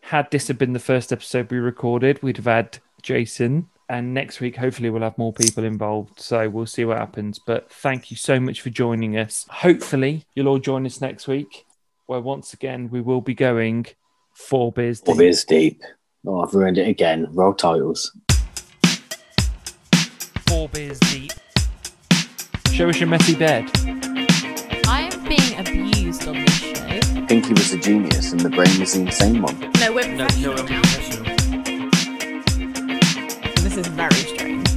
Had 0.00 0.30
this 0.30 0.48
have 0.48 0.58
been 0.58 0.72
the 0.72 0.80
first 0.80 1.12
episode 1.12 1.50
we 1.50 1.58
recorded, 1.58 2.20
we'd 2.22 2.38
have 2.38 2.46
had 2.46 2.78
Jason. 3.02 3.68
And 3.90 4.12
next 4.12 4.40
week, 4.40 4.56
hopefully, 4.56 4.90
we'll 4.90 5.02
have 5.02 5.16
more 5.16 5.32
people 5.32 5.64
involved. 5.64 6.20
So 6.20 6.48
we'll 6.48 6.66
see 6.66 6.84
what 6.84 6.98
happens. 6.98 7.38
But 7.38 7.72
thank 7.72 8.10
you 8.10 8.16
so 8.18 8.38
much 8.38 8.60
for 8.60 8.68
joining 8.70 9.16
us. 9.16 9.46
Hopefully, 9.48 10.24
you'll 10.34 10.48
all 10.48 10.58
join 10.58 10.84
us 10.84 11.00
next 11.00 11.26
week, 11.26 11.64
where 12.06 12.20
once 12.20 12.52
again, 12.52 12.90
we 12.90 13.00
will 13.00 13.22
be 13.22 13.34
going 13.34 13.86
four 14.34 14.72
beers 14.72 15.00
Four 15.00 15.14
deep. 15.14 15.20
beers 15.20 15.44
deep. 15.44 15.82
Oh, 16.26 16.42
I've 16.42 16.52
ruined 16.52 16.76
it 16.76 16.86
again. 16.88 17.28
Roll 17.32 17.54
titles. 17.54 18.14
Four 20.46 20.68
beers 20.68 20.98
deep. 21.00 21.32
Show 22.72 22.88
us 22.90 23.00
your 23.00 23.08
messy 23.08 23.34
bed. 23.34 23.70
I 24.86 25.08
am 25.12 25.24
being 25.24 25.58
abused 25.58 26.28
on 26.28 26.34
this 26.34 26.54
show. 26.54 27.26
Pinky 27.26 27.50
was 27.54 27.72
a 27.72 27.78
genius, 27.78 28.32
and 28.32 28.40
the 28.40 28.50
brain 28.50 28.78
was 28.78 28.92
the 28.92 29.00
insane 29.00 29.40
one. 29.42 29.58
No, 29.80 29.92
we're 29.94 30.08
no. 30.08 30.26
now. 30.26 30.62
This 30.62 31.17
is 33.78 33.86
very 33.86 34.10
strange. 34.10 34.68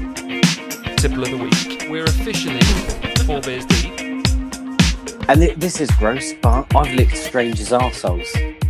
Tipple 0.97 1.23
of 1.23 1.31
the 1.31 1.37
week. 1.37 1.87
We're 1.89 2.05
officially 2.05 2.59
four 3.25 3.41
beers 3.41 3.65
deep. 3.65 3.99
And 5.27 5.41
th- 5.41 5.57
this 5.57 5.81
is 5.81 5.89
gross, 5.91 6.33
but 6.41 6.67
I've 6.75 6.93
licked 6.93 7.17
strangers' 7.17 7.69
arseholes. 7.69 8.60